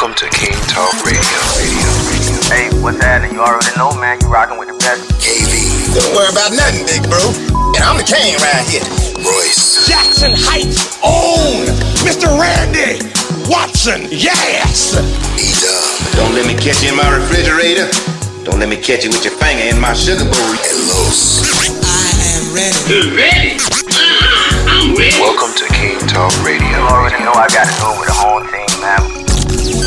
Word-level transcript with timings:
Welcome 0.00 0.16
to 0.16 0.32
King 0.32 0.56
Talk 0.64 0.96
Radio. 1.04 1.20
Radio, 1.60 1.92
radio. 2.08 2.32
Hey, 2.48 2.72
what's 2.80 2.96
happening? 3.04 3.36
You 3.36 3.44
already 3.44 3.68
know, 3.76 3.92
man. 4.00 4.16
You 4.24 4.32
rocking 4.32 4.56
with 4.56 4.72
the 4.72 4.78
best. 4.80 5.04
KV, 5.20 5.92
Don't 5.92 6.16
worry 6.16 6.32
about 6.32 6.56
nothing, 6.56 6.88
big 6.88 7.04
bro. 7.04 7.20
And 7.76 7.84
I'm 7.84 8.00
the 8.00 8.08
king 8.08 8.32
right 8.40 8.64
here. 8.64 8.80
Royce, 9.20 9.84
Jackson 9.84 10.32
Heights 10.32 10.96
own 11.04 11.68
Mr. 12.00 12.32
Randy 12.32 13.04
Watson. 13.44 14.08
Yes. 14.08 14.96
E-Dub, 15.36 16.16
Don't 16.16 16.32
let 16.32 16.48
me 16.48 16.56
catch 16.56 16.80
you 16.80 16.88
in 16.88 16.96
my 16.96 17.04
refrigerator. 17.12 17.84
Don't 18.48 18.56
let 18.56 18.72
me 18.72 18.80
catch 18.80 19.04
you 19.04 19.12
with 19.12 19.20
your 19.20 19.36
finger 19.36 19.68
in 19.68 19.76
my 19.76 19.92
sugar 19.92 20.24
bowl. 20.24 20.48
and 20.48 20.80
Los. 20.96 21.44
Ready? 22.88 23.60
Uh-huh, 23.60 24.64
I'm 24.64 24.96
ready. 24.96 25.12
Welcome 25.20 25.52
to 25.60 25.68
King 25.76 26.00
Talk 26.08 26.32
Radio. 26.40 26.64
You 26.72 26.88
already 26.88 27.20
know 27.20 27.36
I 27.36 27.52
got 27.52 27.68
to 27.68 27.74
do 27.76 27.84
it 27.92 28.00
with 28.00 28.08
the 28.08 28.16
whole 28.16 28.40
team, 28.48 28.72
man. 28.80 29.19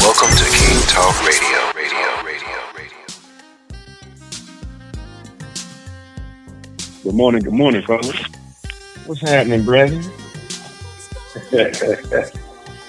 Welcome 0.03 0.35
to 0.35 0.43
King 0.43 0.81
Talk 0.87 1.15
Radio. 1.25 1.59
Radio, 1.73 2.07
radio, 2.25 2.57
radio. 2.75 2.99
Good 7.03 7.15
morning, 7.15 7.41
good 7.41 7.53
morning, 7.53 7.83
fellas. 7.83 8.21
What's 9.05 9.21
happening, 9.21 9.63
brother? 9.63 10.01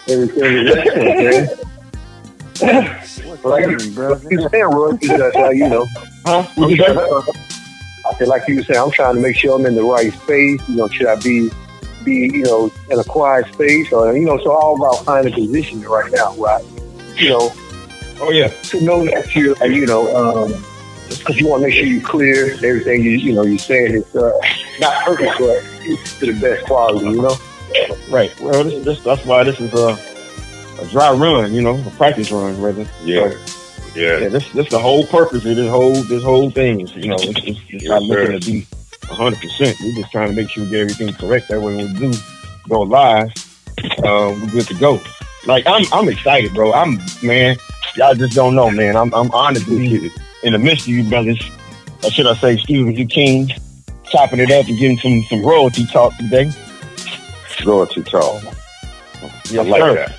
Everything 0.08 0.56
is 0.56 0.76
excellent, 0.76 1.06
man. 1.06 1.46
What's 2.98 3.60
happening, 3.60 3.94
brother? 3.94 4.28
you 4.28 4.48
saying, 4.48 4.64
Roy, 4.64 4.96
that's 4.96 5.36
uh, 5.36 5.38
how 5.38 5.50
you 5.50 5.68
know. 5.68 5.86
Huh? 6.26 6.44
I 6.58 8.14
feel 8.18 8.28
like 8.28 8.48
you 8.48 8.56
were 8.56 8.64
saying, 8.64 8.80
I'm 8.80 8.90
trying 8.90 9.14
to 9.14 9.20
make 9.20 9.36
sure 9.36 9.56
I'm 9.56 9.66
in 9.66 9.76
the 9.76 9.84
right 9.84 10.12
space. 10.12 10.68
You 10.68 10.74
know, 10.74 10.88
should 10.88 11.06
I 11.06 11.14
be, 11.20 11.48
be, 12.04 12.28
you 12.34 12.42
know, 12.42 12.72
in 12.90 12.98
a 12.98 13.04
quiet 13.04 13.46
space, 13.54 13.92
or 13.92 14.16
you 14.16 14.24
know, 14.24 14.36
so 14.38 14.50
all 14.50 14.74
about 14.74 15.04
finding 15.04 15.32
position 15.32 15.80
right 15.82 16.10
now, 16.10 16.34
right? 16.34 16.64
You 17.16 17.28
know, 17.30 17.52
Oh 18.20 18.30
yeah. 18.30 18.48
to 18.48 18.80
know 18.80 19.04
that 19.04 19.34
you're, 19.34 19.60
uh, 19.62 19.66
you 19.66 19.86
know, 19.86 20.14
um, 20.16 20.64
because 21.08 21.38
you 21.38 21.46
want 21.48 21.62
to 21.62 21.68
make 21.68 21.76
sure 21.76 21.84
you're 21.84 22.00
clear. 22.02 22.52
Everything 22.54 23.02
you, 23.02 23.10
you 23.10 23.32
know, 23.32 23.42
you're 23.44 23.58
saying 23.58 23.94
is 23.94 24.16
uh, 24.16 24.30
not 24.80 25.04
perfect, 25.04 25.32
but 25.38 25.62
it's 25.82 26.18
to 26.20 26.32
the 26.32 26.40
best 26.40 26.64
quality. 26.66 27.06
You 27.06 27.22
know. 27.22 27.36
Right. 28.08 28.32
Well, 28.40 28.64
this, 28.64 28.84
this 28.84 29.00
that's 29.00 29.24
why 29.26 29.44
this 29.44 29.60
is 29.60 29.72
a 29.74 29.98
a 30.80 30.86
dry 30.90 31.12
run, 31.12 31.52
you 31.54 31.62
know, 31.62 31.76
a 31.86 31.90
practice 31.92 32.30
run, 32.32 32.60
rather. 32.60 32.86
Yeah. 33.04 33.30
So, 33.30 33.38
Yeah. 34.00 34.18
yeah. 34.20 34.28
This 34.28 34.48
this 34.52 34.70
the 34.70 34.78
whole 34.78 35.04
purpose 35.06 35.44
of 35.44 35.56
this 35.56 35.68
whole 35.70 35.94
this 36.04 36.22
whole 36.22 36.50
thing 36.50 36.80
is, 36.80 36.94
you 36.96 37.08
know, 37.08 37.16
it's, 37.18 37.40
it's, 37.44 37.60
it's 37.68 37.84
not 37.84 38.02
Yes, 38.02 38.10
looking 38.10 38.26
sir. 38.26 38.38
to 38.38 38.50
be 38.52 38.66
hundred 39.14 39.40
percent. 39.40 39.76
We're 39.82 39.94
just 39.96 40.10
trying 40.12 40.30
to 40.30 40.34
make 40.36 40.50
sure 40.50 40.64
we 40.64 40.70
get 40.70 40.80
everything 40.80 41.12
correct. 41.14 41.48
That 41.48 41.60
way, 41.60 41.76
when 41.76 41.92
we 41.92 41.98
do 41.98 42.12
go 42.68 42.82
live, 42.82 43.30
uh, 44.04 44.34
we're 44.40 44.50
good 44.50 44.66
to 44.68 44.74
go. 44.74 45.00
Like 45.46 45.66
I'm 45.66 45.84
I'm 45.92 46.08
excited, 46.08 46.54
bro. 46.54 46.72
I'm 46.72 46.98
man. 47.22 47.56
Y'all 47.96 48.14
just 48.14 48.34
don't 48.34 48.54
know, 48.54 48.70
man. 48.70 48.96
I'm 48.96 49.12
I'm 49.14 49.30
honored 49.32 49.64
to 49.64 49.78
be 49.78 50.10
in 50.42 50.52
the 50.52 50.58
midst 50.58 50.82
of 50.86 50.88
you 50.88 51.08
brothers. 51.08 51.40
Or 52.02 52.10
should 52.10 52.26
I 52.26 52.34
say, 52.34 52.54
excuse 52.54 52.86
me, 52.86 52.94
you 52.96 53.06
kings, 53.06 53.50
chopping 54.10 54.40
it 54.40 54.50
up 54.50 54.66
and 54.66 54.78
getting 54.78 54.98
some 54.98 55.22
some 55.24 55.44
royalty 55.44 55.86
talk 55.86 56.16
today. 56.16 56.50
Royalty 57.64 58.02
talk. 58.02 58.42
Yes, 59.50 59.58
I 59.58 59.62
like 59.62 59.80
sir. 59.80 59.94
that. 59.94 60.12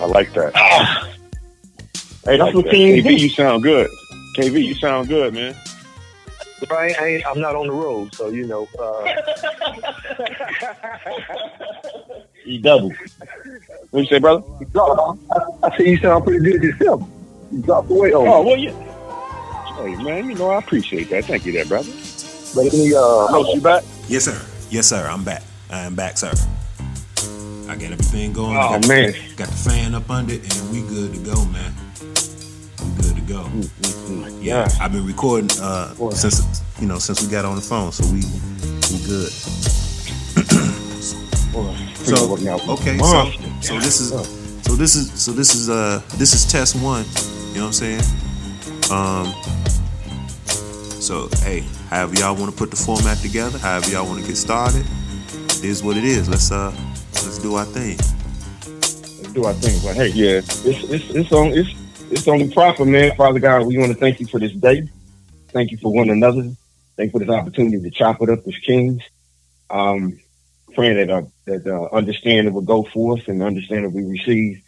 I 0.00 0.04
like 0.06 0.32
that. 0.34 0.54
Hey, 2.24 2.36
that's 2.36 2.40
Like 2.40 2.54
what 2.54 2.64
that. 2.64 2.70
kings 2.70 3.04
KV, 3.04 3.18
you 3.18 3.28
sound 3.28 3.62
good. 3.64 3.90
KV, 4.36 4.64
you 4.64 4.74
sound 4.76 5.08
good, 5.08 5.34
man. 5.34 5.54
But 6.60 6.72
I 6.72 6.86
ain't, 6.86 7.00
I 7.00 7.06
ain't, 7.08 7.26
I'm 7.26 7.40
not 7.40 7.56
on 7.56 7.66
the 7.66 7.72
road, 7.72 8.14
so 8.14 8.28
you 8.28 8.46
know. 8.46 8.68
Uh, 8.78 9.04
He 12.44 12.58
double. 12.58 12.92
What 13.90 14.00
you 14.00 14.06
say, 14.06 14.18
brother? 14.18 14.42
He 14.58 14.66
I, 14.74 15.14
I 15.62 15.76
see 15.76 15.90
you 15.90 15.98
sound 15.98 16.24
pretty 16.24 16.40
good 16.50 16.62
yourself. 16.62 17.02
You 17.52 17.60
dropped 17.62 17.88
the 17.88 17.94
weight 17.94 18.14
on 18.14 18.26
Oh, 18.26 18.42
me. 18.42 18.50
well, 18.50 18.58
yeah. 18.58 19.76
Hey, 19.96 20.02
man, 20.02 20.28
you 20.30 20.34
know, 20.34 20.50
I 20.50 20.58
appreciate 20.58 21.08
that. 21.10 21.24
Thank 21.26 21.46
you, 21.46 21.52
there, 21.52 21.64
brother. 21.66 21.90
But 22.54 22.64
let 22.64 22.72
me, 22.72 22.92
uh, 22.94 22.98
Los, 23.00 23.54
you 23.54 23.60
back? 23.60 23.84
Yes, 24.08 24.24
sir. 24.24 24.40
Yes, 24.70 24.86
sir. 24.88 25.06
I'm 25.08 25.24
back. 25.24 25.42
I 25.70 25.80
am 25.80 25.94
back, 25.94 26.18
sir. 26.18 26.32
I 27.68 27.76
got 27.76 27.92
everything 27.92 28.32
going. 28.32 28.56
Oh 28.56 28.78
got, 28.78 28.88
man. 28.88 29.14
got 29.36 29.48
the 29.48 29.54
fan 29.56 29.94
up 29.94 30.10
under 30.10 30.34
it, 30.34 30.42
and 30.42 30.70
we 30.72 30.82
good 30.88 31.14
to 31.14 31.20
go, 31.20 31.44
man. 31.46 31.72
We 32.00 33.02
good 33.02 33.16
to 33.16 33.22
go. 33.22 33.48
Yeah, 34.40 34.68
I've 34.80 34.92
been 34.92 35.06
recording 35.06 35.48
uh, 35.62 35.94
Boy. 35.94 36.10
since 36.10 36.42
you 36.80 36.86
know 36.86 36.98
since 36.98 37.22
we 37.22 37.28
got 37.30 37.44
on 37.46 37.54
the 37.56 37.62
phone, 37.62 37.92
so 37.92 38.04
we 38.12 38.20
we 38.92 38.98
good. 39.06 39.32
So 41.52 42.34
okay, 42.72 42.96
so 42.98 43.30
so 43.60 43.78
this 43.78 44.00
is 44.00 44.10
so 44.64 44.72
this 44.74 44.96
is 44.96 45.22
so 45.22 45.32
this 45.32 45.54
is 45.54 45.68
uh 45.68 46.00
this 46.16 46.32
is 46.34 46.50
test 46.50 46.74
one. 46.76 47.04
You 47.52 47.60
know 47.60 47.66
what 47.66 47.82
I'm 47.82 48.00
saying? 48.00 48.02
Um. 48.90 49.32
So 51.00 51.28
hey, 51.44 51.60
however 51.90 52.14
y'all 52.14 52.34
want 52.36 52.50
to 52.50 52.56
put 52.56 52.70
the 52.70 52.76
format 52.76 53.18
together, 53.18 53.58
however 53.58 53.90
y'all 53.90 54.06
want 54.06 54.20
to 54.22 54.26
get 54.26 54.36
started, 54.36 54.86
it 55.58 55.64
is 55.64 55.82
what 55.82 55.96
it 55.96 56.04
is. 56.04 56.28
Let's 56.28 56.50
uh 56.50 56.72
let's 57.12 57.38
do 57.38 57.54
our 57.56 57.64
thing. 57.66 57.98
Let's 57.98 59.32
do 59.32 59.44
our 59.44 59.52
thing. 59.54 59.78
But 59.84 59.96
hey, 59.96 60.08
Yeah. 60.08 60.38
it's 60.38 60.64
it's 60.64 61.10
it's 61.10 61.32
on 61.32 61.48
it's 61.48 61.70
it's 62.10 62.28
only 62.28 62.50
proper, 62.52 62.84
man. 62.84 63.14
Father 63.16 63.40
God, 63.40 63.66
we 63.66 63.76
want 63.78 63.92
to 63.92 63.98
thank 63.98 64.20
you 64.20 64.26
for 64.26 64.38
this 64.40 64.52
day. 64.52 64.88
Thank 65.48 65.70
you 65.70 65.76
for 65.78 65.92
one 65.92 66.08
another. 66.08 66.50
Thank 66.96 67.08
you 67.08 67.10
for 67.10 67.18
this 67.18 67.28
opportunity 67.28 67.80
to 67.82 67.90
chop 67.90 68.22
it 68.22 68.30
up 68.30 68.46
as 68.46 68.56
kings. 68.58 69.02
Um, 69.70 70.18
praying 70.74 70.96
that 70.96 71.10
uh, 71.10 71.22
that 71.46 71.66
uh, 71.66 71.94
understanding 71.94 72.52
will 72.52 72.62
go 72.62 72.82
forth 72.82 73.28
and 73.28 73.42
understanding 73.42 73.92
we 73.92 74.04
receive, 74.04 74.62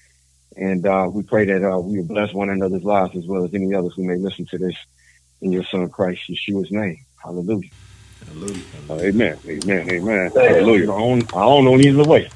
and 0.56 0.86
uh, 0.86 1.08
we 1.10 1.22
pray 1.22 1.44
that 1.46 1.64
uh, 1.64 1.78
we 1.78 1.98
will 1.98 2.06
bless 2.06 2.32
one 2.32 2.50
another's 2.50 2.84
lives 2.84 3.16
as 3.16 3.26
well 3.26 3.44
as 3.44 3.54
any 3.54 3.74
others 3.74 3.92
who 3.94 4.04
may 4.04 4.16
listen 4.16 4.46
to 4.46 4.58
this 4.58 4.76
in 5.42 5.52
your 5.52 5.64
Son 5.64 5.88
Christ 5.88 6.22
Yeshua's 6.30 6.70
name. 6.70 6.98
Hallelujah. 7.22 7.70
Hallelujah. 8.26 8.64
Uh, 8.88 8.98
amen. 9.00 9.38
Amen. 9.46 9.90
Amen. 9.90 10.32
I 10.36 10.42
Hallelujah. 10.42 10.86
don't, 10.86 11.34
I 11.34 11.40
don't 11.40 11.64
know 11.64 11.78
either 11.78 12.04
way. 12.04 12.30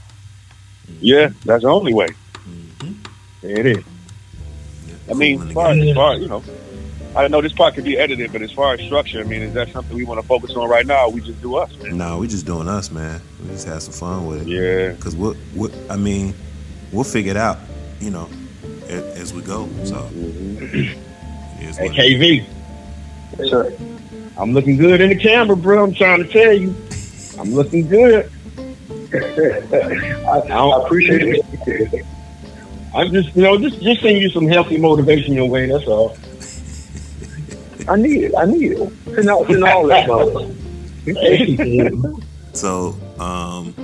Yeah, 1.01 1.31
that's 1.45 1.63
the 1.63 1.69
only 1.69 1.95
way. 1.95 2.09
Mm-hmm. 2.09 2.93
There 3.43 3.61
it 3.61 3.67
is. 3.67 3.85
I 5.11 5.15
mean, 5.15 5.41
as 5.41 5.53
far, 5.53 5.71
as 5.71 5.95
far 5.95 6.17
you 6.17 6.29
know, 6.29 6.43
I 7.19 7.27
know 7.27 7.41
this 7.41 7.53
part 7.53 7.75
could 7.75 7.83
be 7.83 7.99
edited, 7.99 8.33
but 8.33 8.43
as 8.43 8.53
far 8.53 8.75
as 8.75 8.81
structure, 8.81 9.19
I 9.19 9.25
mean, 9.25 9.43
is 9.43 9.53
that 9.55 9.71
something 9.71 9.97
we 9.97 10.05
want 10.05 10.21
to 10.21 10.27
focus 10.27 10.55
on 10.55 10.69
right 10.69 10.87
now? 10.87 11.07
Or 11.07 11.11
we 11.11 11.21
just 11.21 11.43
do 11.43 11.57
us, 11.57 11.77
man. 11.79 11.99
No, 11.99 12.19
we 12.19 12.29
just 12.29 12.47
doing 12.47 12.69
us, 12.69 12.93
man. 12.93 13.21
We 13.43 13.49
just 13.49 13.67
have 13.67 13.83
some 13.83 13.93
fun 13.93 14.27
with 14.29 14.43
it. 14.43 14.47
Yeah. 14.47 14.93
Cause 15.01 15.17
what 15.17 15.35
what 15.53 15.75
I 15.91 15.97
mean, 15.97 16.33
we'll 16.93 17.03
figure 17.03 17.33
it 17.33 17.37
out, 17.37 17.59
you 17.99 18.13
know, 18.13 18.31
as, 18.89 19.03
as 19.19 19.35
we 19.35 19.43
go. 19.43 19.69
So 19.83 19.97
mm-hmm. 19.97 20.75
it 21.61 21.69
is 21.69 21.77
Hey, 21.77 21.89
what 21.89 21.99
it 21.99 22.23
is. 22.23 22.47
KV, 23.37 23.51
sir. 23.51 23.77
I'm 24.39 24.53
looking 24.53 24.77
good 24.77 25.01
in 25.01 25.09
the 25.09 25.17
camera, 25.17 25.57
bro. 25.57 25.83
I'm 25.83 25.95
trying 25.95 26.23
to 26.23 26.29
tell 26.29 26.53
you. 26.53 26.73
I'm 27.37 27.53
looking 27.53 27.89
good. 27.89 28.31
I, 29.13 30.39
I 30.39 30.85
appreciate 30.85 31.43
it. 31.67 32.07
I'm 32.95 33.11
just, 33.11 33.35
you 33.35 33.43
know, 33.43 33.59
just 33.59 33.83
just 33.83 34.03
sending 34.03 34.23
you 34.23 34.31
some 34.31 34.47
healthy 34.47 34.79
motivation 34.79 35.35
your 35.35 35.49
way. 35.49 35.67
That's 35.67 35.89
all. 35.89 36.17
I 37.89 37.97
need 37.97 38.25
it. 38.25 38.33
I 38.37 38.45
need 38.45 38.73
it. 38.73 38.93
Send 39.15 39.31
all, 39.31 39.47
send 39.47 39.65
all 39.65 39.87
that, 39.87 40.09
mother. 40.09 40.55
So, 42.53 42.97
um, 43.19 43.75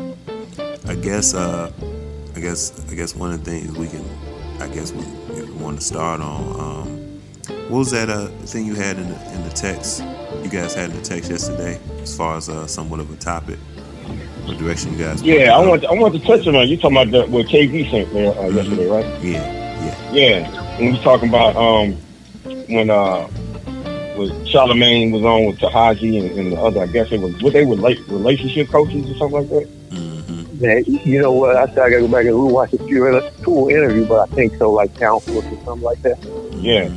I 0.86 0.94
guess, 0.94 1.34
uh, 1.34 1.72
I 2.36 2.40
guess, 2.40 2.84
I 2.90 2.94
guess 2.94 3.14
one 3.14 3.32
of 3.32 3.44
the 3.44 3.50
things 3.50 3.76
we 3.76 3.88
can, 3.88 4.04
I 4.60 4.68
guess 4.68 4.92
we, 4.92 5.02
if 5.36 5.48
we 5.48 5.56
want 5.62 5.78
to 5.78 5.84
start 5.84 6.20
on, 6.20 6.60
um, 6.60 7.04
what 7.68 7.78
was 7.78 7.90
that 7.92 8.10
uh 8.10 8.28
thing 8.44 8.66
you 8.66 8.74
had 8.74 8.98
in 8.98 9.08
the 9.08 9.32
in 9.32 9.42
the 9.42 9.50
text? 9.50 10.02
You 10.42 10.50
guys 10.50 10.74
had 10.74 10.90
in 10.90 10.96
the 10.96 11.02
text 11.02 11.30
yesterday, 11.30 11.80
as 12.02 12.14
far 12.14 12.36
as 12.36 12.48
uh, 12.48 12.66
somewhat 12.66 13.00
of 13.00 13.10
a 13.10 13.16
topic, 13.16 13.58
what 14.44 14.58
direction 14.58 14.92
you 14.92 14.98
guys? 14.98 15.22
Yeah, 15.22 15.56
I 15.56 15.66
want 15.66 15.84
I 15.86 15.92
want 15.92 16.14
to 16.14 16.20
touch 16.20 16.46
on. 16.46 16.68
You 16.68 16.76
talking 16.76 16.96
about 16.96 17.10
the, 17.10 17.26
what 17.26 17.46
KV 17.46 17.90
sent 17.90 18.12
there 18.12 18.38
uh, 18.38 18.48
yesterday, 18.48 18.86
right? 18.86 19.04
Yeah, 19.22 19.52
yeah, 19.82 20.12
Yeah, 20.12 20.76
and 20.78 20.86
we 20.86 20.92
were 20.92 21.02
talking 21.02 21.28
about 21.30 21.56
um 21.56 21.96
when 22.68 22.90
uh 22.90 23.28
was 24.16 24.48
Charlemagne 24.48 25.10
was 25.10 25.22
on 25.22 25.46
with 25.46 25.58
Taraji 25.58 26.20
and, 26.20 26.38
and 26.38 26.52
the 26.52 26.60
other. 26.60 26.82
I 26.82 26.86
guess 26.86 27.10
it 27.12 27.20
was 27.20 27.40
what 27.42 27.52
they 27.52 27.64
were 27.64 27.76
like 27.76 27.98
relationship 28.08 28.68
coaches 28.68 29.10
or 29.10 29.14
something 29.16 29.40
like 29.40 29.48
that. 29.50 29.68
Man, 30.60 30.84
you 30.86 31.20
know 31.20 31.32
what? 31.32 31.56
I 31.56 31.66
said 31.66 31.78
I 31.78 31.90
gotta 31.90 32.02
go 32.02 32.08
back 32.08 32.26
and 32.26 32.52
watch 32.52 32.72
a 32.72 32.78
few 32.78 33.06
a 33.06 33.30
full 33.42 33.68
interview, 33.68 34.06
but 34.06 34.30
I 34.30 34.34
think 34.34 34.54
so, 34.56 34.70
like 34.72 34.94
counselors 34.96 35.44
or 35.44 35.64
something 35.64 35.82
like 35.82 36.00
that. 36.02 36.22
Yeah. 36.52 36.94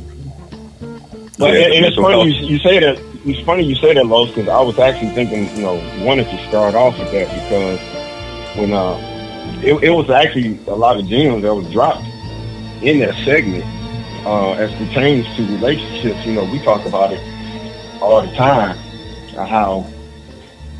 But 1.38 1.52
Yeah, 1.52 1.64
and, 1.64 1.74
and 1.74 1.86
it's 1.86 1.96
funny 1.96 2.30
you, 2.30 2.46
you 2.46 2.58
say 2.58 2.78
that. 2.78 2.98
It's 3.24 3.44
funny 3.44 3.64
you 3.64 3.74
say 3.74 3.94
that, 3.94 4.06
Los, 4.06 4.28
because 4.28 4.48
I 4.48 4.60
was 4.60 4.78
actually 4.78 5.10
thinking, 5.10 5.54
you 5.56 5.62
know, 5.62 5.74
wanted 6.04 6.30
to 6.30 6.48
start 6.48 6.74
off 6.76 6.98
with 6.98 7.10
that 7.10 7.28
because 7.28 7.80
when 8.56 8.72
uh, 8.72 8.96
it, 9.62 9.74
it 9.82 9.90
was 9.90 10.08
actually 10.08 10.58
a 10.66 10.74
lot 10.74 10.98
of 10.98 11.06
gems 11.06 11.42
that 11.42 11.54
was 11.54 11.70
dropped 11.72 12.04
in 12.82 13.00
that 13.00 13.14
segment 13.24 13.64
uh, 14.28 14.52
as 14.52 14.70
pertains 14.74 15.26
to 15.36 15.42
relationships. 15.46 16.24
You 16.26 16.34
know, 16.34 16.44
we 16.44 16.58
talk 16.60 16.84
about 16.84 17.12
it 17.12 17.20
all 18.02 18.20
the 18.20 18.32
time, 18.36 18.78
uh, 19.36 19.46
how 19.46 19.86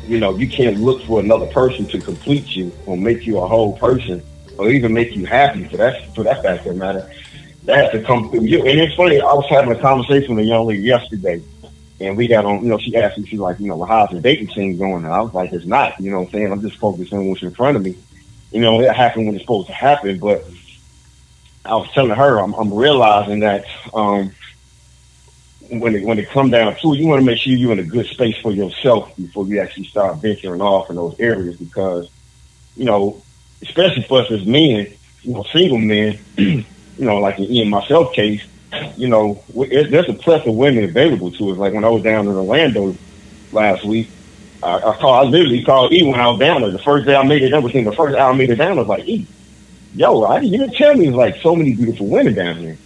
you 0.07 0.19
know 0.19 0.37
you 0.37 0.47
can't 0.47 0.77
look 0.77 1.01
for 1.03 1.19
another 1.19 1.47
person 1.47 1.87
to 1.87 1.99
complete 1.99 2.55
you 2.55 2.71
or 2.85 2.95
make 2.95 3.25
you 3.25 3.39
a 3.39 3.47
whole 3.47 3.77
person 3.77 4.23
or 4.57 4.69
even 4.69 4.93
make 4.93 5.15
you 5.15 5.25
happy 5.25 5.63
for 5.65 5.77
that 5.77 6.13
for 6.13 6.23
that 6.23 6.43
fact 6.43 6.65
of 6.67 6.73
the 6.73 6.79
matter 6.79 7.11
that 7.65 7.77
has 7.77 7.91
to 7.91 8.03
come 8.03 8.29
through 8.29 8.45
you. 8.45 8.59
And 8.59 8.79
it's 8.79 8.95
funny, 8.95 9.19
I 9.19 9.33
was 9.33 9.45
having 9.49 9.71
a 9.71 9.79
conversation 9.79 10.35
with 10.35 10.45
a 10.45 10.47
young 10.47 10.67
lady 10.67 10.83
yesterday, 10.83 11.41
and 11.99 12.15
we 12.15 12.27
got 12.27 12.45
on, 12.45 12.63
you 12.63 12.69
know, 12.69 12.77
she 12.77 12.95
asked 12.95 13.17
me, 13.17 13.27
she's 13.27 13.39
like, 13.39 13.59
you 13.59 13.67
know, 13.67 13.77
well, 13.77 13.87
how's 13.87 14.09
the 14.09 14.21
dating 14.21 14.49
scene 14.49 14.77
going? 14.77 15.03
And 15.03 15.13
I 15.13 15.21
was 15.21 15.33
like, 15.33 15.51
it's 15.53 15.65
not, 15.65 15.99
you 15.99 16.11
know 16.11 16.19
what 16.19 16.27
I'm 16.27 16.31
saying? 16.33 16.51
I'm 16.51 16.61
just 16.61 16.77
focused 16.77 17.13
on 17.13 17.27
what's 17.27 17.41
in 17.41 17.51
front 17.51 17.77
of 17.77 17.83
me. 17.83 17.95
You 18.51 18.61
know, 18.61 18.79
it 18.81 18.95
happened 18.95 19.25
when 19.25 19.35
it's 19.35 19.43
supposed 19.43 19.67
to 19.67 19.73
happen, 19.73 20.17
but 20.17 20.45
I 21.65 21.75
was 21.75 21.89
telling 21.93 22.11
her, 22.11 22.39
I'm, 22.39 22.53
I'm 22.53 22.73
realizing 22.73 23.41
that 23.41 23.65
um, 23.93 24.35
when 25.59 25.95
it 25.95 26.03
when 26.03 26.19
it 26.19 26.29
come 26.31 26.49
down 26.49 26.75
to 26.81 26.93
it, 26.93 26.99
you 26.99 27.07
want 27.07 27.21
to 27.21 27.25
make 27.25 27.39
sure 27.39 27.53
you're 27.53 27.71
in 27.73 27.79
a 27.79 27.83
good 27.83 28.07
space 28.07 28.35
for 28.41 28.51
yourself 28.51 29.15
before 29.17 29.47
you 29.47 29.61
actually 29.61 29.85
start 29.85 30.21
venturing 30.21 30.61
off 30.61 30.89
in 30.89 30.95
those 30.95 31.15
areas 31.19 31.57
because, 31.57 32.09
you 32.75 32.85
know, 32.85 33.25
especially 33.63 34.05
for 34.07 34.21
us 34.21 34.31
as 34.31 34.45
men, 34.45 34.97
you 35.23 35.33
know, 35.33 35.45
single 35.53 35.77
men, 35.79 36.25
you 36.37 36.65
know, 36.97 37.17
like 37.17 37.39
in 37.39 37.69
myself 37.69 38.13
case, 38.13 38.41
you 38.97 39.07
know, 39.07 39.43
there's 39.49 40.09
a 40.09 40.13
plethora 40.13 40.51
of 40.51 40.57
women 40.57 40.85
available 40.85 41.31
to 41.31 41.51
us. 41.51 41.57
Like 41.57 41.73
when 41.73 41.85
I 41.85 41.89
was 41.89 42.03
down 42.03 42.27
in 42.27 42.33
Orlando 42.35 42.99
last 43.51 43.85
week, 43.85 44.13
I, 44.63 44.75
I 44.77 44.97
called, 44.99 45.27
I 45.27 45.29
literally 45.29 45.63
called 45.63 45.93
E 45.93 46.03
when 46.03 46.19
I 46.19 46.27
was 46.29 46.39
down 46.39 46.61
there. 46.61 46.71
The 46.71 46.79
first 46.79 47.05
day 47.07 47.15
I 47.15 47.23
made 47.23 47.43
it 47.43 47.49
down, 47.49 47.63
within 47.63 47.85
the 47.85 47.93
first 47.93 48.17
hour 48.17 48.31
I 48.31 48.35
made 48.35 48.49
it 48.49 48.55
down, 48.55 48.77
I 48.77 48.81
was 48.81 48.87
like, 48.87 49.07
E, 49.07 49.33
yo, 49.93 50.23
I, 50.23 50.39
you 50.41 50.57
didn't 50.57 50.75
tell 50.75 50.95
me 50.95 51.05
there's 51.05 51.15
like 51.15 51.37
so 51.37 51.55
many 51.55 51.75
beautiful 51.75 52.07
women 52.07 52.33
down 52.33 52.57
here. 52.57 52.77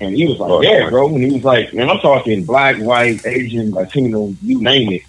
And 0.00 0.14
he 0.14 0.26
was 0.26 0.38
like, 0.38 0.50
Oh, 0.50 0.62
yeah, 0.62 0.90
bro. 0.90 1.08
And 1.08 1.24
he 1.24 1.32
was 1.32 1.44
like, 1.44 1.72
man, 1.72 1.88
I'm 1.88 1.98
talking 1.98 2.44
black, 2.44 2.76
white, 2.78 3.24
Asian, 3.26 3.72
Latino, 3.72 4.34
you 4.42 4.60
name 4.60 4.92
it. 4.92 5.02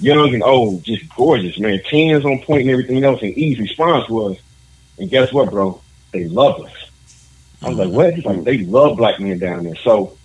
Young 0.00 0.34
and 0.34 0.42
old, 0.42 0.82
just 0.82 1.08
gorgeous, 1.14 1.58
man. 1.58 1.80
Tens 1.88 2.24
on 2.24 2.40
point 2.42 2.62
and 2.62 2.70
everything 2.70 3.04
else. 3.04 3.22
And 3.22 3.36
E's 3.36 3.60
response 3.60 4.08
was, 4.08 4.36
and 4.98 5.08
guess 5.08 5.32
what, 5.32 5.50
bro? 5.50 5.80
They 6.12 6.24
love 6.24 6.60
us. 6.64 6.90
I 7.62 7.68
was 7.68 7.78
like, 7.78 7.90
what? 7.90 8.14
He's 8.14 8.24
like, 8.24 8.42
they 8.42 8.58
love 8.58 8.96
black 8.96 9.20
men 9.20 9.38
down 9.38 9.64
there. 9.64 9.76
So, 9.76 10.16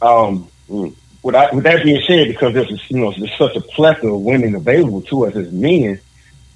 um, 0.00 0.48
with, 0.68 1.34
I, 1.34 1.50
with 1.52 1.64
that 1.64 1.82
being 1.82 2.02
said, 2.06 2.28
because 2.28 2.54
there's, 2.54 2.90
you 2.90 3.00
know, 3.00 3.12
there's 3.12 3.36
such 3.36 3.56
a 3.56 3.60
plethora 3.60 4.14
of 4.14 4.20
women 4.22 4.54
available 4.54 5.02
to 5.02 5.26
us 5.26 5.36
as 5.36 5.52
men, 5.52 6.00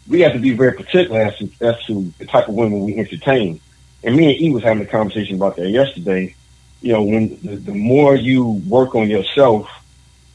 we 0.09 0.21
have 0.21 0.33
to 0.33 0.39
be 0.39 0.53
very 0.53 0.73
particular 0.73 1.21
as 1.21 1.37
to, 1.39 1.51
as 1.61 1.83
to 1.87 2.13
the 2.19 2.27
type 2.27 2.49
of 2.49 2.55
women 2.55 2.85
we 2.85 2.97
entertain. 2.97 3.61
And 4.03 4.17
me 4.17 4.33
and 4.33 4.41
E 4.41 4.51
was 4.51 4.63
having 4.63 4.83
a 4.83 4.87
conversation 4.87 5.37
about 5.37 5.57
that 5.57 5.69
yesterday. 5.69 6.35
You 6.83 6.93
know, 6.93 7.03
when 7.03 7.41
the, 7.43 7.57
the 7.57 7.75
more 7.75 8.15
you 8.15 8.63
work 8.69 8.95
on 8.95 9.09
yourself 9.09 9.69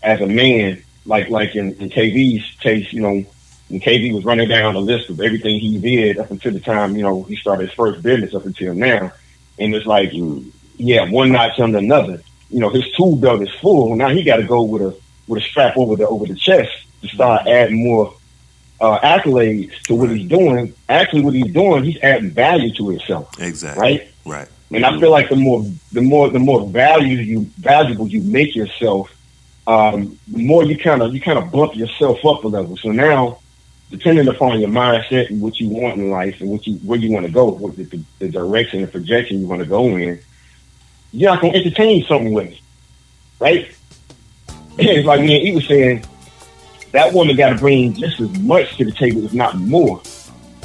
as 0.02 0.22
a 0.22 0.28
man, 0.28 0.84
like 1.06 1.30
like 1.30 1.56
in, 1.56 1.74
in 1.74 1.90
KV's 1.90 2.60
case, 2.60 2.92
you 2.92 3.02
know, 3.02 3.24
when 3.68 3.80
KV 3.80 4.14
was 4.14 4.26
running 4.26 4.50
down 4.50 4.76
a 4.76 4.80
list 4.80 5.10
of 5.10 5.22
everything 5.22 5.60
he 5.60 5.78
did 5.78 6.18
up 6.18 6.32
until 6.32 6.52
the 6.52 6.60
time, 6.60 6.96
you 6.96 7.04
know, 7.04 7.22
he 7.24 7.36
started 7.36 7.68
his 7.68 7.76
first 7.76 8.02
business 8.02 8.34
up 8.34 8.46
until 8.46 8.74
now. 8.74 9.12
And 9.60 9.76
it's 9.76 9.86
like, 9.86 10.10
yeah, 10.78 11.10
one 11.12 11.32
notch 11.32 11.60
under 11.60 11.78
another. 11.78 12.22
You 12.50 12.62
know, 12.62 12.70
his 12.70 12.90
tool 12.94 13.16
belt 13.18 13.44
is 13.44 13.54
full. 13.62 13.96
Now 13.96 14.10
he 14.10 14.24
got 14.24 14.38
to 14.38 14.44
go 14.44 14.64
with 14.64 14.82
a 14.82 14.96
with 15.28 15.44
a 15.44 15.46
strap 15.46 15.78
over 15.78 15.96
the 15.96 16.08
over 16.08 16.26
the 16.26 16.34
chest 16.34 16.72
to 17.02 17.08
start 17.08 17.46
adding 17.48 17.84
more 17.84 18.16
uh, 18.82 19.00
accolades 19.00 19.74
to 19.84 19.96
what 19.96 20.10
he's 20.10 20.28
doing. 20.28 20.74
Actually, 20.88 21.22
what 21.24 21.34
he's 21.34 21.52
doing, 21.52 21.84
he's 21.84 21.98
adding 22.02 22.32
value 22.32 22.74
to 22.76 22.90
himself, 22.90 23.40
Exactly. 23.40 23.82
right? 23.82 24.08
Right. 24.26 24.48
And 24.72 24.86
I 24.86 25.00
feel 25.00 25.10
like 25.10 25.30
the 25.30 25.36
more 25.36 25.66
the 25.92 26.02
more 26.02 26.30
the 26.30 26.40
more 26.40 26.68
value 26.68 27.18
you 27.18 27.42
valuable 27.58 28.08
you 28.08 28.22
make 28.22 28.56
yourself, 28.56 29.12
um, 29.66 30.18
the 30.28 30.44
more 30.44 30.64
you 30.64 30.78
kind 30.78 31.02
of 31.02 31.14
you 31.14 31.20
kind 31.20 31.40
of 31.40 31.52
bump 31.52 31.76
yourself 31.76 32.24
up 32.24 32.44
a 32.44 32.48
level. 32.48 32.78
So 32.78 32.92
now, 32.92 33.40
depending 33.90 34.28
upon 34.28 34.60
your 34.60 34.70
mindset 34.70 35.30
and 35.30 35.42
what 35.42 35.60
you 35.60 35.70
want 35.70 35.98
in 35.98 36.12
life 36.12 36.40
and 36.40 36.52
what 36.52 36.68
you 36.68 36.76
where 36.78 37.00
you 37.00 37.12
want 37.12 37.26
to 37.26 37.32
go, 37.32 37.46
what 37.46 37.76
the, 37.78 38.04
the 38.20 38.30
direction 38.30 38.84
and 38.84 38.92
projection 38.92 39.42
you 39.42 39.48
want 39.48 39.64
to 39.64 39.68
go 39.68 39.88
in, 39.98 40.20
you're 41.14 41.32
not 41.32 41.42
gonna 41.42 41.58
entertain 41.58 42.06
something 42.06 42.32
with 42.32 42.50
me, 42.50 42.62
right? 43.40 43.76
it's 44.78 45.08
like 45.08 45.22
me 45.22 45.38
and 45.38 45.48
he 45.48 45.52
was 45.56 45.68
saying, 45.68 46.06
that 46.92 47.14
woman 47.14 47.36
got 47.36 47.50
to 47.50 47.56
bring 47.56 47.94
just 47.94 48.20
as 48.20 48.40
much 48.40 48.78
to 48.78 48.86
the 48.86 48.92
table, 48.92 49.24
if 49.26 49.34
not 49.34 49.58
more. 49.58 50.02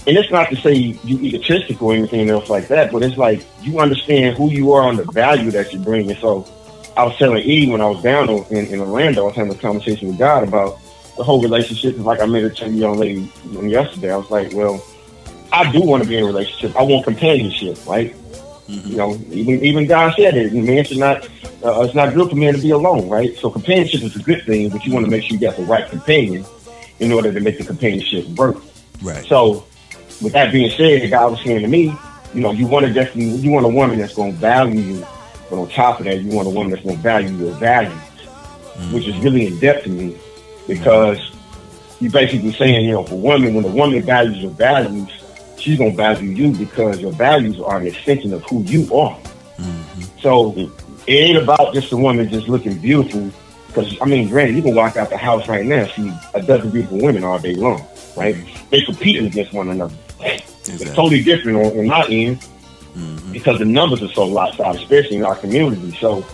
And 0.06 0.18
it's 0.18 0.30
not 0.30 0.50
to 0.50 0.56
say 0.56 0.74
you 0.74 1.18
egotistical 1.20 1.88
or 1.88 1.94
anything 1.94 2.28
else 2.28 2.50
like 2.50 2.68
that, 2.68 2.92
but 2.92 3.02
it's 3.02 3.16
like 3.16 3.44
you 3.62 3.78
understand 3.78 4.36
who 4.36 4.50
you 4.50 4.72
are 4.72 4.88
and 4.88 4.98
the 4.98 5.10
value 5.12 5.50
that 5.52 5.72
you're 5.72 5.82
bringing. 5.82 6.14
So 6.16 6.46
I 6.96 7.04
was 7.04 7.16
telling 7.16 7.42
E 7.42 7.70
when 7.70 7.80
I 7.80 7.86
was 7.86 8.02
down 8.02 8.28
in, 8.28 8.66
in 8.66 8.80
Orlando, 8.80 9.22
I 9.22 9.26
was 9.26 9.36
having 9.36 9.52
a 9.52 9.58
conversation 9.58 10.08
with 10.08 10.18
God 10.18 10.46
about 10.46 10.78
the 11.16 11.24
whole 11.24 11.40
relationship. 11.42 11.98
Like 11.98 12.20
I 12.20 12.26
made 12.26 12.44
it 12.44 12.56
to 12.56 12.66
the 12.66 12.70
young 12.70 12.98
lady 12.98 13.30
yesterday. 13.50 14.12
I 14.12 14.16
was 14.16 14.30
like, 14.30 14.52
well, 14.52 14.84
I 15.52 15.70
do 15.70 15.80
want 15.80 16.02
to 16.02 16.08
be 16.08 16.18
in 16.18 16.24
a 16.24 16.26
relationship. 16.26 16.76
I 16.76 16.82
want 16.82 17.04
companionship, 17.04 17.78
right? 17.86 18.14
Mm-hmm. 18.68 18.88
You 18.88 18.96
know, 18.96 19.14
even 19.30 19.64
even 19.64 19.86
God 19.86 20.14
said 20.16 20.36
it. 20.36 20.52
Man 20.52 20.84
should 20.84 20.98
not. 20.98 21.28
Uh, 21.64 21.80
it's 21.80 21.94
not 21.94 22.12
good 22.12 22.28
for 22.28 22.36
men 22.36 22.52
to 22.52 22.60
be 22.60 22.70
alone, 22.70 23.08
right? 23.08 23.34
So 23.38 23.48
companionship 23.48 24.02
is 24.02 24.14
a 24.16 24.22
good 24.22 24.44
thing, 24.44 24.68
but 24.68 24.84
you 24.84 24.92
want 24.92 25.06
to 25.06 25.10
make 25.10 25.22
sure 25.22 25.32
you 25.32 25.40
got 25.40 25.56
the 25.56 25.62
right 25.62 25.88
companion 25.88 26.44
in 26.98 27.10
order 27.10 27.32
to 27.32 27.40
make 27.40 27.56
the 27.56 27.64
companionship 27.64 28.26
work. 28.36 28.56
Right. 29.02 29.24
So, 29.24 29.64
with 30.22 30.34
that 30.34 30.52
being 30.52 30.70
said, 30.70 31.10
God 31.10 31.32
was 31.32 31.42
saying 31.42 31.62
to 31.62 31.68
me, 31.68 31.96
you 32.34 32.40
know, 32.40 32.52
you 32.52 32.66
want 32.66 32.84
to 32.86 32.92
definitely, 32.92 33.36
you 33.36 33.50
want 33.50 33.64
a 33.64 33.70
woman 33.70 33.98
that's 33.98 34.14
going 34.14 34.32
to 34.32 34.38
value 34.38 34.78
you, 34.78 35.06
but 35.48 35.58
on 35.58 35.68
top 35.70 36.00
of 36.00 36.04
that, 36.04 36.20
you 36.20 36.36
want 36.36 36.46
a 36.46 36.50
woman 36.50 36.70
that's 36.70 36.82
going 36.82 36.96
to 36.96 37.02
value 37.02 37.34
your 37.36 37.54
values, 37.54 37.98
which 38.92 39.08
is 39.08 39.16
really 39.18 39.46
in 39.46 39.58
depth 39.58 39.84
to 39.84 39.90
me, 39.90 40.18
because 40.66 41.18
you're 41.98 42.12
basically 42.12 42.52
saying, 42.52 42.84
you 42.84 42.92
know, 42.92 43.04
for 43.04 43.18
women, 43.18 43.54
when 43.54 43.64
a 43.64 43.68
woman 43.68 44.02
values 44.02 44.36
your 44.38 44.50
values, 44.50 45.08
she's 45.58 45.78
going 45.78 45.92
to 45.92 45.96
value 45.96 46.28
you 46.28 46.52
because 46.52 47.00
your 47.00 47.12
values 47.12 47.58
are 47.60 47.78
an 47.78 47.86
extension 47.86 48.34
of 48.34 48.42
who 48.44 48.62
you 48.64 48.94
are. 48.94 49.18
So 50.20 50.52
it 51.06 51.12
ain't 51.12 51.42
about 51.42 51.74
just 51.74 51.92
a 51.92 51.96
woman 51.96 52.28
just 52.28 52.48
looking 52.48 52.78
beautiful. 52.78 53.30
Because 53.68 53.96
I 54.00 54.04
mean, 54.06 54.28
granted, 54.28 54.56
you 54.56 54.62
can 54.62 54.74
walk 54.74 54.96
out 54.96 55.10
the 55.10 55.16
house 55.16 55.48
right 55.48 55.64
now 55.64 55.84
and 55.84 55.90
see 55.90 56.12
a 56.34 56.42
dozen 56.42 56.70
beautiful 56.70 56.98
women 56.98 57.24
all 57.24 57.38
day 57.38 57.54
long, 57.54 57.84
right? 58.16 58.36
They 58.70 58.82
competing 58.82 59.26
against 59.26 59.52
one 59.52 59.68
another. 59.68 59.94
It's 60.20 60.84
totally 60.94 61.22
different 61.22 61.58
on, 61.58 61.78
on 61.78 61.86
my 61.86 62.06
end 62.06 62.38
because 63.32 63.58
the 63.58 63.64
numbers 63.64 64.02
are 64.02 64.12
so 64.12 64.24
lopsided, 64.24 64.80
especially 64.80 65.16
in 65.16 65.24
our 65.24 65.36
community. 65.36 65.92
So, 65.96 66.24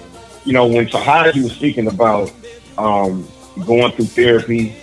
you 0.44 0.52
know, 0.52 0.67
when 0.67 0.87
Taraji 0.87 1.43
was 1.43 1.52
speaking 1.52 1.87
about 1.87 2.32
um, 2.76 3.26
going 3.67 3.93
through 3.93 4.06
therapy, 4.06 4.76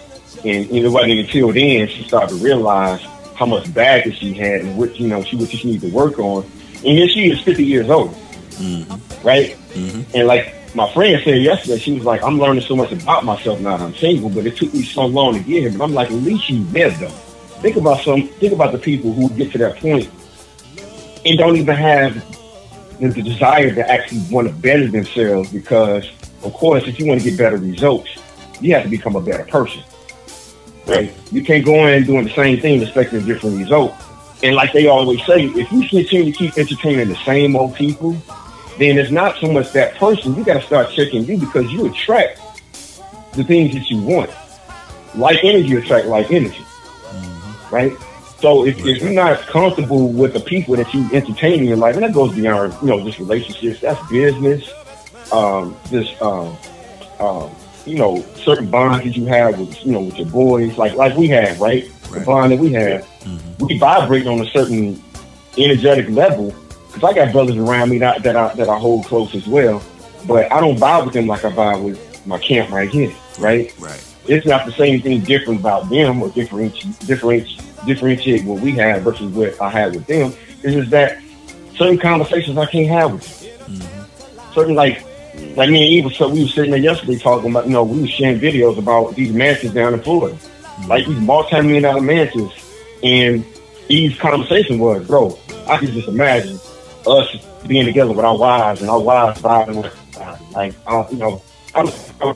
and 0.43 0.69
you 0.69 0.85
it 0.85 0.89
wasn't 0.89 1.11
until 1.11 1.51
then 1.51 1.87
she 1.87 2.03
started 2.03 2.29
to 2.29 2.43
realize 2.43 3.01
how 3.35 3.45
much 3.45 3.71
baggage 3.73 4.19
she 4.19 4.33
had 4.33 4.61
and 4.61 4.77
what 4.77 4.99
you 4.99 5.07
know 5.07 5.23
she 5.23 5.35
what 5.35 5.49
she 5.49 5.67
needed 5.67 5.89
to 5.89 5.95
work 5.95 6.19
on. 6.19 6.43
And 6.43 6.85
here 6.85 7.07
she 7.07 7.31
is, 7.31 7.41
50 7.41 7.63
years 7.65 7.89
old, 7.89 8.15
right? 9.23 9.51
Mm-hmm. 9.73 10.15
And 10.15 10.27
like 10.27 10.53
my 10.75 10.91
friend 10.93 11.21
said 11.23 11.41
yesterday, 11.41 11.77
she 11.77 11.93
was 11.93 12.03
like, 12.03 12.23
"I'm 12.23 12.39
learning 12.39 12.63
so 12.63 12.75
much 12.75 12.91
about 12.91 13.25
myself 13.25 13.59
now 13.59 13.77
that 13.77 13.83
I'm 13.83 13.95
single, 13.95 14.29
but 14.29 14.45
it 14.45 14.57
took 14.57 14.73
me 14.73 14.83
so 14.83 15.05
long 15.05 15.33
to 15.33 15.39
get 15.39 15.61
here." 15.61 15.71
But 15.71 15.83
I'm 15.85 15.93
like, 15.93 16.09
at 16.09 16.15
least 16.15 16.49
you 16.49 16.63
there 16.65 16.91
though. 16.91 17.07
Think 17.61 17.77
about 17.77 18.01
some. 18.01 18.27
Think 18.27 18.53
about 18.53 18.71
the 18.71 18.77
people 18.77 19.13
who 19.13 19.29
get 19.29 19.51
to 19.53 19.57
that 19.59 19.77
point 19.77 20.09
and 21.25 21.37
don't 21.37 21.57
even 21.57 21.75
have 21.75 22.13
the, 22.99 23.09
the 23.09 23.21
desire 23.21 23.73
to 23.73 23.89
actually 23.89 24.21
want 24.29 24.47
to 24.47 24.53
better 24.53 24.87
themselves. 24.87 25.51
Because, 25.51 26.09
of 26.43 26.53
course, 26.53 26.87
if 26.87 26.99
you 26.99 27.07
want 27.07 27.21
to 27.21 27.29
get 27.29 27.37
better 27.37 27.57
results, 27.57 28.09
you 28.61 28.73
have 28.73 28.83
to 28.83 28.89
become 28.89 29.15
a 29.15 29.21
better 29.21 29.43
person. 29.45 29.83
Right? 30.85 31.13
You 31.31 31.43
can't 31.43 31.65
go 31.65 31.87
in 31.87 32.05
doing 32.05 32.25
the 32.25 32.33
same 32.33 32.59
thing 32.61 32.81
expecting 32.81 33.21
a 33.21 33.25
different 33.25 33.57
result. 33.57 33.93
And 34.43 34.55
like 34.55 34.71
they 34.71 34.87
always 34.87 35.25
say, 35.25 35.45
if 35.45 35.71
you 35.71 35.87
continue 35.87 36.31
to 36.31 36.37
keep 36.37 36.57
entertaining 36.57 37.09
the 37.09 37.15
same 37.25 37.55
old 37.55 37.75
people, 37.75 38.15
then 38.77 38.97
it's 38.97 39.11
not 39.11 39.37
so 39.37 39.51
much 39.51 39.71
that 39.73 39.95
person. 39.95 40.35
You 40.35 40.43
got 40.43 40.55
to 40.55 40.61
start 40.61 40.91
checking 40.91 41.25
you 41.25 41.37
because 41.37 41.71
you 41.71 41.87
attract 41.87 42.39
the 43.33 43.43
things 43.43 43.73
that 43.73 43.89
you 43.89 44.01
want. 44.01 44.29
Like 45.15 45.43
energy 45.43 45.75
attract 45.75 46.07
like 46.07 46.31
energy, 46.31 46.63
right? 47.71 47.93
So 48.39 48.65
if, 48.65 48.77
if 48.85 49.01
you're 49.01 49.13
not 49.13 49.39
comfortable 49.41 50.09
with 50.09 50.33
the 50.33 50.39
people 50.39 50.75
that 50.75 50.93
you 50.93 51.09
entertain 51.11 51.61
in 51.61 51.65
your 51.65 51.77
life, 51.77 51.95
and 51.95 52.03
that 52.03 52.13
goes 52.13 52.35
beyond 52.35 52.73
you 52.81 52.87
know 52.87 53.03
just 53.03 53.17
relationships, 53.17 53.81
that's 53.81 54.11
business, 54.11 54.69
um, 55.31 55.75
just 55.89 56.21
um, 56.21 56.55
um, 57.19 57.49
you 57.85 57.95
know 57.95 58.21
certain 58.35 58.69
bonds 58.69 59.05
that 59.05 59.17
you 59.17 59.25
have 59.25 59.59
with 59.59 59.83
you 59.83 59.91
know 59.91 60.01
with 60.01 60.17
your 60.17 60.27
boys, 60.27 60.77
like 60.77 60.93
like 60.93 61.17
we 61.17 61.27
have, 61.29 61.59
right? 61.59 61.89
The 62.11 62.19
bond 62.19 62.51
that 62.51 62.59
we 62.59 62.71
have, 62.73 63.07
we 63.59 63.77
vibrate 63.79 64.27
on 64.27 64.39
a 64.39 64.45
certain 64.51 65.01
energetic 65.57 66.09
level. 66.09 66.53
Because 66.97 67.15
I 67.15 67.25
got 67.25 67.31
brothers 67.31 67.57
around 67.57 67.91
me 67.91 67.99
that, 67.99 68.23
that 68.23 68.35
I 68.35 68.55
that 68.55 68.69
I 68.69 68.79
hold 68.79 69.05
close 69.05 69.35
as 69.35 69.45
well, 69.45 69.83
but 70.27 70.51
I 70.51 70.59
don't 70.59 70.77
vibe 70.77 71.05
with 71.05 71.13
them 71.13 71.27
like 71.27 71.45
I 71.45 71.51
vibe 71.51 71.83
with 71.83 72.25
my 72.25 72.39
camp 72.39 72.71
right 72.71 72.89
here, 72.89 73.13
right? 73.37 73.71
Right. 73.79 74.15
It's 74.27 74.47
not 74.47 74.65
the 74.65 74.71
same 74.71 74.99
thing 75.01 75.21
different 75.21 75.59
about 75.59 75.91
them 75.91 76.23
or 76.23 76.29
differentiate 76.29 76.97
differentiate 77.01 77.61
differentiate 77.85 78.45
what 78.45 78.61
we 78.61 78.71
have 78.71 79.03
versus 79.03 79.31
what 79.31 79.61
I 79.61 79.69
had 79.69 79.93
with 79.93 80.07
them. 80.07 80.33
It's 80.63 80.73
just 80.73 80.89
that 80.89 81.21
certain 81.75 81.99
conversations 81.99 82.57
I 82.57 82.65
can't 82.65 82.87
have 82.87 83.13
with 83.13 83.43
you. 83.43 83.51
Mm-hmm. 83.51 84.53
Certain 84.53 84.73
like 84.73 85.05
like 85.55 85.69
me 85.69 85.83
and 85.83 86.07
Eva, 86.07 86.15
so 86.15 86.29
we 86.29 86.41
were 86.41 86.49
sitting 86.49 86.71
there 86.71 86.79
yesterday 86.79 87.19
talking 87.19 87.51
about, 87.51 87.67
you 87.67 87.73
know, 87.73 87.83
we 87.83 88.01
were 88.01 88.07
sharing 88.07 88.39
videos 88.39 88.79
about 88.79 89.13
these 89.13 89.31
mansions 89.31 89.75
down 89.75 89.93
in 89.93 90.01
Florida. 90.01 90.35
Mm-hmm. 90.35 90.87
Like 90.87 91.05
these 91.05 91.19
multi-million 91.19 91.83
dollar 91.83 92.01
mansions. 92.01 92.53
And 93.03 93.45
Eve's 93.87 94.17
conversation 94.17 94.79
was, 94.79 95.05
bro, 95.05 95.37
I 95.67 95.77
can 95.77 95.89
just 95.89 96.07
imagine 96.07 96.59
us 97.05 97.35
being 97.67 97.85
together 97.85 98.11
with 98.11 98.25
our 98.25 98.37
wives 98.37 98.81
and 98.81 98.89
our 98.89 98.99
wives 98.99 99.41
vibing 99.41 99.83
with 99.83 100.53
like 100.53 100.73
uh, 100.87 101.05
you 101.11 101.17
know 101.17 101.41
I'm, 101.75 101.89
I'm, 102.21 102.35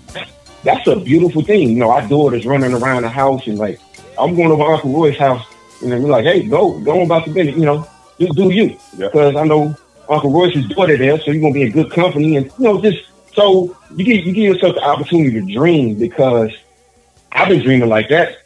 that's 0.64 0.86
a 0.88 1.00
beautiful 1.00 1.42
thing. 1.42 1.70
You 1.70 1.76
know, 1.78 1.92
our 1.92 2.08
daughters 2.08 2.46
running 2.46 2.74
around 2.74 3.04
the 3.04 3.10
house 3.10 3.48
and 3.48 3.58
like 3.58 3.80
I'm 4.20 4.36
going 4.36 4.52
over 4.52 4.64
Uncle 4.64 4.94
Roy's 4.94 5.18
house 5.18 5.46
and 5.82 5.92
then 5.92 6.04
we're 6.04 6.10
like, 6.10 6.26
hey, 6.26 6.44
go 6.44 6.80
go 6.80 7.00
on 7.00 7.06
about 7.06 7.26
the 7.26 7.34
business. 7.34 7.58
You 7.58 7.66
know, 7.66 7.88
just 8.20 8.36
do 8.36 8.52
you 8.52 8.78
because 8.98 9.36
I 9.36 9.44
know 9.46 9.76
Uncle 10.10 10.32
Royce's 10.32 10.68
daughter 10.68 10.98
there, 10.98 11.20
so 11.20 11.32
you're 11.32 11.42
gonna 11.42 11.54
be 11.54 11.64
in 11.64 11.72
good 11.72 11.92
company 11.92 12.38
and 12.38 12.46
you 12.58 12.64
know 12.66 12.82
just 12.82 13.04
so 13.34 13.76
you 13.96 14.06
give 14.06 14.26
you 14.26 14.34
give 14.34 14.56
yourself 14.56 14.76
the 14.76 14.84
opportunity 14.84 15.40
to 15.40 15.54
dream 15.54 15.98
because 15.98 16.52
I've 17.32 17.50
been 17.50 17.64
dreaming 17.64 17.90
like 17.90 18.10
that 18.10 18.38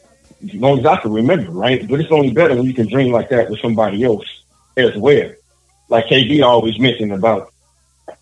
as 0.43 0.53
long 0.53 0.79
as 0.79 0.85
I 0.85 0.97
can 0.97 1.11
remember, 1.11 1.51
right? 1.51 1.87
But 1.87 1.99
it's 1.99 2.11
only 2.11 2.31
better 2.31 2.55
when 2.55 2.65
you 2.65 2.73
can 2.73 2.87
dream 2.87 3.11
like 3.11 3.29
that 3.29 3.49
with 3.49 3.59
somebody 3.59 4.03
else 4.03 4.25
as 4.77 4.95
well. 4.95 5.31
Like 5.89 6.05
KV 6.05 6.43
always 6.43 6.79
mentioned 6.79 7.11
about 7.11 7.51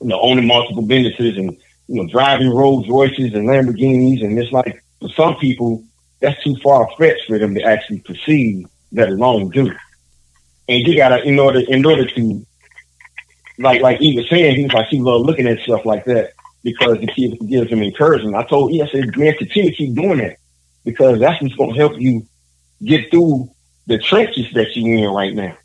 you 0.02 0.08
know 0.08 0.20
owning 0.22 0.48
multiple 0.48 0.84
businesses 0.84 1.38
and 1.38 1.58
you 1.88 2.02
know 2.02 2.08
driving 2.08 2.50
Rolls 2.50 2.88
Royces 2.88 3.34
and 3.34 3.48
Lamborghinis, 3.48 4.24
and 4.24 4.38
it's 4.38 4.52
like 4.52 4.84
for 5.00 5.10
some 5.10 5.36
people 5.38 5.84
that's 6.20 6.42
too 6.44 6.56
far 6.64 6.90
fetched 6.98 7.28
for 7.28 7.38
them 7.38 7.54
to 7.56 7.62
actually 7.64 8.00
perceive, 8.00 8.66
let 8.92 9.10
alone 9.10 9.50
do. 9.50 9.74
And 10.70 10.88
you 10.88 10.96
gotta 10.96 11.22
in 11.24 11.40
order 11.40 11.60
in 11.60 11.86
order 11.86 12.06
to 12.06 12.46
like 13.60 13.82
like 13.82 14.00
he 14.00 14.16
was 14.16 14.30
saying, 14.30 14.56
he 14.56 14.64
was 14.64 14.74
like 14.74 14.88
he 14.88 15.00
loved 15.00 15.26
looking 15.26 15.48
at 15.48 15.60
stuff 15.60 15.86
like 15.86 16.06
that 16.06 16.34
because 16.64 16.98
it 17.02 17.50
gives, 17.50 17.70
him 17.70 17.84
encouragement. 17.84 18.36
I 18.36 18.44
told 18.44 18.72
him, 18.72 18.86
I 18.86 18.90
said, 18.90 19.18
man, 19.18 19.36
continue 19.36 19.70
to 19.70 19.76
keep 19.76 19.94
doing 19.94 20.20
that 20.20 20.38
because 20.86 21.20
that's 21.20 21.42
what's 21.42 21.56
going 21.56 21.74
to 21.74 21.78
help 21.78 22.00
you 22.00 22.26
get 22.84 23.12
through 23.12 23.52
the 23.88 23.98
trenches 23.98 24.52
that 24.54 24.76
you're 24.76 24.98
in 24.98 25.14
right 25.14 25.34
now. 25.34 25.58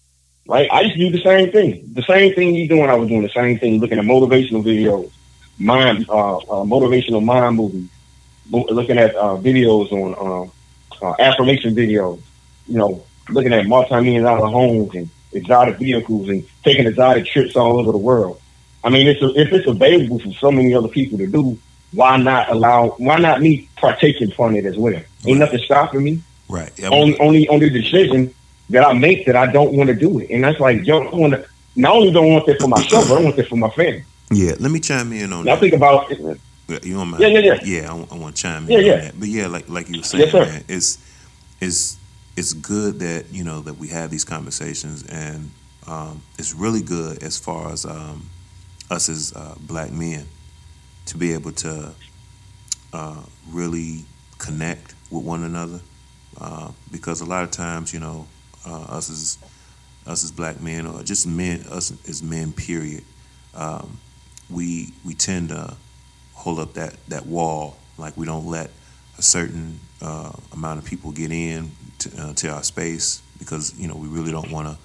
Right? 0.49 0.67
I 0.73 0.81
used 0.81 0.95
to 0.95 1.11
do 1.11 1.11
the 1.11 1.23
same 1.23 1.53
thing. 1.53 1.91
The 1.93 2.03
same 2.03 2.35
thing 2.35 2.55
you 2.55 2.67
doing, 2.67 2.89
I 2.89 2.95
was 2.95 3.11
doing 3.11 3.23
the 3.23 3.29
same 3.29 3.59
thing, 3.59 3.81
looking 3.81 3.99
at 3.99 4.05
motivational 4.07 4.65
videos, 4.65 5.13
mind, 5.59 6.09
uh, 6.09 6.39
uh, 6.39 6.65
motivational 6.65 7.23
mind 7.23 7.57
movies, 7.57 7.91
looking 8.51 8.97
at 8.97 9.15
uh, 9.15 9.37
videos 9.37 9.93
on 9.93 10.51
uh, 11.03 11.07
uh, 11.07 11.15
affirmation 11.19 11.75
videos, 11.75 12.19
you 12.67 12.79
know, 12.79 13.05
looking 13.29 13.53
at 13.53 13.67
multi-million 13.67 14.23
dollar 14.23 14.49
homes 14.49 14.95
and 14.95 15.11
exotic 15.33 15.77
vehicles 15.77 16.31
and 16.31 16.43
taking 16.65 16.87
exotic 16.87 17.27
trips 17.27 17.55
all 17.55 17.79
over 17.79 17.93
the 17.93 17.99
world. 17.99 18.41
I 18.83 18.89
mean, 18.89 19.07
it's 19.07 19.21
a, 19.21 19.39
if 19.39 19.53
it's 19.53 19.67
available 19.67 20.19
for 20.19 20.33
so 20.33 20.51
many 20.51 20.73
other 20.75 20.89
people 20.89 21.19
to 21.19 21.27
do, 21.27 21.59
why 21.93 22.17
not 22.17 22.49
allow? 22.49 22.89
Why 22.97 23.19
not 23.19 23.43
me 23.43 23.69
partaking 23.77 24.31
from 24.31 24.57
it 24.57 24.65
as 24.65 24.79
well? 24.79 24.99
Ain't 25.27 25.41
nothing 25.41 25.61
stopping 25.61 26.05
me. 26.05 26.23
Right. 26.49 26.73
Yeah, 26.79 26.89
only, 26.89 27.19
only, 27.21 27.49
only 27.49 27.69
decision 27.69 28.35
that 28.71 28.85
I 28.85 28.93
make 28.93 29.27
that 29.27 29.37
I 29.37 29.51
don't 29.51 29.75
want 29.75 29.89
to 29.89 29.95
do 29.95 30.19
it, 30.19 30.31
and 30.31 30.45
that's 30.45 30.61
like, 30.61 30.87
yo, 30.87 31.09
I 31.09 31.15
want 31.15 31.33
to. 31.35 31.47
Not 31.77 31.95
only 31.95 32.11
don't 32.11 32.33
want 32.33 32.47
that 32.47 32.61
for 32.61 32.67
myself, 32.67 33.09
but 33.09 33.19
I 33.19 33.23
want 33.23 33.37
that 33.37 33.47
for 33.47 33.57
my 33.57 33.71
family. 33.71 34.05
Yeah, 34.31 34.55
let 34.59 34.71
me 34.73 34.81
chime 34.81 35.13
in 35.13 35.33
on 35.33 35.45
now, 35.45 35.53
that. 35.53 35.59
I 35.59 35.61
think 35.61 35.75
about 35.75 36.11
it. 36.11 36.19
You 36.19 36.95
know, 36.95 37.17
yeah, 37.19 37.29
yeah, 37.29 37.39
yeah. 37.39 37.59
Yeah, 37.63 37.93
I, 37.93 38.15
I 38.15 38.19
want 38.19 38.37
to 38.37 38.43
chime 38.43 38.65
in 38.65 38.71
yeah, 38.71 38.79
on 38.79 38.85
yeah. 38.85 38.97
that. 38.97 39.19
But 39.21 39.29
yeah, 39.29 39.47
like 39.47 39.69
like 39.69 39.89
you 39.89 40.01
were 40.01 40.05
saying, 40.05 40.25
yes, 40.25 40.35
man, 40.35 40.65
it's 40.69 40.99
it's 41.61 41.99
it's 42.37 42.53
good 42.53 42.99
that 42.99 43.27
you 43.31 43.45
know 43.45 43.61
that 43.61 43.79
we 43.79 43.89
have 43.89 44.11
these 44.11 44.25
conversations, 44.25 45.05
and 45.07 45.51
um, 45.87 46.23
it's 46.39 46.55
really 46.55 46.83
good 46.83 47.23
as 47.23 47.39
far 47.39 47.73
as 47.73 47.87
um, 47.87 48.29
us 48.91 49.09
as 49.09 49.33
uh, 49.35 49.55
black 49.61 49.91
men 49.93 50.27
to 51.07 51.17
be 51.17 51.33
able 51.33 51.53
to 51.53 51.93
uh, 52.93 53.23
really 53.51 54.05
connect 54.39 54.95
with 55.11 55.25
one 55.25 55.43
another 55.43 55.81
uh, 56.41 56.71
because 56.91 57.21
a 57.21 57.25
lot 57.25 57.45
of 57.45 57.51
times 57.51 57.93
you 57.93 58.01
know 58.01 58.27
uh, 58.69 58.83
us 58.97 59.11
as 59.11 59.39
us 60.07 60.25
as 60.25 60.31
black 60.31 60.61
men 60.61 60.87
or 60.87 61.03
just 61.03 61.27
men 61.27 61.65
us 61.71 61.93
as 62.09 62.23
men 62.23 62.53
period 62.53 63.03
um, 63.55 63.99
we 64.51 64.93
we 65.05 65.15
tend 65.15 65.51
to 65.51 65.77
hold 66.35 66.59
up 66.59 66.75
that 66.75 66.95
that 67.09 67.27
wall. 67.27 67.77
Like 67.99 68.17
we 68.17 68.27
don't 68.27 68.47
let 68.47 68.71
a 69.19 69.23
certain 69.23 69.81
uh, 70.01 70.33
amount 70.53 70.79
of 70.79 70.85
people 70.85 71.11
get 71.11 71.33
in 71.33 71.73
to, 71.99 72.23
uh, 72.23 72.33
to 72.35 72.49
our 72.49 72.63
space 72.63 73.21
because 73.39 73.79
you 73.79 73.89
know 73.89 73.97
we 73.97 74.07
really 74.07 74.31
don't 74.31 74.51
want 74.51 74.69
to 74.69 74.79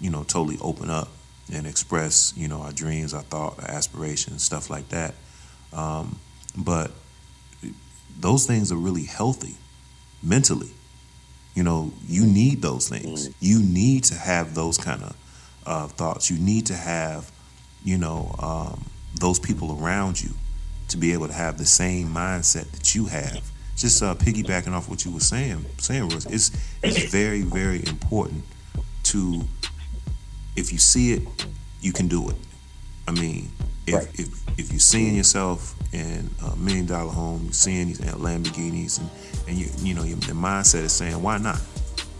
you 0.00 0.10
know 0.10 0.22
totally 0.24 0.58
open 0.60 0.90
up 0.90 1.08
and 1.52 1.66
express 1.66 2.32
you 2.36 2.48
know 2.48 2.60
our 2.60 2.72
dreams 2.72 3.14
our 3.14 3.22
thought 3.22 3.58
our 3.62 3.70
aspirations 3.70 4.44
stuff 4.44 4.70
like 4.70 4.88
that. 4.90 5.14
Um, 5.72 6.18
but 6.56 6.90
those 8.20 8.46
things 8.46 8.70
are 8.70 8.76
really 8.76 9.04
healthy 9.04 9.56
mentally 10.22 10.70
you 11.54 11.62
know 11.62 11.92
you 12.06 12.26
need 12.26 12.62
those 12.62 12.88
things. 12.88 13.30
You 13.40 13.62
need 13.62 14.04
to 14.04 14.14
have 14.14 14.54
those 14.54 14.78
kind 14.78 15.02
of 15.02 15.16
uh, 15.66 15.86
thoughts. 15.88 16.30
You 16.30 16.38
need 16.38 16.66
to 16.66 16.74
have 16.74 17.30
you 17.84 17.98
know 17.98 18.34
um, 18.38 18.84
those 19.18 19.38
people 19.38 19.78
around 19.80 20.22
you 20.22 20.30
to 20.88 20.96
be 20.96 21.12
able 21.12 21.26
to 21.26 21.32
have 21.32 21.58
the 21.58 21.64
same 21.64 22.08
mindset 22.08 22.70
that 22.72 22.94
you 22.94 23.06
have. 23.06 23.50
Just 23.76 24.02
uh, 24.02 24.14
piggybacking 24.14 24.72
off 24.72 24.88
what 24.88 25.04
you 25.04 25.10
were 25.10 25.20
saying 25.20 25.64
saying 25.78 26.08
Rose, 26.08 26.26
it's 26.26 26.50
it's 26.82 27.10
very 27.10 27.42
very 27.42 27.78
important 27.86 28.44
to 29.04 29.42
if 30.56 30.72
you 30.72 30.78
see 30.78 31.12
it 31.12 31.46
you 31.80 31.92
can 31.92 32.08
do 32.08 32.28
it. 32.28 32.36
I 33.08 33.12
mean 33.12 33.50
if 33.86 33.94
Right. 33.94 34.08
if, 34.14 34.58
if 34.58 34.70
you're 34.70 34.78
seeing 34.80 35.14
yourself 35.16 35.74
in 35.92 36.30
a 36.46 36.56
million 36.56 36.86
dollar 36.86 37.10
home 37.10 37.42
you're 37.44 37.52
seeing 37.52 37.88
these 37.88 38.00
lamborghinis 38.00 39.00
and 39.00 39.10
and 39.48 39.58
you 39.58 39.66
you 39.78 39.94
know 39.94 40.02
your, 40.04 40.18
your 40.18 40.36
mindset 40.36 40.84
is 40.84 40.92
saying 40.92 41.20
why 41.22 41.38
not? 41.38 41.58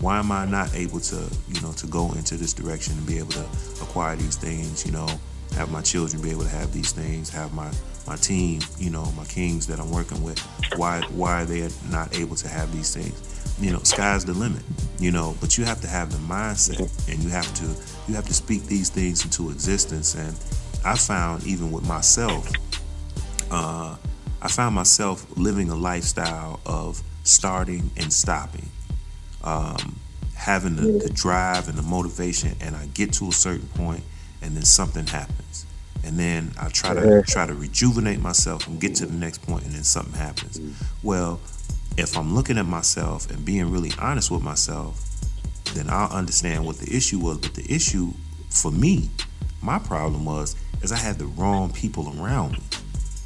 Why 0.01 0.19
am 0.19 0.33
i 0.33 0.45
not 0.45 0.75
able 0.75 0.99
to 0.99 1.31
you 1.49 1.61
know 1.61 1.73
to 1.75 1.87
go 1.87 2.11
into 2.13 2.37
this 2.37 2.53
direction 2.53 2.99
and 2.99 3.07
be 3.07 3.19
able 3.19 3.31
to 3.31 3.47
acquire 3.81 4.17
these 4.17 4.37
things 4.37 4.85
you 4.85 4.91
know 4.93 5.07
have 5.55 5.71
my 5.71 5.83
children 5.83 6.21
be 6.23 6.31
able 6.31 6.43
to 6.43 6.49
have 6.49 6.73
these 6.73 6.91
things 6.93 7.31
have 7.31 7.53
my 7.55 7.71
my 8.09 8.17
team 8.17 8.61
you 8.79 8.91
know 8.91 9.05
my 9.17 9.25
kings 9.27 9.67
that 9.69 9.79
i'm 9.79 9.91
working 9.93 10.21
with? 10.25 10.41
Why 10.77 11.03
why 11.11 11.43
are 11.43 11.45
they 11.45 11.69
not 11.91 12.17
able 12.19 12.35
to 12.37 12.49
have 12.49 12.73
these 12.73 12.93
things? 12.95 13.15
You 13.61 13.71
know 13.71 13.79
sky's 13.85 14.25
the 14.25 14.33
limit 14.33 14.63
you 14.99 15.13
know 15.13 15.37
but 15.41 15.57
you 15.57 15.65
have 15.65 15.81
to 15.83 15.87
have 15.87 16.11
the 16.11 16.19
mindset 16.19 16.81
and 17.09 17.23
you 17.23 17.29
have 17.31 17.53
to 17.55 17.67
you 18.09 18.15
have 18.17 18.27
to 18.27 18.35
speak 18.35 18.65
these 18.65 18.89
things 18.89 19.25
into 19.25 19.51
existence 19.51 20.17
and 20.17 20.35
i 20.85 20.95
found 20.97 21.45
even 21.47 21.71
with 21.73 21.87
myself 21.87 22.51
uh, 23.51 23.97
I 24.41 24.49
found 24.49 24.75
myself 24.75 25.25
living 25.37 25.69
a 25.71 25.77
lifestyle 25.77 26.59
of 26.67 27.01
starting 27.23 27.91
and 27.97 28.13
stopping, 28.13 28.69
um, 29.45 30.01
having 30.35 30.75
the, 30.77 30.83
the 31.05 31.11
drive 31.11 31.69
and 31.69 31.79
the 31.79 31.83
motivation, 31.83 32.57
and 32.61 32.75
I 32.75 32.87
get 32.87 33.13
to 33.15 33.29
a 33.29 33.33
certain 33.33 33.69
point, 33.69 34.03
and 34.41 34.57
then 34.57 34.65
something 34.65 35.07
happens, 35.07 35.67
and 36.03 36.19
then 36.19 36.51
I 36.61 36.69
try 36.71 36.95
to 36.95 37.23
try 37.27 37.47
to 37.47 37.55
rejuvenate 37.55 38.21
myself 38.21 38.67
and 38.67 38.81
get 38.81 38.97
to 38.97 39.07
the 39.07 39.13
next 39.15 39.43
point, 39.43 39.65
and 39.65 39.73
then 39.75 39.85
something 39.85 40.15
happens. 40.15 40.59
Well, 41.03 41.39
if 41.97 42.17
I'm 42.17 42.35
looking 42.35 42.59
at 42.59 42.67
myself 42.67 43.31
and 43.31 43.45
being 43.45 43.71
really 43.71 43.93
honest 44.01 44.31
with 44.31 44.43
myself, 44.43 45.05
then 45.75 45.89
I'll 45.89 46.11
understand 46.11 46.65
what 46.67 46.79
the 46.79 46.97
issue 46.97 47.21
was. 47.21 47.39
But 47.39 47.55
the 47.55 47.71
issue 47.73 48.13
for 48.51 48.73
me, 48.73 49.11
my 49.61 49.79
problem 49.79 50.25
was, 50.25 50.57
is 50.83 50.93
I 50.93 50.97
had 50.97 51.19
the 51.19 51.27
wrong 51.27 51.73
people 51.73 52.13
around 52.21 52.53
me. 52.53 52.63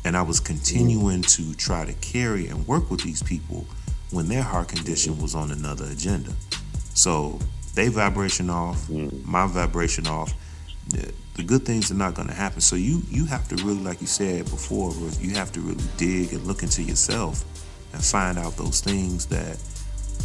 And 0.04 0.16
I 0.16 0.22
was 0.22 0.38
continuing 0.38 1.22
to 1.22 1.54
try 1.54 1.84
to 1.84 1.92
carry 1.94 2.46
and 2.46 2.66
work 2.68 2.90
with 2.90 3.02
these 3.02 3.22
people 3.22 3.66
when 4.12 4.28
their 4.28 4.42
heart 4.42 4.68
condition 4.68 5.20
was 5.20 5.34
on 5.34 5.50
another 5.50 5.84
agenda. 5.86 6.32
So 6.94 7.38
they 7.74 7.88
vibration 7.88 8.48
off, 8.50 8.86
mm. 8.86 9.24
my 9.24 9.46
vibration 9.46 10.06
off. 10.06 10.32
The, 10.88 11.12
the 11.34 11.42
good 11.42 11.64
things 11.66 11.90
are 11.90 11.94
not 11.94 12.14
going 12.14 12.28
to 12.28 12.34
happen. 12.34 12.60
So 12.60 12.76
you 12.76 13.02
you 13.10 13.26
have 13.26 13.48
to 13.48 13.56
really, 13.56 13.80
like 13.80 14.00
you 14.00 14.06
said 14.06 14.44
before, 14.44 14.94
you 15.20 15.34
have 15.34 15.52
to 15.52 15.60
really 15.60 15.84
dig 15.96 16.32
and 16.32 16.44
look 16.44 16.62
into 16.62 16.82
yourself 16.82 17.44
and 17.92 18.02
find 18.02 18.38
out 18.38 18.56
those 18.56 18.80
things 18.80 19.26
that 19.26 19.58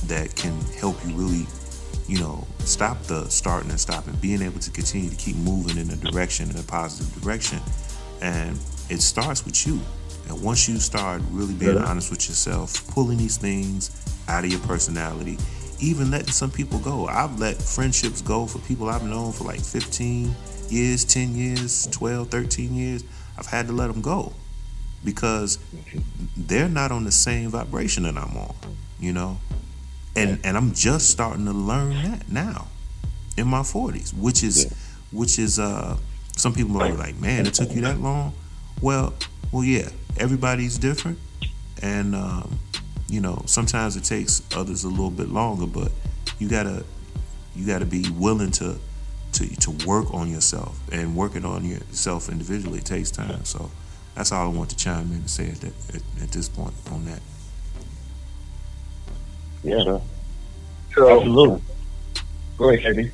that 0.08 0.36
can 0.36 0.58
help 0.80 0.96
you 1.06 1.14
really, 1.16 1.46
you 2.08 2.20
know, 2.20 2.46
stop 2.60 3.02
the 3.04 3.30
starting 3.30 3.70
and 3.70 3.80
stopping, 3.80 4.14
being 4.16 4.42
able 4.42 4.60
to 4.60 4.72
continue 4.72 5.10
to 5.10 5.16
keep 5.16 5.36
moving 5.38 5.78
in 5.78 5.90
a 5.90 5.96
direction 5.96 6.50
in 6.50 6.58
a 6.58 6.64
positive 6.64 7.22
direction. 7.22 7.60
And 8.22 8.58
it 8.90 9.02
starts 9.02 9.46
with 9.46 9.66
you. 9.66 9.80
And 10.28 10.42
once 10.42 10.68
you 10.68 10.78
start 10.78 11.22
really 11.32 11.54
being 11.54 11.78
honest 11.78 12.12
with 12.12 12.28
yourself, 12.28 12.88
pulling 12.90 13.18
these 13.18 13.38
things 13.38 13.90
out 14.28 14.44
of 14.46 14.52
your 14.52 14.60
personality, 14.62 15.38
even 15.80 16.12
letting 16.12 16.32
some 16.32 16.52
people 16.52 16.80
go. 16.80 17.08
I've 17.08 17.40
let 17.40 17.62
friendships 17.62 18.22
go 18.22 18.46
for 18.46 18.60
people 18.60 18.88
I've 18.88 19.04
known 19.04 19.32
for 19.32 19.46
like 19.46 19.60
15 19.60 20.34
years, 20.70 21.04
10 21.06 21.36
years, 21.36 21.88
12, 21.88 22.30
13 22.30 22.76
years. 22.76 23.04
I've 23.38 23.48
had 23.48 23.68
to 23.68 23.74
let 23.74 23.92
them 23.92 24.02
go 24.02 24.34
because 25.04 25.58
they're 26.38 26.70
not 26.70 26.92
on 26.92 27.04
the 27.04 27.12
same 27.12 27.50
vibration 27.50 28.04
that 28.04 28.18
I'm 28.18 28.38
on, 28.38 28.56
you 29.00 29.14
know? 29.14 29.38
And 30.16 30.40
and 30.44 30.58
I'm 30.58 30.74
just 30.74 31.10
starting 31.10 31.46
to 31.46 31.54
learn 31.54 31.94
that 32.04 32.30
now 32.30 32.68
in 33.38 33.48
my 33.48 33.62
40s, 33.62 34.14
which 34.14 34.44
is 34.44 34.74
which 35.12 35.40
is 35.40 35.60
uh 35.60 35.98
some 36.36 36.54
people 36.54 36.82
are 36.82 36.94
like, 36.94 37.18
"Man, 37.20 37.46
it 37.46 37.54
took 37.54 37.72
you 37.72 37.82
that 37.82 38.00
long?" 38.00 38.34
Well, 38.82 39.14
well 39.52 39.64
yeah, 39.64 39.90
everybody's 40.18 40.78
different 40.78 41.20
and 41.82 42.16
um 42.16 42.60
you 43.12 43.20
know, 43.20 43.42
sometimes 43.46 43.98
it 43.98 44.06
takes 44.06 44.42
others 44.56 44.86
a 44.86 44.88
little 44.88 45.12
bit 45.12 45.28
longer, 45.28 45.66
but 45.66 45.92
you 46.40 46.48
got 46.48 46.64
to 46.64 46.86
you 47.56 47.68
got 47.68 47.80
to 47.80 47.86
be 47.86 48.10
willing 48.12 48.52
to 48.52 48.78
to 49.34 49.56
to 49.58 49.72
work 49.86 50.14
on 50.14 50.30
yourself 50.30 50.80
and 50.92 51.16
working 51.16 51.44
on 51.44 51.66
yourself 51.66 52.30
individually 52.30 52.80
takes 52.80 53.12
time. 53.12 53.44
So 53.44 53.70
that's 54.16 54.32
all 54.32 54.46
I 54.46 54.54
want 54.54 54.70
to 54.70 54.78
chime 54.78 55.08
in 55.08 55.16
and 55.16 55.30
say 55.30 55.50
at, 55.50 55.56
that, 55.62 55.74
at, 55.96 56.24
at 56.24 56.32
this 56.32 56.48
point 56.48 56.74
on 56.92 57.06
that. 57.06 57.20
Yeah, 59.64 60.00
So 60.96 61.20
absolutely. 61.20 61.62
Go 62.58 62.70
ahead, 62.70 62.96
KV. 62.96 63.12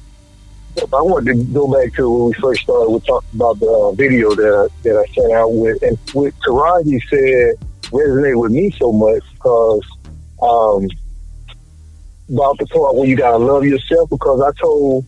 I 0.79 1.01
wanted 1.01 1.33
to 1.33 1.43
go 1.45 1.67
back 1.71 1.93
to 1.95 2.09
when 2.09 2.25
we 2.25 2.33
first 2.33 2.61
started. 2.61 2.91
We 2.91 2.99
talked 3.01 3.33
about 3.33 3.59
the 3.59 3.67
uh, 3.67 3.91
video 3.93 4.35
that 4.35 4.69
that 4.83 4.95
I 4.95 5.13
sent 5.13 5.33
out 5.33 5.49
with, 5.53 5.81
and 5.81 5.97
what 6.13 6.33
Taraji 6.45 7.01
said 7.09 7.55
resonated 7.89 8.39
with 8.39 8.51
me 8.51 8.71
so 8.71 8.91
much 8.91 9.23
because 9.33 9.81
um, 10.41 10.87
about 12.29 12.57
the 12.59 12.67
part 12.67 12.95
where 12.95 13.07
you 13.07 13.15
gotta 13.15 13.37
love 13.37 13.65
yourself. 13.65 14.09
Because 14.09 14.41
I 14.41 14.51
told 14.61 15.05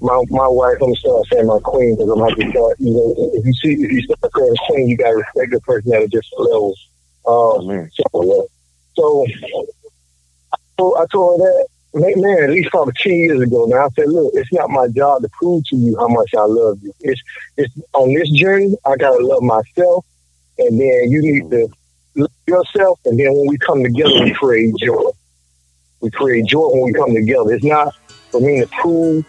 my 0.00 0.20
my 0.30 0.48
wife, 0.48 0.74
I'm 0.82 0.88
gonna 0.88 0.96
start 0.96 1.26
saying 1.32 1.46
my 1.46 1.60
queen 1.62 1.94
because 1.96 2.10
I'm 2.10 2.18
like 2.18 2.36
to 2.36 2.50
start. 2.50 2.76
You 2.80 2.92
know, 2.92 3.14
if 3.34 3.46
you 3.46 3.52
see 3.54 3.82
if 3.82 3.92
you 3.92 4.02
start 4.02 4.32
saying 4.36 4.54
queen, 4.66 4.88
you 4.88 4.96
gotta 4.96 5.16
respect 5.16 5.52
the 5.52 5.60
person 5.60 5.94
at 5.94 6.02
a 6.02 6.08
different 6.08 6.50
level. 6.50 6.74
Um, 7.24 7.66
man. 7.68 7.90
so, 7.94 8.48
so 8.96 9.26
I 9.26 9.81
told, 10.82 10.96
I 10.98 11.06
told 11.12 11.40
her 11.40 11.64
that 11.94 12.14
man, 12.16 12.44
at 12.44 12.50
least 12.50 12.70
probably 12.70 12.94
ten 12.94 13.14
years 13.14 13.40
ago 13.40 13.66
now. 13.66 13.86
I 13.86 13.88
said, 13.90 14.08
look, 14.08 14.32
it's 14.34 14.52
not 14.52 14.70
my 14.70 14.88
job 14.88 15.22
to 15.22 15.28
prove 15.38 15.64
to 15.66 15.76
you 15.76 15.96
how 15.98 16.08
much 16.08 16.30
I 16.36 16.44
love 16.44 16.78
you. 16.82 16.92
It's 17.00 17.20
it's 17.56 17.72
on 17.94 18.14
this 18.14 18.30
journey, 18.30 18.74
I 18.84 18.96
gotta 18.96 19.24
love 19.24 19.42
myself, 19.42 20.04
and 20.58 20.80
then 20.80 21.10
you 21.10 21.22
need 21.22 21.50
to 21.50 21.68
love 22.16 22.30
yourself, 22.46 23.00
and 23.04 23.18
then 23.18 23.32
when 23.32 23.46
we 23.48 23.58
come 23.58 23.82
together, 23.82 24.24
we 24.24 24.32
create 24.32 24.74
joy. 24.76 25.10
We 26.00 26.10
create 26.10 26.46
joy 26.46 26.68
when 26.68 26.82
we 26.82 26.92
come 26.92 27.14
together. 27.14 27.52
It's 27.52 27.64
not 27.64 27.94
for 28.30 28.40
me 28.40 28.60
to 28.60 28.66
prove 28.80 29.24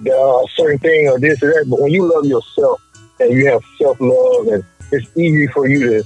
the 0.00 0.16
uh, 0.16 0.46
certain 0.56 0.78
thing 0.78 1.08
or 1.08 1.18
this 1.18 1.42
or 1.42 1.52
that, 1.52 1.66
but 1.68 1.80
when 1.80 1.92
you 1.92 2.12
love 2.12 2.24
yourself 2.24 2.80
and 3.20 3.32
you 3.32 3.46
have 3.50 3.62
self 3.80 4.00
love, 4.00 4.46
and 4.48 4.64
it's 4.90 5.06
easy 5.16 5.46
for 5.48 5.68
you 5.68 5.90
to 5.90 6.04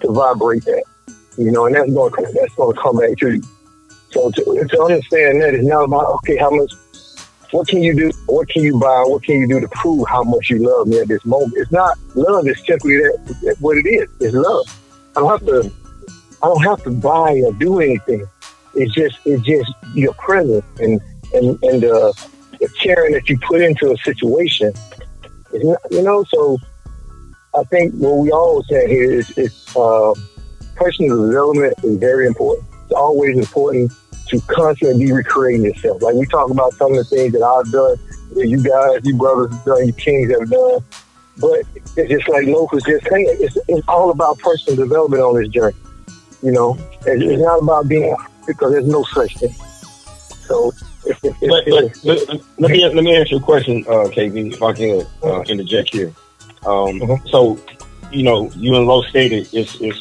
to 0.00 0.12
vibrate 0.12 0.64
that, 0.64 0.84
you 1.38 1.50
know, 1.50 1.66
and 1.66 1.76
that's 1.76 1.90
going 1.92 2.12
that's 2.34 2.54
going 2.56 2.74
to 2.74 2.82
come 2.82 2.98
back 2.98 3.16
to 3.18 3.34
you. 3.34 3.42
So 4.14 4.30
to, 4.30 4.66
to 4.70 4.82
understand 4.82 5.42
that 5.42 5.54
it's 5.54 5.66
not 5.66 5.84
about 5.84 6.06
okay, 6.14 6.36
how 6.36 6.50
much, 6.50 6.72
what 7.50 7.66
can 7.66 7.82
you 7.82 7.94
do, 7.94 8.12
what 8.26 8.48
can 8.48 8.62
you 8.62 8.78
buy, 8.78 9.02
what 9.06 9.24
can 9.24 9.40
you 9.40 9.48
do 9.48 9.58
to 9.58 9.68
prove 9.68 10.06
how 10.08 10.22
much 10.22 10.50
you 10.50 10.58
love 10.58 10.86
me 10.86 11.00
at 11.00 11.08
this 11.08 11.24
moment. 11.24 11.54
It's 11.56 11.72
not 11.72 11.98
love. 12.14 12.46
It's 12.46 12.64
simply 12.64 12.96
that, 12.98 13.56
what 13.58 13.76
it 13.76 13.86
is. 13.88 14.08
It's 14.20 14.34
love. 14.34 14.66
I 15.16 15.20
don't 15.20 15.30
have 15.30 15.46
to, 15.46 15.72
I 16.42 16.46
don't 16.46 16.62
have 16.62 16.82
to 16.84 16.90
buy 16.90 17.40
or 17.44 17.52
do 17.54 17.80
anything. 17.80 18.24
It's 18.74 18.94
just, 18.94 19.18
it's 19.24 19.42
just 19.44 19.72
your 19.94 20.14
presence 20.14 20.64
and 20.78 21.00
and 21.32 21.58
and 21.64 21.82
the, 21.82 22.28
the 22.60 22.68
caring 22.80 23.14
that 23.14 23.28
you 23.28 23.36
put 23.38 23.60
into 23.60 23.92
a 23.92 23.96
situation. 23.98 24.72
Not, 25.52 25.78
you 25.90 26.02
know, 26.02 26.24
so 26.24 26.58
I 27.56 27.64
think 27.64 27.94
what 27.94 28.18
we 28.18 28.30
always 28.30 28.66
say 28.68 28.88
here 28.88 29.12
is, 29.12 29.30
is 29.38 29.76
uh, 29.76 30.14
personal 30.76 31.26
development 31.26 31.74
is 31.82 31.96
very 31.96 32.26
important. 32.26 32.66
It's 32.84 32.92
always 32.92 33.38
important 33.38 33.92
to 34.40 34.46
constantly 34.46 35.06
be 35.06 35.12
recreating 35.12 35.64
yourself. 35.64 36.02
Like 36.02 36.14
we 36.14 36.26
talk 36.26 36.50
about 36.50 36.72
some 36.74 36.92
of 36.92 36.98
the 36.98 37.04
things 37.04 37.32
that 37.32 37.42
I've 37.42 37.70
done, 37.70 37.96
that 38.34 38.48
you 38.48 38.62
guys, 38.62 39.00
you 39.04 39.16
brothers 39.16 39.52
have 39.52 39.64
done, 39.64 39.86
you 39.86 39.92
kings 39.92 40.30
have 40.30 40.50
done. 40.50 40.80
But 41.38 41.62
it's 41.96 42.10
just 42.10 42.28
like 42.28 42.46
was 42.46 42.82
just 42.84 43.06
saying, 43.08 43.26
it's, 43.40 43.56
it's 43.68 43.88
all 43.88 44.10
about 44.10 44.38
personal 44.38 44.76
development 44.76 45.22
on 45.22 45.40
this 45.40 45.48
journey. 45.48 45.76
You 46.42 46.52
know, 46.52 46.78
it's, 47.06 47.24
it's 47.24 47.42
not 47.42 47.62
about 47.62 47.88
being 47.88 48.14
because 48.46 48.72
there's 48.72 48.86
no 48.86 49.02
such 49.04 49.36
thing. 49.38 49.54
So, 50.46 50.72
Let, 51.42 51.66
let, 51.66 52.04
let, 52.04 52.28
let 52.58 52.70
me 52.70 52.84
let 52.86 53.04
me 53.04 53.16
ask 53.16 53.30
you 53.30 53.38
a 53.38 53.40
question, 53.40 53.84
uh, 53.88 54.08
KV, 54.08 54.54
if 54.54 54.62
I 54.62 54.72
can 54.72 55.06
uh, 55.22 55.40
interject 55.42 55.92
here. 55.94 56.12
Um, 56.66 57.00
Mhm. 57.00 57.28
So, 57.28 57.58
you 58.10 58.22
know, 58.22 58.50
you 58.52 58.74
and 58.76 58.86
Low 58.86 59.02
stated 59.02 59.48
it's 59.52 59.80
it's 59.80 60.00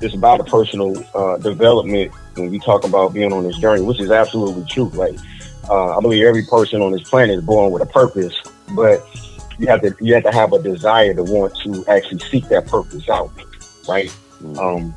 it's 0.00 0.14
about 0.14 0.40
a 0.40 0.44
personal 0.44 0.92
uh, 1.14 1.38
development 1.38 2.12
when 2.36 2.50
we 2.50 2.58
talk 2.58 2.84
about 2.84 3.12
being 3.12 3.32
on 3.32 3.44
this 3.44 3.56
journey, 3.58 3.82
which 3.82 4.00
is 4.00 4.10
absolutely 4.10 4.64
true. 4.64 4.88
Like, 4.90 5.16
uh, 5.68 5.96
I 5.96 6.00
believe 6.00 6.24
every 6.24 6.44
person 6.44 6.82
on 6.82 6.92
this 6.92 7.08
planet 7.08 7.38
is 7.38 7.44
born 7.44 7.72
with 7.72 7.82
a 7.82 7.86
purpose, 7.86 8.34
but 8.74 9.04
you 9.58 9.66
have 9.68 9.82
to 9.82 9.94
you 10.00 10.14
have 10.14 10.24
to 10.24 10.32
have 10.32 10.52
a 10.52 10.62
desire 10.62 11.14
to 11.14 11.22
want 11.22 11.56
to 11.64 11.84
actually 11.86 12.18
seek 12.20 12.48
that 12.48 12.66
purpose 12.66 13.08
out, 13.08 13.30
right? 13.88 14.14
Um, 14.58 14.94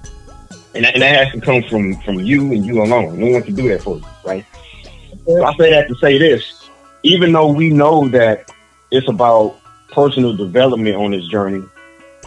and 0.73 0.85
that, 0.85 0.93
and 0.93 1.01
that 1.01 1.25
has 1.25 1.33
to 1.33 1.41
come 1.41 1.63
from 1.63 1.99
from 2.01 2.19
you 2.19 2.51
and 2.51 2.65
you 2.65 2.81
alone. 2.81 3.19
No 3.19 3.31
one 3.31 3.43
can 3.43 3.55
do 3.55 3.69
that 3.69 3.81
for 3.81 3.97
you, 3.97 4.05
right? 4.25 4.45
So 5.25 5.43
I 5.43 5.55
say 5.55 5.71
that 5.71 5.87
to 5.87 5.95
say 5.95 6.17
this: 6.17 6.69
even 7.03 7.31
though 7.31 7.51
we 7.51 7.69
know 7.69 8.07
that 8.09 8.51
it's 8.91 9.07
about 9.07 9.57
personal 9.91 10.35
development 10.35 10.95
on 10.95 11.11
this 11.11 11.27
journey, 11.27 11.63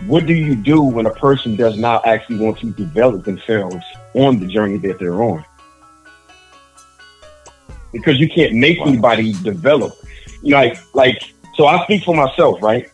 what 0.07 0.27
do 0.27 0.35
you 0.35 0.55
do 0.55 0.83
when 0.83 1.07
a 1.07 1.15
person 1.15 1.57
does 1.57 1.79
not 1.79 2.07
actually 2.07 2.39
want 2.39 2.59
to 2.59 2.71
develop 2.71 3.25
themselves 3.25 3.85
on 4.15 4.41
the 4.41 4.47
journey 4.47 4.79
that 4.79 4.99
they're 4.99 5.23
on? 5.23 5.45
Because 7.93 8.19
you 8.21 8.29
can't 8.29 8.55
make 8.55 8.81
anybody 8.81 9.33
develop. 9.43 9.95
You 10.43 10.53
know, 10.53 10.59
like, 10.59 10.95
like, 10.95 11.35
so 11.55 11.67
I 11.67 11.83
speak 11.85 12.05
for 12.05 12.15
myself, 12.15 12.63
right? 12.63 12.89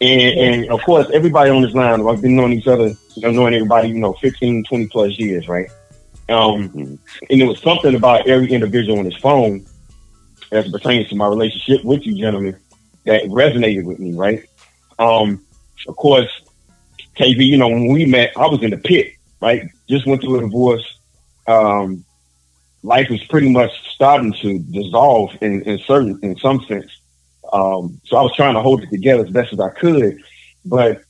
And, 0.00 0.38
and 0.38 0.70
of 0.70 0.80
course, 0.82 1.06
everybody 1.12 1.50
on 1.50 1.62
this 1.62 1.74
line, 1.74 2.06
I've 2.06 2.22
been 2.22 2.36
knowing 2.36 2.52
each 2.52 2.66
other, 2.66 2.94
I've 3.22 3.34
known 3.34 3.52
everybody, 3.52 3.88
you 3.88 3.98
know, 3.98 4.14
15, 4.14 4.64
20 4.64 4.86
plus 4.86 5.18
years, 5.18 5.46
right? 5.46 5.68
Um, 6.30 6.98
and 7.28 7.40
there 7.40 7.46
was 7.46 7.60
something 7.60 7.94
about 7.94 8.26
every 8.26 8.50
individual 8.50 8.98
on 8.98 9.04
this 9.04 9.16
phone 9.16 9.66
as 10.52 10.66
it 10.66 10.72
pertains 10.72 11.08
to 11.08 11.16
my 11.16 11.26
relationship 11.26 11.84
with 11.84 12.06
you 12.06 12.18
gentlemen 12.18 12.56
that 13.04 13.22
resonated 13.24 13.84
with 13.84 13.98
me, 13.98 14.14
right? 14.14 14.44
Um, 14.98 15.44
of 15.86 15.96
course, 15.96 16.30
KV, 17.16 17.44
you 17.44 17.56
know, 17.56 17.68
when 17.68 17.88
we 17.88 18.06
met, 18.06 18.32
I 18.36 18.46
was 18.46 18.62
in 18.62 18.70
the 18.70 18.78
pit, 18.78 19.14
right? 19.40 19.68
Just 19.88 20.06
went 20.06 20.22
through 20.22 20.38
a 20.38 20.40
divorce. 20.40 20.98
Um, 21.46 22.04
life 22.82 23.08
was 23.10 23.22
pretty 23.24 23.50
much 23.50 23.70
starting 23.90 24.32
to 24.34 24.58
dissolve 24.58 25.36
in, 25.40 25.62
in 25.62 25.78
certain, 25.78 26.18
in 26.22 26.36
some 26.36 26.62
sense. 26.64 26.90
Um, 27.52 28.00
so 28.04 28.16
I 28.16 28.22
was 28.22 28.34
trying 28.34 28.54
to 28.54 28.60
hold 28.60 28.82
it 28.82 28.90
together 28.90 29.24
as 29.24 29.30
best 29.30 29.52
as 29.52 29.60
I 29.60 29.70
could, 29.70 30.22
but 30.64 31.02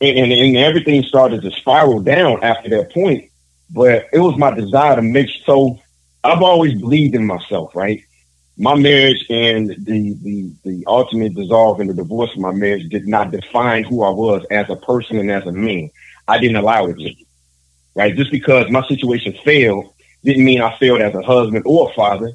and, 0.00 0.32
and, 0.32 0.56
everything 0.56 1.02
started 1.02 1.42
to 1.42 1.50
spiral 1.50 2.00
down 2.00 2.42
after 2.44 2.68
that 2.70 2.92
point. 2.92 3.30
But 3.70 4.06
it 4.12 4.20
was 4.20 4.38
my 4.38 4.52
desire 4.52 4.94
to 4.96 5.02
make 5.02 5.28
so 5.44 5.78
I've 6.22 6.42
always 6.42 6.74
believed 6.74 7.14
in 7.14 7.26
myself, 7.26 7.74
right? 7.74 8.02
My 8.56 8.74
marriage 8.74 9.24
and 9.30 9.70
the 9.70 10.14
the 10.22 10.52
the 10.64 10.84
ultimate 10.86 11.34
dissolve 11.34 11.80
and 11.80 11.90
the 11.90 11.94
divorce 11.94 12.30
of 12.32 12.38
my 12.38 12.52
marriage 12.52 12.88
did 12.88 13.06
not 13.06 13.30
define 13.30 13.84
who 13.84 14.02
I 14.02 14.10
was 14.10 14.44
as 14.50 14.68
a 14.70 14.76
person 14.76 15.18
and 15.18 15.30
as 15.30 15.46
a 15.46 15.52
man. 15.52 15.90
I 16.26 16.38
didn't 16.38 16.56
allow 16.56 16.86
it 16.86 16.98
to. 16.98 17.14
Right? 17.98 18.14
Just 18.14 18.30
because 18.30 18.70
my 18.70 18.86
situation 18.86 19.36
failed 19.44 19.92
didn't 20.22 20.44
mean 20.44 20.60
I 20.62 20.78
failed 20.78 21.00
as 21.00 21.16
a 21.16 21.22
husband 21.22 21.64
or 21.66 21.90
a 21.90 21.94
father. 21.94 22.30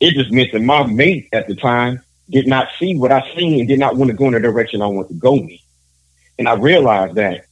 It 0.00 0.14
just 0.14 0.32
meant 0.32 0.52
that 0.52 0.62
my 0.62 0.86
mate 0.86 1.28
at 1.34 1.46
the 1.46 1.54
time 1.54 2.00
did 2.30 2.46
not 2.46 2.68
see 2.78 2.96
what 2.96 3.12
I 3.12 3.20
seen 3.36 3.60
and 3.60 3.68
did 3.68 3.78
not 3.78 3.96
want 3.96 4.10
to 4.10 4.16
go 4.16 4.28
in 4.28 4.32
the 4.32 4.40
direction 4.40 4.80
I 4.80 4.86
want 4.86 5.08
to 5.08 5.14
go 5.14 5.34
in. 5.34 5.58
And 6.38 6.48
I 6.48 6.54
realized 6.54 7.16
that. 7.16 7.44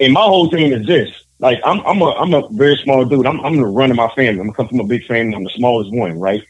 And 0.00 0.12
my 0.12 0.20
whole 0.20 0.50
thing 0.50 0.70
is 0.70 0.86
this. 0.86 1.08
Like 1.38 1.60
I'm 1.64 1.80
I'm 1.80 2.02
a 2.02 2.10
I'm 2.10 2.34
a 2.34 2.46
very 2.50 2.76
small 2.76 3.06
dude. 3.06 3.24
I'm 3.26 3.40
I'm 3.40 3.56
the 3.56 3.64
run 3.64 3.90
of 3.90 3.96
my 3.96 4.10
family. 4.10 4.38
I'm 4.38 4.52
come 4.52 4.68
from 4.68 4.80
a 4.80 4.84
big 4.84 5.06
family. 5.06 5.34
I'm 5.34 5.44
the 5.44 5.50
smallest 5.56 5.92
one, 5.94 6.20
right? 6.20 6.42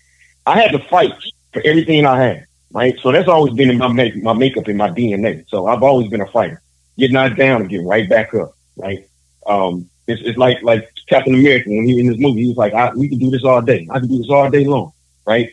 I 0.45 0.61
had 0.61 0.73
to 0.73 0.81
fight 0.81 1.13
for 1.53 1.63
everything 1.65 2.05
I 2.05 2.21
had, 2.21 2.47
right? 2.73 2.99
So 3.01 3.13
that's 3.13 3.29
always 3.29 3.55
been 3.55 3.71
in 3.71 3.79
my 3.79 3.93
make 3.93 4.17
my 4.17 4.33
makeup 4.33 4.69
in 4.69 4.77
my 4.77 4.91
DNA. 4.91 5.49
So 5.49 5.69
I've 5.69 5.85
always 5.85 6.11
been 6.11 6.21
a 6.21 6.27
fighter. 6.27 6.61
Get 6.99 7.13
knocked 7.13 7.37
down 7.37 7.61
and 7.61 7.71
get 7.71 7.85
right 7.85 8.09
back 8.09 8.35
up, 8.35 8.55
right? 8.77 9.09
Um, 9.47 9.89
it's, 10.13 10.23
it's 10.29 10.39
like 10.39 10.63
like 10.63 10.89
Captain 11.09 11.35
America 11.35 11.69
when 11.69 11.85
he 11.85 11.99
in 12.01 12.07
this 12.07 12.19
movie, 12.19 12.43
he 12.43 12.49
was 12.49 12.57
like, 12.57 12.75
I, 12.75 12.93
"We 12.95 13.09
can 13.09 13.19
do 13.19 13.31
this 13.31 13.45
all 13.45 13.63
day. 13.63 13.87
I 13.91 13.99
can 13.99 14.09
do 14.09 14.19
this 14.19 14.31
all 14.31 14.51
day 14.51 14.65
long," 14.65 14.93
right? 15.27 15.49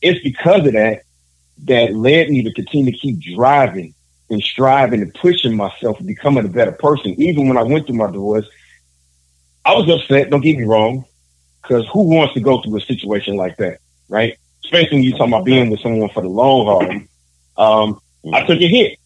It's 0.00 0.22
because 0.22 0.66
of 0.66 0.72
that 0.72 1.02
that 1.64 1.94
led 1.94 2.30
me 2.30 2.42
to 2.42 2.52
continue 2.52 2.92
to 2.92 2.98
keep 2.98 3.18
driving 3.20 3.94
and 4.30 4.42
striving 4.42 5.02
and 5.02 5.12
pushing 5.14 5.56
myself 5.56 5.98
and 5.98 6.06
becoming 6.06 6.44
a 6.44 6.48
better 6.48 6.72
person. 6.72 7.14
Even 7.20 7.48
when 7.48 7.58
I 7.58 7.62
went 7.62 7.86
through 7.86 7.96
my 7.96 8.06
divorce, 8.10 8.46
I 9.64 9.74
was 9.74 9.88
upset. 9.90 10.30
Don't 10.30 10.40
get 10.40 10.56
me 10.56 10.64
wrong, 10.64 11.04
because 11.62 11.86
who 11.92 12.02
wants 12.02 12.34
to 12.34 12.40
go 12.40 12.62
through 12.62 12.76
a 12.76 12.80
situation 12.80 13.36
like 13.36 13.56
that, 13.56 13.80
right? 14.08 14.38
Especially 14.64 14.98
when 14.98 15.02
you're 15.04 15.18
talking 15.18 15.32
about 15.32 15.44
being 15.44 15.70
with 15.70 15.80
someone 15.80 16.10
for 16.10 16.22
the 16.22 16.28
long 16.28 16.66
haul. 16.66 17.00
Um, 17.56 18.00
I 18.32 18.44
took 18.46 18.60
a 18.60 18.68
hit, 18.68 18.98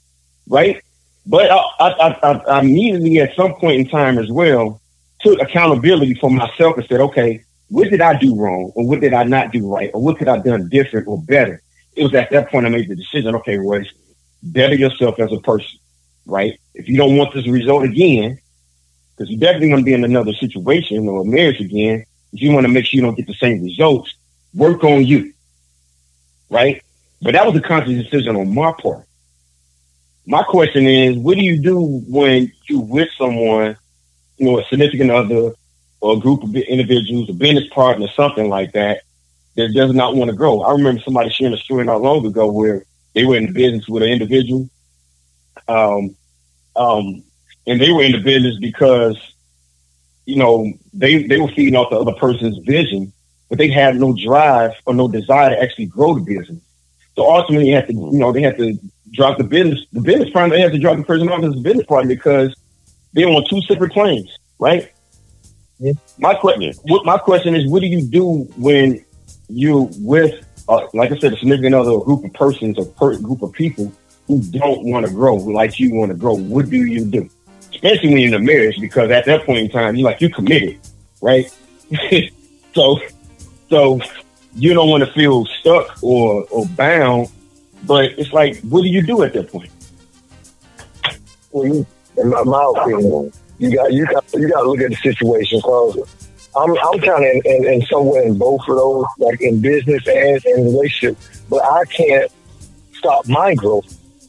right? 0.48 0.82
But 1.24 1.50
I, 1.50 1.56
I, 1.56 1.88
I, 1.88 2.32
I 2.32 2.60
immediately, 2.60 3.20
at 3.20 3.34
some 3.36 3.54
point 3.54 3.80
in 3.80 3.88
time 3.88 4.18
as 4.18 4.30
well, 4.30 4.81
took 5.22 5.40
accountability 5.40 6.14
for 6.14 6.30
myself 6.30 6.76
and 6.76 6.86
said, 6.86 7.00
okay, 7.00 7.44
what 7.68 7.90
did 7.90 8.00
I 8.00 8.18
do 8.18 8.34
wrong, 8.34 8.72
or 8.74 8.86
what 8.86 9.00
did 9.00 9.14
I 9.14 9.24
not 9.24 9.52
do 9.52 9.72
right, 9.72 9.90
or 9.94 10.02
what 10.02 10.18
could 10.18 10.28
I 10.28 10.38
done 10.38 10.68
different 10.68 11.08
or 11.08 11.20
better? 11.22 11.62
It 11.96 12.02
was 12.02 12.14
at 12.14 12.30
that 12.30 12.50
point 12.50 12.66
I 12.66 12.68
made 12.68 12.88
the 12.88 12.96
decision. 12.96 13.34
Okay, 13.36 13.56
Royce, 13.56 13.92
better 14.42 14.74
yourself 14.74 15.18
as 15.18 15.32
a 15.32 15.40
person, 15.40 15.78
right? 16.26 16.58
If 16.74 16.88
you 16.88 16.96
don't 16.96 17.16
want 17.16 17.34
this 17.34 17.48
result 17.48 17.84
again, 17.84 18.38
because 19.16 19.30
you're 19.30 19.40
definitely 19.40 19.68
going 19.68 19.80
to 19.80 19.84
be 19.84 19.94
in 19.94 20.04
another 20.04 20.32
situation 20.32 21.08
or 21.08 21.22
a 21.22 21.24
marriage 21.24 21.60
again. 21.60 22.04
If 22.32 22.40
you 22.40 22.50
want 22.52 22.64
to 22.64 22.72
make 22.72 22.86
sure 22.86 22.98
you 22.98 23.02
don't 23.02 23.14
get 23.14 23.26
the 23.26 23.34
same 23.34 23.62
results, 23.62 24.14
work 24.54 24.82
on 24.84 25.04
you, 25.04 25.34
right? 26.48 26.82
But 27.20 27.32
that 27.32 27.46
was 27.46 27.54
a 27.54 27.60
conscious 27.60 28.02
decision 28.04 28.36
on 28.36 28.54
my 28.54 28.72
part. 28.72 29.06
My 30.26 30.42
question 30.42 30.86
is, 30.86 31.16
what 31.16 31.36
do 31.36 31.44
you 31.44 31.60
do 31.60 31.80
when 32.08 32.52
you 32.68 32.80
with 32.80 33.10
someone, 33.18 33.76
you 34.42 34.50
know, 34.50 34.58
a 34.58 34.64
significant 34.64 35.12
other 35.12 35.54
or 36.00 36.16
a 36.16 36.18
group 36.18 36.42
of 36.42 36.54
individuals, 36.56 37.30
a 37.30 37.32
business 37.32 37.68
partner, 37.68 38.08
something 38.08 38.48
like 38.48 38.72
that, 38.72 39.02
that 39.54 39.72
does 39.72 39.94
not 39.94 40.16
want 40.16 40.32
to 40.32 40.36
grow? 40.36 40.62
I 40.62 40.72
remember 40.72 41.00
somebody 41.00 41.30
sharing 41.30 41.54
a 41.54 41.58
story 41.58 41.84
not 41.84 42.02
long 42.02 42.26
ago 42.26 42.50
where 42.50 42.84
they 43.14 43.24
were 43.24 43.36
in 43.36 43.46
the 43.46 43.52
business 43.52 43.88
with 43.88 44.02
an 44.02 44.08
individual, 44.08 44.68
um, 45.68 46.16
um, 46.74 47.22
and 47.68 47.80
they 47.80 47.92
were 47.92 48.02
in 48.02 48.10
the 48.10 48.18
business 48.18 48.58
because, 48.58 49.16
you 50.26 50.34
know, 50.34 50.72
they 50.92 51.22
they 51.22 51.40
were 51.40 51.48
feeding 51.48 51.76
off 51.76 51.90
the 51.90 52.00
other 52.00 52.14
person's 52.14 52.58
vision, 52.66 53.12
but 53.48 53.58
they 53.58 53.68
had 53.68 53.94
no 53.94 54.12
drive 54.12 54.72
or 54.86 54.94
no 54.94 55.06
desire 55.06 55.50
to 55.50 55.62
actually 55.62 55.86
grow 55.86 56.14
the 56.14 56.22
business. 56.22 56.60
So 57.14 57.30
ultimately, 57.30 57.68
you 57.68 57.76
have 57.76 57.86
to, 57.86 57.92
you 57.92 58.18
know, 58.18 58.32
they 58.32 58.42
have 58.42 58.56
to 58.56 58.76
drop 59.12 59.38
the 59.38 59.44
business, 59.44 59.86
the 59.92 60.00
business 60.00 60.30
partner. 60.30 60.56
They 60.56 60.62
have 60.62 60.72
to 60.72 60.80
drop 60.80 60.96
the 60.96 61.04
person 61.04 61.28
off 61.28 61.44
as 61.44 61.54
a 61.54 61.60
business 61.60 61.86
partner 61.86 62.08
because 62.08 62.56
they're 63.12 63.28
on 63.28 63.44
two 63.48 63.60
separate 63.62 63.92
planes, 63.92 64.30
right? 64.58 64.90
Yeah. 65.78 65.92
My 66.18 66.34
question, 66.34 66.72
what 66.82 67.04
my 67.04 67.18
question 67.18 67.54
is, 67.54 67.68
what 67.68 67.80
do 67.80 67.88
you 67.88 68.06
do 68.06 68.44
when 68.56 69.04
you're 69.48 69.88
with, 69.98 70.44
uh, 70.68 70.86
like 70.94 71.12
I 71.12 71.18
said, 71.18 71.32
a 71.32 71.36
significant 71.36 71.74
other, 71.74 71.98
group 71.98 72.24
of 72.24 72.32
persons, 72.34 72.78
or 72.78 72.86
per- 72.86 73.18
group 73.18 73.42
of 73.42 73.52
people 73.52 73.92
who 74.28 74.40
don't 74.42 74.84
want 74.84 75.06
to 75.06 75.12
grow 75.12 75.34
like 75.34 75.80
you 75.80 75.94
want 75.94 76.10
to 76.10 76.16
grow? 76.16 76.34
What 76.34 76.70
do 76.70 76.76
you 76.76 77.04
do? 77.04 77.28
Especially 77.72 78.10
when 78.10 78.18
you're 78.18 78.28
in 78.28 78.34
a 78.34 78.38
marriage, 78.38 78.78
because 78.80 79.10
at 79.10 79.24
that 79.26 79.44
point 79.44 79.58
in 79.58 79.70
time, 79.70 79.96
you're 79.96 80.08
like 80.08 80.20
you're 80.20 80.30
committed, 80.30 80.78
right? 81.20 81.52
so, 82.74 83.00
so 83.68 84.00
you 84.54 84.74
don't 84.74 84.88
want 84.88 85.04
to 85.04 85.12
feel 85.12 85.46
stuck 85.46 86.02
or 86.02 86.46
or 86.50 86.66
bound, 86.66 87.28
but 87.84 88.04
it's 88.18 88.32
like, 88.32 88.60
what 88.60 88.82
do 88.82 88.88
you 88.88 89.02
do 89.02 89.22
at 89.22 89.32
that 89.32 89.50
point? 89.50 89.70
Well, 91.50 91.66
you, 91.66 91.86
in 92.22 92.30
my, 92.30 92.42
my 92.44 92.72
opinion, 92.76 93.32
you 93.58 93.74
got 93.74 93.92
you 93.92 94.06
got 94.06 94.24
you 94.34 94.48
got 94.48 94.62
to 94.62 94.70
look 94.70 94.80
at 94.80 94.90
the 94.90 94.96
situation 94.96 95.58
because 95.58 95.96
I'm 96.56 96.70
I'm 96.70 97.00
kind 97.00 97.24
of 97.24 97.30
in, 97.34 97.42
in, 97.44 97.64
in 97.64 97.82
somewhere 97.82 98.22
in 98.22 98.36
both 98.38 98.60
of 98.68 98.76
those, 98.76 99.04
like 99.18 99.40
in 99.40 99.60
business 99.60 100.06
and 100.06 100.44
in 100.44 100.64
relationship. 100.64 101.18
But 101.48 101.62
I 101.64 101.84
can't 101.84 102.30
stop 102.94 103.26
my 103.28 103.54
growth 103.54 103.86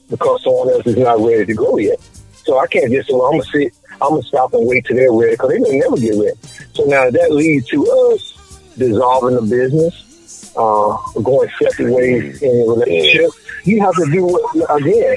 because 0.09 0.43
someone 0.43 0.69
else 0.69 0.85
is 0.85 0.97
not 0.97 1.19
ready 1.19 1.45
to 1.45 1.53
grow 1.53 1.77
yet. 1.77 1.99
So 2.45 2.59
I 2.59 2.67
can't 2.67 2.91
just 2.91 3.09
say, 3.09 3.15
well, 3.15 3.27
I'm 3.27 3.39
gonna 3.39 3.43
sit, 3.43 3.73
I'm 3.93 4.09
gonna 4.09 4.23
stop 4.23 4.53
and 4.53 4.67
wait 4.67 4.85
till 4.85 4.97
they're 4.97 5.11
ready 5.11 5.31
because 5.31 5.49
they 5.49 5.59
may 5.59 5.79
never 5.79 5.97
get 5.97 6.15
ready. 6.15 6.37
So 6.73 6.83
now 6.85 7.09
that 7.09 7.31
leads 7.31 7.67
to 7.69 7.85
us 7.89 8.73
dissolving 8.77 9.35
the 9.35 9.41
business, 9.41 10.53
uh, 10.57 10.97
going 11.21 11.49
separate 11.61 11.91
ways 11.91 12.41
in 12.41 12.49
a 12.49 12.71
relationship. 12.71 13.31
You 13.63 13.81
have 13.81 13.95
to 13.95 14.11
do 14.11 14.25
what 14.25 14.81
again. 14.81 15.15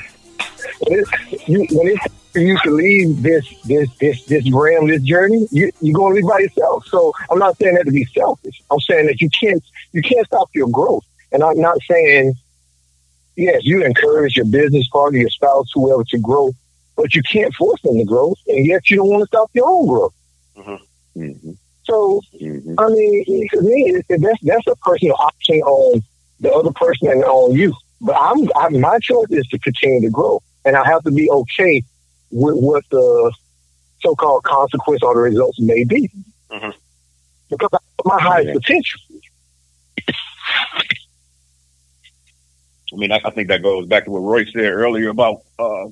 When 0.80 1.00
it's, 1.00 1.48
you, 1.48 1.66
when 1.72 1.88
it's 1.88 2.06
you 2.40 2.58
to 2.64 2.70
leave 2.70 3.22
this 3.22 3.46
this 3.64 3.88
this 3.98 4.24
this 4.26 4.50
realm, 4.52 4.88
this 4.88 5.02
journey, 5.02 5.46
you, 5.50 5.70
you're 5.80 5.94
going 5.94 6.14
to 6.14 6.20
leave 6.20 6.28
by 6.28 6.38
yourself. 6.40 6.86
So 6.86 7.12
I'm 7.30 7.38
not 7.38 7.56
saying 7.58 7.74
that 7.76 7.84
to 7.84 7.90
be 7.92 8.04
selfish. 8.06 8.60
I'm 8.70 8.80
saying 8.80 9.06
that 9.06 9.20
you 9.20 9.28
can't 9.30 9.62
you 9.92 10.02
can't 10.02 10.26
stop 10.26 10.48
your 10.54 10.68
growth. 10.68 11.04
And 11.32 11.42
I'm 11.42 11.60
not 11.60 11.78
saying 11.90 12.34
yes, 13.36 13.60
you 13.64 13.84
encourage 13.84 14.36
your 14.36 14.46
business 14.46 14.88
partner, 14.88 15.18
your 15.20 15.30
spouse, 15.30 15.66
whoever 15.74 16.04
to 16.04 16.18
grow, 16.18 16.52
but 16.96 17.14
you 17.14 17.22
can't 17.22 17.54
force 17.54 17.80
them 17.82 17.96
to 17.98 18.04
grow, 18.04 18.34
and 18.46 18.66
yet 18.66 18.88
you 18.90 18.96
don't 18.96 19.08
want 19.08 19.22
to 19.22 19.26
stop 19.26 19.50
your 19.52 19.68
own 19.68 19.86
growth. 19.86 20.14
Mm-hmm. 20.56 21.52
So 21.84 22.20
Mm-hmm. 22.40 22.74
I 22.78 22.88
mean, 22.88 23.48
to 23.52 23.60
me, 23.62 23.92
it- 23.94 24.06
it- 24.08 24.20
that's 24.20 24.40
that's 24.42 24.66
a 24.66 24.76
personal 24.76 25.16
option 25.18 25.56
on 25.62 26.02
the 26.40 26.52
other 26.52 26.70
person 26.72 27.08
and 27.08 27.24
on 27.24 27.52
you. 27.52 27.74
But 28.00 28.16
I'm, 28.20 28.46
I, 28.54 28.68
my 28.68 28.98
choice 29.00 29.26
is 29.30 29.46
to 29.48 29.58
continue 29.58 30.02
to 30.02 30.10
grow, 30.10 30.42
and 30.66 30.76
I 30.76 30.86
have 30.86 31.02
to 31.04 31.10
be 31.10 31.30
okay 31.30 31.82
with 32.30 32.54
what 32.56 32.84
the 32.90 33.32
so-called 34.00 34.42
consequence 34.44 35.02
or 35.02 35.14
the 35.14 35.20
results 35.20 35.60
may 35.60 35.84
be, 35.84 36.10
Mhm. 36.50 36.74
because 37.50 37.70
I 37.72 37.78
my 38.04 38.20
highest 38.20 38.48
Yeah. 38.48 38.54
potential. 38.54 39.00
I 42.92 42.96
mean, 42.96 43.12
I, 43.12 43.20
I 43.24 43.30
think 43.30 43.48
that 43.48 43.62
goes 43.62 43.86
back 43.86 44.04
to 44.04 44.10
what 44.10 44.20
Roy 44.20 44.44
said 44.46 44.64
earlier 44.64 45.08
about 45.08 45.40
uh, 45.58 45.86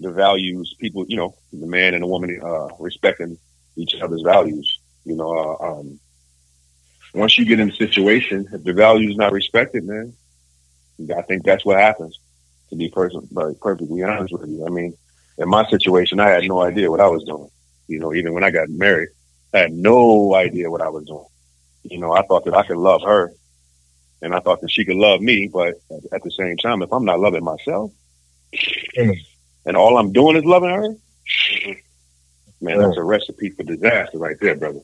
the 0.00 0.10
values. 0.10 0.74
People, 0.80 1.04
you 1.08 1.16
know, 1.16 1.34
the 1.52 1.66
man 1.66 1.94
and 1.94 2.02
the 2.02 2.06
woman 2.06 2.40
uh, 2.42 2.68
respecting 2.78 3.38
each 3.76 3.94
other's 4.00 4.22
values. 4.22 4.78
You 5.04 5.16
know, 5.16 5.30
uh, 5.30 5.64
um, 5.64 6.00
once 7.14 7.38
you 7.38 7.44
get 7.44 7.60
in 7.60 7.70
a 7.70 7.74
situation, 7.74 8.48
if 8.52 8.64
the 8.64 8.72
value 8.72 9.10
is 9.10 9.16
not 9.16 9.32
respected, 9.32 9.84
man, 9.84 10.14
I 11.16 11.22
think 11.22 11.44
that's 11.44 11.64
what 11.64 11.78
happens. 11.78 12.18
To 12.70 12.76
be 12.76 12.88
person, 12.88 13.28
like, 13.30 13.60
perfectly 13.60 14.02
honest 14.02 14.32
with 14.32 14.48
you, 14.48 14.66
I 14.66 14.70
mean, 14.70 14.96
in 15.38 15.48
my 15.48 15.68
situation, 15.68 16.20
I 16.20 16.28
had 16.30 16.44
no 16.44 16.62
idea 16.62 16.90
what 16.90 17.00
I 17.00 17.08
was 17.08 17.24
doing. 17.24 17.48
You 17.88 17.98
know, 18.00 18.14
even 18.14 18.32
when 18.34 18.44
I 18.44 18.50
got 18.50 18.68
married, 18.68 19.10
I 19.54 19.58
had 19.58 19.72
no 19.72 20.34
idea 20.34 20.70
what 20.70 20.80
I 20.82 20.88
was 20.88 21.04
doing. 21.06 21.26
You 21.84 21.98
know, 21.98 22.12
I 22.12 22.22
thought 22.22 22.44
that 22.46 22.54
I 22.54 22.66
could 22.66 22.76
love 22.78 23.02
her 23.02 23.32
and 24.22 24.34
I 24.34 24.40
thought 24.40 24.60
that 24.62 24.70
she 24.70 24.84
could 24.84 24.96
love 24.96 25.20
me, 25.20 25.48
but 25.52 25.74
at- 25.90 26.12
at 26.14 26.22
the 26.22 26.30
same 26.30 26.56
time, 26.56 26.82
if 26.82 26.92
I'm 26.92 27.04
not 27.04 27.20
loving 27.20 27.44
myself, 27.44 27.92
Mm. 28.98 29.18
and 29.66 29.76
all 29.76 29.98
I'm 29.98 30.12
doing 30.12 30.36
is 30.36 30.44
loving 30.44 30.70
her, 30.70 30.96
man, 32.60 32.78
that's 32.78 32.96
a 32.96 33.02
recipe 33.02 33.50
for 33.50 33.62
disaster 33.62 34.18
right 34.18 34.36
there, 34.40 34.56
brother. 34.56 34.80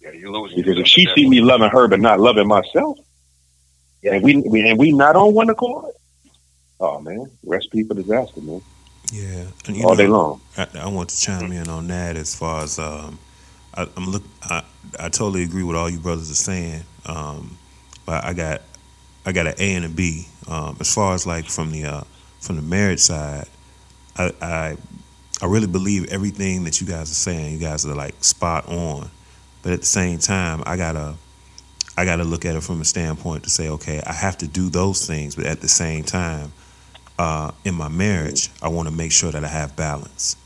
Yeah, 0.00 0.10
you 0.12 0.32
lose. 0.32 0.52
Because 0.54 0.78
if 0.78 0.86
she 0.88 1.06
see 1.14 1.28
me 1.28 1.40
loving 1.40 1.70
her 1.70 1.86
but 1.88 2.00
not 2.00 2.18
loving 2.20 2.48
myself, 2.48 2.98
Yeah. 4.02 4.14
and 4.14 4.24
we, 4.24 4.36
we 4.40 4.68
and 4.68 4.78
we 4.78 4.90
not 4.92 5.14
on 5.14 5.32
one 5.32 5.48
accord, 5.48 5.94
oh 6.80 7.00
man, 7.00 7.30
recipe 7.44 7.84
for 7.84 7.94
disaster, 7.94 8.40
man, 8.40 8.60
Yeah, 9.12 9.44
and 9.66 9.76
all 9.84 9.90
know, 9.90 9.94
day 9.94 10.06
long. 10.08 10.40
I, 10.56 10.66
I 10.80 10.88
want 10.88 11.10
to 11.10 11.20
chime 11.20 11.52
in 11.52 11.68
on 11.68 11.86
that 11.88 12.16
as 12.16 12.34
far 12.34 12.64
as 12.64 12.78
um, 12.78 13.18
I, 13.74 13.86
I'm 13.96 14.06
look. 14.10 14.22
I, 14.42 14.64
I 14.98 15.10
totally 15.10 15.42
agree 15.44 15.64
with 15.64 15.76
all 15.76 15.90
you 15.90 15.98
brothers 15.98 16.30
are 16.30 16.34
saying. 16.34 16.82
Um, 17.04 17.58
but 18.06 18.24
I 18.24 18.32
got 18.32 18.62
I 19.26 19.32
got 19.32 19.46
an 19.46 19.54
A 19.58 19.74
and 19.74 19.84
a 19.84 19.90
B. 19.90 20.28
Um, 20.48 20.78
as 20.80 20.94
far 20.94 21.14
as 21.14 21.26
like 21.26 21.44
from 21.46 21.72
the 21.72 21.84
uh, 21.84 22.02
from 22.40 22.56
the 22.56 22.62
marriage 22.62 23.00
side, 23.00 23.48
I, 24.16 24.32
I 24.40 24.76
I 25.42 25.46
really 25.46 25.66
believe 25.66 26.10
everything 26.10 26.64
that 26.64 26.80
you 26.80 26.86
guys 26.86 27.10
are 27.10 27.14
saying. 27.14 27.52
You 27.52 27.58
guys 27.58 27.84
are 27.84 27.94
like 27.94 28.22
spot 28.24 28.66
on. 28.68 29.10
But 29.62 29.72
at 29.72 29.80
the 29.80 29.86
same 29.86 30.20
time, 30.20 30.62
I 30.64 30.78
gotta 30.78 31.16
I 31.98 32.06
gotta 32.06 32.24
look 32.24 32.46
at 32.46 32.56
it 32.56 32.62
from 32.62 32.80
a 32.80 32.84
standpoint 32.86 33.44
to 33.44 33.50
say, 33.50 33.68
okay, 33.68 34.00
I 34.06 34.14
have 34.14 34.38
to 34.38 34.48
do 34.48 34.70
those 34.70 35.06
things, 35.06 35.36
but 35.36 35.44
at 35.46 35.60
the 35.60 35.68
same 35.68 36.04
time, 36.04 36.52
uh, 37.22 37.52
in 37.64 37.76
my 37.76 37.86
marriage, 37.86 38.50
I 38.60 38.68
want 38.68 38.88
to 38.88 38.94
make 38.94 39.12
sure 39.12 39.30
that 39.30 39.44
I 39.44 39.46
have 39.46 39.76
balance. 39.76 40.36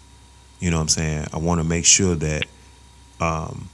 You 0.60 0.70
know 0.70 0.76
what 0.76 0.82
I'm 0.82 0.88
saying? 0.88 1.26
I 1.32 1.38
want 1.38 1.58
to 1.58 1.64
make 1.64 1.86
sure 1.86 2.14
that 2.16 2.44
um, 3.18 3.70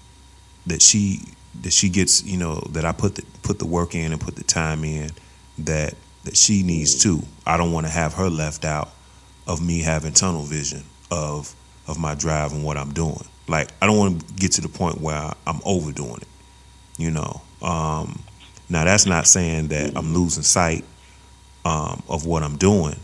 that 0.67 0.81
she 0.81 1.23
that 1.63 1.73
she 1.73 1.89
gets, 1.89 2.25
you 2.25 2.37
know, 2.37 2.61
that 2.71 2.85
I 2.85 2.93
put 2.93 3.17
the 3.17 3.25
put 3.43 3.59
the 3.59 3.67
work 3.67 3.97
in 3.97 4.13
and 4.13 4.21
put 4.21 4.37
the 4.37 4.45
time 4.45 4.85
in 4.85 5.11
that 5.59 5.95
that 6.23 6.37
she 6.37 6.63
needs 6.63 7.03
too. 7.03 7.23
I 7.45 7.57
don't 7.57 7.73
want 7.73 7.87
to 7.87 7.93
have 7.93 8.15
her 8.15 8.31
left 8.31 8.65
out 8.65 8.91
of 9.49 9.61
me 9.61 9.81
having 9.81 10.13
tunnel 10.13 10.45
vision 10.45 10.85
of 11.11 11.57
of 11.89 11.99
my 11.99 12.15
drive 12.15 12.53
and 12.53 12.63
what 12.63 12.77
I'm 12.77 12.93
doing. 12.93 13.27
Like 13.49 13.71
I 13.83 13.87
don't 13.87 13.99
want 13.99 14.29
to 14.29 14.35
get 14.35 14.53
to 14.53 14.61
the 14.61 14.69
point 14.69 15.01
where 15.01 15.33
I'm 15.45 15.61
overdoing 15.65 16.21
it. 16.21 16.29
You 16.99 17.11
know. 17.11 17.41
Um, 17.63 18.23
now 18.71 18.85
that's 18.85 19.07
not 19.07 19.27
saying 19.27 19.69
that 19.69 19.97
I'm 19.97 20.15
losing 20.15 20.45
sight 20.45 20.85
um, 21.65 22.03
of 22.09 22.27
what 22.27 22.43
I'm 22.43 22.57
doing, 22.57 22.97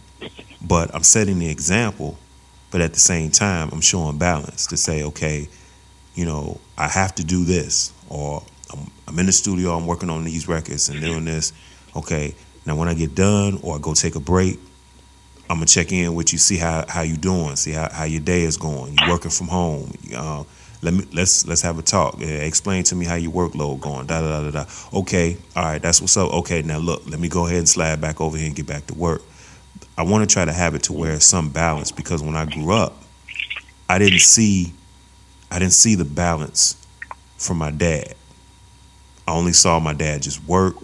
but 0.67 0.95
I'm 0.95 1.03
setting 1.03 1.39
the 1.39 1.51
example. 1.51 2.19
But 2.71 2.83
at 2.83 2.93
the 2.93 3.01
same 3.01 3.31
time, 3.31 3.71
I'm 3.73 3.81
showing 3.81 4.19
balance 4.19 4.67
to 4.67 4.77
say, 4.77 5.03
okay, 5.05 5.49
you 6.15 6.27
know, 6.27 6.61
I 6.77 6.89
have 6.89 7.15
to 7.15 7.25
do 7.25 7.45
this, 7.45 7.93
or 8.11 8.43
I'm, 8.73 8.91
I'm 9.07 9.19
in 9.19 9.27
the 9.27 9.33
studio, 9.33 9.73
I'm 9.75 9.87
working 9.87 10.11
on 10.11 10.25
these 10.25 10.49
records 10.49 10.89
and 10.89 11.01
doing 11.01 11.25
this. 11.25 11.53
Okay, 11.97 12.35
now 12.67 12.77
when 12.77 12.89
I 12.89 12.95
get 12.95 13.15
done 13.15 13.59
or 13.63 13.77
I 13.77 13.79
go 13.79 13.95
take 13.95 14.17
a 14.17 14.21
break, 14.21 14.59
I'm 15.49 15.57
gonna 15.57 15.67
check 15.67 15.93
in 15.93 16.15
with 16.15 16.33
you, 16.33 16.39
see 16.39 16.59
how 16.59 16.85
how 16.89 17.01
you 17.01 17.17
doing, 17.17 17.57
see 17.57 17.73
how, 17.73 17.89
how 17.91 18.05
your 18.05 18.21
day 18.21 18.43
is 18.43 18.59
going. 18.59 18.99
You 19.01 19.11
working 19.11 19.31
from 19.31 19.49
home? 19.49 19.93
Uh, 20.15 20.45
let 20.83 20.95
me 20.95 21.07
let's 21.13 21.47
let's 21.47 21.63
have 21.63 21.79
a 21.79 21.83
talk. 21.83 22.21
Uh, 22.21 22.25
explain 22.25 22.85
to 22.85 22.95
me 22.95 23.05
how 23.05 23.15
your 23.17 23.33
workload 23.33 23.81
going. 23.81 24.07
Da 24.07 24.21
da 24.21 24.29
da 24.29 24.51
da 24.51 24.65
da. 24.65 24.99
Okay, 24.99 25.37
all 25.57 25.65
right, 25.65 25.83
that's 25.83 26.01
what's 26.01 26.17
up. 26.17 26.33
Okay, 26.33 26.63
now 26.63 26.79
look, 26.79 27.09
let 27.09 27.19
me 27.21 27.29
go 27.29 27.47
ahead 27.47 27.59
and 27.59 27.69
slide 27.69 28.01
back 28.01 28.21
over 28.21 28.37
here 28.37 28.47
and 28.47 28.57
get 28.57 28.67
back 28.67 28.87
to 28.87 28.95
work. 28.95 29.23
I 29.97 30.03
want 30.03 30.29
to 30.29 30.33
try 30.33 30.45
to 30.45 30.53
have 30.53 30.75
it 30.75 30.85
to 30.85 30.93
where 30.93 31.19
some 31.21 31.51
balance 31.51 31.91
because 31.91 32.23
when 32.23 32.37
I 32.37 32.45
grew 32.45 32.73
up, 32.73 33.03
I 33.89 33.99
didn't 33.99 34.21
see 34.21 34.73
I 35.51 35.59
didn't 35.59 35.73
see 35.73 35.95
the 35.95 36.05
balance 36.05 36.77
from 37.39 37.59
my 37.59 37.71
dad. 37.71 38.15
I 39.27 39.33
only 39.33 39.53
saw 39.53 39.79
my 39.79 39.93
dad 39.93 40.23
just 40.23 40.43
work, 40.47 40.77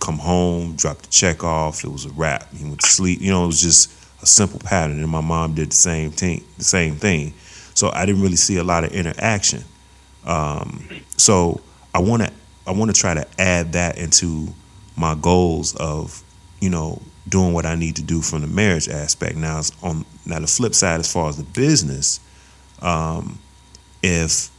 come 0.00 0.18
home, 0.18 0.74
drop 0.74 0.98
the 0.98 1.08
check 1.08 1.44
off. 1.44 1.84
It 1.84 1.88
was 1.88 2.04
a 2.04 2.10
wrap. 2.10 2.52
He 2.52 2.64
went 2.64 2.80
to 2.80 2.86
sleep. 2.88 3.20
You 3.20 3.30
know, 3.30 3.44
it 3.44 3.46
was 3.46 3.62
just 3.62 3.92
a 4.22 4.26
simple 4.26 4.58
pattern. 4.58 4.98
And 4.98 5.08
my 5.08 5.20
mom 5.20 5.54
did 5.54 5.70
the 5.70 5.76
same 5.76 6.10
thing. 6.10 6.44
The 6.58 6.64
same 6.64 6.96
thing. 6.96 7.34
So 7.74 7.90
I 7.92 8.06
didn't 8.06 8.22
really 8.22 8.36
see 8.36 8.56
a 8.56 8.64
lot 8.64 8.84
of 8.84 8.92
interaction. 8.92 9.64
Um, 10.24 10.88
so 11.16 11.60
I 11.94 12.00
want 12.00 12.22
to 12.22 12.32
I 12.66 12.72
want 12.72 12.94
to 12.94 13.00
try 13.00 13.14
to 13.14 13.26
add 13.38 13.72
that 13.72 13.98
into 13.98 14.48
my 14.96 15.14
goals 15.14 15.74
of 15.76 16.22
you 16.60 16.70
know 16.70 17.00
doing 17.28 17.52
what 17.52 17.66
I 17.66 17.74
need 17.74 17.96
to 17.96 18.02
do 18.02 18.20
from 18.20 18.40
the 18.40 18.46
marriage 18.46 18.88
aspect. 18.88 19.36
Now, 19.36 19.58
it's 19.58 19.72
on 19.82 20.04
now 20.26 20.40
the 20.40 20.46
flip 20.46 20.74
side, 20.74 21.00
as 21.00 21.12
far 21.12 21.28
as 21.28 21.36
the 21.36 21.44
business, 21.44 22.20
um, 22.80 23.38
if 24.02 24.50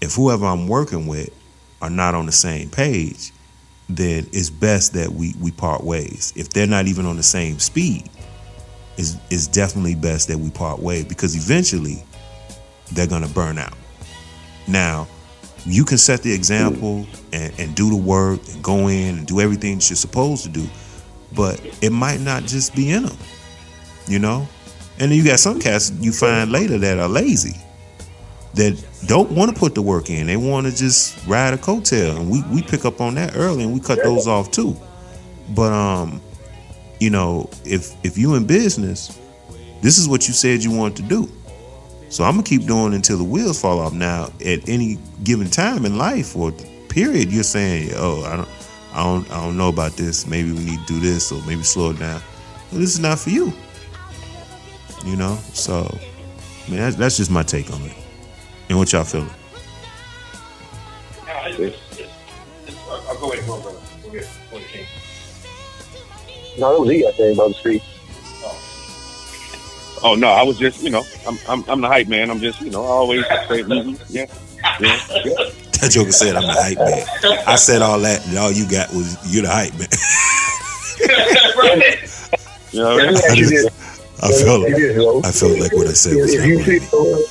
if 0.00 0.14
whoever 0.14 0.46
I'm 0.46 0.68
working 0.68 1.06
with 1.06 1.30
are 1.80 1.90
not 1.90 2.14
on 2.14 2.26
the 2.26 2.32
same 2.32 2.70
page, 2.70 3.32
then 3.88 4.26
it's 4.32 4.50
best 4.50 4.94
that 4.94 5.10
we 5.10 5.34
we 5.40 5.50
part 5.50 5.84
ways. 5.84 6.32
If 6.36 6.50
they're 6.50 6.66
not 6.66 6.86
even 6.86 7.06
on 7.06 7.16
the 7.16 7.22
same 7.22 7.58
speed, 7.58 8.08
it's, 8.96 9.16
it's 9.30 9.46
definitely 9.46 9.94
best 9.94 10.28
that 10.28 10.38
we 10.38 10.50
part 10.50 10.80
ways 10.80 11.04
because 11.04 11.34
eventually 11.34 12.04
they're 12.92 13.06
gonna 13.06 13.28
burn 13.28 13.58
out. 13.58 13.74
Now, 14.66 15.08
you 15.66 15.84
can 15.84 15.98
set 15.98 16.22
the 16.22 16.32
example 16.32 17.06
and, 17.32 17.52
and 17.58 17.74
do 17.74 17.90
the 17.90 17.96
work 17.96 18.40
and 18.52 18.62
go 18.62 18.88
in 18.88 19.18
and 19.18 19.26
do 19.26 19.40
everything 19.40 19.76
that 19.76 19.88
you're 19.88 19.96
supposed 19.96 20.44
to 20.44 20.50
do, 20.50 20.66
but 21.34 21.60
it 21.82 21.90
might 21.90 22.20
not 22.20 22.44
just 22.44 22.74
be 22.74 22.90
in 22.90 23.04
them, 23.04 23.16
you 24.06 24.18
know. 24.18 24.46
And 24.98 25.10
then 25.10 25.18
you 25.18 25.24
got 25.24 25.40
some 25.40 25.58
cats 25.58 25.90
you 26.00 26.12
find 26.12 26.52
later 26.52 26.78
that 26.78 26.98
are 26.98 27.08
lazy, 27.08 27.58
that 28.54 28.82
don't 29.06 29.30
want 29.32 29.52
to 29.52 29.58
put 29.58 29.74
the 29.74 29.82
work 29.82 30.10
in. 30.10 30.26
They 30.26 30.36
want 30.36 30.66
to 30.66 30.76
just 30.76 31.26
ride 31.26 31.54
a 31.54 31.56
coattail, 31.56 32.16
and 32.20 32.30
we 32.30 32.42
we 32.52 32.62
pick 32.62 32.84
up 32.84 33.00
on 33.00 33.14
that 33.16 33.34
early, 33.34 33.64
and 33.64 33.72
we 33.72 33.80
cut 33.80 34.02
those 34.04 34.28
off 34.28 34.50
too. 34.50 34.76
But 35.50 35.72
um, 35.72 36.20
you 37.00 37.10
know, 37.10 37.50
if 37.64 37.92
if 38.04 38.16
you 38.16 38.34
in 38.34 38.46
business, 38.46 39.18
this 39.82 39.98
is 39.98 40.08
what 40.08 40.28
you 40.28 40.34
said 40.34 40.62
you 40.62 40.70
wanted 40.70 40.96
to 40.96 41.02
do. 41.02 41.32
So 42.14 42.22
I'm 42.22 42.34
gonna 42.34 42.44
keep 42.44 42.66
doing 42.66 42.94
until 42.94 43.18
the 43.18 43.24
wheels 43.24 43.60
fall 43.60 43.80
off. 43.80 43.92
Now, 43.92 44.30
at 44.46 44.68
any 44.68 44.98
given 45.24 45.50
time 45.50 45.84
in 45.84 45.98
life 45.98 46.36
or 46.36 46.52
period, 46.88 47.32
you're 47.32 47.42
saying, 47.42 47.90
"Oh, 47.96 48.22
I 48.22 48.36
don't, 48.36 48.48
I 48.92 49.02
don't, 49.02 49.28
I 49.32 49.44
don't 49.44 49.56
know 49.56 49.68
about 49.68 49.96
this. 49.96 50.24
Maybe 50.24 50.52
we 50.52 50.60
need 50.60 50.78
to 50.78 50.86
do 50.86 51.00
this, 51.00 51.32
or 51.32 51.42
maybe 51.44 51.64
slow 51.64 51.90
it 51.90 51.98
down." 51.98 52.22
Well, 52.70 52.80
this 52.80 52.94
is 52.94 53.00
not 53.00 53.18
for 53.18 53.30
you. 53.30 53.52
You 55.04 55.16
know, 55.16 55.36
so 55.54 55.88
I 55.90 56.70
mean, 56.70 56.78
that's, 56.78 56.94
that's 56.94 57.16
just 57.16 57.32
my 57.32 57.42
take 57.42 57.68
on 57.72 57.82
it. 57.82 57.96
And 58.68 58.78
what 58.78 58.92
y'all 58.92 59.02
feeling? 59.02 59.28
I'll 61.36 63.18
go 63.18 63.32
ahead 63.32 63.40
and 63.40 63.48
go, 63.48 63.60
brother. 63.60 63.78
Go 64.04 64.08
ahead. 64.10 64.28
Go 64.52 64.56
ahead, 64.58 64.68
King. 64.68 64.86
No, 66.60 66.76
it 66.76 66.80
was 66.80 66.90
he, 66.90 67.04
I 67.08 67.10
think, 67.10 67.34
about 67.34 67.48
the 67.48 67.54
street. 67.54 67.82
Oh 70.04 70.14
no, 70.14 70.28
I 70.28 70.42
was 70.42 70.58
just, 70.58 70.82
you 70.82 70.90
know, 70.90 71.02
I'm 71.26 71.38
I'm, 71.48 71.64
I'm 71.66 71.80
the 71.80 71.88
hype 71.88 72.08
man. 72.08 72.30
I'm 72.30 72.38
just, 72.38 72.60
you 72.60 72.70
know, 72.70 72.84
I 72.84 72.88
always 72.88 73.26
say, 73.26 73.62
mhm, 73.64 73.98
yeah, 74.10 74.26
yeah, 74.78 74.98
yeah. 75.24 75.34
That 75.80 75.90
joker 75.90 76.12
said 76.12 76.36
I'm 76.36 76.42
the 76.42 76.52
hype 76.52 76.76
man. 76.78 77.06
I 77.48 77.56
said 77.56 77.80
all 77.80 77.98
that, 78.00 78.24
and 78.28 78.36
all 78.38 78.52
you 78.52 78.68
got 78.68 78.92
was 78.92 79.16
you 79.34 79.40
the 79.42 79.48
hype 79.50 79.72
man. 79.78 79.88
You 82.72 82.80
know, 82.80 82.96
Let 82.96 83.12
me 83.14 83.20
ask 83.20 83.36
you 83.36 83.46
this. 83.48 83.66
I 84.20 84.32
felt, 84.32 84.62
Let 84.62 84.70
me 84.70 84.74
ask 84.74 84.80
you 84.80 84.88
this, 84.88 84.96
Lo. 84.98 85.20
I 85.22 85.30
felt 85.30 85.58
like 85.60 85.72
what 85.76 85.86
I 85.86 85.92
said 85.92 86.16
was 86.16 86.34
If 86.34 86.44
you 86.44 86.58
happening. 86.58 86.80
feel, 86.80 87.22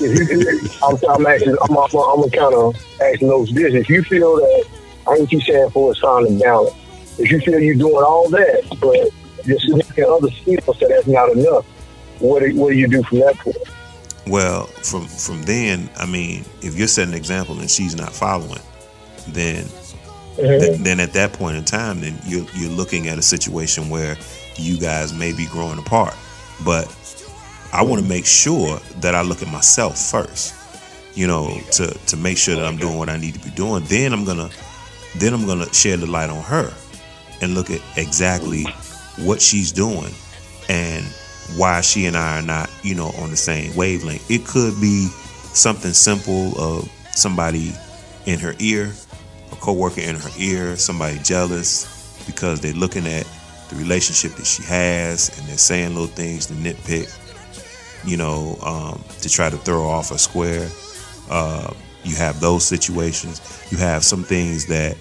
if 0.00 0.30
you, 0.30 0.70
I'm, 0.82 0.96
I'm 1.10 1.26
asking, 1.26 1.56
I'm, 1.60 1.76
I'm, 1.76 2.22
I'm 2.22 2.30
kind 2.30 2.54
of 2.54 2.74
asking 3.02 3.28
those 3.28 3.52
this. 3.52 3.74
If 3.74 3.90
you 3.90 4.02
feel 4.04 4.36
that, 4.36 4.64
I 5.06 5.14
ain't 5.16 5.30
you 5.30 5.40
saying 5.42 5.68
for 5.70 5.92
a 5.92 5.94
sign 5.94 6.26
of 6.26 6.38
balance. 6.40 6.74
If 7.18 7.30
you 7.30 7.38
feel 7.40 7.60
you're 7.60 7.74
doing 7.74 8.02
all 8.02 8.30
that, 8.30 8.62
but 8.80 9.10
you're 9.46 9.58
significant 9.58 10.08
other 10.08 10.30
skills, 10.30 10.78
so 10.78 10.88
that's 10.88 11.06
not 11.06 11.30
enough. 11.30 11.64
What 12.18 12.42
do, 12.42 12.54
what 12.56 12.70
do 12.70 12.78
you 12.78 12.88
do 12.88 13.02
from 13.02 13.20
that 13.20 13.36
point? 13.38 13.56
Well, 14.26 14.66
from 14.66 15.06
from 15.06 15.42
then, 15.42 15.90
I 15.96 16.06
mean, 16.06 16.44
if 16.62 16.76
you're 16.76 16.88
setting 16.88 17.12
an 17.12 17.18
example 17.18 17.58
and 17.60 17.70
she's 17.70 17.94
not 17.94 18.12
following, 18.12 18.62
then 19.28 19.64
mm-hmm. 19.64 20.60
th- 20.60 20.78
then 20.80 21.00
at 21.00 21.12
that 21.12 21.34
point 21.34 21.56
in 21.56 21.64
time, 21.64 22.00
then 22.00 22.18
you're 22.26 22.46
you're 22.54 22.70
looking 22.70 23.08
at 23.08 23.18
a 23.18 23.22
situation 23.22 23.90
where 23.90 24.16
you 24.56 24.78
guys 24.78 25.12
may 25.12 25.32
be 25.32 25.46
growing 25.46 25.78
apart. 25.78 26.14
But 26.64 26.86
I 27.72 27.82
want 27.82 28.02
to 28.02 28.08
make 28.08 28.24
sure 28.24 28.78
that 29.00 29.14
I 29.14 29.22
look 29.22 29.42
at 29.42 29.48
myself 29.48 29.98
first, 29.98 30.54
you 31.14 31.26
know, 31.26 31.60
to 31.72 31.88
to 31.88 32.16
make 32.16 32.38
sure 32.38 32.54
that 32.54 32.64
I'm 32.64 32.78
doing 32.78 32.96
what 32.96 33.10
I 33.10 33.18
need 33.18 33.34
to 33.34 33.40
be 33.40 33.50
doing. 33.50 33.84
Then 33.84 34.14
I'm 34.14 34.24
gonna 34.24 34.48
then 35.16 35.34
I'm 35.34 35.46
gonna 35.46 35.70
shed 35.74 36.00
the 36.00 36.06
light 36.06 36.30
on 36.30 36.42
her 36.44 36.72
and 37.42 37.54
look 37.54 37.70
at 37.70 37.82
exactly 37.98 38.64
what 39.18 39.40
she's 39.40 39.72
doing 39.72 40.12
and 40.68 41.04
why 41.56 41.80
she 41.80 42.06
and 42.06 42.16
I 42.16 42.38
are 42.38 42.42
not, 42.42 42.70
you 42.82 42.94
know, 42.94 43.08
on 43.18 43.30
the 43.30 43.36
same 43.36 43.74
wavelength. 43.76 44.30
It 44.30 44.46
could 44.46 44.80
be 44.80 45.08
something 45.52 45.92
simple 45.92 46.58
of 46.58 46.90
somebody 47.12 47.72
in 48.26 48.38
her 48.38 48.54
ear, 48.58 48.92
a 49.52 49.56
coworker 49.56 50.00
in 50.00 50.16
her 50.16 50.30
ear, 50.38 50.76
somebody 50.76 51.18
jealous 51.18 52.22
because 52.26 52.60
they're 52.60 52.72
looking 52.72 53.06
at 53.06 53.26
the 53.68 53.76
relationship 53.76 54.32
that 54.32 54.46
she 54.46 54.62
has 54.62 55.36
and 55.38 55.48
they're 55.48 55.58
saying 55.58 55.90
little 55.90 56.06
things 56.06 56.46
to 56.46 56.54
nitpick, 56.54 57.08
you 58.04 58.16
know, 58.16 58.58
um, 58.62 59.02
to 59.20 59.28
try 59.28 59.50
to 59.50 59.56
throw 59.58 59.84
off 59.84 60.10
a 60.10 60.18
square. 60.18 60.68
Uh, 61.30 61.72
you 62.02 62.16
have 62.16 62.40
those 62.40 62.64
situations. 62.64 63.40
You 63.70 63.78
have 63.78 64.04
some 64.04 64.24
things 64.24 64.66
that 64.66 64.96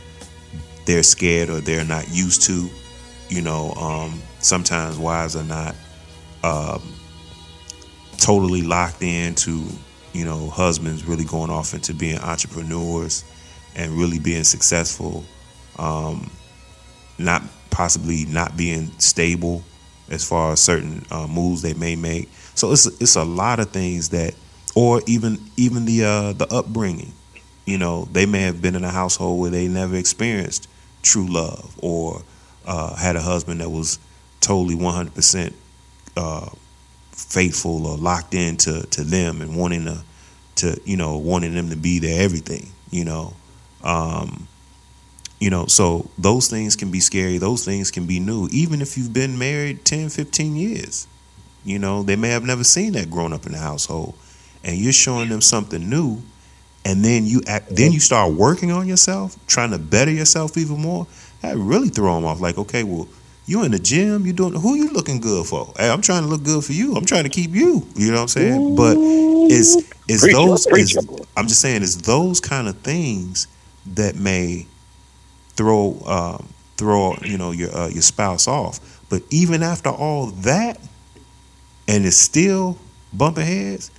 they're 0.86 1.04
scared 1.04 1.50
or 1.50 1.60
they're 1.60 1.86
not 1.86 2.10
used 2.10 2.44
to. 2.44 2.70
You 3.30 3.42
know, 3.42 3.72
um, 3.74 4.22
sometimes 4.40 4.98
wives 4.98 5.36
are 5.36 5.44
not 5.44 5.76
um, 6.44 6.82
totally 8.18 8.62
locked 8.62 9.02
into, 9.02 9.66
you 10.14 10.26
know, 10.26 10.50
husbands 10.50 11.06
really 11.06 11.26
going 11.26 11.50
off 11.50 11.74
into 11.74 11.94
being 11.94 12.20
entrepreneurs 12.20 13.24
and 13.76 13.92
really 13.94 14.20
being 14.20 14.44
successful. 14.44 15.24
Um, 15.78 16.30
not 17.18 17.42
possibly 17.70 18.26
not 18.26 18.56
being 18.56 18.92
stable 19.00 19.64
as 20.10 20.28
far 20.28 20.54
as 20.54 20.60
certain 20.62 21.06
uh, 21.10 21.28
moves 21.28 21.62
they 21.62 21.74
may 21.74 21.96
make. 21.96 22.30
So 22.56 22.72
it's 22.72 22.86
it's 23.02 23.16
a 23.16 23.24
lot 23.24 23.60
of 23.60 23.72
things 23.72 24.10
that, 24.10 24.36
or 24.76 25.02
even 25.08 25.40
even 25.58 25.86
the 25.86 26.04
uh, 26.04 26.34
the 26.34 26.48
upbringing. 26.54 27.14
You 27.66 27.78
know, 27.78 28.06
they 28.12 28.26
may 28.26 28.42
have 28.42 28.62
been 28.62 28.76
in 28.76 28.84
a 28.84 28.92
household 28.92 29.40
where 29.40 29.50
they 29.50 29.68
never 29.68 29.96
experienced 29.96 30.68
true 31.02 31.28
love, 31.28 31.76
or 31.82 32.22
uh, 32.66 32.96
had 32.96 33.16
a 33.16 33.22
husband 33.22 33.62
that 33.62 33.70
was 33.70 34.00
totally 34.42 34.76
one 34.76 34.94
hundred 34.94 35.16
percent 35.16 35.56
uh, 36.18 36.50
faithful 37.12 37.86
or 37.88 37.98
locked 37.98 38.34
into 38.34 38.84
to 38.88 39.04
them 39.04 39.42
and 39.42 39.56
wanting 39.58 39.86
to 39.86 40.04
to 40.56 40.80
you 40.86 40.98
know 40.98 41.18
wanting 41.18 41.54
them 41.54 41.70
to 41.70 41.76
be 41.76 42.00
their 42.00 42.22
everything. 42.24 42.70
You 42.90 43.06
know. 43.06 43.34
Um, 43.84 44.48
you 45.44 45.50
know 45.50 45.66
so 45.66 46.10
those 46.18 46.48
things 46.48 46.78
can 46.78 46.90
be 46.90 47.02
scary 47.02 47.38
those 47.38 47.66
things 47.66 47.92
can 47.92 48.08
be 48.08 48.18
new 48.18 48.48
even 48.54 48.82
if 48.82 48.98
you've 48.98 49.12
been 49.12 49.38
married 49.38 49.84
10 49.84 50.08
15 50.08 50.56
years 50.56 51.06
you 51.66 51.78
know 51.78 52.02
they 52.02 52.16
may 52.16 52.30
have 52.30 52.46
never 52.46 52.64
seen 52.64 52.94
that 52.94 53.12
growing 53.12 53.34
up 53.34 53.46
in 53.46 53.52
the 53.52 53.58
household 53.58 54.16
and 54.64 54.78
you're 54.78 54.94
showing 54.94 55.28
them 55.28 55.42
something 55.42 55.90
new 55.90 56.22
and 56.86 57.04
then 57.04 57.26
you 57.26 57.42
act 57.46 57.76
then 57.76 57.92
you 57.92 58.00
start 58.00 58.32
working 58.32 58.72
on 58.72 58.88
yourself 58.88 59.36
trying 59.46 59.72
to 59.72 59.78
better 59.78 60.12
yourself 60.12 60.58
even 60.58 60.80
more 60.80 61.06
that 61.44 61.56
really 61.58 61.90
throw 61.90 62.16
them 62.16 62.26
off. 62.26 62.42
Like 62.42 62.58
okay 62.58 62.84
well 62.84 63.08
you 63.46 63.64
in 63.64 63.72
the 63.72 63.80
gym 63.80 64.26
you 64.26 64.34
doing 64.34 64.54
who 64.54 64.76
you 64.76 64.90
looking 64.92 65.22
good 65.22 65.46
for? 65.46 65.72
Hey 65.78 65.90
i'm 65.90 66.02
trying 66.02 66.24
to 66.24 66.30
look 66.30 66.44
good 66.44 66.64
for 66.64 66.74
you. 66.74 66.96
I'm 66.96 67.06
trying 67.06 67.24
to 67.24 67.30
keep 67.30 67.52
you. 67.52 67.86
You 67.96 68.08
know 68.08 68.16
what 68.16 68.22
i'm 68.24 68.28
saying? 68.30 68.76
But 68.76 68.98
it's 68.98 69.76
it's 70.08 70.24
Preach, 70.24 70.34
those 70.34 70.66
it's, 70.68 70.98
i'm 71.38 71.48
just 71.48 71.62
saying 71.62 71.84
it's 71.84 71.96
those 71.98 72.40
kind 72.40 72.68
of 72.68 72.78
things 72.80 73.48
that 73.86 74.16
may 74.16 74.66
throw 75.56 76.02
um, 76.06 76.48
throw 76.78 77.16
you 77.24 77.38
know 77.38 77.52
your 77.52 77.76
uh, 77.76 77.90
your 77.90 78.02
spouse 78.02 78.48
off. 78.48 78.80
But 79.10 79.24
even 79.30 79.64
after 79.64 79.90
all 79.90 80.28
that, 80.28 80.80
and 81.88 82.06
it's 82.06 82.18
still 82.18 82.78
bumping 83.12 83.46
heads, 83.46 83.92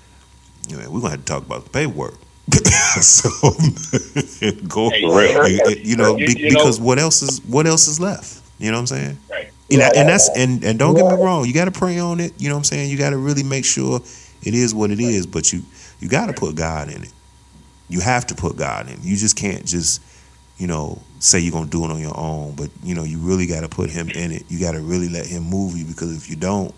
you 0.68 0.76
know, 0.76 0.90
we're 0.90 1.00
gonna 1.00 1.10
have 1.10 1.20
to 1.20 1.24
talk 1.24 1.46
about 1.46 1.64
the 1.64 1.70
paperwork. 1.70 2.14
so 3.00 3.28
go 4.68 4.90
Hey, 4.90 5.02
For 5.02 5.20
real. 5.20 5.48
you, 5.50 5.76
you 5.82 5.96
know 5.96 6.16
You- 6.16 6.26
be, 6.26 6.40
you 6.40 6.50
know- 6.50 6.60
because 6.60 6.80
what 6.80 6.98
else 6.98 7.22
is 7.22 7.40
what 7.44 7.66
else 7.66 7.88
is 7.88 7.98
left? 8.00 8.40
You 8.58 8.70
know 8.70 8.76
what 8.76 8.80
I'm 8.92 8.98
saying? 8.98 9.18
Right. 9.30 9.50
You 9.68 9.78
know, 9.78 9.90
and 9.96 10.08
that's 10.08 10.28
and 10.36 10.62
and 10.64 10.78
don't 10.78 10.94
get 10.94 11.06
me 11.06 11.14
wrong, 11.22 11.46
you 11.46 11.54
got 11.54 11.64
to 11.64 11.70
pray 11.72 11.98
on 11.98 12.20
it. 12.20 12.32
You 12.38 12.48
know 12.48 12.54
what 12.54 12.58
I'm 12.60 12.64
saying? 12.64 12.90
You 12.90 12.98
got 12.98 13.10
to 13.10 13.16
really 13.16 13.42
make 13.42 13.64
sure 13.64 14.00
it 14.42 14.54
is 14.54 14.74
what 14.74 14.90
it 14.90 15.00
is. 15.00 15.26
But 15.26 15.52
you 15.52 15.62
you 16.00 16.08
got 16.08 16.26
to 16.26 16.32
put 16.34 16.54
God 16.54 16.88
in 16.90 17.02
it. 17.02 17.12
You 17.88 18.00
have 18.00 18.26
to 18.28 18.34
put 18.34 18.56
God 18.56 18.88
in. 18.88 18.94
it. 18.94 19.00
You 19.02 19.16
just 19.16 19.36
can't 19.36 19.64
just 19.64 20.02
you 20.58 20.66
know 20.66 21.00
say 21.18 21.40
you're 21.40 21.52
gonna 21.52 21.66
do 21.70 21.84
it 21.84 21.90
on 21.90 22.00
your 22.00 22.16
own. 22.16 22.54
But 22.54 22.68
you 22.82 22.94
know 22.94 23.04
you 23.04 23.18
really 23.18 23.46
got 23.46 23.62
to 23.62 23.68
put 23.68 23.90
Him 23.90 24.10
in 24.10 24.30
it. 24.32 24.44
You 24.48 24.60
got 24.60 24.72
to 24.72 24.80
really 24.80 25.08
let 25.08 25.26
Him 25.26 25.44
move 25.44 25.76
you 25.76 25.86
because 25.86 26.14
if 26.16 26.28
you 26.30 26.36
don't, 26.36 26.72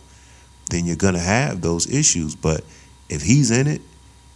then 0.71 0.87
you're 0.87 0.97
gonna 0.97 1.19
have 1.19 1.61
those 1.61 1.93
issues. 1.93 2.37
But 2.37 2.63
if 3.11 3.21
He's 3.21 3.51
in 3.51 3.67
it 3.67 3.83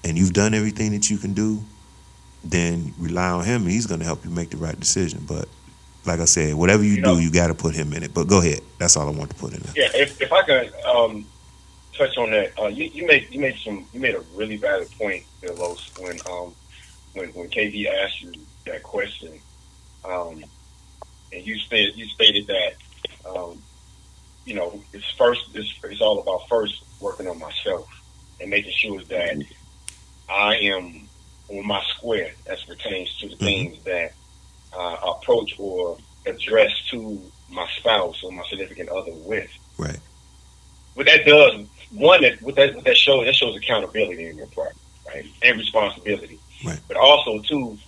and 0.05 0.17
you've 0.19 0.33
done 0.33 0.55
everything 0.55 0.93
that 0.93 1.11
you 1.11 1.19
can 1.19 1.33
do, 1.35 1.63
then 2.45 2.95
rely 2.99 3.31
on 3.31 3.45
Him. 3.45 3.63
and 3.63 3.71
He's 3.71 3.87
gonna 3.87 4.05
help 4.05 4.25
you 4.25 4.31
make 4.31 4.51
the 4.51 4.57
right 4.57 4.79
decision. 4.79 5.25
But 5.27 5.49
like 6.07 6.21
I 6.21 6.25
said, 6.25 6.55
whatever 6.55 6.83
you, 6.83 6.95
You 6.95 7.01
know- 7.03 7.17
do, 7.17 7.23
you 7.23 7.31
got 7.31 7.49
to 7.49 7.55
put 7.55 7.75
Him 7.75 7.93
in 7.93 8.03
it. 8.03 8.15
But 8.15 8.27
go 8.27 8.41
ahead. 8.41 8.61
That's 8.79 8.97
all 8.97 9.07
I 9.07 9.11
want 9.13 9.31
to 9.31 9.37
put 9.37 9.53
in 9.53 9.61
there. 9.61 9.73
Yeah, 9.77 9.91
if, 10.01 10.21
if 10.21 10.33
I 10.33 10.43
could 10.43 10.73
um, 10.85 11.27
touch 11.97 12.17
on 12.17 12.31
that, 12.31 12.59
uh, 12.59 12.69
you, 12.69 12.85
you 12.85 13.07
made 13.07 13.29
you 13.31 13.41
made 13.41 13.57
some 13.65 13.87
you 13.93 14.01
made 14.01 14.15
a 14.15 14.21
really 14.35 14.57
valid 14.57 14.91
point, 14.93 15.25
there, 15.41 15.53
Los, 15.53 15.91
when 15.99 16.19
um 16.31 16.55
when 17.15 17.29
when 17.31 17.49
KV 17.49 17.87
asked 17.87 18.23
you 18.23 18.33
that 18.67 18.83
question, 18.83 19.39
um, 20.05 20.43
and 21.33 21.47
you 21.47 21.59
stated 21.59 21.97
you 21.97 22.07
stated 22.07 22.47
that 22.47 23.29
um, 23.29 23.61
you 24.47 24.55
know, 24.55 24.83
it's 24.93 25.09
first. 25.19 25.43
It's, 25.55 25.73
it's 25.85 26.01
all 26.01 26.19
about 26.21 26.49
first 26.49 26.83
working 27.01 27.29
on 27.29 27.39
myself 27.39 27.87
and 28.41 28.49
making 28.51 28.73
sure 28.73 29.03
that 29.05 29.37
I 30.31 30.57
am 30.57 31.09
on 31.49 31.67
my 31.67 31.83
square 31.97 32.31
as 32.47 32.63
pertains 32.65 33.17
to 33.19 33.29
the 33.29 33.37
things 33.37 33.83
that 33.85 34.13
uh, 34.77 34.97
approach 35.17 35.55
or 35.59 35.99
address 36.27 36.71
to 36.91 37.21
my 37.51 37.67
spouse 37.77 38.23
or 38.23 38.31
my 38.31 38.45
significant 38.49 38.89
other 38.89 39.13
with. 39.13 39.51
Right. 39.77 39.99
What 40.95 41.07
that 41.07 41.25
does, 41.25 41.67
one, 41.91 42.23
that 42.23 42.41
what 42.43 42.55
that 42.57 42.75
what 42.77 42.85
that 42.85 42.97
shows 42.97 43.27
that 43.27 43.35
shows 43.35 43.57
accountability 43.57 44.27
in 44.29 44.37
your 44.37 44.47
part, 44.49 44.75
right, 45.09 45.27
and 45.43 45.59
responsibility. 45.59 46.39
Right. 46.65 46.79
But 46.87 46.97
also 46.97 47.41
too, 47.41 47.79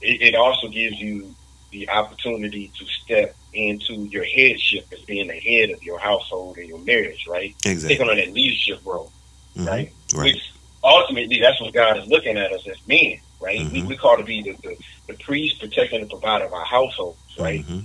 it, 0.00 0.22
it 0.22 0.34
also 0.34 0.68
gives 0.68 0.98
you 1.00 1.34
the 1.72 1.88
opportunity 1.90 2.70
to 2.78 2.86
step 2.86 3.36
into 3.52 3.94
your 4.04 4.24
headship 4.24 4.86
as 4.92 5.00
being 5.00 5.26
the 5.28 5.34
head 5.38 5.70
of 5.70 5.82
your 5.82 5.98
household 5.98 6.56
and 6.58 6.68
your 6.68 6.78
marriage, 6.78 7.26
right? 7.28 7.54
Exactly. 7.66 7.88
Taking 7.88 8.08
on 8.08 8.16
that 8.16 8.32
leadership 8.32 8.80
role, 8.84 9.10
Mhm. 9.56 9.66
right? 9.66 9.92
Right. 10.14 10.24
Which 10.34 10.52
ultimately, 10.86 11.40
that's 11.40 11.60
what 11.60 11.72
God 11.74 11.98
is 11.98 12.06
looking 12.06 12.36
at 12.38 12.52
us 12.52 12.66
as 12.66 12.76
men, 12.86 13.18
right? 13.40 13.70
We, 13.70 13.82
Mhm. 13.82 13.86
we 13.88 13.96
call 13.96 14.16
to 14.16 14.24
be 14.24 14.42
the, 14.42 14.52
the, 14.62 14.76
the 15.08 15.14
priest, 15.14 15.60
protecting, 15.60 16.00
and 16.00 16.10
provider 16.10 16.44
of 16.46 16.52
our 16.52 16.64
households, 16.64 17.18
right? 17.38 17.66
Mhm. 17.66 17.84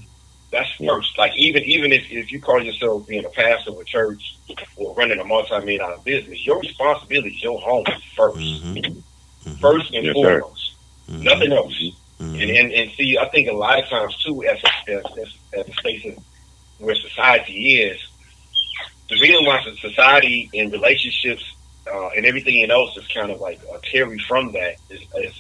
That's 0.51 0.69
first. 0.85 1.17
Like 1.17 1.31
even 1.37 1.63
even 1.63 1.93
if, 1.93 2.11
if 2.11 2.31
you 2.31 2.41
call 2.41 2.61
yourself 2.61 3.07
being 3.07 3.23
a 3.23 3.29
pastor 3.29 3.71
of 3.71 3.79
a 3.79 3.85
church 3.85 4.35
or 4.75 4.93
running 4.95 5.17
a 5.19 5.23
multi-million 5.23 5.79
dollar 5.79 5.97
business, 6.03 6.45
your 6.45 6.59
responsibility 6.59 7.29
is 7.29 7.41
your 7.41 7.59
home 7.61 7.85
1st 8.17 8.61
Mhm. 8.63 9.03
First 9.59 9.93
and 9.93 10.05
Yes, 10.05 10.13
sir. 10.15 10.39
foremost. 10.41 10.73
Mhm. 11.09 11.23
Nothing 11.23 11.51
else. 11.53 11.81
And, 12.19 12.35
and 12.41 12.71
and 12.73 12.91
see, 12.97 13.17
I 13.17 13.27
think 13.29 13.47
a 13.47 13.53
lot 13.53 13.81
of 13.81 13.89
times 13.89 14.15
too, 14.23 14.43
as 14.43 14.59
a, 14.63 14.91
as, 14.91 15.03
as, 15.17 15.27
as 15.53 15.67
a 15.69 15.73
space 15.73 16.05
of 16.05 16.23
where 16.77 16.95
society 16.95 17.81
is, 17.81 17.99
the 19.09 19.19
reason 19.19 19.43
why 19.45 19.63
society 19.79 20.49
and 20.53 20.71
relationships 20.71 21.43
uh, 21.91 22.09
and 22.15 22.25
everything 22.25 22.69
else 22.69 22.95
is 22.97 23.07
kind 23.13 23.31
of 23.31 23.39
like 23.39 23.59
a 23.73 23.79
carry 23.91 24.19
from 24.27 24.51
that 24.53 24.75
is, 24.89 25.01
is 25.15 25.33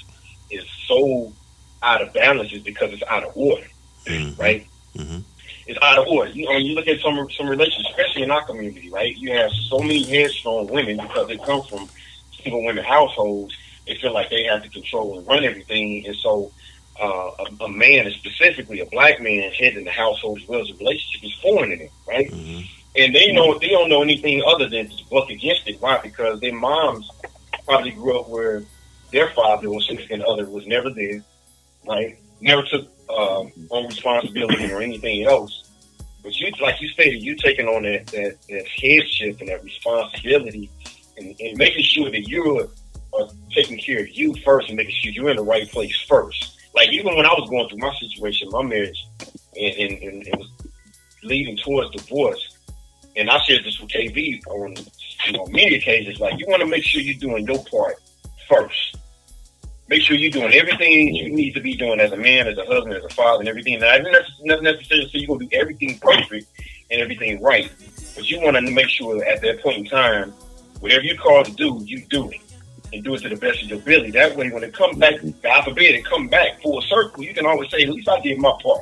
is 0.49 0.63
so 0.87 1.33
out 1.81 2.01
of 2.01 2.13
balance 2.13 2.51
is 2.51 2.61
because 2.63 2.89
it's 2.91 3.03
out 3.09 3.23
of 3.23 3.31
order, 3.35 3.67
Mhm. 4.07 4.37
right? 4.37 4.67
Mhm. 4.97 5.23
It's 5.67 5.79
out 5.81 5.97
of 5.97 6.07
order. 6.07 6.31
You 6.31 6.45
know, 6.45 6.51
when 6.53 6.65
you 6.65 6.75
look 6.75 6.87
at 6.87 6.99
some 7.01 7.27
some 7.37 7.47
relationships, 7.47 7.89
especially 7.89 8.23
in 8.23 8.31
our 8.31 8.45
community, 8.45 8.89
right? 8.91 9.15
You 9.15 9.31
have 9.33 9.51
so 9.69 9.79
many 9.79 10.03
headstrong 10.09 10.67
women 10.67 10.97
because 10.97 11.27
they 11.27 11.37
come 11.37 11.63
from 11.69 11.89
single 12.43 12.63
women 12.65 12.83
households. 12.83 13.53
They 13.87 13.95
feel 14.01 14.13
like 14.13 14.29
they 14.29 14.43
have 14.43 14.63
to 14.63 14.69
control 14.69 15.17
and 15.17 15.27
run 15.27 15.43
everything, 15.43 16.03
and 16.05 16.15
so 16.17 16.51
uh, 17.01 17.05
a, 17.39 17.63
a 17.63 17.69
man, 17.69 18.05
and 18.05 18.15
specifically 18.15 18.79
a 18.81 18.85
black 18.87 19.21
man, 19.21 19.51
heading 19.57 19.85
the 19.85 19.91
household 19.91 20.39
as 20.41 20.47
well 20.47 20.61
as 20.61 20.69
a 20.69 20.73
relationship 20.75 21.23
is 21.23 21.33
foreign 21.41 21.69
to 21.71 21.77
them, 21.77 21.89
right? 22.05 22.31
Mhm. 22.31 22.69
And 22.95 23.15
they 23.15 23.31
know 23.31 23.57
they 23.57 23.69
don't 23.69 23.89
know 23.89 24.01
anything 24.01 24.43
other 24.45 24.67
than 24.67 24.89
to 24.89 25.03
buck 25.09 25.29
against 25.29 25.67
it. 25.67 25.79
Why? 25.79 25.99
Because 26.01 26.39
their 26.41 26.53
moms 26.53 27.09
probably 27.65 27.91
grew 27.91 28.19
up 28.19 28.27
where 28.27 28.63
their 29.11 29.29
father 29.29 29.67
or 29.67 29.81
significant 29.81 30.23
other 30.23 30.45
was 30.45 30.67
never 30.67 30.89
there, 30.89 31.23
right? 31.87 32.17
Never 32.41 32.63
took 32.63 32.87
um, 33.09 33.51
on 33.69 33.85
responsibility 33.87 34.71
or 34.71 34.81
anything 34.81 35.25
else. 35.25 35.69
But 36.23 36.35
you, 36.37 36.51
like 36.61 36.81
you 36.81 36.87
stated, 36.89 37.23
you 37.23 37.35
taking 37.35 37.67
on 37.67 37.83
that 37.83 38.07
that, 38.07 38.37
that 38.49 38.67
headship 38.67 39.39
and 39.39 39.49
that 39.49 39.63
responsibility, 39.63 40.69
and, 41.17 41.35
and 41.39 41.57
making 41.57 41.83
sure 41.83 42.11
that 42.11 42.27
you're 42.27 42.67
uh, 43.17 43.27
taking 43.53 43.77
care 43.79 44.01
of 44.01 44.09
you 44.09 44.35
first, 44.43 44.67
and 44.67 44.77
making 44.77 44.95
sure 44.95 45.11
you're 45.13 45.29
in 45.29 45.37
the 45.37 45.43
right 45.43 45.69
place 45.71 45.99
first. 46.07 46.59
Like 46.75 46.89
even 46.91 47.15
when 47.15 47.25
I 47.25 47.33
was 47.33 47.49
going 47.49 47.67
through 47.69 47.79
my 47.79 47.93
situation, 47.99 48.49
my 48.51 48.63
marriage, 48.63 49.07
and, 49.55 49.75
and, 49.75 50.03
and 50.03 50.27
it 50.27 50.37
was 50.37 50.49
leading 51.23 51.57
towards 51.57 51.91
divorce, 51.91 52.50
and 53.15 53.29
I 53.29 53.39
shared 53.39 53.63
this 53.63 53.79
with 53.79 53.89
KV 53.89 54.45
on 54.47 54.75
you 55.25 55.33
know 55.33 55.45
many 55.47 55.75
occasions. 55.75 56.19
Like 56.19 56.39
you 56.39 56.45
want 56.47 56.61
to 56.61 56.67
make 56.67 56.83
sure 56.83 57.01
you're 57.01 57.15
doing 57.15 57.45
your 57.45 57.63
part 57.65 57.95
first. 58.47 58.97
Make 59.87 60.03
sure 60.03 60.15
you're 60.15 60.31
doing 60.31 60.53
everything 60.53 61.13
you 61.13 61.29
need 61.29 61.53
to 61.53 61.59
be 61.59 61.75
doing 61.75 61.99
as 61.99 62.13
a 62.13 62.17
man, 62.17 62.47
as 62.47 62.57
a 62.57 62.65
husband, 62.65 62.93
as 62.93 63.03
a 63.03 63.09
father, 63.09 63.41
and 63.41 63.49
everything. 63.49 63.79
Now, 63.79 63.93
it's 63.95 64.29
not 64.41 64.63
necessarily 64.63 65.09
so 65.09 65.17
you're 65.17 65.27
gonna 65.27 65.49
do 65.49 65.57
everything 65.57 65.99
perfect 65.99 66.47
and 66.89 67.01
everything 67.01 67.41
right, 67.41 67.69
but 68.15 68.29
you 68.29 68.39
want 68.39 68.55
to 68.55 68.61
make 68.71 68.87
sure 68.87 69.23
at 69.25 69.41
that 69.41 69.61
point 69.61 69.79
in 69.79 69.85
time, 69.85 70.31
whatever 70.79 71.03
you're 71.03 71.17
called 71.17 71.45
to 71.47 71.51
do, 71.53 71.81
you 71.83 72.05
do 72.09 72.29
it 72.29 72.39
and 72.93 73.03
do 73.03 73.15
it 73.15 73.21
to 73.21 73.29
the 73.29 73.35
best 73.35 73.63
of 73.63 73.69
your 73.69 73.79
ability. 73.79 74.11
That 74.11 74.35
way, 74.35 74.49
when 74.49 74.63
it 74.63 74.73
comes 74.73 74.97
back, 74.97 75.15
God 75.41 75.63
forbid, 75.63 75.95
it 75.95 76.05
come 76.05 76.27
back 76.27 76.61
full 76.61 76.81
circle, 76.81 77.23
you 77.23 77.33
can 77.33 77.45
always 77.45 77.69
say, 77.69 77.83
at 77.83 77.89
least 77.89 78.09
I 78.09 78.19
did 78.21 78.37
my 78.37 78.53
part, 78.61 78.81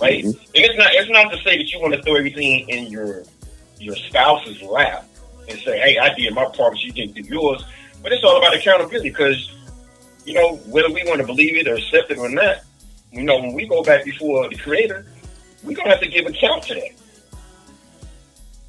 right? 0.00 0.24
And 0.24 0.34
it's 0.54 0.78
not 0.78 0.88
it's 0.92 1.10
not 1.10 1.30
to 1.32 1.38
say 1.42 1.56
that 1.56 1.70
you 1.70 1.80
want 1.80 1.94
to 1.94 2.02
throw 2.02 2.16
everything 2.16 2.68
in 2.68 2.86
your 2.86 3.24
your 3.78 3.96
spouse's 3.96 4.62
lap 4.62 5.06
and 5.48 5.58
say, 5.60 5.78
hey, 5.78 5.98
I 5.98 6.14
did 6.14 6.34
my 6.34 6.44
part, 6.44 6.72
but 6.72 6.82
you 6.82 6.92
didn't 6.92 7.14
do 7.14 7.22
yours. 7.22 7.64
But 8.02 8.12
it's 8.12 8.24
all 8.24 8.38
about 8.38 8.54
accountability 8.54 9.10
because, 9.10 9.52
you 10.24 10.34
know, 10.34 10.56
whether 10.66 10.90
we 10.90 11.04
want 11.06 11.20
to 11.20 11.26
believe 11.26 11.56
it 11.56 11.68
or 11.68 11.74
accept 11.74 12.10
it 12.10 12.18
or 12.18 12.28
not, 12.28 12.58
you 13.12 13.22
know, 13.22 13.38
when 13.38 13.52
we 13.52 13.66
go 13.66 13.82
back 13.82 14.04
before 14.04 14.48
the 14.48 14.56
Creator, 14.56 15.06
we're 15.62 15.76
gonna 15.76 15.90
have 15.90 16.00
to 16.00 16.08
give 16.08 16.26
account 16.26 16.62
to 16.64 16.74
that. 16.74 16.90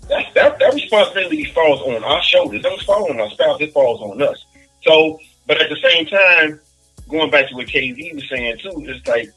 That, 0.08 0.34
that, 0.36 0.60
that 0.60 0.74
responsibility 0.74 1.46
falls 1.46 1.82
on 1.82 2.04
our 2.04 2.22
shoulders. 2.22 2.60
It 2.60 2.64
doesn't 2.64 2.86
fall 2.86 3.10
on 3.10 3.20
our 3.20 3.30
spouse, 3.30 3.60
it 3.60 3.74
falls 3.74 4.02
on 4.02 4.22
us. 4.22 4.46
So, 4.84 5.20
but 5.46 5.60
at 5.62 5.70
the 5.70 5.76
same 5.76 6.06
time, 6.06 6.62
going 7.10 7.30
back 7.30 7.50
to 7.50 7.56
what 7.56 7.68
KZ 7.68 8.16
was 8.16 8.30
saying 8.30 8.58
too, 8.60 8.86
it's 8.88 9.06
like, 9.08 9.32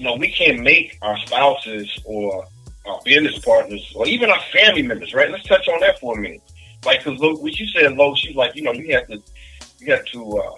you 0.00 0.06
know, 0.06 0.14
we 0.14 0.30
can't 0.30 0.60
make 0.60 0.96
our 1.02 1.18
spouses 1.18 1.86
or 2.06 2.46
our 2.86 3.00
business 3.04 3.38
partners 3.40 3.92
or 3.94 4.06
even 4.06 4.30
our 4.30 4.40
family 4.50 4.80
members, 4.80 5.12
right? 5.12 5.30
Let's 5.30 5.44
touch 5.44 5.68
on 5.68 5.78
that 5.80 6.00
for 6.00 6.16
a 6.16 6.20
minute. 6.22 6.40
Like, 6.86 7.04
cause 7.04 7.18
look, 7.18 7.42
what 7.42 7.58
you 7.58 7.66
said, 7.66 7.92
Lo, 7.98 8.14
she's 8.14 8.34
like, 8.34 8.56
you 8.56 8.62
know, 8.62 8.72
you 8.72 8.94
have 8.94 9.06
to, 9.08 9.22
you 9.78 9.92
have 9.92 10.06
to, 10.06 10.38
uh, 10.38 10.56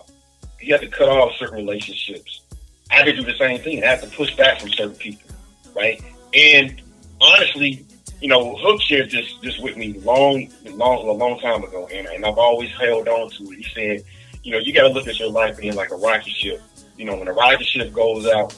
you 0.61 0.73
have 0.73 0.81
to 0.83 0.87
cut 0.87 1.09
off 1.09 1.33
certain 1.41 1.57
relationships. 1.57 2.43
I 2.89 2.99
had 2.99 3.07
to 3.07 3.17
do 3.17 3.25
the 3.25 3.37
same 3.37 3.59
thing. 3.59 3.83
I 3.83 3.89
had 3.89 4.03
to 4.03 4.07
push 4.11 4.33
back 4.37 4.61
from 4.61 4.71
certain 4.71 4.95
people, 4.95 5.29
right? 5.75 6.01
And 6.35 6.81
honestly, 7.21 7.85
you 8.21 8.29
know, 8.29 8.55
Hook 8.55 8.81
shared 8.81 9.11
this 9.11 9.35
this 9.43 9.59
with 9.59 9.77
me 9.77 9.95
long, 10.05 10.49
long, 10.67 11.09
a 11.09 11.11
long 11.11 11.41
time 11.41 11.65
ago, 11.65 11.89
and, 11.93 12.07
and 12.07 12.25
I've 12.25 12.39
always 12.39 12.71
held 12.79 13.09
on 13.09 13.29
to 13.29 13.43
it. 13.51 13.57
He 13.57 13.67
said, 13.75 14.05
you 14.45 14.53
know, 14.53 14.59
you 14.59 14.73
got 14.73 14.83
to 14.83 14.91
look 14.91 15.09
at 15.09 15.19
your 15.19 15.33
life 15.33 15.59
being 15.59 15.75
like 15.75 15.91
a 15.91 15.97
rocket 15.97 16.33
ship. 16.33 16.63
You 16.97 17.07
know, 17.07 17.17
when 17.17 17.27
a 17.27 17.33
rocket 17.33 17.67
ship 17.67 17.93
goes 17.93 18.29
out 18.29 18.55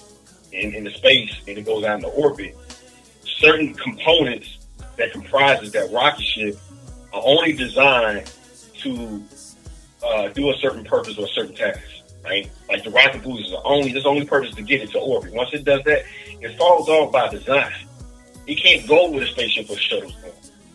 in, 0.54 0.74
into 0.74 0.90
space 0.90 1.34
and 1.46 1.58
it 1.58 1.64
goes 1.64 1.84
out 1.84 1.96
into 1.96 2.08
orbit, 2.08 2.56
certain 3.22 3.74
components 3.74 4.58
that 4.96 5.12
comprises 5.12 5.72
that 5.72 5.90
rocket 5.92 6.24
ship 6.24 6.56
are 7.12 7.22
only 7.24 7.52
designed 7.52 8.30
to 8.78 9.22
uh, 10.04 10.28
do 10.28 10.50
a 10.50 10.56
certain 10.58 10.84
purpose 10.84 11.18
or 11.18 11.24
a 11.24 11.28
certain 11.28 11.54
task, 11.54 11.80
right? 12.24 12.50
Like 12.68 12.84
the 12.84 12.90
rocket 12.90 13.22
boost 13.22 13.48
is 13.48 13.54
only 13.64 13.92
this 13.92 14.04
only 14.04 14.26
purpose 14.26 14.54
to 14.54 14.62
get 14.62 14.82
it 14.82 14.90
to 14.92 14.98
orbit. 14.98 15.32
Once 15.32 15.50
it 15.52 15.64
does 15.64 15.82
that, 15.84 16.04
it 16.40 16.56
falls 16.58 16.88
off 16.88 17.12
by 17.12 17.28
design. 17.28 17.72
It 18.46 18.56
can't 18.56 18.86
go 18.86 19.10
with 19.10 19.22
a 19.22 19.26
spaceship 19.26 19.70
or 19.70 19.76
shuttle, 19.76 20.12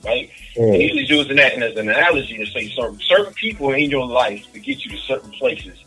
right? 0.04 0.32
And 0.56 0.76
he's 0.76 1.10
using 1.10 1.36
that 1.38 1.54
as 1.54 1.78
an 1.78 1.90
analogy 1.90 2.38
to 2.38 2.46
say 2.48 2.68
certain 2.70 3.00
certain 3.00 3.34
people 3.34 3.72
in 3.74 3.90
your 3.90 4.08
life 4.08 4.52
to 4.54 4.60
get 4.60 4.84
you 4.84 4.92
to 4.92 4.98
certain 4.98 5.32
places, 5.32 5.78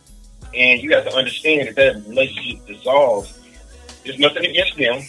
and 0.55 0.81
you 0.81 0.95
have 0.95 1.05
to 1.07 1.15
understand 1.15 1.69
that 1.69 1.75
that 1.77 2.09
relationship 2.09 2.65
dissolves. 2.67 3.39
There's 4.05 4.19
nothing 4.19 4.45
against 4.45 4.77
them, 4.77 5.03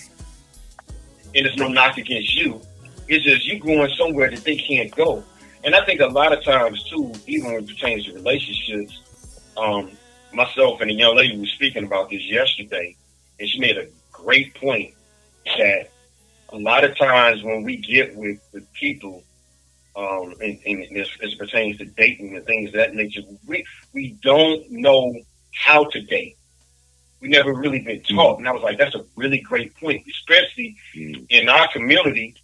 and 1.35 1.45
it's 1.47 1.57
no 1.57 1.67
knock 1.67 1.97
against 1.97 2.35
you. 2.35 2.61
It's 3.07 3.23
just 3.23 3.45
you 3.45 3.59
going 3.59 3.91
somewhere 3.95 4.29
that 4.29 4.43
they 4.43 4.55
can't 4.55 4.95
go. 4.95 5.23
And 5.63 5.75
I 5.75 5.85
think 5.85 6.01
a 6.01 6.07
lot 6.07 6.31
of 6.31 6.43
times 6.43 6.83
too, 6.83 7.11
even 7.25 7.53
when 7.53 7.63
it 7.63 7.67
pertains 7.67 8.05
to 8.05 8.13
relationships, 8.13 9.01
um, 9.57 9.91
myself 10.33 10.81
and 10.81 10.91
a 10.91 10.93
young 10.93 11.15
lady 11.15 11.37
was 11.37 11.49
speaking 11.51 11.85
about 11.85 12.09
this 12.09 12.23
yesterday, 12.25 12.95
and 13.39 13.49
she 13.49 13.59
made 13.59 13.77
a 13.77 13.87
great 14.11 14.53
point 14.55 14.93
that 15.57 15.89
a 16.49 16.57
lot 16.57 16.83
of 16.83 16.97
times 16.97 17.43
when 17.43 17.63
we 17.63 17.77
get 17.77 18.15
with, 18.15 18.39
with 18.53 18.71
people, 18.73 19.23
um, 19.95 20.33
and, 20.41 20.59
and 20.65 20.85
it 20.91 21.39
pertains 21.39 21.77
to 21.77 21.85
dating 21.85 22.35
and 22.35 22.45
things 22.45 22.69
of 22.69 22.75
that 22.75 22.95
nature, 22.95 23.21
we 23.47 23.65
we 23.93 24.17
don't 24.21 24.69
know 24.71 25.13
how 25.53 25.83
to 25.85 26.01
date. 26.01 26.37
We 27.23 27.29
never 27.29 27.53
really 27.53 27.79
been 27.79 28.03
taught, 28.03 28.39
and 28.39 28.49
I 28.49 28.51
was 28.51 28.63
like, 28.63 28.77
that's 28.77 28.95
a 28.95 29.05
really 29.15 29.39
great 29.39 29.73
point, 29.77 30.03
especially 30.09 30.75
mm-hmm. 30.93 31.23
in 31.29 31.47
our 31.47 31.71
community, 31.71 32.35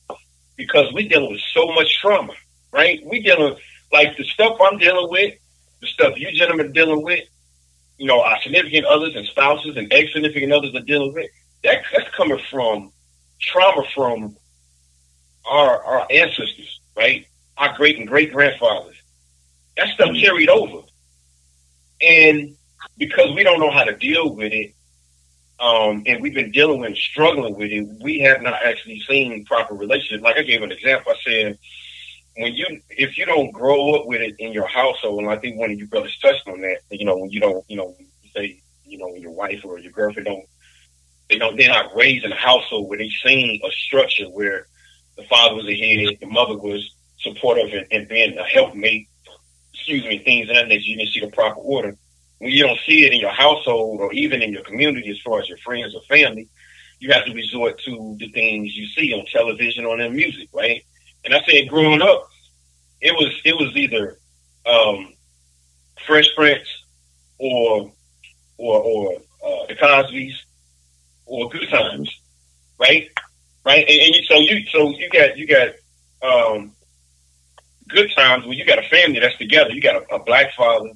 because 0.55 0.93
we 0.93 1.05
dealing 1.05 1.31
with 1.33 1.41
so 1.53 1.67
much 1.73 1.99
trauma, 1.99 2.31
right? 2.71 3.01
We 3.05 3.21
dealing 3.21 3.49
with 3.49 3.59
like 3.91 4.15
the 4.15 4.23
stuff 4.23 4.57
I'm 4.61 4.77
dealing 4.77 5.09
with, 5.09 5.35
the 5.81 5.87
stuff 5.87 6.13
you 6.15 6.31
gentlemen 6.31 6.67
are 6.67 6.71
dealing 6.71 7.03
with, 7.03 7.25
you 7.97 8.07
know, 8.07 8.21
our 8.21 8.41
significant 8.41 8.85
others 8.85 9.17
and 9.17 9.25
spouses 9.25 9.75
and 9.75 9.91
ex 9.91 10.13
significant 10.13 10.53
others 10.53 10.73
are 10.73 10.79
dealing 10.85 11.13
with. 11.13 11.29
That, 11.65 11.83
that's 11.93 12.15
coming 12.15 12.39
from 12.49 12.93
trauma 13.41 13.83
from 13.93 14.37
our 15.45 15.83
our 15.83 16.07
ancestors, 16.09 16.79
right? 16.95 17.25
Our 17.57 17.75
great 17.75 17.97
and 17.97 18.07
great 18.07 18.31
grandfathers. 18.31 18.95
That 19.75 19.89
stuff 19.89 20.11
mm-hmm. 20.11 20.23
carried 20.23 20.47
over. 20.47 20.87
And 21.99 22.55
because 22.97 23.33
we 23.33 23.43
don't 23.43 23.59
know 23.59 23.71
how 23.71 23.83
to 23.83 23.95
deal 23.95 24.35
with 24.35 24.51
it, 24.51 24.73
um, 25.59 26.03
and 26.05 26.21
we've 26.21 26.33
been 26.33 26.51
dealing 26.51 26.79
with, 26.79 26.95
struggling 26.97 27.55
with 27.55 27.71
it. 27.71 27.87
We 28.01 28.19
have 28.19 28.41
not 28.41 28.65
actually 28.65 29.01
seen 29.01 29.43
proper 29.45 29.73
relationships. 29.73 30.23
Like 30.23 30.37
I 30.37 30.43
gave 30.43 30.61
an 30.61 30.71
example. 30.71 31.11
I 31.11 31.15
said, 31.29 31.57
when 32.37 32.53
you, 32.53 32.65
if 32.89 33.17
you 33.17 33.25
don't 33.25 33.51
grow 33.51 33.95
up 33.95 34.05
with 34.05 34.21
it 34.21 34.35
in 34.39 34.53
your 34.53 34.67
household, 34.67 35.21
and 35.21 35.29
I 35.29 35.37
think 35.37 35.57
one 35.57 35.71
of 35.71 35.77
you 35.77 35.87
brothers 35.87 36.17
touched 36.21 36.47
on 36.47 36.61
that. 36.61 36.79
You 36.89 37.05
know, 37.05 37.17
when 37.17 37.29
you 37.29 37.41
don't, 37.41 37.65
you 37.67 37.75
know, 37.75 37.95
say, 38.33 38.61
you 38.85 38.97
know, 38.97 39.09
when 39.09 39.21
your 39.21 39.33
wife 39.33 39.61
or 39.65 39.79
your 39.79 39.91
girlfriend 39.91 40.27
don't, 40.27 40.45
they 41.29 41.37
don't, 41.37 41.57
they're 41.57 41.69
not 41.69 41.95
raised 41.95 42.25
in 42.25 42.31
a 42.31 42.37
household 42.37 42.87
where 42.87 42.97
they 42.97 43.09
seen 43.25 43.59
a 43.63 43.71
structure 43.71 44.25
where 44.25 44.65
the 45.17 45.23
father 45.23 45.55
was 45.55 45.65
the 45.65 45.77
head, 45.77 46.17
the 46.21 46.27
mother 46.27 46.57
was 46.57 46.93
supportive 47.19 47.73
and, 47.73 47.85
and 47.91 48.07
being 48.07 48.37
a 48.37 48.43
helpmate. 48.43 49.09
Excuse 49.73 50.05
me, 50.05 50.19
things 50.19 50.49
of 50.49 50.55
that 50.55 50.67
nature. 50.67 50.85
You 50.85 50.97
didn't 50.97 51.11
see 51.11 51.19
the 51.19 51.27
proper 51.27 51.59
order 51.59 51.97
you 52.41 52.63
don't 52.63 52.79
see 52.85 53.05
it 53.05 53.13
in 53.13 53.19
your 53.19 53.31
household 53.31 53.99
or 54.01 54.13
even 54.13 54.41
in 54.41 54.51
your 54.53 54.63
community 54.63 55.09
as 55.09 55.19
far 55.19 55.39
as 55.39 55.49
your 55.49 55.57
friends 55.59 55.93
or 55.93 56.01
family, 56.03 56.47
you 56.99 57.11
have 57.11 57.25
to 57.25 57.33
resort 57.33 57.79
to 57.85 58.15
the 58.19 58.29
things 58.31 58.75
you 58.75 58.87
see 58.87 59.13
on 59.13 59.25
television 59.25 59.85
or 59.85 59.99
in 59.99 60.15
music, 60.15 60.49
right? 60.53 60.83
And 61.25 61.33
I 61.33 61.41
said 61.47 61.67
growing 61.69 62.01
up, 62.01 62.29
it 63.01 63.13
was 63.13 63.41
it 63.45 63.55
was 63.55 63.75
either 63.75 64.17
um, 64.65 65.13
Fresh 66.05 66.33
Prince 66.35 66.67
or 67.37 67.91
or 68.57 68.81
or 68.81 69.13
uh, 69.45 69.65
the 69.67 69.75
Cosby's 69.75 70.43
or 71.25 71.49
Good 71.49 71.69
Times, 71.69 72.09
right? 72.79 73.09
Right, 73.65 73.85
and, 73.87 74.01
and 74.01 74.15
you, 74.15 74.23
so 74.23 74.39
you 74.39 74.65
so 74.67 74.89
you 74.91 75.09
got 75.09 75.37
you 75.37 75.47
got 75.47 75.69
um, 76.21 76.71
Good 77.87 78.11
Times 78.15 78.45
when 78.45 78.57
you 78.57 78.65
got 78.65 78.79
a 78.79 78.89
family 78.89 79.19
that's 79.19 79.37
together. 79.37 79.71
You 79.71 79.81
got 79.81 80.03
a, 80.03 80.15
a 80.15 80.23
black 80.23 80.53
father, 80.55 80.91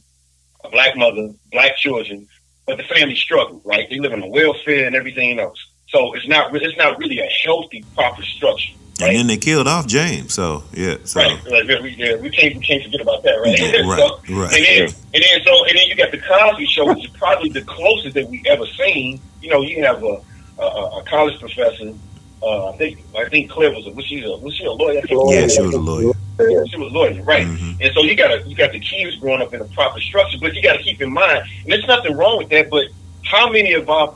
black 0.69 0.95
mother, 0.95 1.29
black 1.51 1.77
children, 1.77 2.27
but 2.65 2.77
the 2.77 2.83
family 2.83 3.15
struggle, 3.15 3.61
right? 3.65 3.89
They 3.89 3.99
live 3.99 4.13
on 4.13 4.29
welfare 4.29 4.85
and 4.85 4.95
everything 4.95 5.39
else. 5.39 5.65
So 5.89 6.13
it's 6.13 6.27
not 6.27 6.55
it's 6.55 6.77
not 6.77 6.97
really 6.97 7.19
a 7.19 7.29
healthy, 7.43 7.85
proper 7.95 8.23
structure. 8.23 8.73
Right? 9.01 9.09
And 9.09 9.17
then 9.17 9.27
they 9.27 9.37
killed 9.37 9.67
off 9.67 9.87
James. 9.87 10.33
So 10.33 10.63
yeah, 10.71 10.97
so 11.03 11.19
right. 11.19 11.39
Like, 11.45 11.81
we, 11.81 11.89
yeah, 11.91 12.15
we 12.15 12.29
can't 12.29 12.55
we 12.55 12.61
can't 12.61 12.83
forget 12.83 13.01
about 13.01 13.23
that, 13.23 13.35
right? 13.35 13.59
Yeah, 13.59 13.81
right, 13.89 13.99
so, 13.99 14.35
right. 14.35 14.53
And 14.53 14.65
then, 14.65 14.81
and 15.13 15.23
then 15.23 15.43
so 15.43 15.65
and 15.65 15.77
then 15.77 15.87
you 15.87 15.95
got 15.95 16.11
the 16.11 16.19
Cosby 16.19 16.65
Show, 16.67 16.87
which 16.93 17.05
is 17.05 17.11
probably 17.11 17.49
the 17.49 17.63
closest 17.63 18.15
that 18.15 18.27
we 18.27 18.43
ever 18.47 18.65
seen. 18.65 19.19
You 19.41 19.49
know, 19.49 19.61
you 19.61 19.83
have 19.83 20.03
a 20.03 20.21
a, 20.59 20.65
a 20.99 21.03
college 21.07 21.39
professor. 21.39 21.93
Uh, 22.43 22.71
I 22.71 22.77
think 22.77 22.99
I 23.17 23.29
think 23.29 23.49
Claire 23.49 23.71
was 23.71 23.87
a 23.87 23.91
was 23.91 24.05
she 24.05 24.21
a 24.21 24.29
was 24.37 24.53
she 24.55 24.65
a 24.65 24.71
lawyer? 24.71 24.95
Yeah, 24.95 25.47
she 25.47 25.61
was 25.61 25.73
a 25.73 25.79
lawyer. 25.79 26.11
Yeah. 26.39 26.63
She 26.69 26.77
was 26.77 26.91
a 26.91 26.93
lawyer, 26.93 27.23
right? 27.23 27.47
Mm-hmm. 27.47 27.81
And 27.81 27.93
so 27.93 28.01
you 28.01 28.15
got 28.15 28.45
you 28.47 28.55
got 28.55 28.73
the 28.73 28.79
kids 28.79 29.15
growing 29.17 29.41
up 29.41 29.53
in 29.53 29.61
a 29.61 29.65
proper 29.65 30.01
structure, 30.01 30.37
but 30.41 30.53
you 30.53 30.61
got 30.61 30.77
to 30.77 30.83
keep 30.83 31.01
in 31.01 31.13
mind, 31.13 31.45
and 31.63 31.71
there's 31.71 31.87
nothing 31.87 32.17
wrong 32.17 32.39
with 32.39 32.49
that. 32.49 32.69
But 32.69 32.87
how 33.23 33.49
many 33.49 33.73
of 33.73 33.89
our 33.89 34.13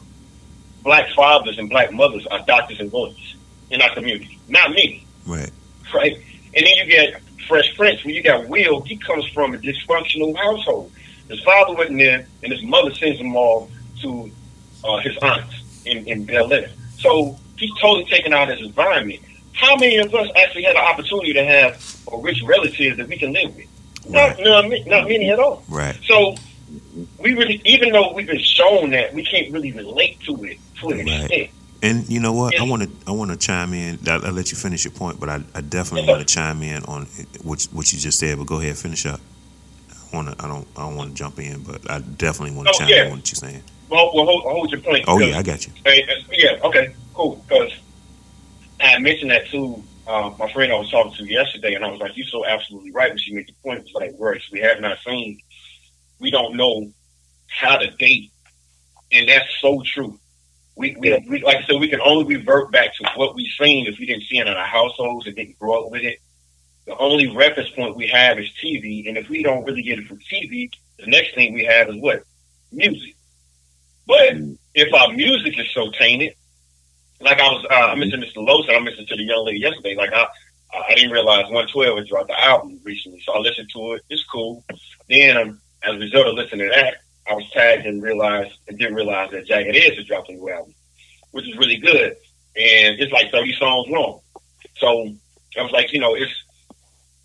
black 0.83 1.09
fathers 1.15 1.57
and 1.57 1.69
black 1.69 1.93
mothers 1.93 2.27
are 2.27 2.43
doctors 2.45 2.79
and 2.81 2.91
lawyers 2.91 3.35
in 3.71 3.81
our 3.81 3.93
community? 3.93 4.39
Not 4.49 4.71
many, 4.71 5.05
right? 5.25 5.51
Right. 5.93 6.17
And 6.53 6.65
then 6.65 6.75
you 6.75 6.85
get 6.85 7.21
Fresh 7.47 7.77
Prince, 7.77 8.03
when 8.03 8.13
you 8.13 8.21
got 8.21 8.47
Will, 8.47 8.81
he 8.81 8.97
comes 8.97 9.25
from 9.29 9.53
a 9.53 9.57
dysfunctional 9.57 10.35
household. 10.35 10.91
His 11.29 11.39
father 11.41 11.73
wasn't 11.75 11.99
there, 11.99 12.27
and 12.43 12.51
his 12.51 12.63
mother 12.63 12.93
sends 12.93 13.19
him 13.19 13.35
off 13.35 13.69
to 14.01 14.31
uh, 14.83 14.97
his 14.97 15.17
aunts 15.17 15.83
in, 15.85 16.05
in 16.07 16.25
Bel 16.25 16.51
Air. 16.51 16.69
So 16.97 17.37
he's 17.57 17.71
totally 17.79 18.05
taken 18.05 18.33
out 18.33 18.49
his 18.49 18.61
environment. 18.61 19.21
How 19.53 19.75
many 19.75 19.97
of 19.97 20.13
us 20.13 20.29
actually 20.35 20.63
had 20.63 20.75
an 20.75 20.83
opportunity 20.83 21.33
to 21.33 21.43
have 21.43 22.01
a 22.11 22.17
rich 22.17 22.41
relative 22.43 22.97
that 22.97 23.07
we 23.07 23.17
can 23.17 23.33
live 23.33 23.55
with? 23.55 23.65
Not, 24.07 24.39
not, 24.39 24.65
not 24.85 25.07
many 25.07 25.29
at 25.31 25.39
all. 25.39 25.63
Right. 25.67 25.97
So 26.05 26.35
we 27.19 27.33
really, 27.33 27.61
even 27.65 27.91
though 27.91 28.13
we've 28.13 28.27
been 28.27 28.39
shown 28.39 28.91
that, 28.91 29.13
we 29.13 29.23
can't 29.23 29.51
really 29.51 29.71
relate 29.71 30.19
to 30.21 30.43
it 30.45 30.57
to 30.81 30.89
an 30.89 31.05
Right. 31.05 31.21
extent. 31.21 31.49
And 31.83 32.09
you 32.09 32.19
know 32.19 32.33
what? 32.33 32.59
I 32.59 32.63
want 32.63 32.81
to 32.83 32.89
I 33.05 33.11
want 33.11 33.29
to 33.29 33.37
chime 33.37 33.71
in. 33.73 33.99
I'll, 34.07 34.25
I'll 34.25 34.31
let 34.31 34.49
you 34.51 34.57
finish 34.57 34.83
your 34.83 34.93
point, 34.93 35.19
but 35.19 35.29
I, 35.29 35.41
I 35.53 35.61
definitely 35.61 36.09
want 36.09 36.27
to 36.27 36.33
chime 36.33 36.63
in 36.63 36.83
on 36.85 37.05
what 37.43 37.61
what 37.71 37.93
you 37.93 37.99
just 37.99 38.17
said. 38.17 38.39
But 38.39 38.47
go 38.47 38.59
ahead, 38.59 38.75
finish 38.77 39.05
up. 39.05 39.19
I 40.11 40.15
want 40.15 40.29
to. 40.35 40.43
I 40.43 40.47
don't. 40.47 40.67
I 40.75 40.81
don't 40.81 40.95
want 40.95 41.11
to 41.11 41.15
jump 41.15 41.37
in, 41.39 41.61
but 41.61 41.87
I 41.89 41.99
definitely 41.99 42.55
want 42.55 42.69
to 42.69 42.73
Oh, 42.73 42.79
chime 42.79 42.89
yeah. 42.89 43.01
in 43.05 43.11
on 43.11 43.17
what 43.19 43.31
you're 43.31 43.35
saying. 43.49 43.61
Well, 43.89 44.09
well 44.15 44.25
hold, 44.25 44.41
hold 44.43 44.71
your 44.71 44.81
point. 44.81 45.05
Oh 45.07 45.19
yeah, 45.19 45.37
I 45.37 45.43
got 45.43 45.67
you. 45.67 45.73
Hey, 45.85 46.01
uh, 46.03 46.15
yeah, 46.31 46.57
okay, 46.63 46.95
cool. 47.17 47.43
Because 47.47 47.73
I 48.79 48.99
mentioned 48.99 49.31
that 49.31 49.47
to 49.47 49.83
uh, 50.07 50.33
my 50.39 50.51
friend 50.53 50.71
I 50.71 50.79
was 50.79 50.89
talking 50.89 51.13
to 51.13 51.25
yesterday, 51.25 51.73
and 51.73 51.83
I 51.83 51.89
was 51.89 51.99
like, 51.99 52.15
"You're 52.15 52.27
so 52.27 52.45
absolutely 52.45 52.91
right." 52.91 53.09
When 53.09 53.17
she 53.17 53.33
made 53.33 53.47
the 53.47 53.53
point, 53.63 53.79
it 53.79 53.83
was 53.83 53.93
like, 53.93 54.11
"Worse, 54.13 54.47
we 54.51 54.59
have 54.61 54.79
not 54.79 54.99
seen, 55.05 55.39
we 56.19 56.31
don't 56.31 56.55
know 56.55 56.91
how 57.47 57.77
to 57.77 57.89
date," 57.91 58.31
and 59.11 59.27
that's 59.27 59.49
so 59.59 59.81
true. 59.83 60.17
We, 60.75 60.95
we, 60.99 61.25
we, 61.27 61.41
like 61.41 61.57
I 61.57 61.63
said, 61.63 61.79
we 61.79 61.89
can 61.89 62.01
only 62.01 62.37
revert 62.37 62.71
back 62.71 62.95
to 62.97 63.09
what 63.15 63.33
we've 63.33 63.51
seen 63.59 63.87
if 63.87 63.97
we 63.97 64.05
didn't 64.05 64.25
see 64.25 64.37
it 64.37 64.45
in 64.45 64.53
our 64.53 64.63
households 64.63 65.25
and 65.25 65.35
didn't 65.35 65.57
grow 65.57 65.85
up 65.85 65.91
with 65.91 66.03
it. 66.03 66.19
The 66.85 66.95
only 66.99 67.35
reference 67.35 67.71
point 67.71 67.95
we 67.95 68.07
have 68.07 68.37
is 68.37 68.49
TV, 68.63 69.09
and 69.09 69.17
if 69.17 69.27
we 69.27 69.41
don't 69.41 69.65
really 69.65 69.81
get 69.81 69.97
it 69.99 70.07
from 70.07 70.19
TV, 70.19 70.71
the 70.99 71.07
next 71.07 71.33
thing 71.33 71.53
we 71.53 71.65
have 71.65 71.89
is 71.89 71.95
what 71.95 72.23
music. 72.71 73.15
But 74.05 74.35
if 74.75 74.93
our 74.93 75.11
music 75.11 75.59
is 75.59 75.69
so 75.73 75.91
tainted, 75.91 76.35
like 77.19 77.39
I 77.39 77.47
was, 77.47 77.65
uh, 77.69 77.73
I 77.73 77.95
mentioned 77.95 78.23
this 78.23 78.33
to 78.33 78.39
and 78.39 78.71
I 78.71 78.79
mentioned 78.79 79.07
to 79.07 79.15
the 79.15 79.23
young 79.23 79.45
lady 79.45 79.59
yesterday. 79.59 79.95
Like 79.95 80.13
I, 80.13 80.27
I 80.73 80.93
didn't 80.95 81.11
realize 81.11 81.45
112 81.45 81.97
had 81.97 82.07
dropped 82.07 82.27
the 82.27 82.43
album 82.43 82.79
recently, 82.83 83.21
so 83.25 83.33
I 83.33 83.39
listened 83.39 83.69
to 83.73 83.93
it. 83.93 84.03
It's 84.09 84.23
cool. 84.25 84.63
Then, 85.09 85.37
um, 85.37 85.61
as 85.83 85.95
a 85.95 85.99
result 85.99 86.27
of 86.27 86.35
listening 86.35 86.67
to 86.67 86.75
that, 86.75 86.95
I 87.29 87.33
was 87.33 87.49
tagged 87.51 87.85
and 87.85 88.01
realized 88.01 88.57
and 88.67 88.77
didn't 88.77 88.95
realize 88.95 89.31
that 89.31 89.45
Jagged 89.45 89.75
Edge 89.75 89.97
had 89.97 90.05
dropped 90.05 90.29
a 90.29 90.33
new 90.33 90.49
album, 90.49 90.73
which 91.31 91.47
is 91.47 91.57
really 91.57 91.77
good. 91.77 92.15
And 92.55 92.99
it's 92.99 93.11
like 93.11 93.31
30 93.31 93.53
songs 93.53 93.87
long. 93.89 94.21
So 94.77 95.13
I 95.57 95.61
was 95.61 95.71
like, 95.71 95.93
you 95.93 95.99
know, 95.99 96.15
it's 96.15 96.31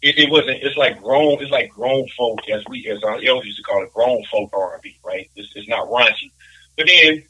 it, 0.02 0.18
it 0.18 0.30
wasn't. 0.30 0.62
It's 0.62 0.76
like 0.76 1.00
grown. 1.00 1.40
It's 1.40 1.50
like 1.50 1.70
grown 1.70 2.06
folk, 2.16 2.48
as 2.48 2.62
we 2.68 2.86
as 2.88 3.02
our 3.04 3.20
elders 3.22 3.46
used 3.46 3.58
to 3.58 3.62
call 3.62 3.82
it, 3.84 3.92
grown 3.92 4.22
folk 4.30 4.50
R 4.52 4.74
and 4.74 4.82
B. 4.82 4.98
Right? 5.04 5.30
It's, 5.36 5.54
it's 5.54 5.68
not 5.68 5.88
raunchy. 5.88 6.32
But 6.76 6.86
then, 6.86 7.22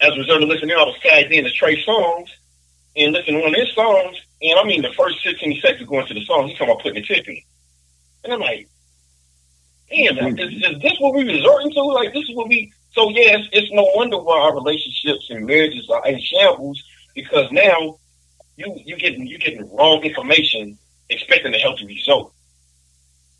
as 0.00 0.14
a 0.14 0.18
result 0.18 0.42
of 0.42 0.48
listening, 0.48 0.76
I 0.76 0.84
was 0.84 0.96
tagged 1.02 1.32
in 1.32 1.44
to 1.44 1.50
Trey 1.50 1.82
Songz 1.84 2.28
and 2.96 3.12
listening 3.12 3.36
to 3.36 3.42
one 3.42 3.54
of 3.54 3.60
his 3.60 3.74
songs. 3.74 4.16
And 4.42 4.58
I 4.58 4.64
mean, 4.64 4.82
the 4.82 4.92
first 4.92 5.22
15 5.22 5.60
seconds 5.60 5.88
going 5.88 6.06
to 6.06 6.14
the 6.14 6.24
song, 6.24 6.48
he's 6.48 6.56
talking 6.56 6.72
about 6.72 6.82
putting 6.82 7.02
a 7.02 7.06
tip 7.06 7.28
in. 7.28 7.40
And 8.24 8.32
I'm 8.32 8.40
like, 8.40 8.68
damn, 9.90 10.38
is, 10.38 10.52
is 10.52 10.82
this 10.82 10.98
what 10.98 11.14
we 11.14 11.24
resorting 11.24 11.72
to? 11.72 11.82
Like, 11.82 12.12
this 12.12 12.28
is 12.28 12.34
what 12.34 12.48
we. 12.48 12.72
So, 12.92 13.10
it's, 13.14 13.48
it's 13.52 13.70
no 13.72 13.88
wonder 13.94 14.18
why 14.18 14.40
our 14.40 14.54
relationships 14.54 15.30
and 15.30 15.46
marriages 15.46 15.88
are 15.90 16.06
in 16.08 16.20
shambles 16.20 16.82
because 17.14 17.50
now 17.52 17.98
you 18.56 18.80
you 18.84 18.96
getting 18.96 19.26
you 19.26 19.38
getting 19.38 19.72
wrong 19.74 20.02
information 20.02 20.76
expecting 21.08 21.54
a 21.54 21.58
healthy 21.58 21.86
result. 21.86 22.32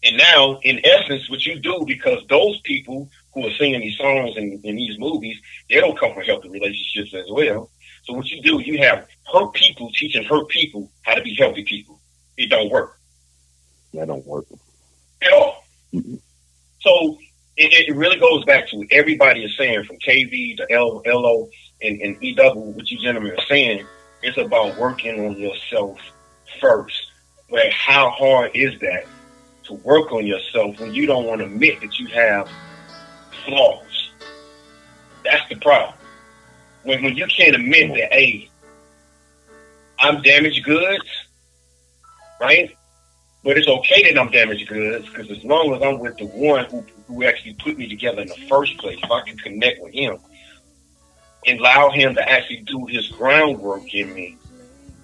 And 0.02 0.16
now, 0.16 0.58
in 0.62 0.80
essence, 0.84 1.28
what 1.28 1.44
you 1.44 1.58
do 1.58 1.84
because 1.86 2.26
those 2.28 2.60
people 2.60 3.08
who 3.34 3.46
are 3.46 3.50
singing 3.52 3.80
these 3.80 3.96
songs 3.96 4.36
and 4.36 4.64
in 4.64 4.76
these 4.76 4.98
movies, 4.98 5.36
they 5.68 5.76
don't 5.76 5.98
come 5.98 6.12
from 6.14 6.24
healthy 6.24 6.48
relationships 6.48 7.14
as 7.14 7.26
well. 7.30 7.70
So 8.04 8.14
what 8.14 8.26
you 8.30 8.42
do, 8.42 8.60
you 8.60 8.78
have 8.78 9.06
hurt 9.32 9.52
people 9.54 9.90
teaching 9.92 10.24
hurt 10.24 10.48
people 10.48 10.90
how 11.02 11.14
to 11.14 11.22
be 11.22 11.34
healthy 11.34 11.64
people. 11.64 12.00
It 12.36 12.48
don't 12.50 12.70
work 12.70 12.96
That 13.94 14.08
don't 14.08 14.26
work. 14.26 14.46
at 15.22 15.32
all. 15.32 15.64
So 16.80 17.18
it, 17.56 17.88
it 17.88 17.94
really 17.94 18.18
goes 18.18 18.44
back 18.46 18.68
to 18.68 18.76
what 18.78 18.88
everybody 18.90 19.44
is 19.44 19.56
saying 19.56 19.84
from 19.84 19.96
KV 19.98 20.56
to 20.58 20.72
L, 20.72 21.02
LO 21.06 21.48
and, 21.82 22.00
and 22.00 22.16
EW, 22.22 22.54
what 22.72 22.90
you 22.90 22.98
gentlemen 22.98 23.32
are 23.32 23.44
saying. 23.48 23.86
It's 24.22 24.38
about 24.38 24.76
working 24.76 25.24
on 25.26 25.36
yourself 25.38 25.98
first. 26.60 27.06
But 27.50 27.70
how 27.72 28.10
hard 28.10 28.52
is 28.54 28.78
that 28.80 29.04
to 29.64 29.74
work 29.74 30.12
on 30.12 30.26
yourself 30.26 30.78
when 30.80 30.94
you 30.94 31.06
don't 31.06 31.24
want 31.24 31.40
to 31.40 31.46
admit 31.46 31.80
that 31.80 31.98
you 31.98 32.06
have 32.08 32.48
flaws? 33.44 34.10
That's 35.24 35.48
the 35.48 35.56
problem. 35.56 35.94
When, 36.82 37.02
when 37.02 37.16
you 37.16 37.26
can't 37.26 37.54
admit 37.54 37.94
that, 37.94 38.12
hey, 38.12 38.50
I'm 39.98 40.22
damaged 40.22 40.64
goods, 40.64 41.04
right? 42.40 42.74
But 43.42 43.58
it's 43.58 43.68
okay 43.68 44.12
that 44.12 44.20
I'm 44.20 44.30
damaged 44.30 44.68
goods 44.68 45.06
because 45.08 45.30
as 45.30 45.44
long 45.44 45.74
as 45.74 45.82
I'm 45.82 45.98
with 45.98 46.16
the 46.18 46.26
one 46.26 46.64
who, 46.66 46.84
who 47.06 47.24
actually 47.24 47.54
put 47.54 47.76
me 47.76 47.88
together 47.88 48.22
in 48.22 48.28
the 48.28 48.46
first 48.48 48.78
place, 48.78 48.98
if 49.02 49.10
I 49.10 49.22
can 49.22 49.36
connect 49.38 49.82
with 49.82 49.94
him 49.94 50.18
and 51.46 51.58
allow 51.58 51.90
him 51.90 52.14
to 52.14 52.28
actually 52.28 52.62
do 52.66 52.86
his 52.86 53.08
groundwork 53.08 53.94
in 53.94 54.12
me, 54.14 54.36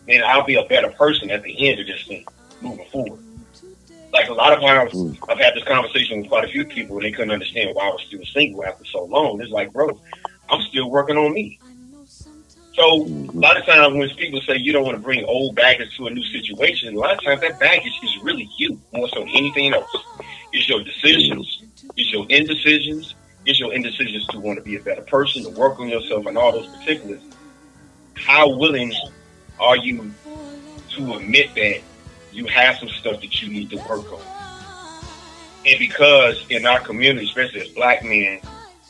then 0.07 0.23
I'll 0.25 0.45
be 0.45 0.57
a 0.57 0.65
better 0.65 0.91
person 0.91 1.31
at 1.31 1.43
the 1.43 1.69
end 1.69 1.81
of 1.81 1.87
this 1.87 2.07
thing 2.07 2.25
moving 2.61 2.87
forward. 2.87 3.26
Like 4.17 4.31
a 4.31 4.35
lot 4.35 4.53
of 4.55 4.61
times, 4.61 4.93
mm. 4.93 5.19
I've 5.29 5.39
had 5.39 5.55
this 5.55 5.65
conversation 5.65 6.21
with 6.21 6.29
quite 6.29 6.45
a 6.45 6.49
few 6.49 6.65
people, 6.65 6.97
and 6.97 7.05
they 7.05 7.13
couldn't 7.13 7.33
understand 7.33 7.75
why 7.75 7.87
I 7.87 7.91
was 7.91 8.03
still 8.07 8.25
single 8.25 8.65
after 8.65 8.85
so 8.87 9.05
long. 9.05 9.41
It's 9.43 9.51
like, 9.51 9.73
bro, 9.75 10.01
I'm 10.49 10.63
still 10.63 10.91
working 10.91 11.19
on 11.19 11.35
me. 11.35 11.59
So 12.75 13.05
a 13.05 13.39
lot 13.47 13.59
of 13.59 13.67
times 13.67 13.95
when 13.95 14.09
people 14.17 14.41
say 14.43 14.57
you 14.57 14.73
don't 14.73 14.85
want 14.85 14.97
to 14.97 15.03
bring 15.03 15.23
old 15.25 15.55
baggage 15.55 15.95
to 15.99 16.07
a 16.07 16.11
new 16.11 16.25
situation, 16.25 16.95
a 16.95 16.99
lot 16.99 17.13
of 17.13 17.23
times 17.23 17.43
that 17.43 17.61
baggage 17.61 17.99
is 18.03 18.19
really 18.23 18.49
you 18.59 18.81
more 18.93 19.09
so 19.11 19.21
than 19.21 19.29
anything 19.31 19.75
else. 19.75 19.95
It's 20.53 20.69
your 20.69 20.83
decisions, 20.83 21.63
it's 21.97 22.11
your 22.13 22.27
indecisions, 22.31 23.15
It's 23.47 23.61
your 23.61 23.73
indecisions 23.73 24.27
to 24.29 24.41
want 24.41 24.59
to 24.59 24.63
be 24.63 24.77
a 24.77 24.81
better 24.81 25.03
person, 25.03 25.45
to 25.45 25.51
work 25.51 25.79
on 25.79 25.89
yourself, 25.89 26.27
and 26.27 26.37
all 26.37 26.53
those 26.53 26.67
particulars. 26.77 27.23
How 28.15 28.49
willing 28.49 28.93
are 29.61 29.77
you 29.77 30.13
to 30.97 31.15
admit 31.15 31.55
that 31.55 31.81
you 32.37 32.47
have 32.47 32.77
some 32.77 32.89
stuff 32.89 33.21
that 33.21 33.43
you 33.43 33.49
need 33.49 33.71
to 33.71 33.77
work 33.89 34.13
on? 34.13 34.21
And 35.67 35.79
because 35.79 36.45
in 36.49 36.65
our 36.67 36.81
community, 36.81 37.27
especially 37.27 37.63
as 37.63 37.69
black 37.69 38.05
men, 38.05 38.41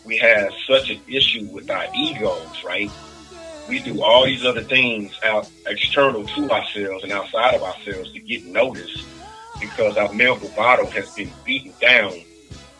we 0.05 0.17
have 0.19 0.53
such 0.67 0.91
an 0.91 1.01
issue 1.09 1.47
with 1.47 1.71
our 1.71 1.87
egos, 1.95 2.65
right? 2.65 2.91
We 3.69 3.81
do 3.81 4.03
all 4.03 4.25
these 4.25 4.45
other 4.45 4.63
things 4.63 5.19
out 5.25 5.51
external 5.67 6.25
to 6.25 6.51
ourselves 6.51 7.03
and 7.03 7.13
outside 7.13 7.55
of 7.55 7.63
ourselves 7.63 8.13
to 8.13 8.21
get 8.21 8.45
noticed 8.45 9.05
because 9.59 9.97
our 9.97 10.13
male 10.13 10.37
bravado 10.37 10.87
has 10.87 11.13
been 11.15 11.33
beaten 11.45 11.73
down 11.81 12.13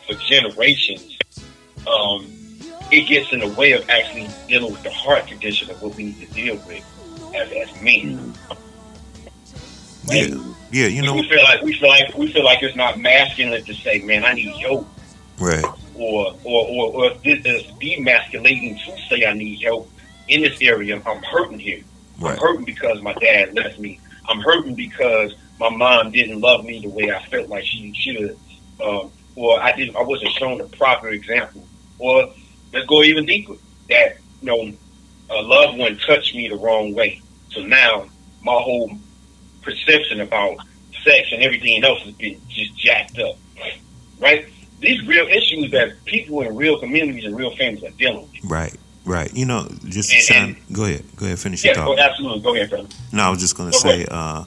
for 0.07 0.15
generations. 0.15 1.19
Um, 1.87 2.27
it 2.93 3.09
gets 3.09 3.33
in 3.33 3.41
the 3.41 3.49
way 3.49 3.73
of 3.73 3.89
actually 3.89 4.29
dealing 4.47 4.73
with 4.73 4.83
the 4.83 4.93
heart 4.93 5.27
condition 5.27 5.71
of 5.71 5.83
what 5.83 5.97
we 5.97 6.05
need 6.05 6.21
to 6.21 6.35
deal 6.35 6.57
with 6.67 6.85
as, 7.35 7.51
as 7.51 7.83
men. 7.83 8.33
Yeah, 10.09 10.39
yeah, 10.71 10.87
you 10.87 11.03
know, 11.03 11.15
we 11.15 11.29
feel 11.29 11.43
like 11.43 11.63
we 11.63 11.73
feel 11.75 11.89
like 11.89 12.17
we 12.17 12.33
feel 12.33 12.45
like 12.45 12.63
it's 12.63 12.77
not 12.77 12.99
masculine 12.99 13.65
to 13.65 13.75
say, 13.75 14.01
"Man, 14.01 14.25
I 14.25 14.33
need 14.33 14.57
help," 14.57 14.89
right? 15.39 15.65
or 15.95 16.35
or 16.45 16.67
or, 16.69 17.05
or 17.05 17.11
this 17.25 17.45
is 17.45 17.67
demasculating 17.81 18.79
to 18.85 19.01
say, 19.09 19.25
"I 19.25 19.33
need 19.33 19.63
help 19.63 19.91
in 20.29 20.43
this 20.43 20.61
area." 20.61 21.01
I'm 21.05 21.23
hurting 21.23 21.59
here. 21.59 21.83
Right. 22.19 22.33
I'm 22.33 22.39
hurting 22.39 22.65
because 22.65 23.01
my 23.03 23.15
dad 23.15 23.55
left 23.55 23.79
me. 23.79 24.01
I'm 24.29 24.41
hurting 24.41 24.75
because 24.75 25.35
my 25.61 25.69
mom 25.71 26.11
didn't 26.11 26.41
love 26.41 26.65
me 26.65 26.81
the 26.81 26.89
way 26.89 27.11
I 27.11 27.23
felt 27.27 27.49
like 27.49 27.65
she 27.65 27.93
should, 27.95 28.37
um, 28.83 29.11
or 29.35 29.61
I 29.61 29.73
didn't. 29.73 29.97
I 29.97 30.03
wasn't 30.03 30.33
shown 30.33 30.59
the 30.59 30.65
proper 30.65 31.09
example. 31.09 31.67
Or 31.99 32.33
let's 32.73 32.87
go 32.87 33.03
even 33.03 33.25
deeper. 33.25 33.55
That 33.89 34.19
you 34.43 34.47
know, 34.47 34.73
a 35.31 35.43
loved 35.43 35.79
one 35.79 35.97
touched 35.99 36.35
me 36.35 36.49
the 36.49 36.57
wrong 36.57 36.95
way. 36.95 37.21
So 37.51 37.63
now 37.63 38.07
my 38.43 38.53
whole 38.53 38.99
perception 39.67 40.21
about 40.21 40.57
sex 41.05 41.29
and 41.33 41.43
everything 41.43 41.85
else 41.85 42.01
has 42.03 42.15
been 42.15 42.41
just 42.49 42.75
jacked 42.79 43.19
up. 43.19 43.37
Right? 44.19 44.47
These 44.81 45.07
real 45.07 45.27
issues 45.27 45.71
that 45.73 46.03
people 46.07 46.41
in 46.43 46.55
real 46.57 46.79
communities 46.79 47.25
and 47.25 47.37
real 47.37 47.55
families 47.57 47.85
are 47.85 47.91
dealing 47.91 48.23
with. 48.23 48.45
Right, 48.51 48.75
right. 49.05 49.33
You 49.35 49.45
know, 49.47 49.69
just 49.89 50.13
And- 50.13 50.23
sound, 50.23 50.57
go 50.73 50.85
ahead, 50.85 51.05
go 51.17 51.27
ahead, 51.27 51.39
finish 51.39 51.65
Yeah, 51.65 51.75
your 51.75 51.85
thought. 51.85 51.99
absolutely. 51.99 52.41
Go 52.41 52.55
ahead, 52.55 52.71
brother. 52.71 52.89
No, 53.13 53.23
I 53.25 53.29
was 53.31 53.41
just 53.41 53.57
gonna 53.57 53.73
Go 53.73 53.79
say, 53.79 54.07
uh, 54.11 54.45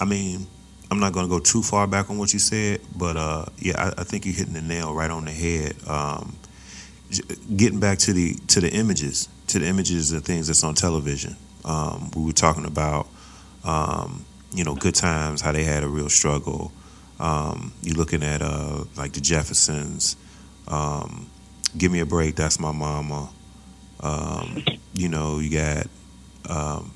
I 0.00 0.04
mean, 0.04 0.46
I'm 0.90 1.00
not 1.00 1.12
gonna 1.12 1.28
go 1.28 1.38
too 1.38 1.62
far 1.62 1.86
back 1.86 2.10
on 2.10 2.18
what 2.18 2.32
you 2.32 2.38
said, 2.38 2.80
but 2.96 3.16
uh, 3.16 3.46
yeah, 3.58 3.74
I, 3.96 4.02
I 4.02 4.04
think 4.04 4.26
you're 4.26 4.34
hitting 4.34 4.52
the 4.54 4.60
nail 4.62 4.92
right 4.92 5.10
on 5.10 5.24
the 5.24 5.30
head. 5.32 5.74
Um, 5.86 6.36
j- 7.10 7.22
getting 7.56 7.80
back 7.80 7.98
to 8.00 8.12
the 8.12 8.34
to 8.48 8.60
the 8.60 8.70
images, 8.70 9.28
to 9.48 9.58
the 9.58 9.66
images 9.66 10.12
and 10.12 10.24
things 10.24 10.48
that's 10.48 10.62
on 10.64 10.74
television. 10.74 11.36
Um, 11.64 12.10
we 12.16 12.24
were 12.24 12.32
talking 12.32 12.64
about, 12.66 13.06
um, 13.64 14.24
you 14.52 14.64
know, 14.64 14.74
good 14.74 14.94
times, 14.94 15.40
how 15.40 15.52
they 15.52 15.64
had 15.64 15.82
a 15.82 15.88
real 15.88 16.08
struggle. 16.08 16.72
Um, 17.20 17.72
you're 17.82 17.96
looking 17.96 18.22
at 18.22 18.42
uh, 18.42 18.84
like 18.96 19.12
the 19.12 19.20
Jeffersons. 19.20 20.16
Um, 20.68 21.30
Give 21.76 21.90
me 21.90 22.00
a 22.00 22.06
break. 22.06 22.34
That's 22.34 22.60
my 22.60 22.72
mama. 22.72 23.30
Um, 24.00 24.62
you 24.92 25.08
know, 25.08 25.38
you 25.38 25.50
got 25.50 25.86
um, 26.48 26.92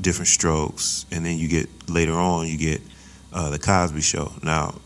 different 0.00 0.28
strokes, 0.28 1.04
and 1.10 1.24
then 1.26 1.36
you 1.36 1.48
get 1.48 1.68
later 1.88 2.14
on 2.14 2.46
you 2.46 2.56
get 2.56 2.80
uh, 3.32 3.50
the 3.50 3.58
Cosby 3.58 4.00
Show. 4.00 4.32
Now, 4.42 4.76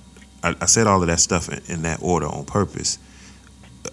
I, 0.43 0.57
I 0.61 0.67
said 0.67 0.87
all 0.87 1.01
of 1.01 1.07
that 1.07 1.21
stuff 1.21 1.49
in, 1.49 1.75
in 1.75 1.83
that 1.83 2.03
order 2.03 2.27
on 2.27 2.45
purpose. 2.45 2.99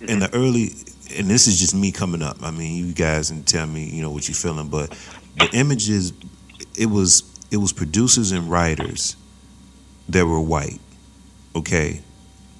In 0.01 0.19
the 0.19 0.33
early, 0.33 0.71
and 1.15 1.29
this 1.29 1.47
is 1.47 1.59
just 1.59 1.75
me 1.75 1.91
coming 1.91 2.23
up. 2.23 2.37
I 2.41 2.49
mean, 2.49 2.87
you 2.87 2.93
guys 2.93 3.29
can 3.29 3.43
tell 3.43 3.67
me, 3.67 3.85
you 3.85 4.01
know, 4.01 4.09
what 4.09 4.27
you're 4.27 4.35
feeling, 4.35 4.69
but 4.69 4.89
the 5.37 5.49
images, 5.53 6.13
it 6.75 6.87
was 6.87 7.21
it 7.51 7.57
was 7.57 7.73
producers 7.73 8.31
and 8.31 8.49
writers 8.49 9.15
that 10.09 10.25
were 10.25 10.41
white, 10.41 10.79
okay, 11.55 12.01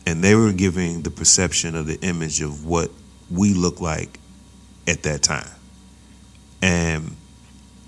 and 0.05 0.23
they 0.23 0.35
were 0.35 0.53
giving 0.53 1.01
the 1.01 1.11
perception 1.11 1.75
of 1.75 1.87
the 1.87 1.99
image 2.01 2.41
of 2.41 2.65
what 2.65 2.91
we 3.29 3.53
look 3.53 3.81
like 3.81 4.19
at 4.87 5.03
that 5.03 5.21
time, 5.21 5.49
and 6.61 7.15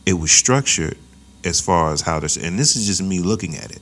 it 0.05 0.13
was 0.13 0.31
structured 0.31 0.97
as 1.45 1.61
far 1.61 1.93
as 1.93 2.01
how 2.01 2.19
this 2.19 2.35
and 2.35 2.59
this 2.59 2.75
is 2.75 2.87
just 2.87 3.01
me 3.01 3.19
looking 3.19 3.55
at 3.55 3.71
it. 3.71 3.81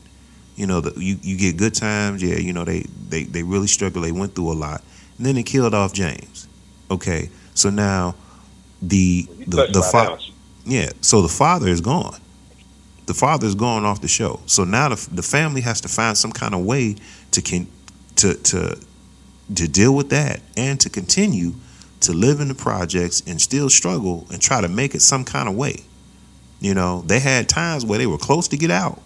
You 0.55 0.67
know 0.67 0.81
the, 0.81 0.99
you, 0.99 1.17
you 1.21 1.37
get 1.37 1.57
good 1.57 1.75
times 1.75 2.23
yeah 2.23 2.37
you 2.37 2.51
know 2.51 2.65
they, 2.65 2.81
they 3.09 3.23
they 3.23 3.43
really 3.43 3.67
struggled 3.67 4.03
they 4.03 4.11
went 4.11 4.33
through 4.33 4.51
a 4.51 4.53
lot. 4.53 4.83
And 5.17 5.25
then 5.25 5.35
they 5.35 5.43
killed 5.43 5.73
off 5.73 5.93
james 5.93 6.47
okay? 6.89 7.29
So 7.53 7.69
now 7.69 8.15
the 8.81 9.27
the, 9.47 9.67
the 9.71 9.81
father 9.81 10.21
yeah 10.65 10.89
so 11.01 11.21
the 11.21 11.27
father 11.27 11.67
is 11.67 11.81
gone 11.81 12.19
the 13.07 13.13
father 13.13 13.47
is 13.47 13.55
gone 13.55 13.83
off 13.83 14.01
the 14.01 14.07
show 14.07 14.39
so 14.45 14.63
now 14.63 14.89
the, 14.89 15.09
the 15.11 15.23
family 15.23 15.61
has 15.61 15.81
to 15.81 15.87
find 15.87 16.17
some 16.17 16.31
kind 16.31 16.53
of 16.53 16.63
way 16.63 16.95
to 17.31 17.41
can 17.41 17.67
to 18.15 18.35
to 18.35 18.77
to 19.53 19.67
deal 19.67 19.95
with 19.95 20.09
that 20.09 20.41
and 20.55 20.79
to 20.79 20.89
continue 20.89 21.53
to 21.99 22.13
live 22.13 22.39
in 22.39 22.47
the 22.47 22.55
projects 22.55 23.23
and 23.25 23.41
still 23.41 23.69
struggle 23.69 24.27
and 24.31 24.41
try 24.41 24.61
to 24.61 24.67
make 24.67 24.93
it 24.93 25.01
some 25.01 25.25
kind 25.25 25.49
of 25.49 25.55
way 25.55 25.83
you 26.59 26.73
know, 26.73 27.01
they 27.01 27.19
had 27.19 27.47
times 27.47 27.85
where 27.85 27.99
they 27.99 28.07
were 28.07 28.17
close 28.17 28.47
to 28.49 28.57
get 28.57 28.71
out, 28.71 29.01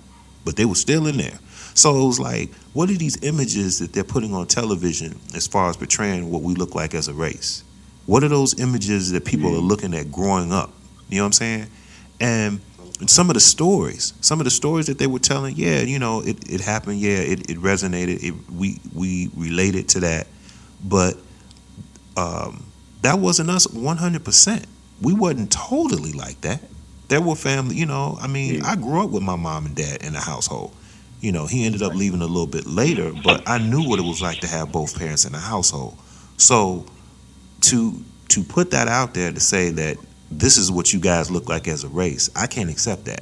but 0.46 0.56
they 0.56 0.66
were 0.66 0.76
still 0.76 1.08
in 1.08 1.18
there. 1.18 1.38
So 1.74 2.04
it 2.04 2.08
was 2.08 2.20
like, 2.20 2.54
what 2.74 2.90
are 2.90 2.98
these 2.98 3.22
images 3.24 3.80
that 3.80 3.94
they're 3.94 4.04
putting 4.04 4.34
on 4.34 4.48
television 4.48 5.20
as 5.36 5.48
far 5.48 5.70
as 5.70 5.78
portraying 5.78 6.30
what 6.30 6.42
we 6.42 6.54
look 6.54 6.76
like 6.76 6.94
as 6.94 7.08
a 7.08 7.14
race? 7.14 7.64
What 8.06 8.24
are 8.24 8.30
those 8.30 8.60
images 8.60 9.12
that 9.12 9.26
people 9.26 9.54
are 9.56 9.60
looking 9.60 9.94
at 9.94 10.12
growing 10.12 10.52
up? 10.52 10.72
You 11.10 11.18
know 11.18 11.24
what 11.24 11.28
I'm 11.28 11.34
saying? 11.34 11.68
And 12.20 12.62
some 13.08 13.30
of 13.30 13.34
the 13.34 13.40
stories, 13.40 14.14
some 14.22 14.40
of 14.40 14.46
the 14.46 14.52
stories 14.52 14.88
that 14.88 14.98
they 14.98 15.08
were 15.08 15.20
telling, 15.20 15.56
yeah, 15.56 15.82
you 15.82 16.00
know, 16.00 16.22
it, 16.22 16.52
it 16.52 16.62
happened, 16.62 17.00
yeah, 17.00 17.18
it, 17.18 17.50
it 17.50 17.58
resonated, 17.58 18.24
it, 18.24 18.34
we 18.52 18.80
we 18.94 19.30
related 19.36 19.90
to 19.90 20.00
that, 20.02 20.28
but 20.84 21.16
um, 22.18 22.66
that 23.02 23.20
wasn't 23.20 23.50
us 23.50 23.68
100%. 23.68 24.66
We 25.02 25.14
wasn't 25.14 25.52
totally 25.52 26.12
like 26.12 26.42
that. 26.42 26.62
There 27.08 27.22
were 27.22 27.36
family, 27.36 27.76
you 27.76 27.86
know, 27.86 28.18
I 28.22 28.28
mean, 28.28 28.62
I 28.64 28.76
grew 28.76 29.04
up 29.04 29.10
with 29.10 29.24
my 29.24 29.36
mom 29.36 29.66
and 29.66 29.76
dad 29.76 30.04
in 30.04 30.14
the 30.14 30.20
household. 30.20 30.74
You 31.20 31.32
know, 31.32 31.46
he 31.46 31.66
ended 31.66 31.82
up 31.82 31.94
leaving 31.94 32.22
a 32.22 32.26
little 32.26 32.48
bit 32.48 32.66
later, 32.66 33.12
but 33.24 33.48
I 33.48 33.58
knew 33.58 33.88
what 33.88 34.00
it 34.00 34.04
was 34.04 34.22
like 34.22 34.40
to 34.40 34.48
have 34.48 34.72
both 34.72 34.98
parents 34.98 35.26
in 35.26 35.34
the 35.34 35.40
household. 35.40 35.98
So 36.38 36.86
to 37.62 38.04
to 38.30 38.44
put 38.44 38.72
that 38.72 38.88
out 38.88 39.14
there 39.14 39.32
to 39.32 39.40
say 39.40 39.70
that 39.72 39.98
this 40.32 40.58
is 40.58 40.72
what 40.72 40.94
you 40.94 41.00
guys 41.00 41.30
look 41.30 41.50
like 41.50 41.68
as 41.68 41.84
a 41.84 41.88
race, 41.90 42.30
I 42.36 42.48
can't 42.48 42.70
accept 42.70 43.06
that. 43.06 43.22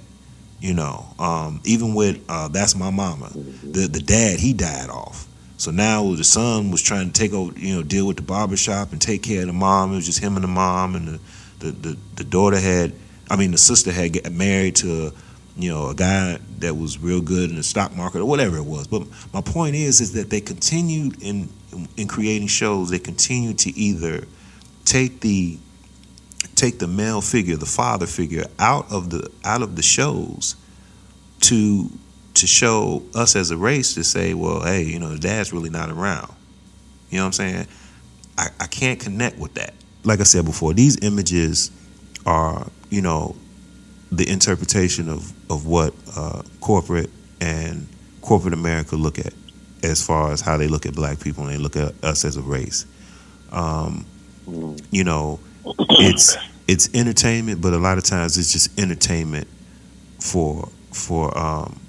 You 0.62 0.74
know, 0.74 1.06
um, 1.18 1.62
even 1.64 1.96
with 1.96 2.24
uh, 2.28 2.50
that's 2.50 2.76
my 2.76 2.90
mama, 2.90 3.30
the 3.30 3.88
the 3.88 4.02
dad 4.02 4.40
he 4.40 4.54
died 4.54 4.90
off. 4.90 5.26
So 5.58 5.72
now 5.72 6.16
the 6.16 6.24
son 6.24 6.72
was 6.72 6.82
trying 6.82 7.12
to 7.12 7.14
take 7.14 7.34
over, 7.34 7.58
you 7.58 7.76
know, 7.76 7.84
deal 7.84 8.08
with 8.08 8.18
the 8.18 8.24
barbershop 8.24 8.92
and 8.92 9.02
take 9.02 9.24
care 9.24 9.42
of 9.42 9.48
the 9.48 9.54
mom. 9.54 9.92
It 9.92 9.96
was 9.96 10.06
just 10.06 10.20
him 10.20 10.36
and 10.36 10.44
the 10.44 10.50
mom, 10.50 10.96
and 10.96 11.08
the 11.08 11.20
the, 11.60 11.72
the, 11.72 11.98
the 12.16 12.24
daughter 12.24 12.60
had, 12.60 12.94
I 13.30 13.36
mean, 13.36 13.52
the 13.52 13.58
sister 13.58 13.92
had 13.92 14.14
get 14.14 14.32
married 14.32 14.78
to, 14.78 15.12
you 15.58 15.70
know, 15.70 15.90
a 15.90 15.96
guy 15.96 16.40
that 16.60 16.76
was 16.76 16.98
real 16.98 17.22
good 17.22 17.50
in 17.50 17.58
the 17.58 17.64
stock 17.64 17.96
market 17.96 18.20
or 18.20 18.26
whatever 18.26 18.58
it 18.58 18.66
was. 18.66 18.88
But 18.88 19.04
my 19.34 19.42
point 19.42 19.76
is, 19.76 20.02
is 20.02 20.14
that 20.14 20.30
they 20.30 20.42
continued 20.42 21.22
in 21.22 21.50
in 21.98 22.08
creating 22.08 22.48
shows. 22.48 22.90
They 22.90 23.00
continued 23.00 23.60
to 23.60 23.78
either 23.78 24.26
take 24.86 25.20
the 25.22 25.58
take 26.60 26.80
the 26.80 26.88
male 26.88 27.22
figure, 27.22 27.56
the 27.56 27.66
father 27.66 28.06
figure, 28.06 28.46
out 28.60 28.92
of 28.92 29.10
the 29.10 29.32
out 29.46 29.62
of 29.62 29.76
the 29.76 29.82
shows 29.82 30.56
to 31.42 31.90
to 32.36 32.48
show 32.48 33.04
us 33.16 33.36
as 33.36 33.52
a 33.52 33.58
race 33.58 33.94
to 33.96 34.04
say, 34.04 34.34
well, 34.34 34.62
hey, 34.64 34.84
you 34.84 35.00
know, 35.00 35.10
the 35.10 35.20
dad's 35.20 35.52
really 35.54 35.70
not 35.70 35.90
around. 35.90 36.34
You 37.10 37.18
know 37.18 37.24
what 37.24 37.28
I'm 37.28 37.34
saying? 37.34 37.68
I, 38.38 38.48
I 38.60 38.68
can't 38.68 39.00
connect 39.00 39.38
with 39.38 39.56
that. 39.56 39.74
Like 40.04 40.20
I 40.20 40.24
said 40.24 40.46
before, 40.46 40.74
these 40.74 41.02
images 41.04 41.72
are, 42.26 42.68
you 42.90 43.02
know, 43.02 43.36
the 44.12 44.30
interpretation 44.30 45.10
of, 45.10 45.34
of 45.52 45.66
what 45.66 45.94
uh, 46.16 46.44
corporate 46.62 47.10
and 47.42 47.88
corporate 48.22 48.54
America 48.54 48.96
look 48.96 49.20
at 49.20 49.34
as 49.84 50.06
far 50.06 50.32
as 50.32 50.42
how 50.42 50.58
they 50.58 50.68
look 50.68 50.86
at 50.86 50.94
black 50.94 51.20
people 51.20 51.44
and 51.46 51.54
they 51.54 51.58
look 51.58 51.76
at 51.76 51.94
us 52.04 52.26
as 52.26 52.38
a 52.38 52.42
race. 52.42 52.86
Um, 53.52 54.06
you 54.92 55.04
know, 55.04 55.40
it's 55.78 56.38
it's 56.68 56.90
entertainment, 56.94 57.62
but 57.62 57.74
a 57.74 57.78
lot 57.78 57.98
of 57.98 58.04
times 58.04 58.38
it's 58.38 58.52
just 58.52 58.78
entertainment 58.80 59.48
for 60.20 60.70
for 60.92 61.36
um, 61.38 61.80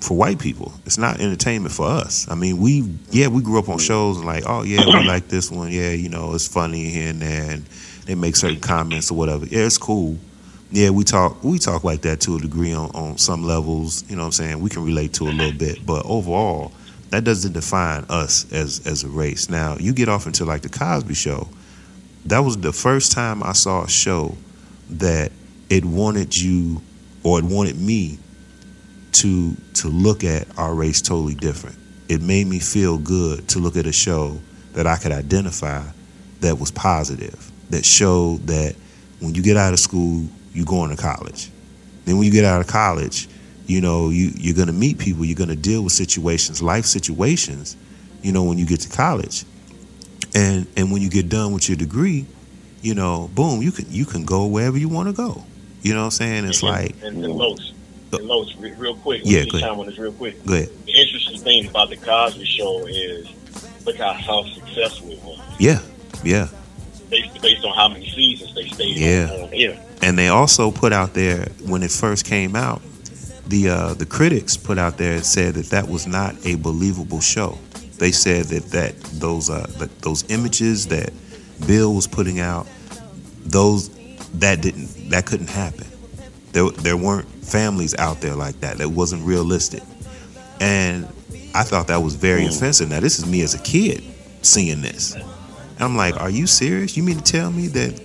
for 0.00 0.16
white 0.16 0.38
people. 0.38 0.72
It's 0.86 0.98
not 0.98 1.20
entertainment 1.20 1.74
for 1.74 1.86
us. 1.86 2.28
I 2.30 2.34
mean, 2.34 2.58
we 2.58 2.88
yeah 3.10 3.28
we 3.28 3.42
grew 3.42 3.58
up 3.58 3.68
on 3.68 3.78
shows 3.78 4.16
and 4.18 4.26
like 4.26 4.44
oh 4.46 4.62
yeah 4.62 4.84
we 4.86 5.06
like 5.06 5.28
this 5.28 5.50
one 5.50 5.70
yeah 5.70 5.90
you 5.90 6.08
know 6.08 6.34
it's 6.34 6.48
funny 6.48 6.88
here 6.90 7.10
and 7.10 7.20
there 7.20 7.50
and 7.50 7.64
they 8.06 8.14
make 8.14 8.36
certain 8.36 8.60
comments 8.60 9.10
or 9.10 9.14
whatever 9.18 9.46
yeah 9.46 9.66
it's 9.66 9.78
cool. 9.78 10.16
Yeah, 10.72 10.90
we 10.90 11.02
talk 11.02 11.42
we 11.42 11.58
talk 11.58 11.82
like 11.82 12.02
that 12.02 12.20
to 12.22 12.36
a 12.36 12.40
degree 12.40 12.72
on, 12.72 12.90
on 12.92 13.18
some 13.18 13.42
levels. 13.42 14.08
You 14.08 14.14
know 14.16 14.22
what 14.22 14.26
I'm 14.26 14.32
saying? 14.32 14.60
We 14.60 14.70
can 14.70 14.84
relate 14.84 15.12
to 15.14 15.24
a 15.24 15.30
little 15.32 15.58
bit, 15.58 15.84
but 15.84 16.06
overall, 16.06 16.72
that 17.10 17.24
doesn't 17.24 17.52
define 17.52 18.06
us 18.08 18.50
as 18.52 18.86
as 18.86 19.02
a 19.02 19.08
race. 19.08 19.50
Now 19.50 19.76
you 19.78 19.92
get 19.92 20.08
off 20.08 20.26
into 20.26 20.44
like 20.44 20.62
the 20.62 20.68
Cosby 20.68 21.14
Show. 21.14 21.48
That 22.26 22.40
was 22.40 22.58
the 22.58 22.72
first 22.72 23.12
time 23.12 23.42
I 23.42 23.52
saw 23.52 23.84
a 23.84 23.88
show 23.88 24.36
that 24.90 25.32
it 25.68 25.84
wanted 25.84 26.36
you 26.36 26.82
or 27.22 27.38
it 27.38 27.44
wanted 27.44 27.80
me 27.80 28.18
to 29.12 29.54
to 29.74 29.88
look 29.88 30.24
at 30.24 30.46
our 30.58 30.74
race 30.74 31.00
totally 31.00 31.34
different. 31.34 31.76
It 32.08 32.20
made 32.20 32.46
me 32.46 32.58
feel 32.58 32.98
good 32.98 33.48
to 33.48 33.58
look 33.58 33.76
at 33.76 33.86
a 33.86 33.92
show 33.92 34.40
that 34.72 34.86
I 34.86 34.96
could 34.96 35.12
identify 35.12 35.82
that 36.40 36.58
was 36.58 36.70
positive, 36.70 37.50
that 37.70 37.84
showed 37.84 38.46
that 38.46 38.74
when 39.20 39.34
you 39.34 39.42
get 39.42 39.56
out 39.56 39.72
of 39.72 39.80
school, 39.80 40.26
you're 40.52 40.66
going 40.66 40.90
to 40.90 41.00
college. 41.00 41.50
Then 42.04 42.16
when 42.16 42.26
you 42.26 42.32
get 42.32 42.44
out 42.44 42.60
of 42.60 42.66
college, 42.66 43.28
you 43.66 43.80
know, 43.80 44.08
you, 44.08 44.32
you're 44.34 44.56
gonna 44.56 44.72
meet 44.72 44.98
people, 44.98 45.24
you're 45.24 45.36
gonna 45.36 45.54
deal 45.54 45.82
with 45.82 45.92
situations, 45.92 46.60
life 46.60 46.86
situations, 46.86 47.76
you 48.22 48.32
know, 48.32 48.42
when 48.42 48.58
you 48.58 48.66
get 48.66 48.80
to 48.80 48.88
college. 48.88 49.44
And 50.34 50.66
and 50.76 50.92
when 50.92 51.02
you 51.02 51.10
get 51.10 51.28
done 51.28 51.52
with 51.52 51.68
your 51.68 51.76
degree, 51.76 52.26
you 52.82 52.94
know, 52.94 53.30
boom, 53.34 53.62
you 53.62 53.72
can 53.72 53.86
you 53.90 54.04
can 54.04 54.24
go 54.24 54.46
wherever 54.46 54.78
you 54.78 54.88
want 54.88 55.08
to 55.08 55.12
go. 55.14 55.44
You 55.82 55.94
know 55.94 56.00
what 56.00 56.04
I'm 56.06 56.10
saying? 56.12 56.44
It's 56.46 56.62
and, 56.62 56.70
like 56.70 56.94
and, 57.02 57.24
and 57.24 57.40
and 58.12 58.24
Los, 58.24 58.54
re- 58.56 58.72
real 58.72 58.96
quick. 58.96 59.22
Yeah, 59.24 59.38
let 59.38 59.44
me 59.46 59.50
go 59.50 59.50
just 59.52 59.54
ahead. 59.64 59.70
chime 59.70 59.80
on 59.80 59.86
this 59.86 59.98
real 59.98 60.12
quick. 60.12 60.44
Go 60.44 60.54
ahead. 60.54 60.68
The 60.84 60.92
interesting 60.92 61.38
thing 61.40 61.68
about 61.68 61.90
the 61.90 61.96
Cosby 61.96 62.44
Show 62.44 62.86
is 62.86 63.28
look 63.86 63.96
how, 63.96 64.12
how 64.12 64.44
successful 64.44 65.10
it 65.10 65.22
was. 65.22 65.40
Yeah, 65.58 65.80
yeah. 66.24 66.48
Based, 67.08 67.40
based 67.42 67.64
on 67.64 67.74
how 67.74 67.88
many 67.88 68.08
seasons 68.10 68.54
they 68.54 68.66
stayed 68.68 68.96
Yeah. 68.96 69.30
on, 69.32 69.40
on 69.48 69.54
air. 69.54 69.80
And 70.02 70.18
they 70.18 70.28
also 70.28 70.70
put 70.70 70.92
out 70.92 71.14
there 71.14 71.46
when 71.64 71.82
it 71.82 71.90
first 71.90 72.24
came 72.24 72.54
out, 72.56 72.82
the 73.46 73.68
uh, 73.68 73.94
the 73.94 74.06
critics 74.06 74.56
put 74.56 74.78
out 74.78 74.96
there 74.96 75.14
and 75.14 75.24
said 75.24 75.54
that 75.54 75.66
that 75.66 75.88
was 75.88 76.06
not 76.06 76.34
a 76.46 76.54
believable 76.56 77.20
show. 77.20 77.58
They 78.00 78.12
said 78.12 78.46
that 78.46 78.64
that 78.70 78.98
those 79.20 79.50
uh, 79.50 79.66
that 79.76 80.00
those 80.00 80.24
images 80.30 80.86
that 80.86 81.12
Bill 81.66 81.94
was 81.94 82.06
putting 82.06 82.40
out, 82.40 82.66
those 83.44 83.90
that 84.38 84.62
didn't 84.62 85.10
that 85.10 85.26
couldn't 85.26 85.50
happen. 85.50 85.86
There 86.52 86.70
there 86.70 86.96
weren't 86.96 87.28
families 87.44 87.94
out 87.96 88.22
there 88.22 88.34
like 88.34 88.58
that. 88.60 88.78
That 88.78 88.88
wasn't 88.88 89.26
realistic. 89.26 89.82
And 90.60 91.04
I 91.54 91.62
thought 91.62 91.88
that 91.88 91.98
was 92.02 92.14
very 92.14 92.46
offensive. 92.46 92.88
Now 92.88 93.00
this 93.00 93.18
is 93.18 93.26
me 93.26 93.42
as 93.42 93.52
a 93.52 93.58
kid 93.58 94.02
seeing 94.40 94.80
this. 94.80 95.14
And 95.14 95.24
I'm 95.80 95.94
like, 95.94 96.18
are 96.18 96.30
you 96.30 96.46
serious? 96.46 96.96
You 96.96 97.02
mean 97.02 97.18
to 97.18 97.22
tell 97.22 97.52
me 97.52 97.66
that 97.66 98.02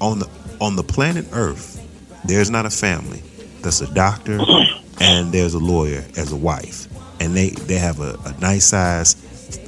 on 0.00 0.20
the 0.20 0.28
on 0.60 0.76
the 0.76 0.84
planet 0.84 1.26
Earth, 1.32 1.84
there's 2.24 2.48
not 2.48 2.64
a 2.64 2.70
family 2.70 3.24
that's 3.60 3.80
a 3.80 3.92
doctor 3.92 4.38
and 5.00 5.32
there's 5.32 5.54
a 5.54 5.58
lawyer 5.58 6.04
as 6.16 6.30
a 6.30 6.36
wife, 6.36 6.86
and 7.20 7.36
they 7.36 7.50
they 7.50 7.78
have 7.78 7.98
a, 7.98 8.16
a 8.24 8.38
nice 8.38 8.66
size 8.66 9.16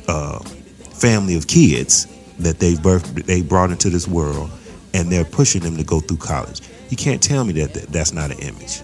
uh, 0.09 0.39
family 0.41 1.37
of 1.37 1.47
kids 1.47 2.07
that 2.39 2.59
they 2.59 2.75
birthed 2.75 3.25
they 3.25 3.43
brought 3.43 3.71
into 3.71 3.91
this 3.91 4.09
world, 4.09 4.51
and 4.93 5.11
they're 5.11 5.25
pushing 5.25 5.63
them 5.63 5.77
to 5.77 5.85
go 5.85 6.01
through 6.01 6.19
college. 6.19 6.61
You 6.91 6.97
can't 6.97 7.23
tell 7.23 7.45
me 7.45 7.53
that, 7.55 7.75
that 7.75 7.89
that's 7.89 8.13
not 8.13 8.31
an 8.31 8.39
image. 8.39 8.81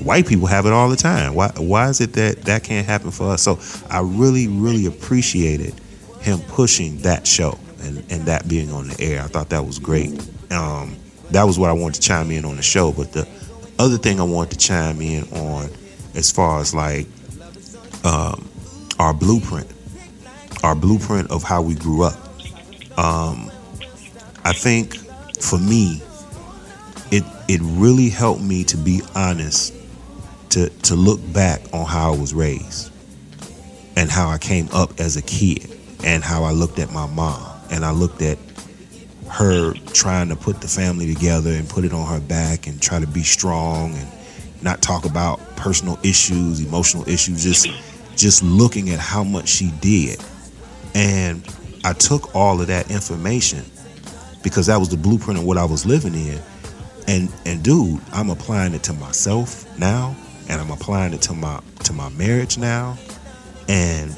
White 0.00 0.26
people 0.26 0.46
have 0.46 0.66
it 0.66 0.72
all 0.72 0.88
the 0.88 0.96
time. 0.96 1.34
Why 1.34 1.48
why 1.56 1.88
is 1.88 2.00
it 2.00 2.14
that 2.14 2.42
that 2.42 2.64
can't 2.64 2.86
happen 2.86 3.10
for 3.10 3.30
us? 3.30 3.42
So 3.42 3.58
I 3.90 4.00
really 4.00 4.48
really 4.48 4.86
appreciated 4.86 5.74
him 6.20 6.40
pushing 6.48 6.98
that 6.98 7.26
show 7.26 7.58
and, 7.82 7.98
and 8.10 8.22
that 8.26 8.48
being 8.48 8.70
on 8.70 8.88
the 8.88 9.00
air. 9.00 9.22
I 9.22 9.26
thought 9.26 9.50
that 9.50 9.66
was 9.66 9.78
great. 9.78 10.10
Um, 10.50 10.96
that 11.30 11.44
was 11.44 11.58
what 11.58 11.70
I 11.70 11.72
wanted 11.72 12.00
to 12.00 12.08
chime 12.08 12.30
in 12.30 12.44
on 12.44 12.56
the 12.56 12.62
show. 12.62 12.92
But 12.92 13.12
the 13.12 13.28
other 13.78 13.98
thing 13.98 14.20
I 14.20 14.24
wanted 14.24 14.58
to 14.58 14.58
chime 14.58 15.00
in 15.00 15.24
on, 15.32 15.68
as 16.14 16.30
far 16.30 16.60
as 16.60 16.74
like 16.74 17.06
um, 18.04 18.48
our 18.98 19.12
blueprint, 19.14 19.70
our 20.62 20.74
blueprint 20.74 21.30
of 21.30 21.42
how 21.42 21.62
we 21.62 21.74
grew 21.74 22.02
up. 22.02 22.16
Um, 22.98 23.50
I 24.44 24.52
think 24.52 24.94
for 25.40 25.58
me, 25.58 26.02
it 27.10 27.24
it 27.48 27.60
really 27.62 28.08
helped 28.08 28.42
me 28.42 28.64
to 28.64 28.76
be 28.76 29.02
honest, 29.14 29.74
to 30.50 30.68
to 30.68 30.94
look 30.94 31.20
back 31.32 31.62
on 31.72 31.86
how 31.86 32.12
I 32.12 32.16
was 32.16 32.34
raised, 32.34 32.92
and 33.96 34.10
how 34.10 34.28
I 34.28 34.38
came 34.38 34.68
up 34.72 35.00
as 35.00 35.16
a 35.16 35.22
kid, 35.22 35.70
and 36.04 36.22
how 36.22 36.44
I 36.44 36.52
looked 36.52 36.78
at 36.78 36.92
my 36.92 37.06
mom, 37.06 37.60
and 37.70 37.84
I 37.84 37.90
looked 37.90 38.22
at 38.22 38.38
her 39.30 39.72
trying 39.94 40.28
to 40.28 40.36
put 40.36 40.60
the 40.60 40.68
family 40.68 41.12
together 41.12 41.50
and 41.50 41.68
put 41.68 41.84
it 41.84 41.92
on 41.92 42.06
her 42.06 42.20
back 42.20 42.66
and 42.66 42.80
try 42.82 43.00
to 43.00 43.06
be 43.06 43.22
strong 43.22 43.94
and 43.94 44.08
not 44.62 44.82
talk 44.82 45.06
about 45.06 45.40
personal 45.56 45.98
issues, 46.02 46.60
emotional 46.60 47.08
issues, 47.08 47.42
just 47.42 47.66
just 48.16 48.42
looking 48.42 48.90
at 48.90 48.98
how 48.98 49.24
much 49.24 49.48
she 49.48 49.70
did. 49.80 50.22
And 50.94 51.42
I 51.84 51.92
took 51.94 52.34
all 52.34 52.60
of 52.60 52.66
that 52.68 52.90
information 52.90 53.64
because 54.42 54.66
that 54.66 54.78
was 54.78 54.88
the 54.88 54.96
blueprint 54.96 55.38
of 55.38 55.44
what 55.44 55.58
I 55.58 55.64
was 55.64 55.86
living 55.86 56.14
in. 56.14 56.40
And 57.08 57.32
and 57.44 57.62
dude, 57.62 58.00
I'm 58.12 58.30
applying 58.30 58.74
it 58.74 58.82
to 58.84 58.92
myself 58.92 59.66
now 59.78 60.16
and 60.48 60.60
I'm 60.60 60.70
applying 60.70 61.12
it 61.14 61.22
to 61.22 61.34
my 61.34 61.60
to 61.84 61.92
my 61.92 62.08
marriage 62.10 62.58
now. 62.58 62.96
And 63.68 64.16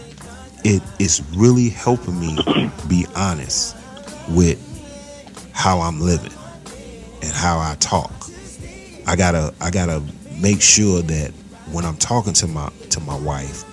it 0.65 0.83
is 0.99 1.23
really 1.35 1.69
helping 1.69 2.19
me 2.19 2.39
be 2.89 3.07
honest 3.15 3.77
with 4.31 4.61
how 5.53 5.81
I'm 5.81 6.01
living 6.01 6.33
and 7.23 7.33
how 7.33 7.59
I 7.59 7.77
talk. 7.81 8.13
I 9.07 9.17
gotta 9.17 9.55
I 9.61 9.71
gotta 9.71 10.03
make 10.41 10.61
sure 10.61 11.03
that 11.03 11.31
when 11.73 11.85
I'm 11.85 11.97
talking 11.97 12.33
to 12.35 12.47
my 12.47 12.71
to 12.91 13.01
my 13.01 13.19
wife 13.19 13.65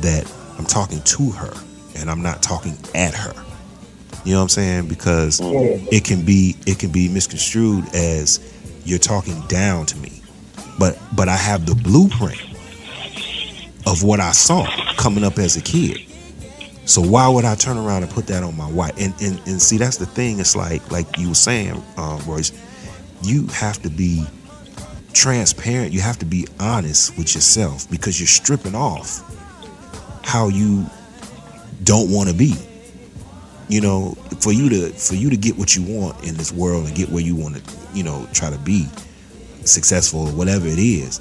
that 0.00 0.32
I'm 0.58 0.66
talking 0.66 1.00
to 1.02 1.30
her 1.30 1.52
and 2.00 2.10
I'm 2.10 2.22
not 2.22 2.42
talking 2.42 2.76
at 2.94 3.14
her. 3.14 3.32
You 4.24 4.32
know 4.32 4.38
what 4.38 4.42
I'm 4.42 4.48
saying? 4.48 4.88
Because 4.88 5.40
it 5.42 6.04
can 6.04 6.24
be 6.24 6.56
it 6.66 6.78
can 6.78 6.90
be 6.90 7.08
misconstrued 7.08 7.84
as 7.94 8.40
you're 8.84 8.98
talking 8.98 9.40
down 9.48 9.86
to 9.86 9.98
me. 9.98 10.22
But 10.78 10.98
but 11.14 11.28
I 11.28 11.36
have 11.36 11.66
the 11.66 11.74
blueprint 11.74 12.40
of 13.86 14.02
what 14.02 14.20
I 14.20 14.32
saw 14.32 14.66
coming 14.96 15.24
up 15.24 15.38
as 15.38 15.56
a 15.56 15.60
kid. 15.60 15.98
So 16.84 17.00
why 17.00 17.28
would 17.28 17.44
I 17.44 17.54
turn 17.54 17.78
around 17.78 18.02
and 18.02 18.10
put 18.10 18.26
that 18.26 18.42
on 18.42 18.56
my 18.56 18.70
wife? 18.70 18.92
And 18.98 19.14
and, 19.22 19.40
and 19.46 19.62
see 19.62 19.78
that's 19.78 19.96
the 19.96 20.06
thing. 20.06 20.40
It's 20.40 20.56
like 20.56 20.90
like 20.90 21.18
you 21.18 21.28
were 21.28 21.34
saying, 21.34 21.82
um, 21.96 22.20
Royce, 22.26 22.52
you 23.22 23.46
have 23.48 23.80
to 23.82 23.90
be 23.90 24.24
transparent. 25.12 25.92
You 25.92 26.00
have 26.00 26.18
to 26.18 26.26
be 26.26 26.46
honest 26.58 27.16
with 27.16 27.34
yourself 27.34 27.90
because 27.90 28.20
you're 28.20 28.26
stripping 28.26 28.74
off 28.74 29.22
how 30.24 30.48
you 30.48 30.86
don't 31.84 32.10
want 32.10 32.28
to 32.28 32.34
be. 32.34 32.54
You 33.68 33.80
know, 33.80 34.12
for 34.40 34.52
you 34.52 34.68
to 34.68 34.90
for 34.90 35.14
you 35.14 35.30
to 35.30 35.36
get 35.36 35.56
what 35.56 35.76
you 35.76 35.82
want 35.82 36.24
in 36.24 36.36
this 36.36 36.52
world 36.52 36.86
and 36.86 36.96
get 36.96 37.08
where 37.10 37.22
you 37.22 37.36
want 37.36 37.56
to, 37.56 37.62
you 37.94 38.02
know, 38.02 38.28
try 38.32 38.50
to 38.50 38.58
be 38.58 38.88
successful 39.64 40.28
or 40.28 40.32
whatever 40.32 40.66
it 40.66 40.78
is, 40.78 41.20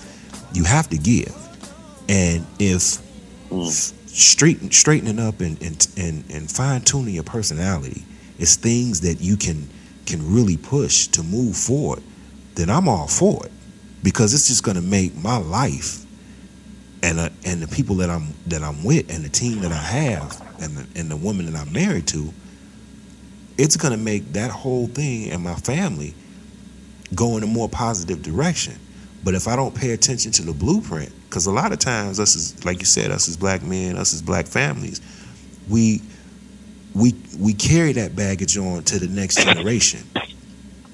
you 0.54 0.64
have 0.64 0.90
to 0.90 0.98
give. 0.98 1.36
And 2.10 2.46
if 2.58 2.98
straighten, 4.08 4.72
straightening 4.72 5.20
up 5.20 5.42
and 5.42 5.62
and 5.62 5.88
and, 5.98 6.24
and 6.32 6.52
fine 6.52 6.82
tuning 6.82 7.14
your 7.14 7.24
personality 7.24 8.04
is 8.40 8.56
things 8.56 9.02
that 9.02 9.22
you 9.22 9.38
can 9.38 9.70
can 10.08 10.34
really 10.34 10.58
push 10.58 11.08
to 11.08 11.22
move 11.22 11.56
forward, 11.56 12.02
then 12.56 12.70
I'm 12.70 12.88
all 12.88 13.08
for 13.08 13.46
it 13.46 13.52
because 14.04 14.34
it's 14.34 14.48
just 14.48 14.64
going 14.64 14.76
to 14.76 14.82
make 14.82 15.16
my 15.16 15.38
life 15.38 16.06
and 17.04 17.20
uh, 17.20 17.30
and 17.46 17.62
the 17.62 17.68
people 17.68 17.98
that 17.98 18.10
I'm 18.10 18.34
that 18.48 18.64
I'm 18.64 18.84
with 18.84 19.14
and 19.14 19.24
the 19.24 19.30
team 19.30 19.62
that 19.62 19.72
I 19.72 19.76
have 19.76 20.49
and 20.62 20.78
the, 20.78 21.00
and 21.00 21.10
the 21.10 21.18
woman 21.18 21.52
that 21.52 21.60
I'm 21.60 21.72
married 21.74 22.08
to, 22.08 22.34
it's 23.58 23.76
going 23.76 23.92
to 23.92 23.98
make 23.98 24.34
that 24.34 24.52
whole 24.52 24.88
thing 24.88 25.32
and 25.32 25.44
my 25.44 25.56
family 25.56 26.14
go 27.16 27.38
in 27.38 27.44
a 27.44 27.48
more 27.48 27.68
positive 27.68 28.22
direction. 28.22 28.76
But 29.24 29.36
if 29.36 29.48
I 29.48 29.56
don't 29.56 29.76
pay 29.76 29.92
attention 29.92 30.32
to 30.34 30.44
the 30.44 30.54
blueprint, 30.54 31.12
because 31.30 31.46
a 31.46 31.52
lot 31.52 31.72
of 31.72 31.80
times 31.80 32.20
us 32.20 32.36
as 32.36 32.64
like 32.66 32.80
you 32.80 32.86
said, 32.86 33.12
us 33.12 33.28
as 33.28 33.36
black 33.36 33.64
men, 33.64 33.98
us 33.98 34.14
as 34.14 34.22
black 34.22 34.48
families, 34.48 35.02
we 35.70 36.02
we 36.96 37.14
we 37.38 37.54
carry 37.54 37.92
that 37.94 38.16
baggage 38.16 38.58
on 38.58 38.84
to 38.84 39.00
the 39.00 39.08
next 39.08 39.44
generation, 39.44 40.02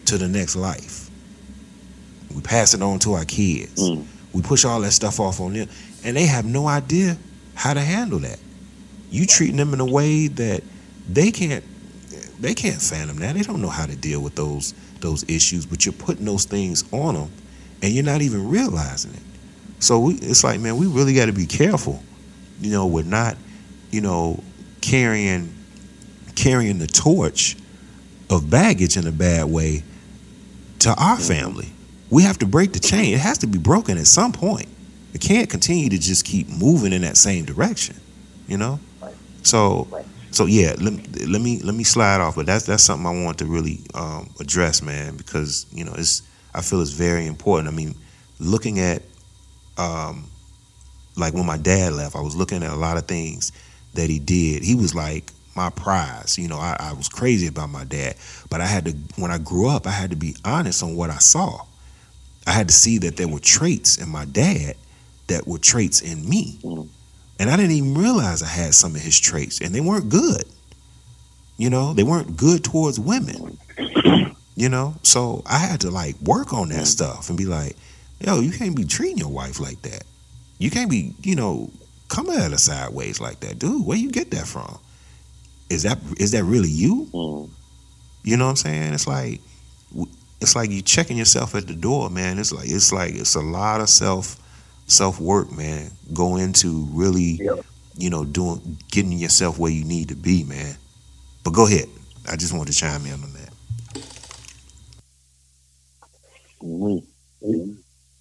to 0.05 0.18
the 0.18 0.28
next 0.28 0.55
life. 0.55 1.09
We 2.34 2.41
pass 2.41 2.74
it 2.74 2.82
on 2.82 2.99
to 2.99 3.13
our 3.13 3.26
kids. 3.26 3.82
Mm. 3.82 4.05
We 4.34 4.41
push 4.41 4.66
all 4.66 4.82
that 4.82 4.91
stuff 4.91 5.20
off 5.20 5.39
on 5.39 5.53
them, 5.53 5.70
and 6.03 6.18
they 6.18 6.26
have 6.26 6.45
no 6.45 6.68
idea 6.68 7.18
how 7.53 7.74
to 7.74 7.80
handle 7.82 8.20
that. 8.20 8.39
You 9.16 9.26
treating 9.26 9.57
them 9.57 9.74
in 9.74 9.80
a 9.80 9.86
way 9.86 10.28
that 10.28 10.61
they 11.09 11.32
can't 11.32 11.63
they 12.39 12.53
can't 12.53 12.82
fathom 12.82 13.18
that. 13.20 13.36
They 13.36 13.43
don't 13.43 13.61
know 13.61 13.70
how 13.70 13.86
to 13.86 13.95
deal 13.95 14.22
with 14.22 14.36
those 14.36 14.74
those 14.99 15.24
issues, 15.30 15.66
but 15.66 15.86
you're 15.86 15.93
putting 15.93 16.26
those 16.26 16.45
things 16.45 16.84
on 16.91 17.16
them, 17.16 17.32
and 17.82 17.93
you're 17.93 18.03
not 18.03 18.22
even 18.22 18.49
realizing 18.49 19.13
it. 19.13 19.22
So 19.80 19.99
we, 19.99 20.16
it's 20.16 20.43
like, 20.43 20.59
man, 20.59 20.78
we 20.78 20.88
really 20.88 21.13
got 21.13 21.28
to 21.28 21.34
be 21.34 21.45
careful. 21.45 22.01
You 22.59 22.72
know, 22.72 22.88
we're 22.88 23.03
not, 23.03 23.38
you 23.91 24.01
know, 24.01 24.43
carrying 24.82 25.53
carrying 26.36 26.80
the 26.80 26.88
torch 26.88 27.55
of 28.30 28.49
baggage 28.49 28.97
in 28.97 29.07
a 29.07 29.11
bad 29.11 29.45
way 29.45 29.84
to 30.80 30.93
our 30.95 31.18
family. 31.18 31.70
We 32.09 32.24
have 32.24 32.38
to 32.39 32.45
break 32.45 32.74
the 32.74 32.80
chain. 32.80 33.13
It 33.13 33.20
has 33.20 33.39
to 33.39 33.47
be 33.47 33.57
broken 33.57 33.97
at 33.97 34.07
some 34.07 34.32
point. 34.32 34.68
It 35.13 35.22
can't 35.22 35.49
continue 35.49 35.89
to 35.89 35.97
just 35.97 36.26
keep 36.26 36.49
moving 36.49 36.91
in 36.91 37.01
that 37.03 37.18
same 37.18 37.45
direction. 37.45 37.95
You 38.47 38.57
know, 38.57 38.80
so 39.46 39.88
so 40.32 40.46
yeah. 40.46 40.76
Let 40.80 40.93
me 40.93 41.04
let 41.28 41.41
me 41.41 41.60
let 41.62 41.76
me 41.76 41.84
slide 41.84 42.20
off, 42.22 42.36
but 42.36 42.46
that's 42.46 42.66
that's 42.66 42.84
something 42.84 43.08
I 43.08 43.24
want 43.24 43.39
to 43.39 43.46
really 43.46 43.80
um, 43.93 44.30
address, 44.39 44.82
man, 44.82 45.16
because 45.16 45.66
you 45.72 45.86
know 45.86 45.93
it's 45.98 46.24
I 46.54 46.62
feel 46.62 46.82
it's 46.82 46.91
very 46.91 47.26
important. 47.26 47.74
I 47.74 47.76
mean, 47.76 47.96
looking 48.39 48.80
at 48.80 49.02
um, 49.78 50.30
like 51.16 51.34
when 51.34 51.46
my 51.46 51.58
dad 51.58 51.93
left, 51.93 52.16
I 52.16 52.22
was 52.22 52.36
looking 52.36 52.64
at 52.64 52.72
a 52.72 52.76
lot 52.76 52.98
of 52.98 53.06
things 53.08 53.52
that 53.93 54.10
he 54.10 54.20
did. 54.20 54.64
He 54.64 54.76
was 54.76 54.93
like 54.93 55.32
my 55.56 55.70
prize. 55.70 56.38
You 56.38 56.50
know, 56.50 56.58
I, 56.58 56.76
I 56.80 56.93
was 56.93 57.08
crazy 57.08 57.48
about 57.48 57.70
my 57.70 57.86
dad, 57.86 58.16
but 58.50 58.62
I 58.62 58.66
had 58.66 58.86
to 58.86 58.91
when 59.18 59.32
I 59.32 59.38
grew 59.38 59.70
up, 59.70 59.88
I 59.88 59.91
had 59.91 60.10
to 60.10 60.18
be 60.18 60.36
honest 60.43 60.84
on 60.84 60.96
what 60.96 61.10
I 61.10 61.18
saw. 61.18 61.62
I 62.48 62.52
had 62.52 62.68
to 62.68 62.74
see 62.74 62.98
that 63.00 63.18
there 63.18 63.28
were 63.28 63.39
traits 63.39 63.98
in 63.98 64.10
my 64.10 64.26
dad 64.26 64.76
that 65.28 65.48
were 65.48 65.58
traits 65.58 66.02
in 66.02 66.28
me. 66.30 66.60
And 67.39 67.49
I 67.49 67.57
didn't 67.57 67.71
even 67.71 67.95
realize 67.95 68.41
I 68.41 68.47
had 68.47 68.73
some 68.73 68.95
of 68.95 69.01
his 69.01 69.19
traits, 69.19 69.59
and 69.61 69.73
they 69.75 69.81
weren't 69.81 70.09
good. 70.09 70.43
You 71.57 71.69
know, 71.69 71.93
they 71.93 72.03
weren't 72.03 72.38
good 72.38 72.63
towards 72.63 72.99
women. 72.99 73.57
You 74.57 74.69
know, 74.69 74.95
so 75.03 75.43
I 75.45 75.57
had 75.57 75.81
to 75.81 75.91
like 75.91 76.15
work 76.21 76.53
on 76.53 76.69
that 76.69 76.88
stuff 76.88 77.27
and 77.27 77.38
be 77.38 77.43
like, 77.43 77.75
yo, 78.21 78.39
you 78.39 78.51
can't 78.51 78.73
be 78.73 78.86
treating 78.86 79.17
your 79.17 79.29
wife 79.29 79.59
like 79.59 79.81
that. 79.81 80.03
You 80.59 80.71
can't 80.71 80.89
be, 80.89 81.13
you 81.23 81.36
know, 81.36 81.69
coming 82.07 82.38
at 82.38 82.51
her 82.51 82.57
sideways 82.57 83.19
like 83.19 83.41
that, 83.41 83.59
dude. 83.59 83.86
Where 83.86 83.97
you 83.97 84.09
get 84.09 84.31
that 84.31 84.47
from? 84.47 84.79
Is 85.69 85.83
that 85.83 85.99
is 86.17 86.31
that 86.31 86.45
really 86.45 86.69
you? 86.69 87.09
Mm. 87.13 87.49
You 88.23 88.38
know 88.38 88.45
what 88.45 88.51
I'm 88.51 88.55
saying? 88.55 88.93
It's 88.93 89.07
like 89.07 89.41
it's 90.39 90.55
like 90.55 90.71
you 90.71 90.81
checking 90.81 91.17
yourself 91.17 91.53
at 91.53 91.67
the 91.67 91.75
door, 91.75 92.09
man. 92.09 92.39
It's 92.39 92.53
like 92.53 92.69
it's 92.69 92.93
like 92.93 93.13
it's 93.13 93.36
a 93.36 93.41
lot 93.41 93.81
of 93.81 93.89
self 93.89 94.38
self 94.86 95.19
work, 95.19 95.51
man. 95.51 95.91
Go 96.13 96.38
into 96.38 96.88
really, 96.91 97.41
you 97.97 98.09
know, 98.09 98.25
doing 98.25 98.77
getting 98.91 99.13
yourself 99.13 99.57
where 99.57 99.71
you 99.71 99.83
need 99.83 100.09
to 100.09 100.15
be, 100.15 100.43
man. 100.43 100.75
But 101.43 101.53
go 101.53 101.67
ahead. 101.67 101.88
I 102.29 102.36
just 102.36 102.53
wanted 102.53 102.73
to 102.73 102.79
chime 102.79 103.05
in 103.05 103.13
on 103.13 103.33
that. 103.33 103.45
Mm-hmm. 106.63 107.73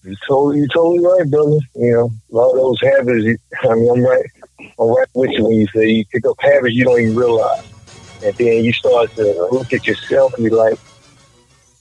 You 0.05 0.17
totally, 0.29 0.59
you 0.59 0.69
totally 0.69 0.99
right, 0.99 1.31
brother. 1.31 1.59
You 1.77 1.93
know, 1.93 2.11
a 2.31 2.35
lot 2.37 2.51
of 2.51 2.57
those 2.57 2.81
habits. 2.83 3.41
I 3.63 3.75
mean, 3.75 3.91
I'm 3.91 4.05
right, 4.05 4.25
I'm 4.79 4.89
right 4.89 5.09
with 5.15 5.31
you 5.31 5.45
when 5.45 5.57
you 5.57 5.67
say 5.75 5.89
you 5.89 6.05
pick 6.13 6.27
up 6.27 6.37
habits 6.41 6.75
you 6.75 6.85
don't 6.85 7.01
even 7.01 7.17
realize, 7.17 7.65
and 8.23 8.35
then 8.35 8.65
you 8.65 8.73
start 8.75 9.15
to 9.17 9.49
look 9.51 9.73
at 9.73 9.87
yourself 9.87 10.35
and 10.35 10.45
be 10.45 10.51
like, 10.51 10.79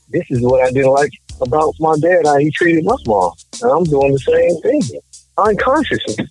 "This 0.09 0.25
is 0.29 0.41
what 0.41 0.63
I 0.63 0.71
didn't 0.71 0.91
like 0.91 1.11
about 1.41 1.73
my 1.79 1.97
dad. 1.99 2.25
How 2.25 2.37
he 2.37 2.49
treated 2.51 2.85
my 2.85 2.95
mom, 3.05 3.33
I'm 3.71 3.83
doing 3.83 4.11
the 4.11 4.19
same 4.19 4.61
thing 4.61 5.01
unconsciously." 5.37 6.27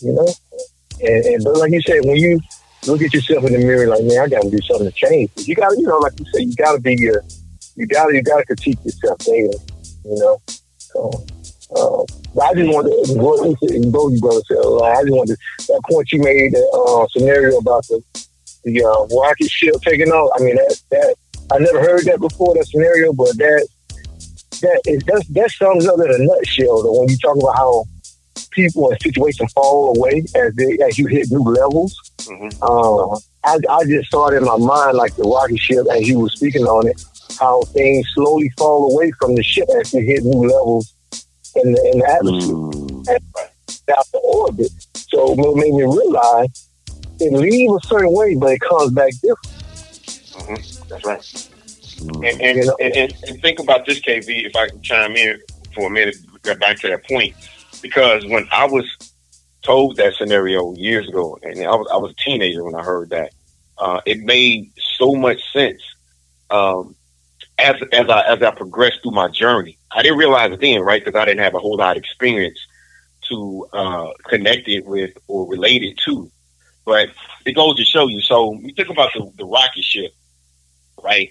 You 0.00 0.12
know, 0.12 0.28
and, 1.00 1.24
and 1.24 1.44
but 1.44 1.56
like 1.56 1.72
you 1.72 1.80
said, 1.82 2.04
when 2.04 2.16
you 2.16 2.40
look 2.86 3.00
at 3.02 3.14
yourself 3.14 3.44
in 3.44 3.52
the 3.52 3.58
mirror, 3.58 3.86
like, 3.86 4.04
man, 4.04 4.20
I 4.20 4.28
got 4.28 4.42
to 4.42 4.50
do 4.50 4.58
something 4.68 4.86
to 4.86 4.92
change. 4.92 5.30
You 5.36 5.54
got 5.54 5.70
to, 5.70 5.76
you 5.76 5.86
know, 5.86 5.98
like 5.98 6.18
you 6.18 6.26
said, 6.32 6.42
you 6.42 6.54
got 6.56 6.72
to 6.72 6.80
be 6.80 6.96
your, 6.98 7.22
you 7.76 7.86
got 7.86 8.06
to, 8.06 8.14
you 8.14 8.22
got 8.22 8.38
to 8.38 8.44
critique 8.46 8.78
yourself 8.84 9.18
daily. 9.18 9.56
You 10.04 10.16
know. 10.16 10.42
So, 10.78 11.10
uh, 11.74 12.04
but 12.34 12.42
I 12.42 12.54
just 12.54 12.70
want 12.70 12.86
to 12.86 13.14
go 13.14 13.90
Bodie 13.90 14.20
brother 14.20 14.40
said, 14.46 14.58
uh, 14.58 14.80
I 14.82 15.02
just 15.02 15.14
wanted 15.14 15.36
to, 15.36 15.66
that 15.68 15.80
point 15.90 16.12
you 16.12 16.20
made, 16.20 16.52
that 16.52 16.68
uh, 16.74 17.06
scenario 17.16 17.58
about 17.58 17.86
the 17.88 18.02
the 18.64 18.82
uh, 18.82 19.06
rocket 19.16 19.50
ship 19.50 19.74
taking 19.84 20.10
off. 20.10 20.30
I 20.38 20.42
mean, 20.42 20.56
that 20.56 20.80
that 20.90 21.16
I 21.52 21.58
never 21.58 21.80
heard 21.80 22.04
that 22.06 22.20
before 22.20 22.54
that 22.54 22.66
scenario, 22.66 23.12
but 23.12 23.36
that 23.38 23.68
that 24.64 24.80
is 24.86 25.02
that's 25.06 25.26
that 25.28 25.50
sums 25.50 25.86
up 25.86 25.98
in 26.00 26.10
a 26.10 26.18
nutshell. 26.18 26.82
Though 26.82 26.98
when 27.00 27.08
you 27.08 27.16
talk 27.18 27.36
about 27.36 27.56
how 27.56 27.84
people 28.50 28.90
and 28.90 29.00
situations 29.00 29.52
fall 29.52 29.96
away 29.96 30.24
as 30.34 30.54
they 30.54 30.78
as 30.86 30.98
you 30.98 31.06
hit 31.06 31.30
new 31.30 31.42
levels. 31.42 31.92
Uh, 32.62 33.16
I, 33.44 33.58
I 33.68 33.84
just 33.84 34.10
saw 34.10 34.28
it 34.28 34.36
in 34.36 34.44
my 34.44 34.56
mind 34.56 34.96
like 34.96 35.14
the 35.16 35.24
rocket 35.24 35.58
ship 35.58 35.86
as 35.92 36.08
you 36.08 36.18
were 36.20 36.30
speaking 36.30 36.64
on 36.64 36.86
it, 36.88 37.00
how 37.38 37.62
things 37.76 38.06
slowly 38.14 38.50
fall 38.56 38.90
away 38.92 39.12
from 39.20 39.34
the 39.34 39.42
ship 39.42 39.68
as 39.80 39.90
they 39.90 40.02
hit 40.02 40.24
new 40.24 40.48
levels 40.48 40.92
in 41.56 41.72
the 41.72 41.90
in 41.92 41.98
the 41.98 42.10
atmosphere 42.10 43.14
and 43.14 43.96
out 43.96 44.06
the 44.12 44.18
orbit. 44.18 44.72
So 44.96 45.32
it 45.32 45.56
made 45.56 45.74
me 45.74 45.82
realize 45.82 46.48
it 47.20 47.32
leaves 47.32 47.74
a 47.84 47.86
certain 47.86 48.12
way, 48.12 48.34
but 48.34 48.52
it 48.52 48.60
comes 48.60 48.92
back 48.92 49.12
different. 49.22 49.54
Mhm. 50.34 50.88
That's 50.88 51.04
right. 51.04 51.48
And 52.08 52.40
and, 52.40 52.58
and, 52.80 52.96
and 52.96 53.14
and 53.26 53.40
think 53.40 53.58
about 53.58 53.86
this, 53.86 54.00
KV, 54.00 54.46
if 54.46 54.56
I 54.56 54.68
can 54.68 54.82
chime 54.82 55.16
in 55.16 55.40
for 55.74 55.88
a 55.88 55.90
minute, 55.90 56.16
get 56.42 56.60
back 56.60 56.78
to 56.80 56.88
that 56.88 57.04
point. 57.06 57.34
Because 57.82 58.24
when 58.26 58.48
I 58.52 58.66
was 58.66 58.86
told 59.62 59.96
that 59.96 60.14
scenario 60.14 60.74
years 60.74 61.08
ago, 61.08 61.38
and 61.42 61.58
I 61.60 61.74
was 61.74 61.88
I 61.92 61.96
was 61.96 62.12
a 62.12 62.14
teenager 62.14 62.64
when 62.64 62.74
I 62.74 62.82
heard 62.82 63.10
that, 63.10 63.32
uh, 63.78 64.00
it 64.06 64.20
made 64.20 64.72
so 64.98 65.14
much 65.14 65.40
sense. 65.52 65.82
Um, 66.50 66.94
as 67.58 67.76
as 67.92 68.08
I 68.08 68.22
as 68.22 68.42
I 68.42 68.50
progressed 68.50 69.02
through 69.02 69.12
my 69.12 69.28
journey, 69.28 69.78
I 69.90 70.02
didn't 70.02 70.18
realize 70.18 70.52
it 70.52 70.60
then, 70.60 70.80
right? 70.80 71.04
Because 71.04 71.18
I 71.18 71.24
didn't 71.24 71.40
have 71.40 71.54
a 71.54 71.58
whole 71.58 71.76
lot 71.76 71.96
of 71.96 72.02
experience 72.02 72.58
to 73.28 73.66
uh, 73.72 74.10
connect 74.24 74.68
it 74.68 74.84
with 74.84 75.12
or 75.28 75.48
relate 75.48 75.82
it 75.82 75.96
to. 76.04 76.30
But 76.84 77.10
it 77.46 77.52
goes 77.52 77.76
to 77.76 77.84
show 77.84 78.08
you. 78.08 78.20
So 78.20 78.54
you 78.54 78.74
think 78.74 78.90
about 78.90 79.10
the, 79.14 79.30
the 79.38 79.46
rocket 79.46 79.82
ship, 79.82 80.12
right? 81.02 81.30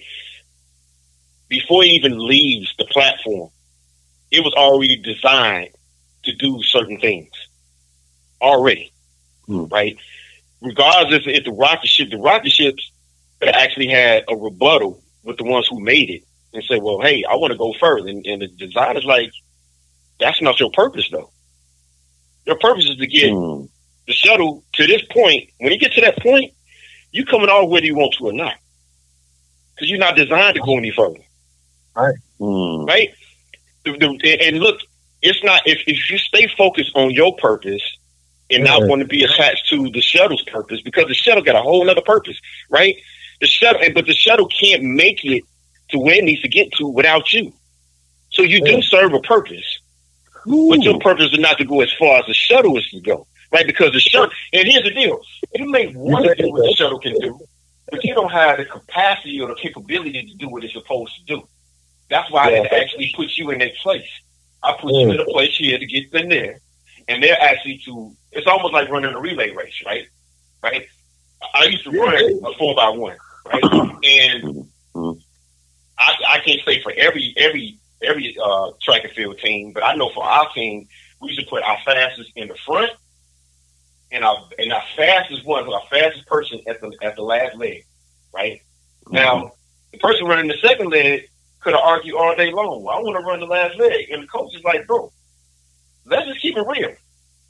Before 1.54 1.84
he 1.84 1.92
even 1.92 2.18
leaves 2.18 2.74
the 2.80 2.86
platform, 2.86 3.52
it 4.32 4.44
was 4.44 4.56
already 4.56 4.98
designed 4.98 5.70
to 6.24 6.34
do 6.34 6.64
certain 6.64 7.00
things 7.00 7.30
already, 8.42 8.92
hmm. 9.46 9.66
right? 9.66 9.96
Regardless 10.64 11.28
if 11.28 11.46
the 11.46 11.52
rocket 11.52 11.90
ship, 11.90 12.10
the 12.10 12.18
rocket 12.18 12.52
ships 12.52 12.92
actually 13.44 13.90
had 13.90 14.24
a 14.28 14.36
rebuttal 14.36 15.04
with 15.24 15.38
the 15.38 15.44
ones 15.44 15.68
who 15.70 15.80
made 15.80 16.10
it 16.10 16.24
and 16.56 16.64
said, 16.64 16.82
well, 16.82 17.02
hey, 17.02 17.24
I 17.24 17.36
want 17.36 17.52
to 17.52 17.58
go 17.58 17.72
further. 17.80 18.08
And, 18.08 18.26
and 18.26 18.42
the 18.42 18.48
designer's 18.48 19.06
like, 19.06 19.32
that's 20.20 20.42
not 20.42 20.60
your 20.60 20.72
purpose, 20.72 21.08
though. 21.12 21.30
Your 22.48 22.58
purpose 22.58 22.90
is 22.90 22.98
to 22.98 23.06
get 23.06 23.32
hmm. 23.32 23.66
the 24.08 24.14
shuttle 24.14 24.64
to 24.74 24.88
this 24.88 25.04
point. 25.04 25.52
When 25.60 25.72
you 25.72 25.78
get 25.78 25.92
to 25.92 26.02
that 26.02 26.18
point, 26.18 26.52
you 27.12 27.26
coming 27.26 27.50
all 27.50 27.70
whether 27.70 27.86
you 27.86 27.94
want 27.94 28.16
to 28.16 28.26
or 28.26 28.34
not. 28.34 28.56
Because 29.76 29.92
you're 29.92 30.00
not 30.00 30.16
designed 30.16 30.56
to 30.56 30.62
go 30.62 30.80
any 30.80 30.90
further. 30.90 31.20
Right. 31.96 32.16
Right? 32.86 33.10
The- 33.86 33.98
the- 34.22 34.42
and 34.42 34.60
look, 34.60 34.80
it's 35.22 35.44
not, 35.44 35.62
if, 35.66 35.80
if 35.88 36.10
you 36.10 36.18
stay 36.18 36.48
focused 36.58 36.92
on 36.96 37.12
your 37.12 37.36
purpose 37.38 37.82
and 38.50 38.64
not 38.64 38.82
Mhm. 38.82 38.88
want 38.90 39.00
to 39.02 39.08
be 39.08 39.24
attached 39.24 39.70
to 39.70 39.90
the 39.90 40.02
shuttle's 40.02 40.44
purpose, 40.44 40.82
because 40.82 41.08
the 41.08 41.14
shuttle 41.14 41.44
got 41.44 41.56
a 41.56 41.62
whole 41.62 41.90
other 41.90 42.02
purpose, 42.02 42.38
right? 42.70 42.96
The 43.42 43.48
shuttle, 43.48 43.82
but 43.94 44.06
the 44.06 44.14
shuttle 44.14 44.48
can't 44.48 44.84
make 44.84 45.24
it 45.24 45.44
to 45.90 46.00
where 46.00 46.16
it 46.16 46.24
needs 46.24 46.42
to 46.42 46.48
get 46.50 46.72
to 46.74 46.88
without 46.88 47.32
you. 47.34 47.54
So 48.32 48.42
you 48.42 48.64
do 48.64 48.82
serve 48.82 49.14
a 49.14 49.20
purpose. 49.22 49.80
But 50.46 50.84
your 50.84 51.00
purpose 51.00 51.32
is 51.32 51.40
not 51.40 51.58
to 51.60 51.66
go 51.66 51.82
as 51.82 51.92
far 51.94 52.20
as 52.20 52.26
the 52.26 52.34
shuttle 52.34 52.78
is 52.78 52.90
to 52.90 53.00
go, 53.00 53.28
right? 53.52 53.66
Because 53.66 53.94
the 53.94 54.00
shuttle, 54.00 54.30
and 54.52 54.68
here's 54.68 54.84
the 54.84 54.92
deal: 54.92 55.22
you 55.56 55.70
may 55.70 55.88
want 55.88 56.26
to 56.26 56.36
do 56.36 56.52
what 56.52 56.64
the 56.64 56.76
shuttle 56.76 57.00
can 57.00 57.18
do, 57.20 57.40
but 57.90 58.04
you 58.04 58.14
don't 58.14 58.32
have 58.32 58.58
the 58.58 58.66
capacity 58.66 59.40
or 59.40 59.48
the 59.48 59.56
capability 59.56 60.22
to 60.26 60.34
do 60.36 60.50
what 60.50 60.64
it's 60.66 60.74
supposed 60.74 61.14
to 61.16 61.24
do. 61.36 61.48
That's 62.10 62.30
why 62.32 62.52
Yeah. 62.52 62.64
it 62.64 62.74
actually 62.74 63.12
puts 63.16 63.38
you 63.38 63.50
in 63.52 63.60
that 63.60 63.76
place. 63.78 64.08
I 64.62 64.74
put 64.80 64.94
you 64.94 65.12
in 65.12 65.20
a 65.20 65.26
place 65.26 65.56
here 65.58 65.78
to 65.78 65.86
get 65.86 66.14
in 66.14 66.30
there, 66.30 66.60
and 67.08 67.22
they're 67.22 67.40
actually 67.42 67.82
to. 67.86 68.16
It's 68.32 68.48
almost 68.48 68.74
like 68.74 68.90
running 68.90 69.14
a 69.14 69.20
relay 69.20 69.52
race, 69.52 69.82
right? 69.86 70.08
Right. 70.62 70.88
I 71.54 71.66
used 71.66 71.84
to 71.84 71.92
run 71.92 72.16
a 72.16 72.58
four 72.58 72.76
by 72.76 72.90
one, 72.90 73.18
right? 73.46 73.64
And 74.04 74.68
I, 75.98 76.14
I 76.30 76.40
can't 76.40 76.62
say 76.66 76.82
for 76.82 76.94
every 76.96 77.34
every 77.38 77.78
every 78.02 78.36
uh, 78.44 78.72
track 78.82 79.04
and 79.04 79.14
field 79.14 79.40
team, 79.40 79.74
but 79.74 79.84
I 79.84 79.96
know 79.96 80.10
for 80.10 80.24
our 80.24 80.50
team, 80.54 80.88
we 81.22 81.30
used 81.30 81.42
to 81.42 81.48
put 81.48 81.64
our 81.64 81.78
fastest 81.86 82.32
in 82.36 82.48
the 82.48 82.56
front, 82.56 82.92
and 84.12 84.24
our 84.24 84.48
and 84.58 84.72
our 84.72 84.84
fastest 84.96 85.46
one, 85.46 85.72
our 85.72 85.82
fastest 85.90 86.26
person 86.28 86.62
at 86.68 86.80
the 86.82 86.92
at 87.02 87.16
the 87.16 87.22
last 87.24 87.58
leg, 87.58 87.86
right? 88.34 88.62
Now, 89.10 89.52
the 89.92 89.98
person 89.98 90.26
running 90.28 90.48
the 90.48 90.58
second 90.62 90.90
leg 90.90 91.30
could 91.64 91.74
have 91.74 91.84
argued 91.84 92.16
all 92.16 92.36
day 92.36 92.52
long. 92.52 92.82
I 92.82 93.00
want 93.00 93.18
to 93.18 93.26
run 93.26 93.40
the 93.40 93.46
last 93.46 93.78
leg, 93.78 94.10
and 94.12 94.24
the 94.24 94.28
coach 94.28 94.56
is 94.56 94.64
like, 94.64 94.86
bro, 94.88 95.12
let's 96.06 96.28
just 96.28 96.42
keep 96.42 96.58
it 96.58 96.66
real. 96.68 96.94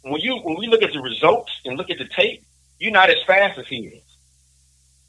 When 0.04 0.22
you 0.22 0.38
when 0.38 0.58
we 0.58 0.68
look 0.68 0.84
at 0.84 0.94
the 0.94 1.02
results 1.02 1.52
and 1.66 1.78
look 1.78 1.90
at 1.90 1.98
the 1.98 2.08
tape, 2.08 2.44
you're 2.80 2.92
not 2.92 3.10
as 3.10 3.22
fast 3.26 3.58
as 3.58 3.68
he 3.68 3.88
is. 3.88 4.04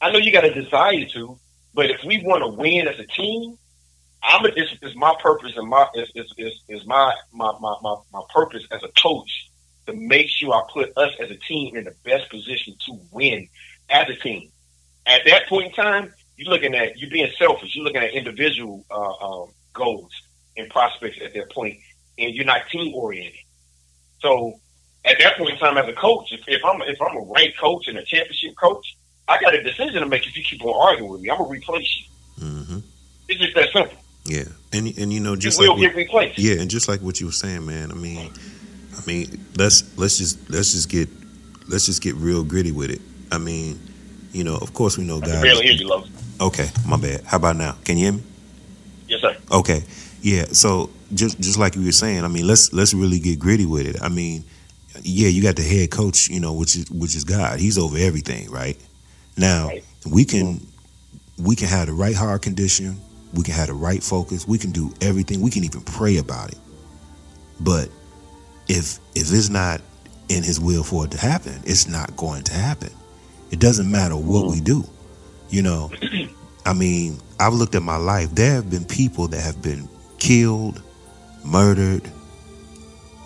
I 0.01 0.11
know 0.11 0.19
you 0.19 0.33
got 0.33 0.45
a 0.45 0.55
desire 0.55 1.05
to, 1.15 1.39
but 1.75 1.91
if 1.91 2.05
we 2.05 2.23
want 2.23 2.43
to 2.43 2.49
win 2.49 2.89
as 2.89 2.99
a 2.99 3.07
team, 3.07 3.59
I'm 4.23 4.45
a, 4.45 4.49
it's, 4.49 4.75
it's 4.81 4.97
my 4.97 5.15
purpose 5.21 5.57
and 5.57 5.69
my 5.69 5.87
is 5.95 6.11
is, 6.15 6.33
is, 6.39 6.61
is 6.69 6.87
my, 6.87 7.15
my, 7.33 7.53
my, 7.61 7.75
my, 7.83 7.97
my 8.13 8.23
purpose 8.33 8.65
as 8.71 8.83
a 8.83 8.89
coach 9.01 9.51
to 9.87 9.93
make 9.95 10.29
sure 10.29 10.55
I 10.55 10.63
put 10.73 10.97
us 10.97 11.13
as 11.21 11.31
a 11.31 11.37
team 11.37 11.77
in 11.77 11.85
the 11.85 11.95
best 12.05 12.31
position 12.31 12.75
to 12.87 12.99
win 13.11 13.49
as 13.91 14.09
a 14.09 14.15
team. 14.15 14.51
At 15.07 15.23
that 15.27 15.47
point 15.49 15.67
in 15.67 15.73
time, 15.73 16.13
you're 16.37 16.51
looking 16.51 16.75
at 16.75 16.99
you're 16.99 17.11
being 17.11 17.31
selfish. 17.39 17.75
You're 17.75 17.85
looking 17.85 18.03
at 18.03 18.11
individual 18.13 18.85
uh, 18.91 19.43
um, 19.43 19.51
goals 19.73 20.11
and 20.57 20.69
prospects 20.71 21.19
at 21.23 21.35
that 21.35 21.51
point, 21.53 21.77
and 22.19 22.35
you're 22.35 22.45
not 22.45 22.69
team 22.71 22.95
oriented. 22.95 23.39
So 24.21 24.55
at 25.05 25.19
that 25.19 25.37
point 25.37 25.51
in 25.51 25.59
time 25.59 25.77
as 25.79 25.89
a 25.89 25.93
coach, 25.93 26.33
if, 26.33 26.41
if 26.49 26.65
I'm 26.65 26.81
if 26.83 27.01
I'm 27.01 27.17
a 27.17 27.33
ranked 27.35 27.59
coach 27.59 27.89
and 27.89 27.99
a 27.99 28.05
championship 28.05 28.57
coach, 28.57 28.97
I 29.29 29.41
got 29.41 29.55
a 29.55 29.63
decision 29.63 30.01
to 30.03 30.07
make. 30.07 30.27
If 30.27 30.37
you 30.37 30.43
keep 30.43 30.65
on 30.65 30.75
arguing 30.89 31.11
with 31.13 31.21
me, 31.21 31.31
I'm 31.31 31.39
gonna 31.39 31.51
replace 31.51 31.89
you. 32.39 32.45
hmm 32.47 32.79
It's 33.29 33.41
just 33.41 33.55
that 33.55 33.71
simple. 33.73 33.97
Yeah, 34.27 34.45
and 34.73 34.87
and 34.99 35.13
you 35.13 35.21
know 35.21 35.37
just 35.37 35.61
you 35.61 35.67
like 35.69 35.77
will 35.77 35.83
what- 35.83 35.89
get 35.89 35.97
replaced. 35.97 36.39
yeah, 36.39 36.61
and 36.61 36.71
just 36.71 36.89
like 36.89 37.01
what 37.01 37.21
you 37.21 37.27
were 37.27 37.33
saying, 37.33 37.67
man. 37.67 37.91
I 37.91 37.95
mean, 37.95 38.33
I 38.97 39.05
mean, 39.07 39.45
let's 39.57 39.97
let's 39.99 40.17
just 40.17 40.49
let's 40.49 40.73
just 40.73 40.89
get 40.89 41.09
let's 41.69 41.85
just 41.87 42.03
get 42.03 42.15
real 42.15 42.43
gritty 42.43 42.73
with 42.73 42.91
it. 42.91 43.03
I 43.31 43.37
mean, 43.39 43.79
you 44.33 44.45
know, 44.45 44.57
of 44.57 44.73
course 44.73 44.97
we 44.97 45.05
know 45.05 45.21
guys. 45.21 45.43
barely 45.43 45.65
hear 45.65 45.73
you, 45.75 45.89
Los. 45.89 46.09
Okay, 46.41 46.69
my 46.87 46.97
bad. 46.97 47.23
How 47.25 47.37
about 47.37 47.57
now? 47.57 47.77
Can 47.85 47.97
you 47.97 48.05
hear 48.05 48.13
me? 48.15 48.23
Yes, 49.09 49.21
sir. 49.21 49.37
Okay, 49.51 49.83
yeah. 50.23 50.45
So 50.47 50.91
just 51.13 51.41
just 51.41 51.59
like 51.59 51.77
you 51.77 51.85
were 51.85 51.93
saying, 51.93 52.25
I 52.25 52.29
mean, 52.29 52.47
let's 52.47 52.73
let's 52.73 52.95
really 52.95 53.21
get 53.21 53.39
gritty 53.39 53.67
with 53.67 53.87
it. 53.87 54.03
I 54.03 54.09
mean, 54.09 54.45
yeah, 55.03 55.29
you 55.29 55.43
got 55.43 55.57
the 55.57 55.63
head 55.63 55.91
coach, 55.91 56.29
you 56.29 56.41
know, 56.41 56.53
which 56.53 56.77
is 56.77 56.91
which 56.91 57.15
is 57.15 57.25
God. 57.25 57.61
He's 57.61 57.79
over 57.79 57.97
everything, 57.97 58.51
right? 58.51 58.77
Now 59.37 59.71
we 60.07 60.25
can 60.25 60.67
we 61.39 61.57
can 61.57 61.69
have 61.69 61.87
the 61.87 61.93
right 61.93 62.15
heart 62.15 62.43
condition, 62.43 63.01
we 63.33 63.43
can 63.43 63.55
have 63.55 63.69
the 63.69 63.75
right 63.75 64.03
focus, 64.03 64.47
we 64.47 64.59
can 64.59 64.71
do 64.71 64.93
everything, 65.01 65.41
we 65.41 65.51
can 65.51 65.65
even 65.65 65.81
pray 65.83 66.19
about 66.19 66.51
it. 66.51 66.59
But 67.61 67.89
if 68.69 68.99
if 69.15 69.33
it's 69.33 69.49
not 69.49 69.81
in 70.29 70.43
His 70.43 70.61
will 70.61 70.85
for 70.85 71.05
it 71.05 71.11
to 71.13 71.19
happen, 71.19 71.61
it's 71.65 71.89
not 71.89 72.17
going 72.17 72.45
to 72.45 72.55
happen. 72.55 72.91
It 73.51 73.61
doesn't 73.61 73.91
matter 73.91 74.17
what 74.17 74.47
we 74.47 74.57
mm-hmm. 74.57 74.65
do, 74.65 74.85
you 75.51 75.63
know. 75.63 75.91
I 76.67 76.73
mean, 76.73 77.19
I've 77.39 77.53
looked 77.55 77.75
at 77.75 77.83
my 77.83 77.97
life. 77.97 78.31
There 78.35 78.53
have 78.55 78.71
been 78.71 78.85
people 78.85 79.29
that 79.29 79.41
have 79.41 79.61
been 79.63 79.89
killed, 80.19 80.83
murdered. 81.45 82.11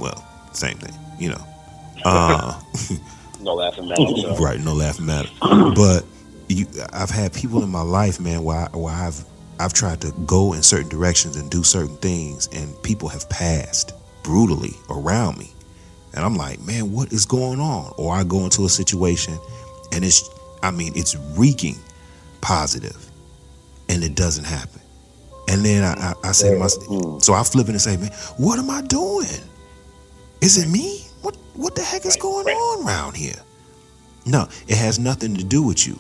Well, 0.00 0.24
same 0.52 0.76
thing, 0.78 0.94
you 1.18 1.30
know. 1.30 1.44
Uh, 2.04 2.58
No 3.40 3.54
laughing 3.54 3.88
matter. 3.88 4.02
Right, 4.40 4.60
no 4.60 4.72
laughing 4.72 5.06
matter. 5.06 5.28
But 5.74 6.04
you, 6.48 6.66
I've 6.92 7.10
had 7.10 7.32
people 7.32 7.62
in 7.62 7.68
my 7.70 7.82
life, 7.82 8.20
man, 8.20 8.44
where, 8.44 8.68
I, 8.72 8.76
where 8.76 8.94
I've 8.94 9.24
I've 9.60 9.72
tried 9.72 10.00
to 10.02 10.12
go 10.24 10.52
in 10.52 10.62
certain 10.62 10.88
directions 10.88 11.34
and 11.36 11.50
do 11.50 11.64
certain 11.64 11.96
things, 11.96 12.48
and 12.52 12.80
people 12.84 13.08
have 13.08 13.28
passed 13.28 13.92
brutally 14.22 14.74
around 14.88 15.38
me, 15.38 15.52
and 16.14 16.24
I'm 16.24 16.36
like, 16.36 16.60
man, 16.60 16.92
what 16.92 17.12
is 17.12 17.26
going 17.26 17.58
on? 17.60 17.92
Or 17.96 18.14
I 18.14 18.22
go 18.22 18.44
into 18.44 18.64
a 18.64 18.68
situation, 18.68 19.36
and 19.92 20.04
it's, 20.04 20.28
I 20.62 20.70
mean, 20.70 20.92
it's 20.94 21.16
reeking 21.36 21.76
positive, 22.40 23.10
and 23.88 24.02
it 24.02 24.14
doesn't 24.14 24.44
happen. 24.44 24.80
And 25.48 25.64
then 25.64 25.82
I, 25.82 26.10
I, 26.10 26.14
I 26.28 26.32
say 26.32 26.52
to 26.52 26.58
myself, 26.58 26.84
mm-hmm. 26.86 27.18
so 27.20 27.32
I 27.32 27.42
flip 27.42 27.68
it 27.68 27.70
and 27.70 27.80
say, 27.80 27.96
man, 27.96 28.12
what 28.36 28.58
am 28.58 28.68
I 28.70 28.82
doing? 28.82 29.26
Is 30.40 30.62
it 30.62 30.68
me? 30.68 31.04
What 31.22 31.36
what 31.54 31.74
the 31.74 31.82
heck 31.82 32.04
is 32.04 32.16
going 32.16 32.46
on 32.46 32.86
around 32.86 33.16
here? 33.16 33.40
No, 34.26 34.46
it 34.68 34.76
has 34.76 34.98
nothing 34.98 35.34
to 35.36 35.44
do 35.44 35.62
with 35.62 35.86
you. 35.86 35.98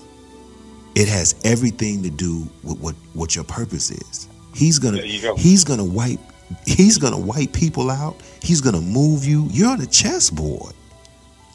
It 0.94 1.08
has 1.08 1.40
everything 1.44 2.02
to 2.02 2.10
do 2.10 2.48
with 2.62 2.78
what 2.78 2.94
what 3.14 3.34
your 3.34 3.44
purpose 3.44 3.90
is. 3.90 4.28
He's 4.54 4.78
gonna 4.78 5.00
go. 5.22 5.36
he's 5.36 5.64
gonna 5.64 5.84
wipe 5.84 6.20
he's 6.66 6.98
gonna 6.98 7.18
wipe 7.18 7.52
people 7.52 7.90
out. 7.90 8.16
He's 8.42 8.60
gonna 8.60 8.80
move 8.80 9.24
you. 9.24 9.48
You're 9.50 9.70
on 9.70 9.80
a 9.80 9.86
chessboard. 9.86 10.74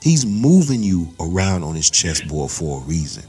He's 0.02 0.26
moving 0.26 0.84
you 0.84 1.08
around 1.20 1.64
on 1.64 1.76
his 1.76 1.90
chessboard 1.90 2.52
for 2.52 2.82
a 2.82 2.84
reason. 2.84 3.24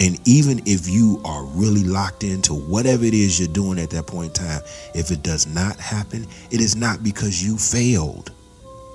And 0.00 0.18
even 0.26 0.62
if 0.64 0.88
you 0.88 1.20
are 1.26 1.44
really 1.44 1.84
locked 1.84 2.24
into 2.24 2.54
whatever 2.54 3.04
it 3.04 3.12
is 3.12 3.38
you're 3.38 3.48
doing 3.48 3.78
at 3.78 3.90
that 3.90 4.06
point 4.06 4.38
in 4.38 4.44
time, 4.46 4.62
if 4.94 5.10
it 5.10 5.22
does 5.22 5.46
not 5.46 5.76
happen, 5.76 6.26
it 6.50 6.60
is 6.60 6.74
not 6.74 7.04
because 7.04 7.44
you 7.44 7.58
failed. 7.58 8.32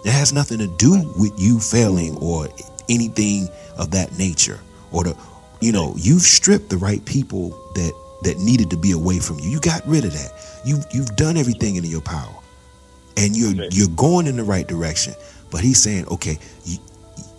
It 0.04 0.12
has 0.12 0.34
nothing 0.34 0.58
to 0.60 0.68
do 0.78 1.14
with 1.18 1.34
you 1.40 1.60
failing 1.60 2.18
or 2.18 2.48
anything 2.90 3.48
of 3.78 3.92
that 3.92 4.18
nature. 4.18 4.60
Or 4.92 5.04
the 5.04 5.16
you 5.62 5.72
know, 5.72 5.94
you've 5.98 6.22
stripped 6.22 6.70
the 6.70 6.78
right 6.78 7.04
people 7.06 7.50
that 7.76 7.94
that 8.24 8.40
needed 8.40 8.70
to 8.72 8.78
be 8.78 8.92
away 8.92 9.20
from 9.20 9.40
you. 9.40 9.50
You 9.50 9.60
got 9.60 9.88
rid 9.88 10.06
of 10.06 10.14
that. 10.14 10.32
You 10.66 10.80
you've 10.92 11.16
done 11.16 11.38
everything 11.38 11.76
in 11.76 11.84
your 11.86 12.02
power. 12.02 12.34
And 13.18 13.36
you're 13.36 13.68
you're 13.72 13.96
going 13.96 14.28
in 14.28 14.38
the 14.38 14.44
right 14.44 14.68
direction. 14.68 15.14
But 15.52 15.62
he's 15.62 15.82
saying, 15.82 16.08
okay, 16.08 16.40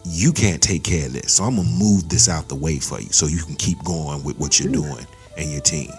you, 0.06 0.32
can't 0.32 0.62
take 0.62 0.84
care 0.84 1.06
of 1.06 1.12
this. 1.12 1.34
So 1.34 1.44
I'm 1.44 1.56
gonna 1.56 1.68
move 1.68 2.08
this 2.08 2.28
out 2.28 2.48
the 2.48 2.54
way 2.54 2.78
for 2.78 3.00
you 3.00 3.10
so 3.10 3.26
you 3.26 3.42
can 3.42 3.56
keep 3.56 3.82
going 3.84 4.22
with 4.24 4.38
what 4.38 4.60
you're 4.60 4.72
doing 4.72 5.06
and 5.36 5.50
your 5.50 5.60
team. 5.60 5.90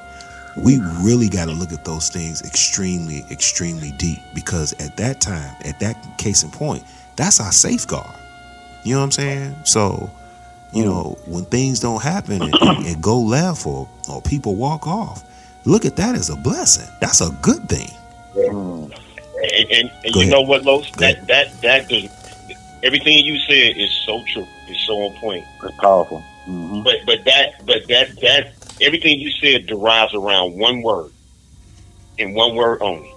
We 0.63 0.79
really 1.01 1.29
got 1.29 1.45
to 1.45 1.51
look 1.51 1.71
at 1.71 1.85
those 1.85 2.09
things 2.09 2.41
extremely, 2.41 3.23
extremely 3.29 3.91
deep 3.99 4.17
because 4.33 4.73
at 4.81 4.97
that 4.97 5.21
time, 5.21 5.55
at 5.63 5.79
that 5.81 6.17
case 6.17 6.41
in 6.41 6.49
point, 6.49 6.83
that's 7.15 7.39
our 7.39 7.51
safeguard. 7.51 8.15
You 8.83 8.93
know 8.93 8.99
what 9.01 9.05
I'm 9.05 9.11
saying? 9.11 9.55
So, 9.65 10.09
you 10.73 10.83
know, 10.83 11.17
when 11.27 11.45
things 11.45 11.79
don't 11.79 12.01
happen 12.01 12.41
and, 12.41 12.55
and, 12.61 12.87
and 12.87 13.03
go 13.03 13.19
left 13.19 13.67
or, 13.67 13.87
or 14.09 14.21
people 14.23 14.55
walk 14.55 14.87
off, 14.87 15.23
look 15.65 15.85
at 15.85 15.95
that 15.97 16.15
as 16.15 16.31
a 16.31 16.35
blessing. 16.35 16.91
That's 17.01 17.21
a 17.21 17.29
good 17.43 17.69
thing. 17.69 17.89
Mm. 18.33 18.85
And, 19.43 19.71
and, 19.71 19.91
and 20.03 20.13
Go 20.13 20.21
you 20.21 20.21
ahead. 20.21 20.31
know 20.31 20.41
what, 20.41 20.63
Los? 20.65 20.89
That 20.93 21.27
that 21.27 21.61
that 21.61 21.87
everything 22.83 23.17
you 23.25 23.37
said 23.39 23.77
is 23.77 23.91
so 24.05 24.23
true. 24.33 24.47
It's 24.67 24.85
so 24.85 24.93
on 25.03 25.13
point. 25.17 25.45
It's 25.63 25.75
powerful. 25.77 26.23
But 26.83 27.05
but 27.05 27.25
that 27.25 27.65
but 27.65 27.87
that 27.89 28.19
that 28.21 28.53
everything 28.81 29.19
you 29.19 29.31
said 29.31 29.65
derives 29.67 30.13
around 30.13 30.53
one 30.57 30.81
word, 30.81 31.11
and 32.19 32.33
one 32.33 32.55
word 32.55 32.81
only. 32.81 33.13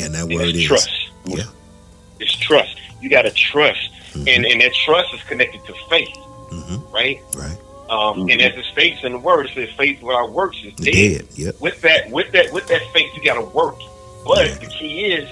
And 0.00 0.14
that 0.14 0.22
And 0.24 0.34
word 0.34 0.48
it's 0.48 0.58
is 0.58 0.64
trust. 0.64 0.90
Yeah. 1.26 1.44
It's 2.18 2.34
trust. 2.36 2.76
You 3.00 3.08
got 3.10 3.22
to 3.22 3.30
trust, 3.30 3.90
Mm-hmm. 4.12 4.28
and 4.28 4.44
and 4.46 4.60
that 4.60 4.74
trust 4.74 5.14
is 5.14 5.22
connected 5.22 5.64
to 5.64 5.74
faith, 5.88 6.14
right? 6.92 7.18
Right. 7.34 7.56
Um, 7.88 8.28
And 8.28 8.42
as 8.42 8.54
it 8.56 8.64
states 8.66 9.02
in 9.04 9.12
the 9.12 9.18
word, 9.18 9.46
it 9.46 9.54
says 9.54 9.70
faith 9.76 10.02
without 10.02 10.32
works 10.32 10.58
is 10.64 10.74
dead. 10.74 10.92
dead. 10.92 11.28
Yep. 11.34 11.60
With 11.60 11.80
that, 11.82 12.10
with 12.10 12.30
that, 12.32 12.52
with 12.52 12.66
that 12.68 12.82
faith, 12.92 13.10
you 13.16 13.22
got 13.24 13.34
to 13.34 13.46
work. 13.56 13.76
But 14.26 14.60
the 14.60 14.66
key 14.66 15.06
is, 15.12 15.28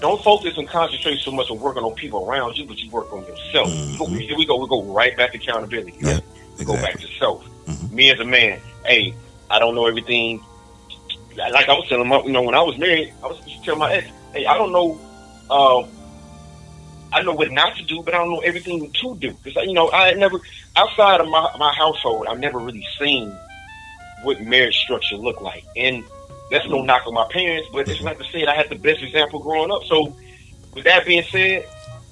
don't 0.00 0.22
focus 0.22 0.56
and 0.58 0.68
concentrate 0.68 1.20
so 1.20 1.30
much 1.30 1.50
on 1.50 1.58
working 1.58 1.82
on 1.82 1.94
people 1.94 2.28
around 2.28 2.56
you, 2.56 2.66
but 2.66 2.78
you 2.78 2.90
work 2.90 3.12
on 3.12 3.24
yourself. 3.26 3.68
Mm-hmm. 3.68 4.16
Here 4.16 4.36
we 4.36 4.46
go. 4.46 4.56
We 4.56 4.68
go 4.68 4.82
right 4.84 5.16
back 5.16 5.32
to 5.32 5.38
accountability. 5.38 5.94
Yeah, 6.00 6.20
We 6.58 6.64
Go 6.64 6.74
back 6.74 6.98
to 7.00 7.08
self. 7.18 7.46
Me 7.90 8.10
as 8.10 8.20
a 8.20 8.24
man, 8.24 8.60
hey, 8.84 9.14
I 9.50 9.58
don't 9.58 9.74
know 9.74 9.86
everything. 9.86 10.44
Like 11.36 11.68
I 11.68 11.72
was 11.72 11.88
telling 11.88 12.08
my, 12.08 12.22
you 12.22 12.32
know, 12.32 12.42
when 12.42 12.54
I 12.54 12.62
was 12.62 12.78
married, 12.78 13.12
I 13.22 13.26
was 13.26 13.40
telling 13.64 13.80
my 13.80 13.92
ex, 13.92 14.08
hey, 14.32 14.46
I 14.46 14.56
don't 14.56 14.72
know. 14.72 15.00
Uh, 15.50 15.86
I 17.12 17.22
know 17.22 17.32
what 17.32 17.50
not 17.50 17.76
to 17.76 17.84
do, 17.84 18.02
but 18.02 18.14
I 18.14 18.18
don't 18.18 18.30
know 18.30 18.40
everything 18.40 18.90
to 18.90 19.16
do. 19.16 19.32
Because 19.42 19.66
you 19.66 19.72
know, 19.72 19.90
I 19.90 20.12
never 20.12 20.38
outside 20.76 21.20
of 21.20 21.28
my, 21.28 21.50
my 21.58 21.72
household, 21.72 22.26
I've 22.28 22.38
never 22.38 22.58
really 22.58 22.86
seen 22.98 23.30
what 24.22 24.40
marriage 24.42 24.76
structure 24.78 25.16
looked 25.16 25.42
like. 25.42 25.64
And 25.76 26.04
that's 26.50 26.68
no 26.68 26.82
knock 26.82 27.06
on 27.06 27.14
my 27.14 27.26
parents, 27.30 27.68
but 27.72 27.88
it's 27.88 28.02
not 28.02 28.18
to 28.18 28.24
say 28.24 28.40
that 28.44 28.48
I 28.48 28.54
had 28.54 28.68
the 28.68 28.76
best 28.76 29.02
example 29.02 29.40
growing 29.40 29.70
up. 29.70 29.84
So, 29.84 30.14
with 30.74 30.84
that 30.84 31.06
being 31.06 31.24
said, 31.24 31.66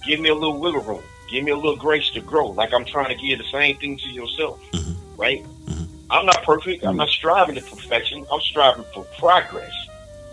give 0.06 0.20
me 0.20 0.28
a 0.28 0.34
little 0.34 0.58
wiggle 0.58 0.82
room, 0.82 1.02
give 1.30 1.44
me 1.44 1.50
a 1.50 1.56
little 1.56 1.76
grace 1.76 2.10
to 2.10 2.20
grow. 2.20 2.48
Like 2.48 2.72
I'm 2.72 2.84
trying 2.84 3.16
to 3.16 3.26
give 3.26 3.38
the 3.38 3.44
same 3.44 3.76
thing 3.76 3.98
to 3.98 4.08
yourself, 4.08 4.60
mm-hmm. 4.72 5.20
right? 5.20 5.44
Mm-hmm. 5.66 5.84
I'm 6.10 6.26
not 6.26 6.42
perfect. 6.42 6.84
I'm 6.84 6.96
not 6.96 7.08
striving 7.08 7.54
to 7.56 7.62
perfection. 7.62 8.26
I'm 8.32 8.40
striving 8.40 8.84
for 8.94 9.04
progress. 9.18 9.72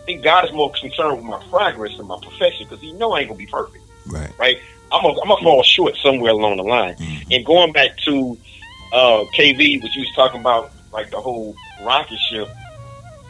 I 0.02 0.06
think 0.06 0.24
God 0.24 0.46
is 0.46 0.52
more 0.52 0.72
concerned 0.72 1.18
with 1.18 1.26
my 1.26 1.42
progress 1.50 1.96
than 1.98 2.08
my 2.08 2.18
perfection 2.22 2.68
because 2.68 2.82
He 2.82 2.94
know 2.94 3.14
I 3.14 3.20
ain't 3.20 3.30
gonna 3.30 3.38
be 3.38 3.46
perfect 3.46 3.82
Right. 4.08 4.32
right? 4.38 4.60
I'm 4.92 5.02
gonna 5.02 5.22
I'm 5.22 5.28
gonna 5.28 5.44
fall 5.44 5.64
short 5.64 5.96
somewhere 5.98 6.32
along 6.32 6.58
the 6.58 6.64
line. 6.64 6.96
Mm-hmm. 6.96 7.32
And 7.32 7.46
going 7.46 7.72
back 7.72 7.98
to 8.06 8.38
uh, 8.94 9.24
KV, 9.36 9.82
what 9.82 9.96
you 9.96 10.02
was 10.02 10.12
talking 10.16 10.42
about, 10.42 10.72
like 10.92 11.12
the 11.12 11.22
whole 11.22 11.56
rocket 11.84 12.20
ship, 12.30 12.50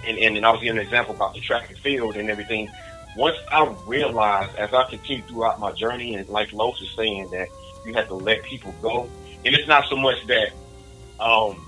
and, 0.08 0.18
and 0.18 0.36
then 0.36 0.46
I 0.46 0.52
was 0.52 0.62
giving 0.62 0.78
an 0.78 0.84
example 0.84 1.16
about 1.16 1.34
the 1.34 1.42
track 1.42 1.70
and 1.70 1.78
field 1.80 2.16
and 2.16 2.30
everything. 2.30 2.70
Once 3.16 3.38
I 3.52 3.76
realized, 3.86 4.56
as 4.56 4.74
I 4.74 4.90
continue 4.90 5.24
throughout 5.24 5.60
my 5.60 5.72
journey, 5.74 6.16
and 6.16 6.28
like 6.30 6.54
Los 6.54 6.82
is 6.82 6.90
saying, 6.96 7.30
that 7.32 7.50
you 7.86 7.94
have 7.94 8.08
to 8.08 8.16
let 8.16 8.44
people 8.44 8.74
go, 8.82 9.10
and 9.44 9.54
it's 9.54 9.68
not 9.68 9.86
so 9.90 9.96
much 9.98 10.26
that, 10.28 10.52
um, 11.20 11.60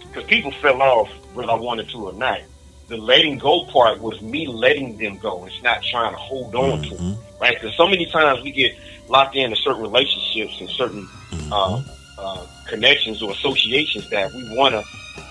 because 0.00 0.24
people 0.24 0.50
fell 0.52 0.82
off 0.82 1.08
whether 1.34 1.50
I 1.50 1.54
wanted 1.54 1.88
to 1.90 2.06
or 2.08 2.12
not. 2.12 2.40
The 2.88 2.96
letting 2.96 3.38
go 3.38 3.64
part 3.66 4.00
was 4.00 4.20
me 4.20 4.46
letting 4.46 4.98
them 4.98 5.16
go. 5.18 5.46
It's 5.46 5.62
not 5.62 5.82
trying 5.82 6.12
to 6.12 6.18
hold 6.18 6.54
on 6.54 6.82
to 6.82 6.94
them, 6.94 7.16
right? 7.40 7.54
Because 7.54 7.74
so 7.76 7.86
many 7.86 8.06
times 8.06 8.42
we 8.42 8.50
get 8.50 8.76
locked 9.08 9.36
into 9.36 9.56
certain 9.56 9.82
relationships 9.82 10.60
and 10.60 10.68
certain 10.68 11.08
uh, 11.50 11.82
uh, 12.18 12.46
connections 12.68 13.22
or 13.22 13.30
associations 13.32 14.08
that 14.10 14.32
we 14.32 14.56
wanna 14.56 14.82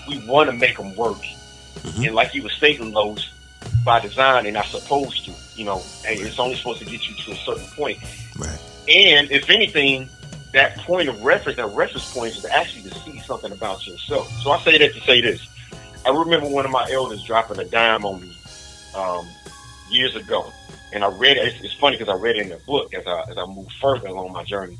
we 0.08 0.18
wanna 0.26 0.52
make 0.52 0.76
them 0.76 0.94
work. 0.96 1.18
And 1.96 2.14
like 2.14 2.34
you 2.34 2.42
were 2.42 2.48
stating, 2.50 2.92
those 2.92 3.30
by 3.84 4.00
design, 4.00 4.44
they're 4.44 4.52
not 4.52 4.66
supposed 4.66 5.24
to. 5.26 5.32
You 5.56 5.64
know, 5.64 5.82
hey, 6.04 6.16
it's 6.16 6.38
only 6.38 6.56
supposed 6.56 6.80
to 6.80 6.84
get 6.84 7.08
you 7.08 7.14
to 7.14 7.32
a 7.32 7.36
certain 7.36 7.66
point. 7.76 7.98
Right. 8.36 8.58
And 8.88 9.30
if 9.30 9.50
anything, 9.50 10.08
that 10.52 10.76
point 10.78 11.08
of 11.08 11.22
reference, 11.22 11.56
that 11.56 11.66
reference 11.68 12.12
point 12.12 12.36
is 12.36 12.44
actually 12.44 12.90
to 12.90 12.98
see 13.00 13.20
something 13.20 13.52
about 13.52 13.86
yourself. 13.86 14.30
So 14.42 14.50
I 14.50 14.60
say 14.60 14.78
that 14.78 14.94
to 14.94 15.00
say 15.02 15.20
this. 15.20 15.46
I 16.06 16.10
remember 16.10 16.48
one 16.48 16.64
of 16.64 16.70
my 16.70 16.88
elders 16.90 17.22
dropping 17.22 17.58
a 17.58 17.64
dime 17.64 18.04
on 18.04 18.20
me. 18.20 18.36
Um, 18.96 19.26
years 19.90 20.16
ago, 20.16 20.52
and 20.92 21.04
I 21.04 21.08
read 21.08 21.36
it. 21.36 21.46
It's, 21.46 21.64
it's 21.64 21.74
funny 21.74 21.96
because 21.96 22.12
I 22.12 22.20
read 22.20 22.36
it 22.36 22.46
in 22.46 22.52
a 22.52 22.58
book 22.58 22.94
as 22.94 23.06
I 23.06 23.24
as 23.30 23.38
I 23.38 23.46
moved 23.46 23.72
further 23.80 24.08
along 24.08 24.32
my 24.32 24.44
journey. 24.44 24.78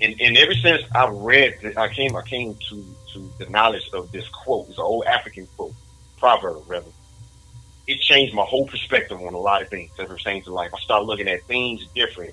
And, 0.00 0.20
and 0.20 0.36
ever 0.36 0.54
since 0.54 0.82
I 0.94 1.08
read, 1.08 1.58
it, 1.62 1.76
I 1.76 1.88
came 1.88 2.16
I 2.16 2.22
came 2.22 2.56
to 2.70 2.84
to 3.14 3.32
the 3.38 3.46
knowledge 3.50 3.88
of 3.92 4.10
this 4.12 4.28
quote. 4.28 4.68
It's 4.68 4.78
an 4.78 4.84
old 4.84 5.04
African 5.04 5.46
quote, 5.56 5.74
proverb 6.22 6.62
rather. 6.68 6.86
It 7.88 8.00
changed 8.00 8.32
my 8.32 8.44
whole 8.44 8.66
perspective 8.66 9.20
on 9.20 9.34
a 9.34 9.38
lot 9.38 9.60
of 9.60 9.68
things 9.68 9.90
that 9.96 10.08
pertains 10.08 10.44
to 10.44 10.52
life. 10.52 10.70
I 10.72 10.78
started 10.78 11.04
looking 11.06 11.26
at 11.26 11.42
things 11.44 11.84
different, 11.96 12.32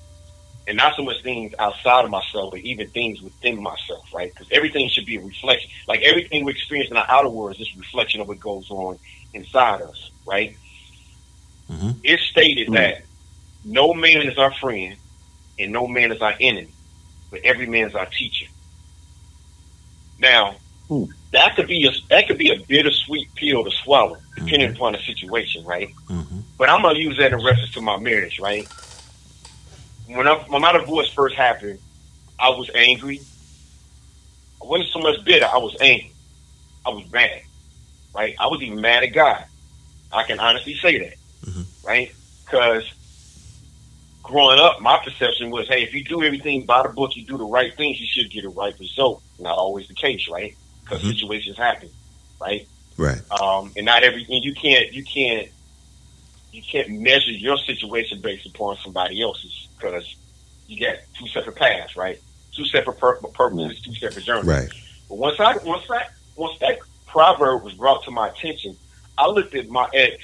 and 0.68 0.78
not 0.78 0.96
so 0.96 1.04
much 1.04 1.24
things 1.24 1.56
outside 1.58 2.06
of 2.06 2.12
myself, 2.12 2.52
but 2.52 2.60
even 2.60 2.88
things 2.92 3.20
within 3.20 3.62
myself, 3.62 4.06
right? 4.14 4.32
Because 4.32 4.48
everything 4.52 4.88
should 4.90 5.08
be 5.08 5.16
a 5.16 5.22
reflection. 5.22 5.72
Like 5.88 6.04
everything 6.04 6.46
we 6.46 6.52
experience 6.52 6.92
in 6.92 6.98
our 6.98 7.06
outer 7.10 7.30
world 7.30 7.54
is 7.54 7.58
just 7.58 7.76
a 7.76 7.80
reflection 7.80 8.22
of 8.22 8.28
what 8.28 8.40
goes 8.40 8.70
on 8.70 9.00
inside 9.34 9.82
us, 9.82 10.12
right? 10.28 10.56
Mm-hmm. 11.68 12.00
It 12.04 12.20
stated 12.20 12.72
that 12.74 13.06
no 13.66 13.94
man 13.96 14.28
is 14.28 14.38
our 14.38 14.54
friend 14.54 14.98
and 15.58 15.72
no 15.72 15.88
man 15.88 16.12
is 16.12 16.22
our 16.22 16.36
enemy, 16.40 16.74
but 17.32 17.42
every 17.44 17.66
man 17.66 17.88
is 17.88 17.96
our 17.96 18.06
teacher. 18.06 18.46
Now, 20.20 20.58
that 21.32 21.56
could 21.56 21.68
be 21.68 21.88
a 21.88 21.92
that 22.10 22.28
could 22.28 22.38
be 22.38 22.50
a 22.52 22.60
bittersweet 22.68 23.34
pill 23.36 23.64
to 23.64 23.72
swallow, 23.72 24.18
depending 24.36 24.72
upon 24.72 24.94
the 24.94 25.00
situation, 25.00 25.64
right? 25.64 25.90
Mm-hmm. 26.08 26.40
But 26.58 26.70
I'm 26.70 26.82
gonna 26.82 26.98
use 26.98 27.18
that 27.18 27.32
in 27.32 27.44
reference 27.44 27.72
to 27.74 27.82
my 27.82 27.98
marriage, 27.98 28.40
right? 28.40 28.68
When, 30.08 30.28
I, 30.28 30.34
when 30.48 30.62
my 30.62 30.72
divorce 30.72 31.14
first 31.14 31.36
happened, 31.36 31.78
I 32.40 32.50
was 32.50 32.72
angry. 32.74 33.22
I 34.62 34.66
wasn't 34.66 34.90
so 34.90 35.00
much 35.00 35.24
bitter. 35.24 35.46
I 35.46 35.58
was 35.58 35.78
angry. 35.80 36.12
I 36.84 36.90
was 36.90 37.12
mad, 37.12 37.44
right? 38.16 38.36
I 38.40 38.48
was 38.48 38.62
even 38.64 38.82
mad 38.82 39.04
at 39.04 39.14
God. 39.14 39.46
I 40.12 40.24
can 40.24 40.40
honestly 40.40 40.74
say 40.76 40.98
that, 40.98 41.14
right? 41.86 42.12
Because 42.44 42.92
growing 44.24 44.60
up, 44.60 44.82
my 44.82 45.00
perception 45.04 45.52
was, 45.52 45.68
hey, 45.68 45.84
if 45.84 45.94
you 45.94 46.04
do 46.04 46.24
everything 46.24 46.66
by 46.66 46.82
the 46.82 46.90
book, 46.90 47.16
you 47.16 47.26
do 47.26 47.38
the 47.38 47.46
right 47.46 47.76
things, 47.76 48.00
you 48.00 48.08
should 48.08 48.32
get 48.32 48.46
a 48.46 48.50
right 48.50 48.74
result. 48.80 49.22
Not 49.38 49.56
always 49.56 49.88
the 49.88 49.94
case, 49.94 50.28
right? 50.28 50.56
Because 50.90 51.04
situations 51.04 51.58
happen, 51.58 51.90
right? 52.42 52.68
Right. 52.98 53.22
Um, 53.32 53.72
and 53.78 53.86
not 53.86 54.04
everything 54.04 54.42
you 54.44 54.54
can't 54.54 54.92
you 54.92 55.04
can't 55.04 55.50
you 56.52 56.62
can't 56.62 56.90
measure 56.90 57.32
your 57.32 57.58
situation 57.58 58.22
based 58.22 58.46
upon 58.48 58.78
somebody 58.84 59.22
else's 59.22 59.68
because 59.78 60.16
you 60.68 60.80
got 60.80 60.98
two 61.18 61.28
separate 61.28 61.56
paths, 61.56 61.96
right? 61.96 62.20
Two 62.56 62.66
separate 62.66 63.00
pur- 63.00 63.16
purposes, 63.34 63.82
two 63.82 63.94
separate 63.96 64.26
journeys. 64.26 64.48
Right. 64.48 64.70
But 65.08 65.16
once 65.16 65.40
I 65.40 65.58
once 65.58 65.88
that 65.90 66.12
once 66.36 66.58
that 66.60 66.80
proverb 67.08 67.64
was 67.64 67.74
brought 67.74 68.04
to 68.06 68.12
my 68.12 68.30
attention, 68.30 68.76
I 69.18 69.28
looked 69.28 69.56
at 69.56 69.70
my 69.70 69.88
ex 69.94 70.16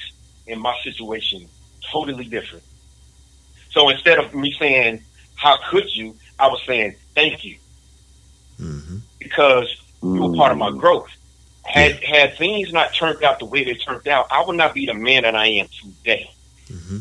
and 0.47 0.59
my 0.59 0.75
situation 0.83 1.47
totally 1.91 2.25
different. 2.25 2.63
So 3.71 3.89
instead 3.89 4.19
of 4.19 4.33
me 4.33 4.53
saying, 4.57 5.03
"How 5.35 5.57
could 5.69 5.93
you?" 5.93 6.15
I 6.39 6.47
was 6.47 6.61
saying, 6.65 6.95
"Thank 7.13 7.45
you," 7.45 7.57
Mm-hmm. 8.59 8.97
because 9.19 9.84
you 10.03 10.21
were 10.21 10.35
part 10.35 10.51
of 10.51 10.57
my 10.57 10.71
growth. 10.71 11.09
Had 11.63 12.03
had 12.03 12.37
things 12.37 12.71
not 12.71 12.93
turned 12.93 13.23
out 13.23 13.39
the 13.39 13.45
way 13.45 13.63
they 13.63 13.73
turned 13.73 14.07
out, 14.07 14.27
I 14.29 14.43
would 14.45 14.55
not 14.55 14.73
be 14.73 14.85
the 14.85 14.93
man 14.93 15.23
that 15.23 15.35
I 15.35 15.47
am 15.47 15.67
today. 15.67 16.29
Mm-hmm. 16.67 16.99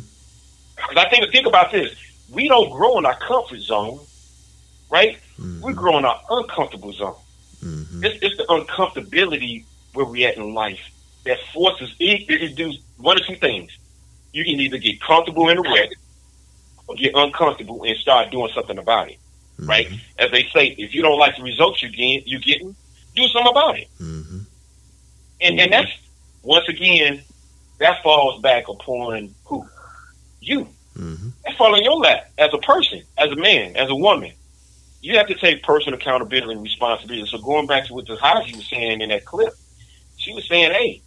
Because 0.76 0.96
I 0.96 1.08
think 1.10 1.30
think 1.30 1.46
about 1.46 1.70
this: 1.70 1.94
we 2.30 2.48
don't 2.48 2.70
grow 2.70 2.98
in 2.98 3.04
our 3.04 3.18
comfort 3.18 3.60
zone, 3.60 4.00
right? 4.90 5.18
Mm-hmm. 5.38 5.66
We 5.66 5.72
grow 5.74 5.98
in 5.98 6.04
our 6.04 6.20
uncomfortable 6.30 6.92
zone. 6.92 7.16
Mm-hmm. 7.62 8.04
It's, 8.04 8.18
it's 8.22 8.36
the 8.36 8.44
uncomfortability 8.44 9.64
where 9.92 10.06
we 10.06 10.24
at 10.24 10.36
in 10.36 10.54
life 10.54 10.80
that 11.24 11.38
forces 11.52 11.94
it, 11.98 12.28
it, 12.28 12.42
it 12.42 12.56
do 12.56 12.72
one 12.98 13.18
of 13.18 13.26
two 13.26 13.36
things. 13.36 13.76
You 14.32 14.44
can 14.44 14.60
either 14.60 14.78
get 14.78 15.00
comfortable 15.00 15.48
in 15.48 15.56
the 15.56 15.62
wreck 15.62 15.90
or 16.86 16.96
get 16.96 17.12
uncomfortable 17.14 17.84
and 17.84 17.96
start 17.96 18.30
doing 18.30 18.50
something 18.54 18.78
about 18.78 19.10
it. 19.10 19.18
Right? 19.58 19.88
As 20.18 20.30
they 20.32 20.44
say, 20.52 20.74
if 20.76 20.94
you 20.94 21.02
don't 21.02 21.18
like 21.18 21.36
the 21.36 21.42
results 21.42 21.82
you 21.82 21.88
get 21.88 22.26
you 22.26 22.40
getting, 22.40 22.74
do 23.14 23.26
something 23.28 23.50
about 23.50 23.78
it. 23.78 23.88
Mm-hmm. 24.00 24.38
And 25.40 25.60
and 25.60 25.72
that's 25.72 25.90
once 26.42 26.68
again, 26.68 27.22
that 27.78 28.02
falls 28.02 28.40
back 28.40 28.68
upon 28.68 29.34
who? 29.44 29.66
You. 30.40 30.68
Mm-hmm. 30.96 31.28
That 31.44 31.56
falls 31.56 31.76
on 31.76 31.82
your 31.82 31.96
lap 31.96 32.30
as 32.38 32.50
a 32.52 32.58
person, 32.58 33.02
as 33.18 33.30
a 33.30 33.36
man, 33.36 33.76
as 33.76 33.90
a 33.90 33.94
woman. 33.94 34.32
You 35.00 35.16
have 35.16 35.26
to 35.26 35.34
take 35.34 35.62
personal 35.62 35.98
accountability 35.98 36.52
and 36.52 36.62
responsibility. 36.62 37.26
So 37.26 37.38
going 37.38 37.66
back 37.66 37.86
to 37.86 37.94
what 37.94 38.06
Taraji 38.06 38.56
was 38.56 38.66
saying 38.68 39.00
in 39.00 39.08
that 39.10 39.24
clip, 39.24 39.52
she 40.16 40.32
was 40.32 40.46
saying, 40.48 40.72
"Hey, 40.72 41.02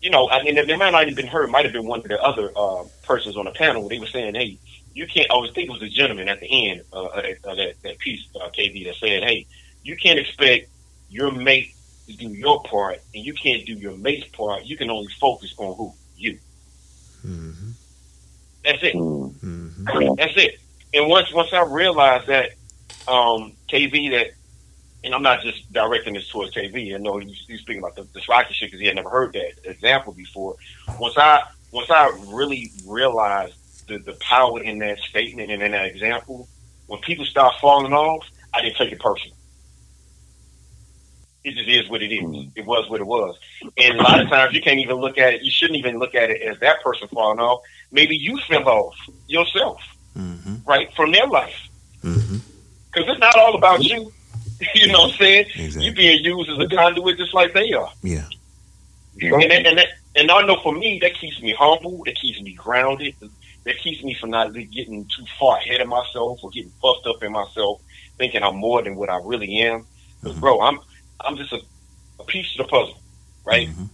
you 0.00 0.10
know, 0.10 0.30
I 0.30 0.42
mean, 0.42 0.56
it 0.56 0.78
might 0.78 0.90
not 0.90 1.06
have 1.06 1.16
been 1.16 1.26
her. 1.26 1.44
It 1.44 1.50
might 1.50 1.64
have 1.64 1.72
been 1.72 1.86
one 1.86 2.00
of 2.00 2.08
the 2.08 2.22
other 2.22 2.50
uh, 2.56 2.84
persons 3.02 3.36
on 3.36 3.44
the 3.44 3.50
panel. 3.50 3.88
They 3.88 3.98
were 3.98 4.06
saying, 4.06 4.34
"Hey, 4.34 4.58
you 4.94 5.06
can't." 5.06 5.30
I 5.30 5.34
was 5.34 5.50
think 5.50 5.68
it 5.68 5.72
was 5.72 5.82
a 5.82 5.88
gentleman 5.88 6.28
at 6.28 6.40
the 6.40 6.70
end 6.70 6.82
uh, 6.92 7.06
of 7.06 7.22
that, 7.22 7.44
of 7.44 7.56
that, 7.56 7.82
that 7.82 7.98
piece, 7.98 8.26
uh, 8.34 8.48
KV, 8.48 8.84
that 8.86 8.96
said, 8.96 9.22
"Hey, 9.22 9.46
you 9.82 9.96
can't 9.96 10.18
expect 10.18 10.68
your 11.12 11.30
mate 11.30 11.74
to 12.06 12.16
do 12.16 12.28
your 12.28 12.62
part, 12.62 13.00
and 13.14 13.24
you 13.24 13.34
can't 13.34 13.64
do 13.66 13.74
your 13.74 13.96
mate's 13.96 14.26
part. 14.28 14.64
You 14.64 14.76
can 14.76 14.90
only 14.90 15.12
focus 15.20 15.54
on 15.58 15.76
who 15.76 15.92
you. 16.16 16.38
Mm-hmm. 17.24 17.70
That's 18.64 18.82
it. 18.82 18.94
Mm-hmm. 18.94 20.14
That's 20.16 20.36
it. 20.36 20.58
And 20.94 21.08
once 21.08 21.32
once 21.32 21.52
I 21.52 21.62
realized 21.62 22.26
that, 22.28 22.50
um, 23.08 23.52
KV, 23.68 24.10
that, 24.12 24.32
and 25.04 25.14
I'm 25.14 25.22
not 25.22 25.42
just 25.42 25.72
directing 25.72 26.14
this 26.14 26.28
towards 26.28 26.54
KV, 26.54 26.94
I 26.94 26.98
know 26.98 27.18
he's, 27.18 27.44
he's 27.46 27.60
speaking 27.60 27.82
about 27.82 27.96
the, 27.96 28.02
the 28.12 28.22
Rocky 28.28 28.54
shit 28.54 28.68
because 28.68 28.80
he 28.80 28.86
had 28.86 28.96
never 28.96 29.10
heard 29.10 29.32
that 29.34 29.52
example 29.64 30.12
before. 30.12 30.56
Once 30.98 31.16
I 31.16 31.42
once 31.72 31.90
I 31.90 32.08
really 32.28 32.70
realized 32.86 33.54
the, 33.88 33.98
the 33.98 34.12
power 34.14 34.62
in 34.62 34.78
that 34.78 34.98
statement 34.98 35.50
and 35.50 35.62
in 35.62 35.72
that 35.72 35.86
example, 35.86 36.48
when 36.86 37.00
people 37.00 37.24
start 37.24 37.54
falling 37.60 37.92
off, 37.92 38.26
I 38.52 38.62
didn't 38.62 38.76
take 38.76 38.92
it 38.92 39.00
personal. 39.00 39.36
It 41.44 41.54
just 41.56 41.68
is 41.68 41.88
what 41.90 42.02
it 42.02 42.12
is. 42.14 42.46
It 42.54 42.64
was 42.66 42.88
what 42.88 43.00
it 43.00 43.06
was. 43.06 43.36
And 43.76 43.98
a 43.98 44.02
lot 44.02 44.20
of 44.20 44.28
times 44.28 44.54
you 44.54 44.62
can't 44.62 44.78
even 44.78 44.96
look 44.96 45.18
at 45.18 45.34
it. 45.34 45.42
You 45.42 45.50
shouldn't 45.50 45.76
even 45.78 45.98
look 45.98 46.14
at 46.14 46.30
it 46.30 46.40
as 46.42 46.58
that 46.60 46.82
person 46.84 47.08
falling 47.08 47.40
off. 47.40 47.60
Maybe 47.90 48.16
you 48.16 48.38
fell 48.48 48.68
off 48.68 48.94
yourself, 49.26 49.80
Mm-hmm. 50.16 50.56
right, 50.66 50.92
from 50.94 51.10
their 51.10 51.26
life. 51.26 51.68
Mm-hmm. 52.04 52.36
Because 52.92 53.08
it's 53.08 53.18
not 53.20 53.34
all 53.36 53.54
about 53.56 53.82
you. 53.82 54.12
you 54.74 54.86
know 54.92 55.00
what 55.00 55.12
I'm 55.12 55.18
saying? 55.18 55.46
Exactly. 55.56 55.84
You 55.86 55.92
being 55.94 56.24
used 56.24 56.50
as 56.50 56.58
a 56.58 56.68
conduit 56.68 57.16
just 57.16 57.32
like 57.34 57.52
they 57.54 57.72
are. 57.72 57.90
Yeah. 58.02 58.26
And 59.20 59.42
that, 59.42 59.66
and 59.66 59.78
that, 59.78 59.86
and 60.14 60.30
I 60.30 60.42
know 60.46 60.60
for 60.62 60.72
me 60.72 60.98
that 61.00 61.14
keeps 61.14 61.40
me 61.42 61.52
humble. 61.58 62.02
That 62.04 62.14
keeps 62.16 62.40
me 62.40 62.52
grounded. 62.54 63.14
That 63.64 63.78
keeps 63.78 64.02
me 64.04 64.14
from 64.14 64.30
not 64.30 64.52
getting 64.52 65.04
too 65.06 65.24
far 65.38 65.58
ahead 65.58 65.80
of 65.80 65.88
myself 65.88 66.40
or 66.42 66.50
getting 66.50 66.72
puffed 66.80 67.06
up 67.06 67.22
in 67.22 67.32
myself, 67.32 67.80
thinking 68.18 68.42
I'm 68.42 68.56
more 68.56 68.82
than 68.82 68.96
what 68.96 69.08
I 69.10 69.18
really 69.24 69.60
am. 69.60 69.86
'Cause, 70.22 70.34
bro, 70.38 70.60
I'm 70.60 70.78
I'm 71.24 71.36
just 71.36 71.52
a, 71.52 71.60
a 72.20 72.24
piece 72.24 72.52
of 72.52 72.66
the 72.66 72.70
puzzle, 72.70 72.98
right? 73.44 73.68
Mm-hmm. 73.68 73.84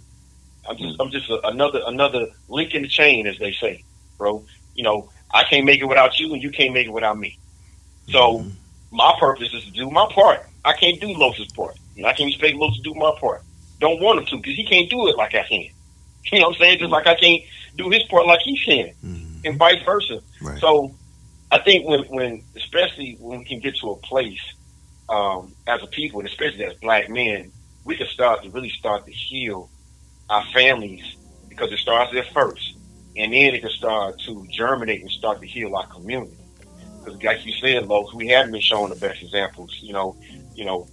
I'm 0.69 0.77
just 0.77 0.93
mm-hmm. 0.93 1.03
I'm 1.03 1.11
just 1.11 1.31
a, 1.31 1.47
another 1.49 1.83
another 1.87 2.27
link 2.49 2.75
in 2.75 2.83
the 2.83 2.89
chain, 2.89 3.27
as 3.27 3.39
they 3.39 3.53
say, 3.53 3.85
bro. 4.17 4.45
You 4.75 4.85
know, 4.85 5.11
I 5.33 5.45
can't 5.45 5.65
make 5.65 5.81
it 5.81 5.87
without 5.87 6.19
you, 6.19 6.33
and 6.33 6.43
you 6.43 6.51
can't 6.51 6.73
make 6.73 6.87
it 6.87 6.93
without 6.93 7.19
me. 7.19 7.39
So 8.09 8.39
mm-hmm. 8.39 8.51
my 8.97 9.15
purpose 9.19 9.53
is 9.53 9.65
to 9.65 9.71
do 9.71 9.91
my 9.91 10.07
part. 10.13 10.47
I 10.65 10.73
can't 10.75 11.01
do 11.01 11.09
Los's 11.09 11.51
part, 11.53 11.77
and 11.97 12.07
I 12.07 12.13
can't 12.13 12.31
expect 12.31 12.57
Los 12.57 12.77
to 12.77 12.83
do 12.83 12.95
my 12.95 13.15
part. 13.19 13.43
Don't 13.81 14.01
want 14.01 14.19
him 14.19 14.27
to 14.27 14.37
because 14.37 14.57
he 14.57 14.65
can't 14.65 14.91
do 14.91 15.09
it 15.09 15.17
like 15.17 15.35
I 15.35 15.45
can. 15.45 15.69
You 16.31 16.41
know 16.41 16.49
what 16.49 16.57
I'm 16.57 16.61
saying? 16.61 16.79
Just 16.79 16.85
mm-hmm. 16.85 16.93
like 16.93 17.07
I 17.07 17.15
can't 17.15 17.43
do 17.77 17.89
his 17.89 18.03
part 18.03 18.27
like 18.27 18.41
he 18.41 18.59
can, 18.59 18.93
and 19.47 19.57
vice 19.57 19.83
versa. 19.83 20.21
Right. 20.43 20.59
So 20.61 20.95
I 21.51 21.59
think 21.59 21.87
when, 21.87 22.03
when 22.05 22.43
especially 22.55 23.17
when 23.19 23.39
we 23.39 23.45
can 23.47 23.61
get 23.61 23.77
to 23.77 23.93
a 23.93 23.97
place 23.97 24.41
um, 25.09 25.55
as 25.67 25.83
a 25.83 25.87
people, 25.87 26.21
and 26.21 26.29
especially 26.29 26.65
as 26.65 26.75
black 26.75 27.09
men, 27.09 27.51
we 27.85 27.97
can 27.97 28.07
start 28.09 28.43
to 28.43 28.51
really 28.51 28.71
start 28.71 29.07
to 29.07 29.13
heal 29.13 29.71
our 30.29 30.45
families 30.53 31.17
because 31.49 31.73
it 31.73 31.79
starts 31.79 32.13
there 32.13 32.25
first, 32.35 32.77
and 33.17 33.33
then 33.33 33.55
it 33.55 33.61
can 33.61 33.71
start 33.71 34.19
to 34.21 34.47
germinate 34.51 35.01
and 35.01 35.11
start 35.11 35.41
to 35.41 35.47
heal 35.47 35.75
our 35.75 35.87
community. 35.87 36.37
Because, 37.05 37.23
like 37.23 37.47
you 37.47 37.53
said, 37.53 37.87
Los, 37.87 38.13
we 38.15 38.29
haven't 38.29 38.53
been 38.53 38.61
showing 38.61 38.91
the 38.91 38.97
best 38.97 39.23
examples. 39.23 39.79
You 39.83 39.93
know, 39.93 40.17
you 40.55 40.65
know, 40.65 40.87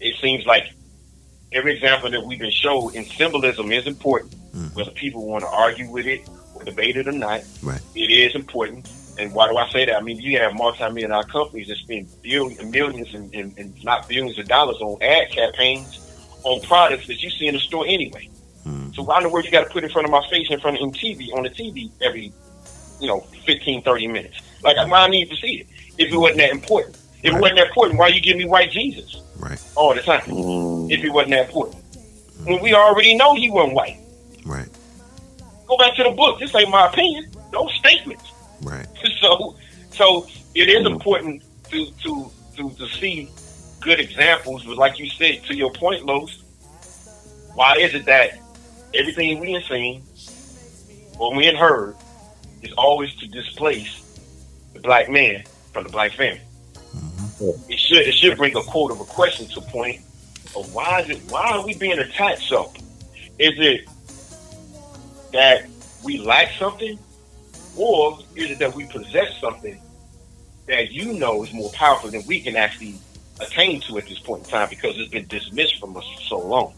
it 0.00 0.16
seems 0.20 0.44
like 0.44 0.72
every 1.52 1.74
example 1.74 2.10
that 2.10 2.24
we've 2.24 2.38
been 2.38 2.50
shown 2.50 2.94
in 2.94 3.04
symbolism 3.06 3.72
is 3.72 3.86
important, 3.86 4.34
whether 4.74 4.90
people 4.90 5.26
want 5.26 5.42
to 5.44 5.48
argue 5.48 5.90
with 5.90 6.06
it 6.06 6.28
or 6.54 6.64
debate 6.64 6.96
it 6.96 7.08
or 7.08 7.12
not. 7.12 7.42
Right. 7.62 7.80
It 7.94 8.10
is 8.10 8.34
important. 8.34 8.90
And 9.18 9.32
why 9.34 9.48
do 9.48 9.56
I 9.56 9.68
say 9.70 9.84
that? 9.84 9.96
I 9.96 10.00
mean, 10.00 10.18
you 10.18 10.38
have 10.38 10.54
multi-million 10.54 11.10
dollar 11.10 11.24
companies 11.24 11.68
that 11.68 11.76
spend 11.76 12.08
billions, 12.22 12.62
millions, 12.64 13.12
and, 13.14 13.32
and, 13.34 13.56
and 13.58 13.84
not 13.84 14.08
billions 14.08 14.38
of 14.38 14.48
dollars 14.48 14.76
on 14.80 15.02
ad 15.02 15.30
campaigns 15.30 15.98
on 16.44 16.60
products 16.62 17.06
that 17.08 17.22
you 17.22 17.30
see 17.30 17.46
in 17.46 17.54
the 17.54 17.60
store 17.60 17.84
anyway. 17.86 18.28
Hmm. 18.64 18.90
So 18.92 19.02
why 19.02 19.18
in 19.18 19.24
the 19.24 19.28
world 19.28 19.44
you 19.44 19.50
got 19.50 19.64
to 19.66 19.70
put 19.70 19.84
in 19.84 19.90
front 19.90 20.06
of 20.06 20.10
my 20.10 20.26
face 20.30 20.50
in 20.50 20.58
front 20.60 20.76
of 20.78 20.82
in 20.82 20.92
TV 20.92 21.32
on 21.34 21.42
the 21.42 21.50
TV 21.50 21.90
every, 22.00 22.32
you 23.00 23.06
know, 23.06 23.20
15, 23.46 23.82
30 23.82 24.06
minutes? 24.08 24.38
Like, 24.62 24.76
why 24.88 25.00
I 25.00 25.08
need 25.08 25.28
to 25.28 25.36
see 25.36 25.60
it 25.60 25.66
if 25.98 26.12
it 26.12 26.16
wasn't 26.16 26.38
that 26.38 26.50
important? 26.50 26.96
If 27.22 27.34
it 27.34 27.38
wasn't 27.40 27.58
that 27.58 27.66
important, 27.68 27.98
why 27.98 28.08
you 28.08 28.20
give 28.20 28.36
me 28.36 28.46
white 28.46 28.70
Jesus 28.70 29.20
Right. 29.38 29.60
all 29.74 29.94
the 29.94 30.02
time? 30.02 30.22
Hmm. 30.22 30.90
If 30.90 31.04
it 31.04 31.10
wasn't 31.10 31.32
that 31.32 31.46
important, 31.46 31.76
when 32.44 32.62
we 32.62 32.72
already 32.74 33.14
know 33.14 33.34
he 33.34 33.50
wasn't 33.50 33.74
white. 33.74 33.98
Right. 34.44 34.68
Go 35.66 35.76
back 35.76 35.94
to 35.96 36.02
the 36.04 36.10
book. 36.10 36.40
This 36.40 36.54
ain't 36.54 36.70
my 36.70 36.86
opinion. 36.88 37.30
those 37.52 37.72
statements. 37.74 38.31
Right. 38.62 38.86
So, 39.20 39.56
so 39.90 40.26
it 40.56 40.68
is 40.68 40.80
hmm. 40.80 40.94
important 40.94 41.44
to 41.70 41.86
to 42.02 42.30
to 42.56 42.70
to 42.70 42.88
see 42.88 43.30
good 43.80 44.00
examples. 44.00 44.64
But 44.64 44.76
like 44.76 44.98
you 44.98 45.08
said, 45.08 45.44
to 45.44 45.54
your 45.54 45.72
point, 45.72 46.04
Los, 46.04 46.42
why 47.54 47.76
is 47.76 47.94
it 47.94 48.06
that 48.06 48.40
everything 48.94 49.38
we 49.38 49.52
have 49.52 49.64
seen 49.64 50.02
or 51.18 51.34
we 51.34 51.46
have 51.46 51.56
heard 51.56 51.94
is 52.62 52.72
always 52.72 53.14
to 53.16 53.28
displace 53.28 54.20
the 54.72 54.80
black 54.80 55.08
man 55.08 55.44
from 55.72 55.84
the 55.84 55.90
black 55.90 56.12
family? 56.12 56.40
Mm-hmm. 56.96 57.72
It 57.72 57.78
should 57.78 58.06
it 58.06 58.14
should 58.14 58.36
bring 58.36 58.56
a 58.56 58.62
quote 58.62 58.90
of 58.90 59.00
a 59.00 59.04
question 59.04 59.46
to 59.48 59.60
point 59.60 60.00
of 60.56 60.74
why 60.74 61.00
is 61.00 61.10
it 61.10 61.22
why 61.30 61.50
are 61.52 61.64
we 61.64 61.74
being 61.74 61.98
attacked 61.98 62.42
so? 62.42 62.72
Is 63.38 63.58
it 63.58 63.88
that 65.32 65.66
we 66.04 66.18
lack 66.18 66.52
something, 66.58 66.98
or 67.76 68.18
is 68.36 68.50
it 68.50 68.58
that 68.58 68.74
we 68.74 68.86
possess 68.86 69.38
something 69.40 69.80
that 70.66 70.92
you 70.92 71.14
know 71.14 71.42
is 71.42 71.52
more 71.52 71.70
powerful 71.70 72.10
than 72.10 72.24
we 72.26 72.40
can 72.40 72.56
actually 72.56 72.94
attain 73.40 73.80
to 73.82 73.98
at 73.98 74.06
this 74.06 74.18
point 74.18 74.44
in 74.44 74.50
time 74.50 74.68
because 74.68 74.98
it's 74.98 75.10
been 75.10 75.26
dismissed 75.26 75.78
from 75.80 75.96
us 75.96 76.04
for 76.14 76.20
so 76.20 76.38
long? 76.38 76.74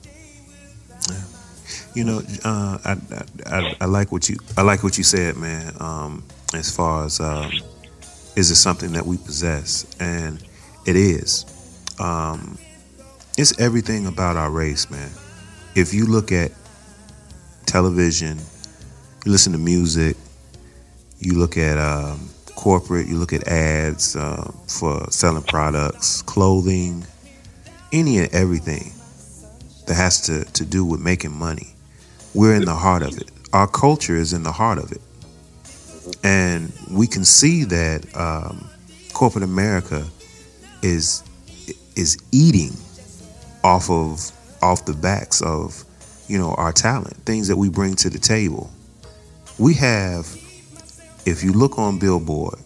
You 1.95 2.05
know, 2.05 2.23
uh, 2.45 2.79
I, 2.85 2.93
I, 2.93 3.25
I 3.47 3.77
I 3.83 3.85
like 3.85 4.11
what 4.11 4.29
you 4.29 4.37
I 4.57 4.63
like 4.63 4.83
what 4.83 4.99
you 4.99 5.05
said, 5.05 5.37
man. 5.37 5.73
Um, 5.79 6.25
as 6.53 6.75
far 6.75 7.05
as 7.05 7.21
um, 7.21 7.53
is 8.37 8.51
it 8.51 8.57
something 8.57 8.93
that 8.93 9.07
we 9.07 9.17
possess, 9.17 9.87
and 10.01 10.43
it 10.87 10.97
is. 10.97 11.47
Um, 12.01 12.59
it's 13.39 13.59
everything 13.61 14.07
about 14.07 14.37
our 14.37 14.51
race, 14.51 14.91
man. 14.91 15.11
If 15.75 15.95
you 15.95 16.07
look 16.07 16.33
at 16.33 16.53
television, 17.67 18.39
you 19.25 19.33
listen 19.33 19.53
to 19.53 19.59
music, 19.59 20.17
you 21.25 21.35
look 21.35 21.57
at 21.57 21.79
um, 21.79 22.29
corporate, 22.55 23.07
you 23.07 23.17
look 23.17 23.33
at 23.33 23.47
ads 23.49 24.17
uh, 24.17 24.51
for 24.67 25.11
selling 25.11 25.43
products, 25.43 26.23
clothing, 26.23 27.05
any 27.93 28.19
and 28.19 28.35
everything 28.35 28.93
that 29.87 29.95
has 29.95 30.21
to, 30.23 30.45
to 30.53 30.65
do 30.65 30.85
with 30.85 31.01
making 31.01 31.33
money. 31.33 31.75
We're 32.35 32.55
in 32.55 32.65
the 32.65 32.75
heart 32.75 33.03
of 33.03 33.17
it. 33.19 33.31
Our 33.53 33.69
culture 33.69 34.17
is 34.17 34.33
in 34.33 34.43
the 34.43 34.53
heart 34.53 34.79
of 34.79 34.91
it. 34.93 35.01
And 36.23 36.73
we 36.91 37.07
can 37.07 37.25
see 37.25 37.65
that 37.65 38.05
um, 38.17 38.69
corporate 39.13 39.45
America 39.45 40.07
is 40.83 41.23
is 41.97 42.19
eating 42.33 42.73
off 43.63 43.89
of 43.89 44.31
off 44.63 44.85
the 44.85 44.93
backs 44.93 45.41
of 45.41 45.85
you 46.29 46.39
know 46.39 46.55
our 46.55 46.73
talent, 46.73 47.17
things 47.25 47.49
that 47.49 47.57
we 47.57 47.69
bring 47.69 47.95
to 47.97 48.11
the 48.11 48.19
table. 48.19 48.71
We 49.59 49.75
have, 49.75 50.27
if 51.27 51.43
you 51.43 51.53
look 51.53 51.79
on 51.79 51.99
Billboard, 51.99 52.59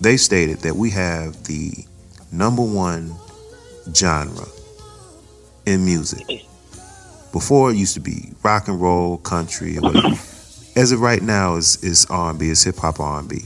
they 0.00 0.16
stated 0.16 0.58
that 0.60 0.76
we 0.76 0.90
have 0.90 1.44
the 1.44 1.72
number 2.32 2.62
one 2.62 3.14
genre 3.94 4.46
in 5.66 5.84
music. 5.84 6.44
Before 7.32 7.70
it 7.70 7.76
used 7.76 7.94
to 7.94 8.00
be 8.00 8.32
rock 8.42 8.68
and 8.68 8.80
roll, 8.80 9.18
country. 9.18 9.78
As 10.76 10.92
of 10.92 11.00
right 11.00 11.22
now, 11.22 11.56
is 11.56 11.82
is 11.82 12.06
R 12.06 12.30
and 12.30 12.38
B, 12.38 12.48
is 12.48 12.62
hip 12.62 12.76
hop 12.76 13.00
R 13.00 13.20
and 13.20 13.28
B. 13.28 13.42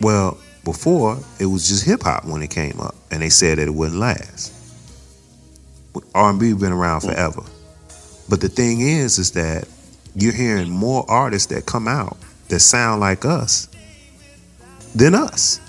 Well, 0.00 0.38
before 0.64 1.18
it 1.38 1.46
was 1.46 1.68
just 1.68 1.84
hip 1.84 2.02
hop 2.02 2.24
when 2.24 2.42
it 2.42 2.50
came 2.50 2.80
up, 2.80 2.94
and 3.10 3.22
they 3.22 3.30
said 3.30 3.58
that 3.58 3.68
it 3.68 3.74
wouldn't 3.74 4.00
last. 4.00 4.52
R 6.14 6.30
and 6.30 6.40
B 6.40 6.52
been 6.52 6.72
around 6.72 7.02
forever, 7.02 7.42
but 8.28 8.40
the 8.40 8.48
thing 8.48 8.80
is, 8.80 9.18
is 9.18 9.30
that 9.32 9.68
you're 10.14 10.32
hearing 10.32 10.70
more 10.70 11.04
artists 11.08 11.48
that 11.48 11.66
come 11.66 11.88
out 11.88 12.16
that 12.48 12.60
sound 12.60 13.00
like 13.00 13.24
us 13.24 13.68
than 14.94 15.14
us. 15.14 15.60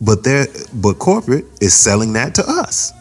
But 0.00 0.24
they're 0.24 0.48
but 0.74 0.98
corporate 0.98 1.44
is 1.60 1.74
selling 1.74 2.12
that 2.14 2.34
to 2.34 2.44
us. 2.44 2.92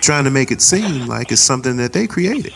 Trying 0.00 0.24
to 0.24 0.30
make 0.30 0.50
it 0.50 0.60
seem 0.60 1.06
like 1.06 1.30
it's 1.30 1.40
something 1.40 1.76
that 1.76 1.92
they 1.92 2.06
created. 2.06 2.52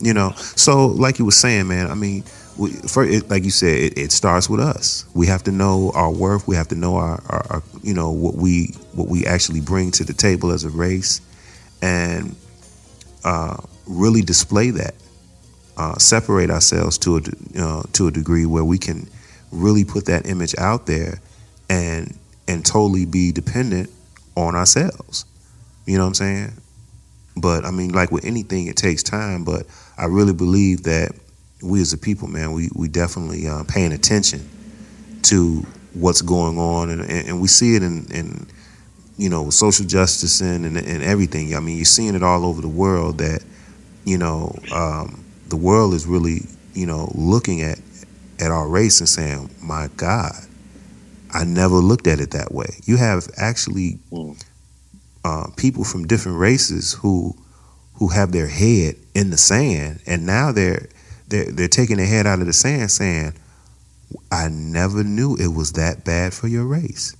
You 0.00 0.14
know, 0.14 0.32
so 0.36 0.86
like 0.86 1.18
you 1.18 1.24
were 1.24 1.30
saying, 1.30 1.68
man. 1.68 1.90
I 1.90 1.94
mean, 1.94 2.24
we, 2.56 2.70
for 2.72 3.04
it, 3.04 3.28
like 3.28 3.44
you 3.44 3.50
said, 3.50 3.78
it, 3.78 3.98
it 3.98 4.12
starts 4.12 4.48
with 4.48 4.60
us. 4.60 5.04
We 5.14 5.26
have 5.26 5.42
to 5.44 5.52
know 5.52 5.92
our 5.94 6.10
worth. 6.10 6.48
We 6.48 6.56
have 6.56 6.68
to 6.68 6.74
know 6.74 6.96
our, 6.96 7.22
our, 7.28 7.46
our, 7.50 7.62
you 7.82 7.94
know, 7.94 8.10
what 8.10 8.34
we 8.34 8.74
what 8.92 9.08
we 9.08 9.26
actually 9.26 9.60
bring 9.60 9.90
to 9.92 10.04
the 10.04 10.12
table 10.12 10.50
as 10.50 10.64
a 10.64 10.70
race, 10.70 11.20
and 11.82 12.34
uh, 13.24 13.58
really 13.88 14.22
display 14.22 14.70
that. 14.70 14.94
Uh, 15.76 15.96
separate 15.96 16.50
ourselves 16.50 16.98
to 16.98 17.16
a 17.16 17.62
uh, 17.62 17.82
to 17.92 18.08
a 18.08 18.10
degree 18.10 18.46
where 18.46 18.64
we 18.64 18.78
can 18.78 19.08
really 19.52 19.84
put 19.84 20.06
that 20.06 20.26
image 20.26 20.54
out 20.58 20.86
there, 20.86 21.20
and 21.70 22.16
and 22.48 22.66
totally 22.66 23.06
be 23.06 23.30
dependent 23.30 23.88
on 24.34 24.54
ourselves. 24.54 25.24
You 25.86 25.96
know 25.96 26.04
what 26.04 26.08
I'm 26.08 26.14
saying? 26.14 26.52
But 27.36 27.64
I 27.64 27.70
mean, 27.70 27.92
like 27.92 28.10
with 28.10 28.24
anything, 28.24 28.66
it 28.66 28.76
takes 28.76 29.02
time. 29.02 29.44
But 29.44 29.66
I 29.96 30.06
really 30.06 30.32
believe 30.32 30.82
that 30.82 31.12
we 31.62 31.80
as 31.80 31.92
a 31.92 31.98
people, 31.98 32.28
man, 32.28 32.52
we 32.52 32.70
we 32.74 32.88
definitely 32.88 33.46
uh, 33.46 33.64
paying 33.68 33.92
attention 33.92 34.48
to 35.22 35.64
what's 35.94 36.22
going 36.22 36.58
on, 36.58 36.90
and, 36.90 37.00
and, 37.02 37.28
and 37.28 37.40
we 37.40 37.48
see 37.48 37.74
it 37.74 37.82
in, 37.82 38.06
in 38.12 38.46
you 39.16 39.28
know 39.28 39.50
social 39.50 39.86
justice 39.86 40.40
and, 40.40 40.64
and 40.64 40.76
and 40.76 41.02
everything. 41.02 41.54
I 41.54 41.60
mean, 41.60 41.76
you're 41.76 41.84
seeing 41.84 42.14
it 42.14 42.22
all 42.22 42.44
over 42.44 42.60
the 42.60 42.68
world 42.68 43.18
that 43.18 43.42
you 44.08 44.18
know 44.18 44.54
um, 44.72 45.24
the 45.48 45.56
world 45.56 45.94
is 45.94 46.06
really 46.06 46.40
you 46.74 46.86
know 46.86 47.10
looking 47.14 47.62
at 47.62 47.78
at 48.40 48.50
our 48.50 48.68
race 48.68 49.00
and 49.00 49.08
saying, 49.08 49.50
"My 49.62 49.88
God, 49.96 50.32
I 51.32 51.44
never 51.44 51.76
looked 51.76 52.06
at 52.06 52.20
it 52.20 52.30
that 52.32 52.52
way." 52.52 52.70
You 52.84 52.96
have 52.96 53.28
actually 53.36 53.98
uh, 55.24 55.48
people 55.56 55.84
from 55.84 56.06
different 56.06 56.38
races 56.38 56.94
who 56.94 57.34
who 57.94 58.08
have 58.08 58.30
their 58.32 58.46
head 58.48 58.94
in 59.14 59.30
the 59.30 59.36
sand, 59.36 60.00
and 60.06 60.24
now 60.24 60.52
they're 60.52 60.88
they're 61.28 61.50
they're 61.52 61.68
taking 61.68 61.96
their 61.98 62.06
head 62.06 62.26
out 62.26 62.40
of 62.40 62.46
the 62.46 62.52
sand, 62.52 62.90
saying, 62.90 63.32
"I 64.30 64.48
never 64.48 65.02
knew 65.04 65.36
it 65.36 65.48
was 65.48 65.72
that 65.72 66.04
bad 66.04 66.32
for 66.32 66.48
your 66.48 66.64
race." 66.64 67.14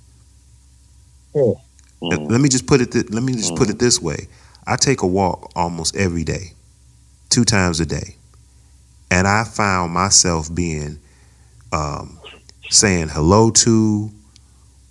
Let- 2.01 2.31
Let 2.31 2.41
me 2.41 2.49
just 2.49 2.67
put 2.67 2.81
it. 2.81 2.93
Th- 2.93 3.11
let 3.11 3.23
me 3.23 3.35
just 3.35 3.55
put 3.57 3.69
it 3.71 3.79
this 3.81 4.01
way: 4.01 4.29
I 4.67 4.77
take 4.77 5.03
a 5.03 5.07
walk 5.07 5.51
almost 5.57 5.97
every 5.97 6.25
day, 6.25 6.53
two 7.31 7.45
times 7.45 7.81
a 7.81 7.87
day, 7.87 8.17
and 9.11 9.27
I 9.27 9.45
found 9.45 9.93
myself 9.93 10.55
being 10.55 10.99
um, 11.73 12.19
saying 12.71 13.09
hello 13.09 13.51
to, 13.51 14.11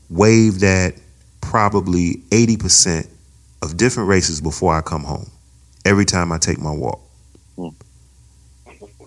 waved 0.09 0.64
at, 0.64 0.95
probably 1.41 2.22
eighty 2.31 2.57
percent 2.57 3.07
of 3.61 3.77
different 3.77 4.09
races 4.09 4.41
before 4.41 4.76
I 4.76 4.81
come 4.81 5.03
home. 5.03 5.30
Every 5.85 6.05
time 6.05 6.31
I 6.31 6.38
take 6.38 6.59
my 6.59 6.72
walk, 6.72 6.99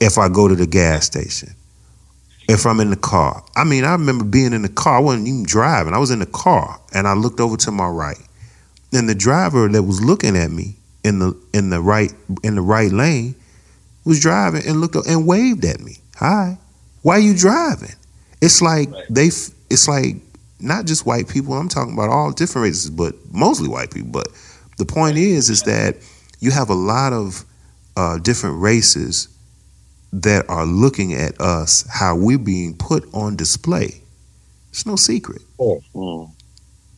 if 0.01 0.19
I 0.19 0.29
go 0.29 0.49
to 0.49 0.55
the 0.55 0.67
gas 0.67 1.07
station, 1.07 1.51
if 2.49 2.67
I'm 2.67 2.81
in 2.81 2.91
the 2.91 2.97
car. 2.97 3.45
I 3.55 3.65
mean, 3.65 3.85
I 3.85 3.93
remember 3.93 4.25
being 4.25 4.53
in 4.53 4.63
the 4.63 4.69
car. 4.69 4.97
I 4.97 5.01
wasn't 5.01 5.29
even 5.29 5.45
driving. 5.45 5.95
I 5.95 5.99
was 5.99 6.11
in 6.11 6.19
the 6.19 6.27
car, 6.27 6.81
and 6.93 7.07
I 7.07 7.13
looked 7.13 7.39
over 7.39 7.57
to 7.59 7.71
my 7.71 7.87
right, 7.87 8.19
and 8.93 9.09
the 9.09 9.15
driver 9.15 9.69
that 9.69 9.83
was 9.83 10.03
looking 10.03 10.37
at 10.37 10.51
me 10.51 10.77
in 11.05 11.19
the 11.19 11.41
in 11.53 11.71
the 11.71 11.81
right 11.81 12.13
in 12.43 12.55
the 12.55 12.63
right 12.63 12.93
lane 12.93 13.35
was 14.05 14.21
driving 14.21 14.63
and 14.67 14.81
looked 14.81 14.97
up 14.97 15.05
and 15.07 15.27
waved 15.27 15.65
at 15.65 15.81
me. 15.81 15.99
Hi, 16.17 16.59
why 17.03 17.17
are 17.17 17.21
you 17.21 17.37
driving? 17.37 17.95
It's 18.41 18.63
like 18.63 18.89
they. 19.09 19.27
It's 19.27 19.89
like 19.89 20.17
not 20.59 20.85
just 20.87 21.07
white 21.07 21.29
people. 21.29 21.55
I'm 21.55 21.69
talking 21.69 21.95
about 21.95 22.11
all 22.11 22.33
different 22.33 22.65
races, 22.65 22.91
but 22.91 23.15
mostly 23.33 23.69
white 23.69 23.93
people. 23.93 24.11
But 24.11 24.29
the 24.79 24.85
point 24.85 25.17
is, 25.17 25.49
is 25.51 25.63
that 25.63 25.97
you 26.41 26.51
have 26.51 26.71
a 26.71 26.75
lot 26.75 27.13
of 27.13 27.45
uh, 27.97 28.19
different 28.19 28.61
races 28.61 29.29
that 30.13 30.49
are 30.49 30.67
looking 30.67 31.15
at 31.15 31.41
us 31.41 31.87
how 31.89 32.17
we're 32.17 32.39
being 32.39 32.77
put 32.77 33.05
on 33.15 33.37
display. 33.37 34.03
It's 34.71 34.87
no 34.87 34.97
secret. 34.97 35.43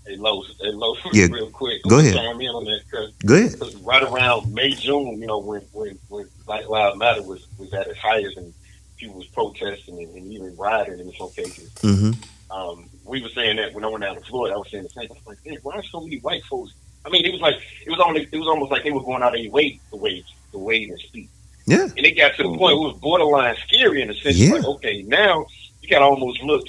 Hey, 0.06 0.16
Los, 0.16 0.46
hey, 0.60 0.70
Los, 0.72 0.98
Yeah, 1.12 1.26
real 1.30 1.50
quick. 1.50 1.82
go 1.84 1.98
ahead. 1.98 2.14
Chime 2.14 2.40
in 2.40 2.48
on 2.48 2.64
that 2.64 2.80
'cause- 2.90 3.12
Go 3.24 3.34
ahead. 3.34 3.58
'cause 3.58 3.74
right 3.76 4.02
around 4.02 4.52
May, 4.52 4.70
June, 4.72 5.20
you 5.20 5.26
know, 5.26 5.38
when 5.38 5.60
when 5.72 5.98
when 6.08 6.28
Black 6.46 6.68
Lives 6.68 6.96
Matter 6.98 7.22
was 7.22 7.46
was 7.58 7.72
at 7.72 7.86
its 7.86 7.98
highest 7.98 8.36
and 8.36 8.52
people 8.96 9.16
was 9.16 9.26
protesting 9.28 9.98
and, 9.98 10.14
and 10.16 10.32
even 10.32 10.56
rioting 10.56 10.98
in 11.00 11.12
some 11.18 11.30
cases. 11.30 11.70
Mm-hmm. 11.82 12.12
Um, 12.52 12.88
we 13.04 13.22
were 13.22 13.28
saying 13.30 13.56
that 13.56 13.72
when 13.74 13.84
I 13.84 13.88
went 13.88 14.02
down 14.02 14.14
to 14.16 14.20
Florida, 14.22 14.54
I 14.54 14.58
was 14.58 14.70
saying 14.70 14.84
the 14.84 14.90
same. 14.90 15.08
I 15.10 15.14
was 15.14 15.26
like, 15.26 15.38
"Man, 15.46 15.58
why 15.62 15.76
are 15.76 15.82
so 15.84 16.00
many 16.00 16.18
white 16.18 16.44
folks?" 16.44 16.72
I 17.04 17.08
mean, 17.10 17.24
it 17.24 17.32
was 17.32 17.40
like 17.40 17.56
it 17.86 17.90
was 17.90 18.00
only 18.00 18.28
it 18.30 18.36
was 18.36 18.48
almost 18.48 18.70
like 18.72 18.82
they 18.84 18.90
were 18.90 19.02
going 19.02 19.22
out 19.22 19.34
of 19.34 19.40
their 19.40 19.50
way 19.50 19.78
to 19.90 19.96
wait 19.96 20.24
to 20.52 20.58
wait 20.58 20.88
and 20.90 20.98
speak. 21.00 21.28
Yeah. 21.66 21.84
And 21.96 22.04
it 22.04 22.16
got 22.16 22.34
to 22.36 22.42
the 22.42 22.48
point 22.48 22.60
where 22.60 22.72
it 22.72 22.76
was 22.78 22.98
borderline 23.00 23.56
scary 23.68 24.02
in 24.02 24.08
the 24.08 24.14
sense 24.14 24.36
Yeah. 24.36 24.54
like, 24.54 24.64
okay, 24.64 25.02
now 25.02 25.46
you 25.82 25.88
got 25.88 25.98
to 25.98 26.04
almost 26.04 26.42
look 26.42 26.64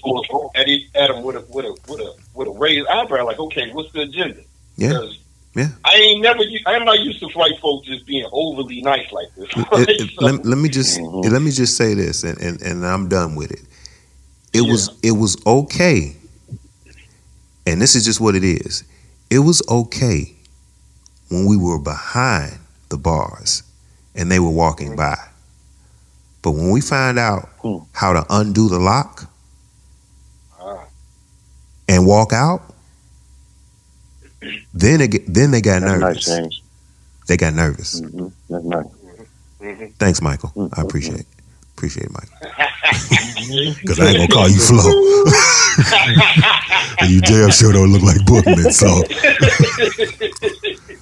at 0.56 0.68
it, 0.68 0.90
at 0.96 1.10
him 1.12 1.24
with 1.24 1.36
a 1.36 1.46
with 1.50 1.66
a 1.66 1.72
with 1.88 2.00
a 2.00 2.16
with 2.34 2.48
a 2.48 2.52
raised 2.52 2.88
eyebrow, 2.88 3.26
like, 3.26 3.40
okay, 3.40 3.72
what's 3.72 3.92
the 3.94 4.02
agenda? 4.02 4.42
Yeah. 4.76 4.90
Because 4.90 5.20
I 5.86 5.94
ain't 5.96 6.22
never. 6.22 6.40
I'm 6.66 6.84
not 6.84 7.00
used 7.00 7.20
to 7.20 7.28
white 7.30 7.60
folks 7.62 7.88
just 7.88 8.08
being 8.08 8.28
overly 8.32 8.82
nice 8.82 9.12
like 9.12 9.34
this. 9.36 9.50
It- 9.56 10.02
it- 10.02 10.12
let, 10.22 10.44
let 10.46 10.58
me 10.58 10.68
just 10.68 11.00
mm-hmm. 11.00 11.32
let 11.32 11.42
me 11.42 11.52
just 11.52 11.78
say 11.78 11.94
this, 11.94 12.24
and, 12.24 12.40
and, 12.40 12.62
and 12.62 12.86
I'm 12.86 13.08
done 13.08 13.36
with 13.36 13.52
it. 13.52 13.62
It 14.52 14.62
was 14.62 14.90
it 15.04 15.12
was 15.12 15.38
okay, 15.46 16.16
and 17.68 17.82
this 17.82 17.96
is 17.96 18.04
just 18.04 18.20
what 18.20 18.36
it 18.36 18.44
is. 18.44 18.84
It 19.30 19.40
was 19.40 19.62
okay 19.70 20.36
when 21.30 21.46
we 21.46 21.58
were 21.58 21.80
behind 21.80 22.60
the 22.90 22.98
bars 22.98 23.64
and 24.16 24.32
they 24.32 24.40
were 24.40 24.50
walking 24.50 24.90
mm-hmm. 24.90 24.98
by, 24.98 25.18
but 26.44 26.52
when 26.52 26.70
we 26.70 26.82
find 26.82 27.18
out 27.18 27.50
how 27.94 28.14
to 28.14 28.24
undo 28.30 28.70
the 28.70 28.78
lock 28.80 29.28
Ah. 30.60 30.86
and 31.90 32.06
walk 32.06 32.32
out, 32.34 32.62
then 34.74 35.02
it 35.02 35.12
get, 35.12 35.34
then 35.34 35.52
they 35.52 35.62
got 35.62 35.82
That's 35.82 36.00
nervous. 36.00 36.28
nice, 36.30 36.62
They 37.28 37.38
got 37.38 37.54
nervous. 37.54 38.00
hmm 38.00 38.28
That's 38.50 38.64
nice. 38.66 38.86
Mm-hmm. 39.62 39.86
Thanks, 39.98 40.22
Michael. 40.22 40.70
I 40.76 40.82
appreciate 40.82 41.22
it. 41.22 41.26
Appreciate 41.78 42.06
it, 42.08 42.12
Michael. 42.12 42.38
Because 43.82 44.00
I 44.00 44.08
ain't 44.08 44.18
gonna 44.18 44.28
call 44.28 44.48
you 44.50 44.60
Flo. 44.60 44.84
and 47.00 47.10
you 47.12 47.22
damn 47.22 47.50
sure 47.52 47.72
don't 47.74 47.92
look 47.92 48.02
like 48.04 48.24
Bookman, 48.26 48.72
so 48.72 49.02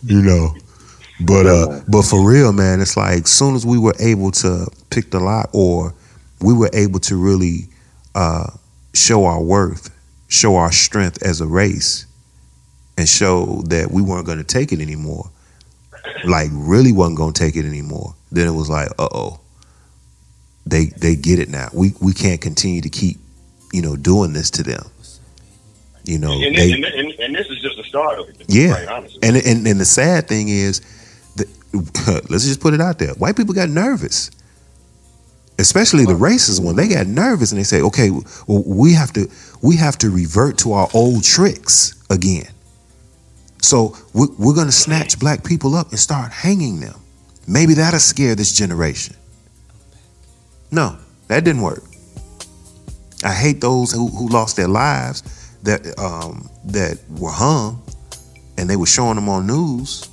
you 0.04 0.22
know. 0.22 0.56
But 1.26 1.46
uh 1.46 1.82
but 1.88 2.04
for 2.04 2.28
real, 2.28 2.54
man, 2.54 2.82
it's 2.82 2.98
like 2.98 3.28
soon 3.28 3.56
as 3.56 3.66
we 3.66 3.78
were 3.78 3.96
able 4.00 4.32
to 4.32 4.68
pick 4.90 5.12
the 5.12 5.20
lock 5.20 5.50
or 5.54 5.94
we 6.42 6.54
were 6.54 6.70
able 6.74 7.00
to 7.02 7.16
really 7.16 7.68
uh 8.16 8.48
show 8.94 9.26
our 9.26 9.42
worth, 9.42 9.90
show 10.28 10.56
our 10.56 10.72
strength 10.72 11.22
as 11.24 11.42
a 11.42 11.48
race, 11.48 12.06
and 12.98 13.08
show 13.08 13.62
that 13.68 13.92
we 13.92 14.02
weren't 14.02 14.26
gonna 14.26 14.44
take 14.44 14.72
it 14.72 14.80
anymore. 14.80 15.30
Like 16.26 16.50
really 16.54 16.92
wasn't 16.92 17.18
gonna 17.18 17.34
take 17.34 17.56
it 17.56 17.66
anymore. 17.66 18.16
Then 18.32 18.48
it 18.48 18.52
was 18.52 18.70
like, 18.70 18.90
uh 18.98 19.08
oh 19.12 19.42
they 20.66 20.86
they 20.86 21.16
get 21.16 21.40
it 21.40 21.50
now. 21.50 21.70
We 21.74 21.94
we 22.02 22.14
can't 22.14 22.42
continue 22.42 22.82
to 22.82 22.90
keep, 22.90 23.18
you 23.74 23.82
know, 23.82 23.96
doing 23.96 24.34
this 24.34 24.50
to 24.52 24.64
them. 24.64 24.84
You 26.04 26.18
know, 26.18 26.32
and, 26.32 26.56
they 26.56 26.72
and, 26.72 26.84
and, 26.84 27.12
and 27.20 27.36
this 27.36 27.48
is 27.48 27.62
just 27.62 27.78
the 27.78 27.84
start 27.84 28.20
of 28.20 28.30
it. 28.30 28.44
Yeah. 28.48 29.02
And 29.22 29.38
and 29.38 29.68
and 29.68 29.80
the 29.80 29.86
sad 29.86 30.28
thing 30.28 30.50
is, 30.50 30.82
let's 32.30 32.46
just 32.46 32.60
put 32.60 32.74
it 32.74 32.82
out 32.82 33.00
there. 33.00 33.14
White 33.14 33.38
people 33.38 33.54
got 33.54 33.70
nervous, 33.70 34.32
especially 35.58 36.06
the 36.06 36.14
racist 36.14 36.64
one. 36.64 36.76
They 36.76 36.88
got 36.88 37.08
nervous 37.08 37.52
and 37.52 37.60
they 37.60 37.64
say, 37.64 37.82
"Okay, 37.82 38.10
well, 38.10 38.64
we 38.66 38.94
have 38.94 39.14
to 39.14 39.30
we 39.62 39.78
have 39.78 39.98
to 40.00 40.10
revert 40.10 40.58
to 40.60 40.74
our 40.74 40.90
old 40.94 41.24
tricks 41.24 41.96
again." 42.10 42.52
So 43.62 43.96
we're, 44.14 44.28
we're 44.38 44.56
going 44.56 44.68
to 44.68 44.74
snatch 44.74 45.20
black 45.20 45.44
people 45.44 45.76
up 45.76 45.92
and 45.92 46.00
start 46.00 46.32
hanging 46.32 46.80
them. 46.80 47.00
Maybe 47.48 47.76
that'll 47.76 48.00
scare 48.00 48.36
this 48.36 48.54
generation. 48.54 49.16
No, 50.72 50.98
that 51.28 51.44
didn't 51.44 51.62
work. 51.62 51.84
I 53.24 53.34
hate 53.34 53.62
those 53.62 53.92
who, 53.92 54.08
who 54.08 54.30
lost 54.30 54.56
their 54.56 54.68
lives 54.68 55.22
that 55.64 55.98
um, 56.00 56.50
that 56.66 56.98
were 57.20 57.32
hung, 57.32 57.84
and 58.58 58.70
they 58.70 58.76
were 58.76 58.88
showing 58.88 59.16
them 59.16 59.30
on 59.30 59.46
news, 59.46 60.10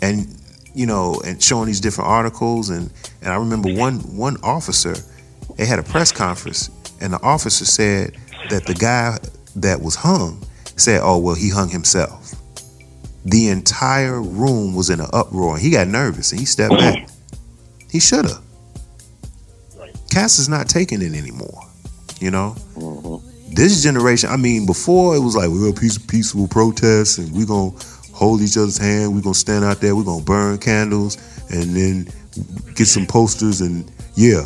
and 0.00 0.41
you 0.74 0.86
know, 0.86 1.20
and 1.24 1.42
showing 1.42 1.66
these 1.66 1.80
different 1.80 2.08
articles, 2.08 2.70
and 2.70 2.90
and 3.20 3.32
I 3.32 3.36
remember 3.36 3.72
one 3.74 3.96
one 4.16 4.36
officer, 4.42 4.94
they 5.56 5.66
had 5.66 5.78
a 5.78 5.82
press 5.82 6.12
conference, 6.12 6.70
and 7.00 7.12
the 7.12 7.20
officer 7.22 7.64
said 7.64 8.16
that 8.50 8.66
the 8.66 8.74
guy 8.74 9.18
that 9.56 9.80
was 9.82 9.94
hung 9.94 10.44
said, 10.76 11.00
"Oh 11.02 11.18
well, 11.18 11.34
he 11.34 11.50
hung 11.50 11.68
himself." 11.68 12.34
The 13.24 13.48
entire 13.48 14.20
room 14.20 14.74
was 14.74 14.90
in 14.90 15.00
an 15.00 15.06
uproar. 15.12 15.56
He 15.56 15.70
got 15.70 15.86
nervous 15.86 16.32
and 16.32 16.40
he 16.40 16.46
stepped 16.46 16.76
back. 16.76 17.08
He 17.90 18.00
should 18.00 18.24
have. 18.24 18.42
Cass 20.10 20.38
is 20.38 20.48
not 20.48 20.68
taking 20.68 21.02
it 21.02 21.14
anymore. 21.14 21.62
You 22.20 22.30
know, 22.30 22.56
mm-hmm. 22.74 23.54
this 23.54 23.82
generation. 23.82 24.30
I 24.30 24.36
mean, 24.36 24.66
before 24.66 25.16
it 25.16 25.20
was 25.20 25.36
like 25.36 25.48
we're 25.48 25.70
a 25.70 25.72
peace, 25.72 25.98
peaceful 25.98 26.48
protest, 26.48 27.18
and 27.18 27.32
we're 27.32 27.46
gonna 27.46 27.72
hold 28.22 28.40
each 28.40 28.56
other's 28.56 28.78
hand. 28.78 29.14
We're 29.14 29.20
gonna 29.20 29.34
stand 29.34 29.64
out 29.64 29.80
there. 29.80 29.96
We're 29.96 30.04
gonna 30.04 30.24
burn 30.24 30.58
candles, 30.58 31.16
and 31.50 31.74
then 31.74 32.08
get 32.74 32.86
some 32.86 33.06
posters. 33.06 33.60
And 33.60 33.90
yeah, 34.14 34.44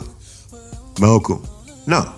Malcolm. 0.99 1.47
No, 1.87 2.11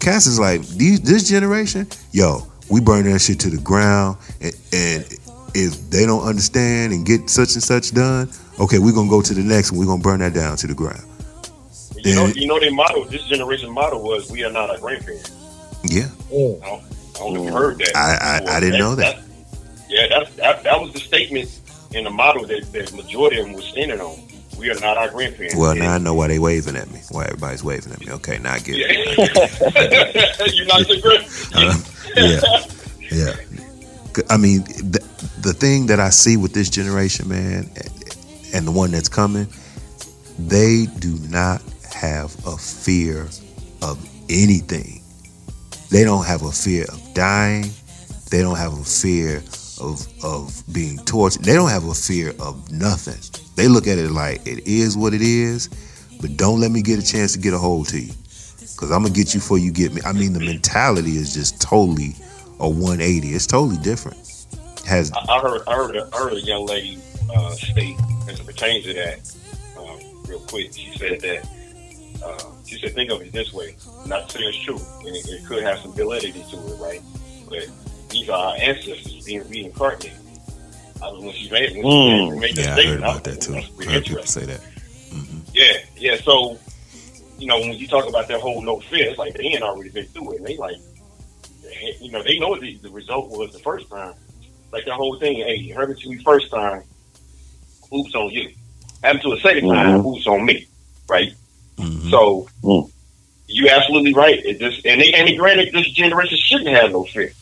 Cass 0.00 0.26
is 0.26 0.40
like 0.40 0.66
these, 0.66 1.00
this 1.00 1.28
generation. 1.28 1.86
Yo, 2.12 2.46
we 2.70 2.80
burn 2.80 3.04
that 3.10 3.20
shit 3.20 3.38
to 3.40 3.50
the 3.50 3.62
ground, 3.62 4.18
and, 4.40 4.54
and 4.72 5.04
if 5.54 5.90
they 5.90 6.06
don't 6.06 6.26
understand 6.26 6.92
and 6.92 7.06
get 7.06 7.30
such 7.30 7.54
and 7.54 7.62
such 7.62 7.92
done, 7.92 8.28
okay, 8.58 8.78
we're 8.78 8.92
gonna 8.92 9.08
go 9.08 9.22
to 9.22 9.32
the 9.32 9.42
next 9.42 9.70
one. 9.70 9.78
We're 9.78 9.86
gonna 9.86 10.02
burn 10.02 10.20
that 10.20 10.34
down 10.34 10.56
to 10.58 10.66
the 10.66 10.74
ground. 10.74 11.04
You 12.02 12.14
know, 12.14 12.26
you 12.26 12.46
know, 12.46 12.58
their 12.58 12.72
motto. 12.72 13.04
This 13.04 13.24
generation 13.26 13.70
motto 13.72 13.98
was, 13.98 14.30
"We 14.30 14.42
are 14.42 14.50
not 14.50 14.70
our 14.70 14.78
grandparents." 14.78 15.30
Yeah, 15.84 16.08
I 16.28 16.30
don't, 16.30 16.64
I 16.64 17.18
don't 17.18 17.34
know 17.34 17.40
if 17.42 17.46
you 17.46 17.52
heard 17.52 17.78
that. 17.78 17.96
I 17.96 18.52
I, 18.52 18.56
I 18.56 18.60
didn't 18.60 18.80
know 18.80 18.94
that. 18.96 19.22
Yeah, 19.90 20.06
that's, 20.08 20.34
that 20.36 20.62
that 20.62 20.80
was 20.80 20.92
the 20.92 21.00
statement 21.00 21.60
in 21.92 22.04
the 22.04 22.10
model 22.10 22.46
that 22.46 22.72
the 22.72 22.96
majority 22.96 23.40
of 23.40 23.46
them 23.46 23.54
was 23.54 23.64
standing 23.64 24.00
on. 24.00 24.22
We 24.56 24.70
are 24.70 24.78
not 24.78 24.96
our 24.96 25.08
grandparents. 25.10 25.56
Well, 25.56 25.74
now 25.74 25.94
I 25.94 25.98
know 25.98 26.14
why 26.14 26.28
they 26.28 26.38
waving 26.38 26.76
at 26.76 26.88
me. 26.90 27.00
Why 27.10 27.24
everybody's 27.24 27.64
waving 27.64 27.92
at 27.92 28.00
me. 28.00 28.12
Okay, 28.12 28.38
now 28.38 28.52
I 28.52 28.58
get 28.60 28.76
it. 28.78 30.54
You're 30.54 30.66
not 30.66 30.88
your 30.88 31.00
grand. 31.00 31.26
Uh, 31.54 31.76
yeah, 32.16 32.40
yeah. 33.10 33.34
I 34.28 34.36
mean, 34.36 34.62
the, 34.62 35.04
the 35.40 35.54
thing 35.54 35.86
that 35.86 35.98
I 35.98 36.10
see 36.10 36.36
with 36.36 36.52
this 36.52 36.68
generation, 36.68 37.28
man, 37.28 37.70
and 38.54 38.66
the 38.66 38.70
one 38.70 38.92
that's 38.92 39.08
coming, 39.08 39.48
they 40.38 40.86
do 40.98 41.18
not 41.28 41.62
have 41.92 42.36
a 42.46 42.56
fear 42.56 43.22
of 43.82 44.08
anything. 44.28 45.02
They 45.90 46.04
don't 46.04 46.26
have 46.26 46.42
a 46.42 46.52
fear 46.52 46.84
of 46.84 47.14
dying. 47.14 47.70
They 48.30 48.42
don't 48.42 48.58
have 48.58 48.78
a 48.78 48.84
fear 48.84 49.42
of 49.80 50.06
of 50.24 50.62
being 50.72 50.98
tortured. 50.98 51.44
They 51.44 51.54
don't 51.54 51.70
have 51.70 51.84
a 51.84 51.94
fear 51.94 52.32
of 52.38 52.70
nothing. 52.70 53.20
They 53.56 53.68
look 53.68 53.86
at 53.86 53.98
it 53.98 54.10
like 54.10 54.46
it 54.46 54.66
is 54.66 54.96
what 54.96 55.14
it 55.14 55.22
is, 55.22 55.68
but 56.20 56.36
don't 56.36 56.60
let 56.60 56.70
me 56.70 56.82
get 56.82 56.98
a 56.98 57.06
chance 57.06 57.32
to 57.32 57.38
get 57.38 57.54
a 57.54 57.58
hold 57.58 57.88
to 57.88 58.00
you. 58.00 58.12
Cause 58.76 58.90
I'm 58.90 59.02
gonna 59.02 59.14
get 59.14 59.34
you 59.34 59.40
before 59.40 59.58
you 59.58 59.72
get 59.72 59.92
me. 59.92 60.00
I 60.06 60.12
mean, 60.12 60.32
the 60.32 60.40
mentality 60.40 61.16
is 61.16 61.34
just 61.34 61.60
totally 61.60 62.14
a 62.60 62.68
180. 62.68 63.28
It's 63.28 63.46
totally 63.46 63.76
different. 63.78 64.16
Has 64.86 65.12
I, 65.12 65.36
I 65.36 65.40
heard, 65.40 65.62
I 65.66 65.74
heard, 65.74 65.96
heard 66.14 66.32
a 66.32 66.40
young 66.40 66.64
lady 66.64 66.98
uh, 67.34 67.50
state 67.50 67.96
as 68.28 68.40
it 68.40 68.46
pertains 68.46 68.86
to 68.86 68.94
that. 68.94 69.36
Um, 69.78 70.22
real 70.26 70.40
quick, 70.40 70.72
she 70.72 70.96
said 70.96 71.20
that. 71.20 71.48
Uh, 72.24 72.52
she 72.66 72.78
said, 72.78 72.94
think 72.94 73.10
of 73.10 73.20
it 73.20 73.32
this 73.32 73.52
way. 73.52 73.76
Not 74.06 74.28
to 74.30 74.38
say 74.38 74.44
it's 74.44 74.58
true, 74.58 74.80
and 75.06 75.16
it, 75.16 75.28
it 75.28 75.44
could 75.46 75.62
have 75.62 75.78
some 75.80 75.92
validity 75.92 76.44
to 76.50 76.56
it, 76.56 76.80
right? 76.80 77.02
But 77.48 77.68
these 78.10 78.28
are 78.28 78.46
our 78.46 78.56
ancestors 78.56 79.24
being 79.24 79.48
reincarnated. 79.48 80.12
I 81.02 81.10
was 81.10 81.22
when 81.24 81.32
she 81.32 81.50
made, 81.50 81.72
when 81.72 81.82
she 81.82 81.88
Mm. 81.88 82.40
made 82.40 82.56
that 82.56 82.64
Yeah, 82.64 82.76
I 82.76 82.86
heard 82.86 82.98
about 82.98 83.24
that 83.24 83.40
too. 83.40 83.60
pretty 83.76 83.92
Heard 83.92 84.04
people 84.04 84.26
say 84.26 84.44
that. 84.44 84.60
Mm-hmm. 84.60 85.38
Yeah, 85.54 85.78
yeah. 85.96 86.16
So, 86.16 86.58
you 87.38 87.46
know, 87.46 87.58
when 87.58 87.72
you 87.72 87.88
talk 87.88 88.06
about 88.08 88.28
that 88.28 88.40
whole 88.40 88.60
no 88.60 88.80
fear, 88.80 89.08
it's 89.08 89.18
like 89.18 89.34
they 89.34 89.44
ain't 89.44 89.62
already 89.62 89.90
been 89.90 90.06
through 90.06 90.32
it. 90.34 90.36
And 90.38 90.46
they 90.46 90.56
like, 90.58 90.76
you 92.00 92.10
know, 92.12 92.22
they 92.22 92.38
know 92.38 92.48
what 92.48 92.60
the, 92.60 92.74
the 92.76 92.90
result 92.90 93.30
was 93.30 93.52
the 93.52 93.58
first 93.60 93.88
time. 93.88 94.14
Like 94.72 94.84
the 94.84 94.94
whole 94.94 95.18
thing, 95.18 95.36
hey, 95.38 95.56
you 95.56 95.74
heard 95.74 95.90
it 95.90 95.98
to 96.00 96.08
me 96.10 96.22
first 96.22 96.50
time, 96.50 96.82
oops 97.92 98.14
on 98.14 98.30
you. 98.30 98.52
Happened 99.02 99.22
to 99.22 99.32
a 99.32 99.38
2nd 99.38 99.72
time, 99.72 99.98
mm-hmm. 99.98 100.06
oops 100.06 100.26
on 100.26 100.44
me, 100.44 100.66
right? 101.08 101.32
Mm-hmm. 101.76 102.10
So, 102.10 102.48
mm. 102.62 102.90
you're 103.48 103.70
absolutely 103.70 104.12
right. 104.12 104.38
It 104.44 104.58
just 104.58 104.84
and 104.84 105.00
they 105.00 105.12
and 105.14 105.38
granted, 105.38 105.72
this 105.72 105.88
generation 105.90 106.36
shouldn't 106.38 106.68
have 106.68 106.92
no 106.92 107.04
fear, 107.04 107.32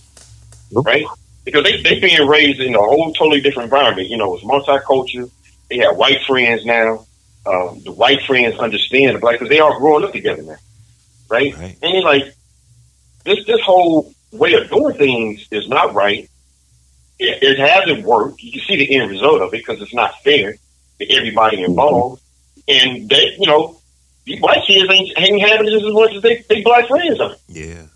right? 0.72 1.06
Because 1.44 1.64
they 1.64 1.82
they 1.82 1.98
being 1.98 2.26
raised 2.26 2.60
in 2.60 2.74
a 2.74 2.78
whole 2.78 3.12
totally 3.12 3.40
different 3.40 3.64
environment. 3.64 4.08
You 4.08 4.16
know, 4.16 4.34
it's 4.34 4.44
multicultural. 4.44 5.30
They 5.68 5.78
have 5.78 5.96
white 5.96 6.22
friends 6.26 6.64
now. 6.64 7.06
Um, 7.46 7.80
the 7.84 7.92
white 7.92 8.22
friends 8.22 8.58
understand 8.58 9.16
the 9.16 9.20
black 9.20 9.34
because 9.34 9.48
they 9.48 9.60
all 9.60 9.78
growing 9.78 10.04
up 10.04 10.12
together 10.12 10.42
now, 10.42 10.56
right? 11.30 11.54
And 11.82 11.94
it's 11.94 12.04
like 12.04 12.34
this 13.24 13.44
this 13.46 13.60
whole 13.62 14.12
way 14.32 14.54
of 14.54 14.68
doing 14.68 14.96
things 14.96 15.46
is 15.50 15.68
not 15.68 15.94
right. 15.94 16.28
It, 17.18 17.42
it 17.42 17.58
hasn't 17.58 18.04
worked. 18.04 18.42
You 18.42 18.52
can 18.52 18.60
see 18.62 18.76
the 18.76 18.94
end 18.96 19.10
result 19.10 19.42
of 19.42 19.48
it 19.48 19.58
because 19.58 19.80
it's 19.80 19.94
not 19.94 20.22
fair 20.22 20.56
to 20.98 21.10
everybody 21.10 21.62
involved. 21.62 22.22
And 22.68 23.08
they, 23.08 23.34
you 23.38 23.46
know, 23.46 23.80
these 24.24 24.40
white 24.40 24.64
kids 24.66 24.90
ain't, 24.90 25.18
ain't 25.18 25.40
having 25.48 25.66
this 25.66 25.82
as 25.82 25.92
much 25.92 26.14
as 26.14 26.22
they, 26.22 26.44
they 26.48 26.62
black 26.62 26.86
friends 26.86 27.18
are. 27.18 27.34
Yeah. 27.48 27.86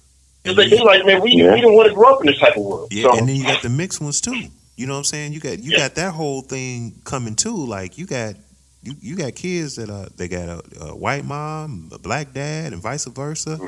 It's 0.45 0.59
like, 0.59 0.71
they 0.71 0.83
like, 0.83 1.07
man, 1.07 1.21
we, 1.21 1.37
we 1.37 1.61
don't 1.61 1.75
want 1.75 1.89
to 1.89 1.95
grow 1.95 2.15
up 2.15 2.21
in 2.21 2.27
this 2.27 2.39
type 2.39 2.57
of 2.57 2.65
world. 2.65 2.89
Yeah, 2.93 3.05
so, 3.05 3.19
and 3.19 3.29
then 3.29 3.37
you 3.37 3.45
got 3.45 3.63
the 3.63 3.69
mixed 3.69 4.01
ones 4.01 4.21
too. 4.21 4.49
You 4.77 4.87
know 4.87 4.95
what 4.95 4.99
I'm 4.99 5.05
saying? 5.05 5.33
You 5.33 5.41
got 5.41 5.59
you 5.59 5.77
got 5.77 5.95
that 5.97 6.13
whole 6.15 6.41
thing 6.41 7.01
coming 7.05 7.37
too. 7.37 7.55
Like 7.55 7.99
you 7.99 8.07
got 8.07 8.35
you, 8.83 8.95
you 9.01 9.17
got 9.17 9.35
kids 9.35 9.77
that 9.77 9.91
uh 9.91 10.07
they 10.17 10.29
got 10.29 10.49
a, 10.49 10.63
a 10.81 10.97
white 10.97 11.25
mom, 11.25 11.91
a 11.93 11.99
black 11.99 12.33
dad, 12.33 12.73
and 12.73 12.83
vice 12.83 13.05
versa. 13.05 13.59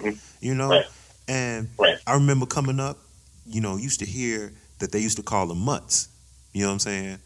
You 0.41 0.55
know, 0.55 0.83
and 1.29 1.69
I 2.07 2.15
remember 2.15 2.47
coming 2.47 2.81
up, 2.81 2.99
you 3.47 3.61
know, 3.61 3.77
used 3.77 4.01
to 4.01 4.07
hear 4.07 4.53
that 4.81 4.91
they 4.91 4.99
used 4.99 5.19
to 5.19 5.23
call 5.23 5.47
them 5.47 5.59
mutts. 5.59 6.09
You 6.53 6.63
know 6.63 6.69
what 6.69 6.73
I'm 6.75 6.79
saying? 6.81 7.19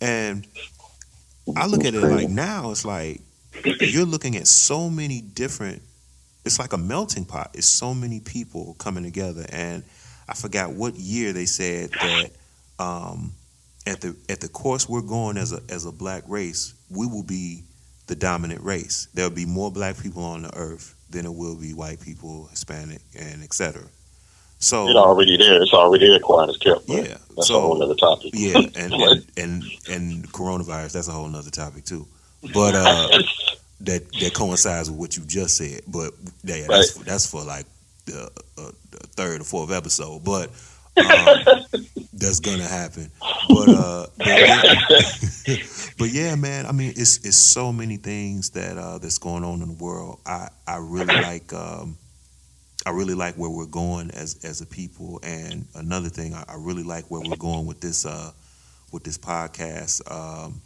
And 0.00 0.46
I 1.56 1.66
look 1.66 1.84
at 1.84 1.94
it 1.94 2.00
like 2.00 2.28
now, 2.28 2.70
it's 2.70 2.84
like 2.84 3.20
you're 3.64 4.06
looking 4.06 4.36
at 4.36 4.46
so 4.46 4.88
many 4.88 5.20
different. 5.20 5.82
It's 6.46 6.58
like 6.58 6.72
a 6.72 6.78
melting 6.78 7.24
pot. 7.24 7.50
It's 7.54 7.66
so 7.66 7.92
many 7.92 8.20
people 8.20 8.74
coming 8.78 9.04
together, 9.04 9.44
and 9.50 9.82
I 10.28 10.34
forgot 10.34 10.72
what 10.72 10.94
year 10.94 11.32
they 11.32 11.46
said 11.46 11.90
that 11.90 12.30
um, 12.78 13.32
at 13.86 14.00
the 14.00 14.16
at 14.28 14.40
the 14.40 14.48
course 14.48 14.88
we're 14.88 15.02
going 15.02 15.36
as 15.36 15.52
a 15.52 15.60
as 15.68 15.84
a 15.86 15.92
black 15.92 16.22
race, 16.28 16.74
we 16.90 17.06
will 17.06 17.24
be 17.24 17.62
the 18.06 18.14
dominant 18.14 18.62
race. 18.62 19.08
There'll 19.14 19.30
be 19.30 19.46
more 19.46 19.70
black 19.72 20.00
people 20.00 20.22
on 20.24 20.42
the 20.42 20.54
earth 20.56 20.94
than 21.10 21.26
it 21.26 21.34
will 21.34 21.56
be 21.56 21.74
white 21.74 22.00
people, 22.00 22.46
Hispanic, 22.50 23.00
and 23.18 23.42
etc. 23.42 23.82
So 24.58 24.86
It's 24.86 24.96
already 24.96 25.36
there. 25.36 25.60
It's 25.62 25.72
already 25.72 26.08
there. 26.08 26.20
Quiet 26.20 26.50
as 26.50 26.56
kept. 26.56 26.88
yeah, 26.88 27.18
That's 27.34 27.48
so 27.48 27.58
a 27.58 27.60
whole 27.60 27.82
other 27.82 27.94
topic. 27.94 28.30
yeah, 28.34 28.58
and, 28.58 28.76
and 28.94 29.26
and 29.36 29.64
and 29.90 30.32
coronavirus. 30.32 30.92
That's 30.92 31.08
a 31.08 31.12
whole 31.12 31.28
nother 31.28 31.50
topic 31.50 31.84
too. 31.84 32.06
But 32.54 32.74
uh, 32.74 33.08
that 33.80 34.10
that 34.20 34.34
coincides 34.34 34.90
with 34.90 34.98
what 34.98 35.16
you 35.16 35.24
just 35.24 35.56
said. 35.56 35.82
But 35.86 36.12
yeah, 36.44 36.66
that's 36.68 36.94
that's 36.94 37.30
for 37.30 37.44
like 37.44 37.66
the, 38.06 38.30
uh, 38.58 38.70
the 38.90 38.98
third 39.16 39.40
or 39.40 39.44
fourth 39.44 39.70
episode. 39.70 40.24
But 40.24 40.50
um, 40.96 41.64
that's 42.12 42.40
gonna 42.40 42.64
happen. 42.64 43.10
But 43.48 43.68
uh, 43.68 44.06
but, 44.16 45.94
but 45.98 46.08
yeah, 46.10 46.34
man. 46.36 46.66
I 46.66 46.72
mean, 46.72 46.90
it's 46.96 47.24
it's 47.24 47.36
so 47.36 47.72
many 47.72 47.96
things 47.96 48.50
that 48.50 48.78
uh, 48.78 48.98
that's 48.98 49.18
going 49.18 49.44
on 49.44 49.62
in 49.62 49.68
the 49.68 49.84
world. 49.84 50.20
I 50.26 50.48
I 50.66 50.78
really 50.78 51.14
like. 51.14 51.52
Um, 51.52 51.98
I 52.84 52.90
really 52.90 53.14
like 53.14 53.34
where 53.34 53.50
we're 53.50 53.66
going 53.66 54.12
as 54.12 54.44
as 54.44 54.60
a 54.60 54.66
people, 54.66 55.18
and 55.24 55.66
another 55.74 56.08
thing, 56.08 56.34
I, 56.34 56.44
I 56.46 56.54
really 56.56 56.84
like 56.84 57.10
where 57.10 57.20
we're 57.20 57.36
going 57.36 57.66
with 57.66 57.80
this 57.80 58.06
uh, 58.06 58.30
with 58.92 59.02
this 59.02 59.18
podcast. 59.18 60.08
Um, 60.10 60.60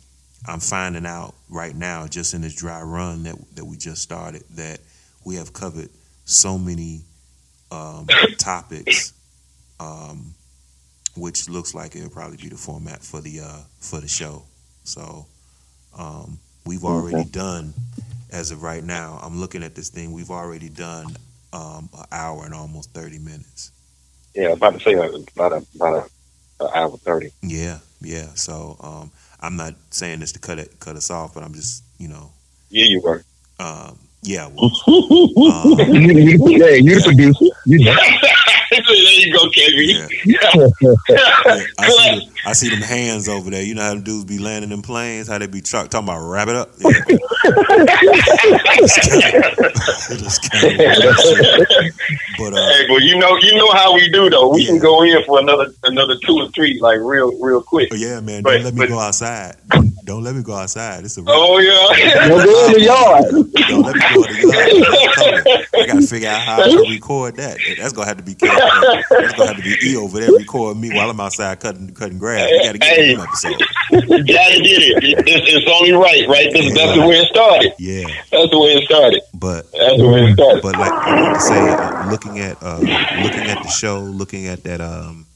I'm 0.46 0.60
finding 0.60 1.06
out 1.06 1.34
right 1.48 1.74
now, 1.74 2.06
just 2.06 2.34
in 2.34 2.40
this 2.40 2.54
dry 2.54 2.82
run 2.82 3.24
that 3.24 3.36
that 3.56 3.64
we 3.64 3.76
just 3.76 4.02
started, 4.02 4.44
that 4.56 4.80
we 5.24 5.36
have 5.36 5.52
covered 5.52 5.90
so 6.24 6.58
many 6.58 7.02
um, 7.70 8.06
topics, 8.38 9.12
um, 9.78 10.34
which 11.16 11.48
looks 11.48 11.74
like 11.74 11.96
it'll 11.96 12.10
probably 12.10 12.36
be 12.36 12.48
the 12.48 12.56
format 12.56 13.02
for 13.02 13.20
the 13.20 13.40
uh, 13.40 13.60
for 13.80 14.00
the 14.00 14.08
show. 14.08 14.42
So 14.84 15.26
um, 15.98 16.38
we've 16.64 16.84
already 16.84 17.28
done, 17.28 17.74
as 18.32 18.50
of 18.50 18.62
right 18.62 18.82
now, 18.82 19.20
I'm 19.22 19.40
looking 19.40 19.62
at 19.62 19.74
this 19.74 19.90
thing. 19.90 20.12
We've 20.12 20.30
already 20.30 20.68
done 20.68 21.16
um, 21.52 21.90
an 21.96 22.06
hour 22.12 22.44
and 22.44 22.54
almost 22.54 22.92
thirty 22.92 23.18
minutes. 23.18 23.72
Yeah, 24.34 24.52
about 24.52 24.74
to 24.74 24.80
say 24.80 24.94
uh, 24.94 25.08
about 25.36 25.52
a 25.52 25.66
about 25.74 26.10
a, 26.60 26.64
a 26.64 26.76
hour 26.76 26.96
thirty. 26.96 27.30
Yeah, 27.42 27.78
yeah. 28.00 28.28
So 28.34 28.76
um, 28.80 29.10
I'm 29.40 29.56
not 29.56 29.74
saying 29.90 30.20
this 30.20 30.32
to 30.32 30.38
cut 30.38 30.58
it 30.58 30.80
cut 30.80 30.96
us 30.96 31.10
off, 31.10 31.34
but 31.34 31.42
I'm 31.44 31.54
just 31.54 31.84
you 31.98 32.08
know, 32.08 32.32
Yeah, 32.70 32.86
you 32.86 33.00
were. 33.02 33.24
um, 33.58 33.98
yeah. 34.22 34.48
Well, 34.54 34.70
um, 34.86 35.94
you, 35.94 36.12
you, 36.12 36.38
yeah, 36.58 36.74
you 36.76 36.94
the 36.96 37.02
producer. 37.04 37.44
You 37.66 37.84
know. 37.84 37.96
there 38.70 38.82
you 38.86 39.32
go, 39.32 39.46
KV. 39.50 40.08
yeah, 40.24 40.46
I 41.78 41.88
see, 41.88 42.20
the, 42.20 42.30
I 42.46 42.52
see 42.52 42.68
them 42.68 42.80
hands 42.82 43.28
over 43.28 43.50
there. 43.50 43.62
You 43.64 43.74
know 43.74 43.82
how 43.82 43.94
them 43.94 44.02
dudes 44.04 44.24
be 44.26 44.38
landing 44.38 44.70
in 44.70 44.80
planes, 44.82 45.26
how 45.26 45.38
they 45.38 45.48
be 45.48 45.60
truck 45.60 45.88
talking 45.90 46.08
about 46.08 46.20
wrap 46.20 46.46
it 46.48 46.54
up. 46.54 46.70
Yeah. 46.78 46.90
Just 50.16 50.50
kinda- 50.50 50.94
but 52.38 52.52
uh, 52.54 52.68
Hey, 52.70 52.86
but 52.88 53.02
you 53.02 53.18
know, 53.18 53.36
you 53.38 53.56
know 53.56 53.70
how 53.72 53.94
we 53.94 54.08
do 54.10 54.30
though. 54.30 54.48
We 54.52 54.66
can 54.66 54.78
go 54.78 55.02
in 55.02 55.22
for 55.24 55.40
another 55.40 55.72
another 55.84 56.14
two 56.24 56.36
or 56.36 56.48
three, 56.50 56.78
like 56.80 56.98
real, 57.00 57.36
real 57.40 57.62
quick. 57.62 57.90
but 57.90 57.98
yeah, 57.98 58.20
man, 58.20 58.42
But- 58.42 58.52
don't 58.54 58.64
let 58.64 58.74
me 58.74 58.78
but- 58.80 58.88
go 58.88 58.98
outside. 58.98 59.56
Don't, 60.10 60.16
don't 60.16 60.24
let 60.24 60.34
me 60.34 60.42
go 60.42 60.54
outside. 60.54 61.04
It's 61.04 61.16
a 61.18 61.22
Oh 61.26 61.58
yeah. 61.58 62.28
Don't 62.28 62.44
go 62.44 62.66
in 62.66 62.72
the 62.74 62.80
yard. 62.82 63.24
Don't 63.68 63.82
let 63.82 63.94
me 63.94 64.00
go 64.14 64.22
in 64.24 64.34
the 64.34 64.48
yard. 64.50 65.66
I 65.74 65.86
gotta 65.86 66.02
figure 66.06 66.28
out 66.28 66.40
how 66.42 66.64
to 66.66 66.78
record 66.90 67.36
that. 67.36 67.58
That's 67.78 67.92
gonna 67.92 68.06
have 68.08 68.16
to 68.18 68.22
be 68.22 68.34
Ken- 68.34 68.50
that's 68.56 69.34
gonna 69.34 69.46
have 69.54 69.56
to 69.56 69.62
be 69.62 69.76
E 69.84 69.96
over 69.96 70.18
there 70.20 70.32
recording 70.32 70.80
me 70.80 70.90
while 70.94 71.08
I'm 71.10 71.20
outside 71.20 71.60
cutting 71.60 71.94
cutting 71.94 72.18
grass. 72.18 72.48
We 72.50 72.58
gotta 72.64 72.78
get 72.78 72.88
Hey. 72.96 73.14
them 73.14 73.22
episode. 73.26 73.60
You 73.92 74.00
gotta 74.24 74.58
get 74.60 74.82
it. 74.82 75.04
It- 75.04 75.28
It's, 75.28 75.46
it's 75.52 75.70
only 75.70 75.92
right, 75.92 76.26
right? 76.28 76.48
That's, 76.52 76.74
that's 76.74 76.94
the 76.98 77.06
way 77.06 77.16
it 77.16 77.28
started. 77.28 77.72
Yeah, 77.78 78.06
That's 78.32 78.50
the 78.50 78.58
way 78.58 78.74
it 78.74 78.84
started. 78.84 79.22
but 79.34 79.70
That's 79.72 79.96
the 79.96 80.08
way 80.08 80.24
it 80.30 80.34
started. 80.34 80.62
but 80.62 80.76
like 80.76 80.92
I 80.92 81.22
want 81.22 81.34
to 81.34 81.40
say, 81.40 81.68
uh, 81.70 82.10
looking 82.10 82.38
at 82.40 82.56
uh, 82.62 82.78
looking 83.22 83.46
at 83.48 83.62
the 83.62 83.68
show, 83.68 84.00
looking 84.00 84.46
at 84.48 84.62
that, 84.64 84.80
um, 84.80 85.26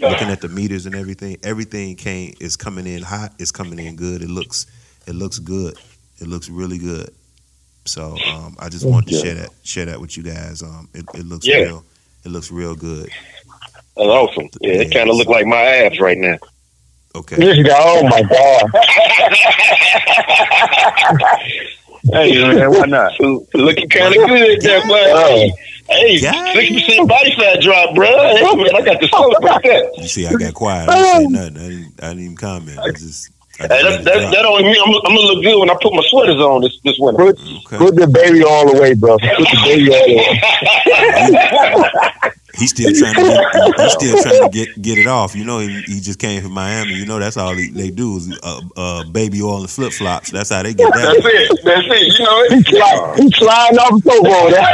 looking 0.00 0.28
at 0.28 0.40
the 0.40 0.48
meters 0.48 0.86
and 0.86 0.94
everything, 0.94 1.36
everything 1.42 1.96
came 1.96 2.34
is 2.40 2.56
coming 2.56 2.86
in 2.86 3.02
hot. 3.02 3.32
It's 3.38 3.52
coming 3.52 3.78
in 3.78 3.96
good. 3.96 4.22
It 4.22 4.30
looks 4.30 4.66
it 5.06 5.14
looks 5.14 5.38
good. 5.38 5.76
It 6.20 6.28
looks 6.28 6.48
really 6.48 6.78
good. 6.78 7.10
So 7.86 8.16
um, 8.32 8.56
I 8.58 8.70
just 8.70 8.86
wanted 8.86 9.10
to 9.10 9.18
share 9.20 9.34
that 9.34 9.50
share 9.62 9.84
that 9.86 10.00
with 10.00 10.16
you 10.16 10.22
guys. 10.22 10.62
Um, 10.62 10.88
it, 10.94 11.04
it 11.14 11.26
looks 11.26 11.46
Yeah. 11.46 11.56
real. 11.56 11.84
It 12.24 12.30
looks 12.30 12.50
real 12.50 12.74
good. 12.74 13.10
That's 13.96 14.08
awesome. 14.08 14.48
Yeah, 14.60 14.80
it 14.80 14.92
kind 14.92 15.08
of 15.10 15.16
look 15.16 15.28
like 15.28 15.46
my 15.46 15.60
abs 15.62 16.00
right 16.00 16.18
now. 16.18 16.38
Okay. 17.16 17.36
This 17.36 17.64
guy, 17.66 17.76
oh 17.78 18.02
my 18.08 18.22
God. 18.22 18.70
hey 22.12 22.54
man, 22.54 22.70
why 22.70 22.86
not? 22.86 23.12
Looking 23.54 23.88
kind 23.88 24.16
of 24.16 24.28
good 24.28 24.60
there, 24.62 24.82
but 24.88 25.50
hey, 25.88 26.18
sixty 26.18 26.74
percent 26.74 27.08
body 27.08 27.34
fat 27.36 27.60
drop, 27.60 27.94
bro. 27.94 28.06
Hey 28.06 28.42
man, 28.42 28.74
I 28.76 28.80
got 28.82 29.00
the 29.00 29.08
soul 29.08 29.36
about 29.36 29.62
that. 29.62 29.92
You 29.98 30.08
see, 30.08 30.26
I 30.26 30.32
got 30.34 30.54
quiet. 30.54 30.88
I 30.88 30.94
didn't 30.94 31.10
say 31.10 31.26
nothing. 31.26 31.56
I 31.56 31.68
didn't. 31.68 32.04
I 32.04 32.08
didn't 32.08 32.22
even 32.24 32.36
comment. 32.36 32.78
I 32.78 32.90
just. 32.92 33.30
I 33.60 33.68
Hey, 33.68 33.70
just 33.82 33.82
that, 33.82 33.82
let 33.82 34.00
it 34.00 34.04
that, 34.04 34.30
that 34.32 34.44
only 34.44 34.64
mean 34.64 34.76
I'm, 34.82 34.88
I'm 34.90 35.02
gonna 35.14 35.20
look 35.20 35.42
good 35.44 35.58
when 35.60 35.70
I 35.70 35.76
put 35.80 35.92
my 35.94 36.02
sweaters 36.10 36.36
on 36.36 36.60
this 36.62 36.78
this 36.80 36.96
winter. 36.98 37.24
Put, 37.24 37.36
put 37.70 37.94
the 37.96 38.06
baby 38.08 38.42
all 38.42 38.66
the 38.72 38.80
way, 38.80 38.94
bro. 38.94 39.16
Put 39.18 39.20
the 39.20 39.60
baby 39.64 39.92
all 39.94 40.06
the 40.06 40.14
way. 42.22 42.30
He's 42.56 42.70
still 42.70 42.92
trying 42.94 43.14
to 43.14 43.20
get, 43.20 43.44
he's 43.80 43.92
still 43.92 44.22
trying 44.22 44.42
to 44.42 44.48
get 44.52 44.80
get 44.80 44.98
it 44.98 45.06
off. 45.06 45.34
You 45.34 45.44
know, 45.44 45.58
he, 45.58 45.82
he 45.82 46.00
just 46.00 46.18
came 46.18 46.40
from 46.42 46.52
Miami. 46.52 46.94
You 46.94 47.04
know, 47.06 47.18
that's 47.18 47.36
all 47.36 47.54
he, 47.54 47.68
they 47.70 47.90
do 47.90 48.16
is 48.16 48.38
uh, 48.42 48.60
uh, 48.76 49.04
baby 49.04 49.42
oil 49.42 49.60
and 49.60 49.70
flip 49.70 49.92
flops. 49.92 50.30
That's 50.30 50.50
how 50.50 50.62
they 50.62 50.74
get 50.74 50.92
that. 50.92 51.02
That's 51.02 51.24
it. 51.24 51.60
That's 51.64 51.86
it. 51.90 52.18
You 52.18 52.24
know. 52.24 52.44
He's 52.50 52.66
sliding, 52.68 53.22
he's 53.22 53.36
sliding 53.36 53.78
off 53.78 54.02
the 54.02 54.10
sofa 54.10 54.34
over 54.34 54.50
there. 54.50 54.66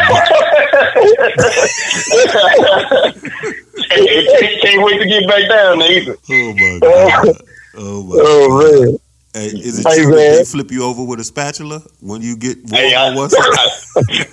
can't, 4.39 4.63
can't 4.63 4.83
wait 4.85 4.99
to 4.99 5.07
get 5.09 5.27
back 5.29 5.49
down 5.49 5.79
there 5.79 5.93
either. 5.93 6.17
Oh 6.31 6.53
my 6.55 6.79
god! 6.81 7.37
Oh 7.75 8.03
my! 8.05 8.17
Oh, 8.19 8.83
man. 8.83 8.99
Hey, 9.33 9.47
is 9.47 9.79
it 9.79 9.87
Hey, 9.89 10.03
true 10.03 10.11
that 10.13 10.17
man. 10.17 10.33
they 10.39 10.45
flip 10.45 10.71
you 10.73 10.83
over 10.85 11.05
with 11.05 11.21
a 11.21 11.25
spatula 11.25 11.81
when 12.01 12.21
you 12.21 12.37
get 12.37 12.59
Hey, 12.69 12.95
I, 12.95 13.15
what's 13.15 13.35
I, 13.39 13.69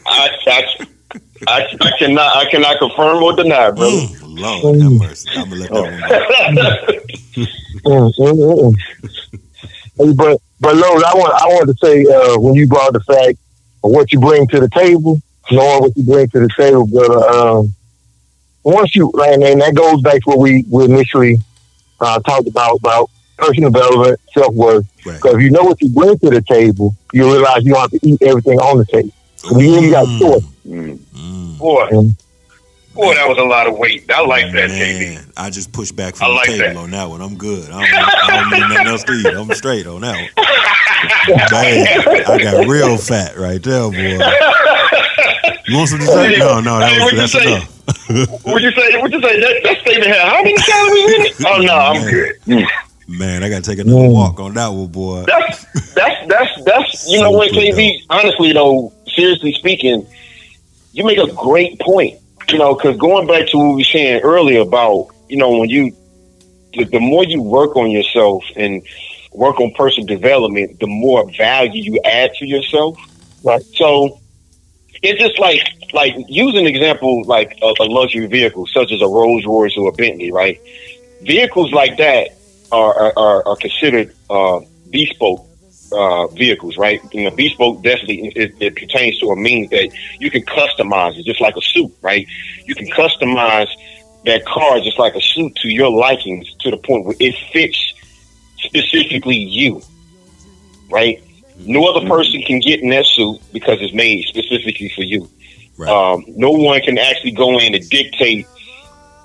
I, 0.07 0.29
I, 0.47 0.63
I, 1.47 1.77
I 1.81 1.91
cannot 1.99 2.35
I 2.35 2.49
cannot 2.49 2.79
confirm 2.79 3.21
or 3.21 3.35
deny, 3.35 3.69
brother. 3.71 3.95
Mm, 3.95 4.17
Lord 4.21 4.81
have 4.81 4.91
mercy. 4.91 5.29
I'm 5.35 5.49
gonna 5.49 5.55
let 5.61 5.69
that 5.69 5.83
one 5.83 6.01
go. 6.01 7.43
Mm, 7.85 8.11
mm, 8.17 8.33
mm, 8.33 8.73
mm. 8.73 8.75
Hey, 9.99 10.13
but 10.13 10.41
but 10.59 10.75
Los, 10.75 11.03
I 11.03 11.13
want 11.13 11.33
I 11.41 11.45
want 11.47 11.67
to 11.69 11.75
say 11.85 12.03
uh, 12.05 12.39
when 12.39 12.55
you 12.55 12.67
brought 12.67 12.93
the 12.93 12.99
fact 13.01 13.37
of 13.83 13.91
what 13.91 14.11
you 14.11 14.19
bring 14.19 14.47
to 14.47 14.59
the 14.59 14.69
table, 14.69 15.21
knowing 15.51 15.81
what 15.81 15.95
you 15.95 16.03
bring 16.03 16.27
to 16.29 16.39
the 16.39 16.49
table, 16.57 16.87
but 16.87 17.11
Um, 17.35 17.73
once 18.63 18.95
you 18.95 19.11
and, 19.13 19.43
and 19.43 19.61
that 19.61 19.75
goes 19.75 20.01
back 20.01 20.15
to 20.23 20.29
what 20.31 20.39
we, 20.39 20.65
we 20.69 20.85
initially 20.85 21.37
uh, 22.01 22.19
talked 22.21 22.47
about 22.47 22.77
about 22.77 23.09
personal 23.37 23.69
development, 23.71 24.19
self 24.33 24.53
worth. 24.53 24.85
Right. 25.05 25.15
Because 25.15 25.35
if 25.35 25.41
you 25.41 25.49
know 25.51 25.63
what 25.63 25.81
you 25.81 25.89
bring 25.89 26.17
to 26.19 26.29
the 26.29 26.41
table, 26.41 26.95
you 27.13 27.23
realize 27.31 27.63
you 27.63 27.73
don't 27.73 27.81
have 27.81 27.91
to 27.91 27.99
eat 28.03 28.21
everything 28.21 28.59
on 28.59 28.77
the 28.79 28.85
table. 28.85 29.11
So 29.37 29.59
you 29.59 29.75
ain't 29.75 29.91
got 29.91 30.05
choice. 30.19 30.43
Mm, 30.67 31.57
Boy, 31.57 31.87
Mm. 31.91 32.15
boy, 32.93 33.13
that 33.15 33.27
was 33.29 33.37
a 33.37 33.43
lot 33.43 33.67
of 33.67 33.77
weight. 33.77 34.09
I 34.11 34.21
like 34.25 34.51
that, 34.53 34.69
KV. 34.69 35.15
man, 35.15 35.31
I 35.37 35.49
just 35.49 35.71
pushed 35.71 35.95
back 35.95 36.15
from 36.15 36.31
I 36.31 36.45
the 36.45 36.51
table 36.51 36.73
that. 36.73 36.77
on 36.77 36.91
that 36.91 37.09
one. 37.09 37.21
I'm 37.21 37.37
good. 37.37 37.69
I 37.71 37.85
don't, 37.87 38.23
I 38.23 38.35
don't 38.35 38.49
need 38.49 38.69
nothing 38.69 38.87
else 38.87 39.03
to 39.03 39.13
eat. 39.13 39.33
I'm 39.33 39.53
straight 39.53 39.87
on 39.87 40.01
that 40.01 40.17
one. 40.19 40.29
Man, 41.51 41.87
I 42.27 42.39
got 42.41 42.67
real 42.67 42.97
fat 42.97 43.37
right 43.37 43.61
there, 43.61 43.81
boy. 43.91 43.93
You 45.67 45.75
want 45.77 45.89
some 45.89 45.99
dessert? 45.99 46.37
No, 46.39 46.59
no, 46.59 46.79
that 46.79 46.89
Hey, 46.89 46.99
was, 46.99 47.13
what'd 47.13 47.13
you 47.13 47.17
that's 47.19 47.31
say? 47.33 47.43
enough. 47.53 48.45
Would 48.45 48.63
you 48.63 48.71
say? 48.71 49.01
Would 49.01 49.11
you 49.13 49.21
say 49.21 49.39
that, 49.39 49.59
that 49.63 49.77
statement 49.81 50.07
had 50.07 50.27
how 50.27 50.41
many 50.41 50.53
calories 50.55 51.13
in 51.13 51.21
it? 51.21 51.35
Oh 51.47 51.57
no, 51.61 51.73
I'm 51.73 51.95
Man. 51.97 52.09
good. 52.11 52.67
Man, 53.07 53.41
I 53.41 53.49
gotta 53.49 53.61
take 53.61 53.79
another 53.79 53.99
mm. 53.99 54.13
walk 54.13 54.39
on 54.39 54.53
that 54.55 54.67
one, 54.67 54.87
boy. 54.87 55.23
That's 55.25 55.93
that's 55.93 56.27
that's 56.27 56.63
that's 56.65 57.09
you 57.09 57.19
know 57.21 57.31
what, 57.31 57.49
Super 57.49 57.61
KV. 57.61 58.01
Honestly, 58.09 58.51
though, 58.51 58.93
seriously 59.07 59.53
speaking, 59.53 60.05
you 60.91 61.05
make 61.05 61.17
a 61.17 61.31
great 61.33 61.79
point. 61.79 62.19
You 62.49 62.57
know, 62.57 62.75
because 62.75 62.97
going 62.97 63.27
back 63.27 63.47
to 63.49 63.57
what 63.57 63.69
we 63.69 63.75
were 63.77 63.83
saying 63.83 64.21
earlier 64.21 64.61
about 64.61 65.09
you 65.29 65.37
know 65.37 65.57
when 65.57 65.69
you 65.69 65.95
the, 66.73 66.83
the 66.85 66.99
more 66.99 67.23
you 67.23 67.41
work 67.41 67.75
on 67.75 67.91
yourself 67.91 68.43
and 68.55 68.83
work 69.31 69.59
on 69.59 69.71
personal 69.73 70.05
development, 70.07 70.79
the 70.79 70.87
more 70.87 71.29
value 71.31 71.81
you 71.83 72.01
add 72.03 72.33
to 72.35 72.45
yourself. 72.45 72.97
Right. 73.43 73.61
So 73.75 74.19
it's 75.01 75.19
just 75.19 75.39
like 75.39 75.61
like 75.93 76.15
use 76.27 76.55
an 76.55 76.65
example 76.67 77.23
like 77.23 77.57
a, 77.61 77.73
a 77.79 77.85
luxury 77.85 78.27
vehicle 78.27 78.67
such 78.67 78.91
as 78.91 79.01
a 79.01 79.07
Rolls 79.07 79.45
Royce 79.45 79.77
or 79.77 79.89
a 79.89 79.91
Bentley, 79.93 80.31
right? 80.31 80.59
Vehicles 81.21 81.71
like 81.71 81.97
that, 81.97 82.36
are 82.71 83.17
are, 83.17 83.47
are 83.47 83.55
considered 83.55 84.15
uh, 84.29 84.59
bespoke 84.89 85.47
uh, 85.91 86.27
vehicles, 86.27 86.77
right? 86.77 87.01
You 87.13 87.25
know, 87.25 87.35
bespoke 87.35 87.83
definitely 87.83 88.31
it, 88.35 88.55
it 88.59 88.75
pertains 88.75 89.19
to 89.19 89.27
a 89.29 89.35
means 89.35 89.69
that 89.71 89.89
you 90.19 90.29
can 90.29 90.43
customize 90.43 91.17
it, 91.17 91.25
just 91.25 91.41
like 91.41 91.55
a 91.55 91.61
suit, 91.61 91.93
right? 92.01 92.27
You 92.65 92.75
can 92.75 92.87
customize 92.87 93.69
that 94.25 94.45
car 94.45 94.79
just 94.79 94.99
like 94.99 95.15
a 95.15 95.21
suit 95.21 95.55
to 95.57 95.69
your 95.69 95.89
likings 95.89 96.53
to 96.59 96.71
the 96.71 96.77
point 96.77 97.05
where 97.05 97.15
it 97.19 97.35
fits 97.53 97.93
specifically 98.57 99.37
you, 99.37 99.81
right? 100.89 101.21
No 101.59 101.85
other 101.85 102.07
person 102.07 102.41
can 102.41 102.59
get 102.59 102.81
in 102.81 102.89
that 102.89 103.05
suit 103.05 103.39
because 103.53 103.81
it's 103.81 103.93
made 103.93 104.25
specifically 104.25 104.89
for 104.89 105.01
you. 105.01 105.29
Um, 105.87 106.25
no 106.27 106.51
one 106.51 106.81
can 106.81 106.97
actually 106.97 107.31
go 107.31 107.59
in 107.59 107.75
and 107.75 107.89
dictate 107.89 108.47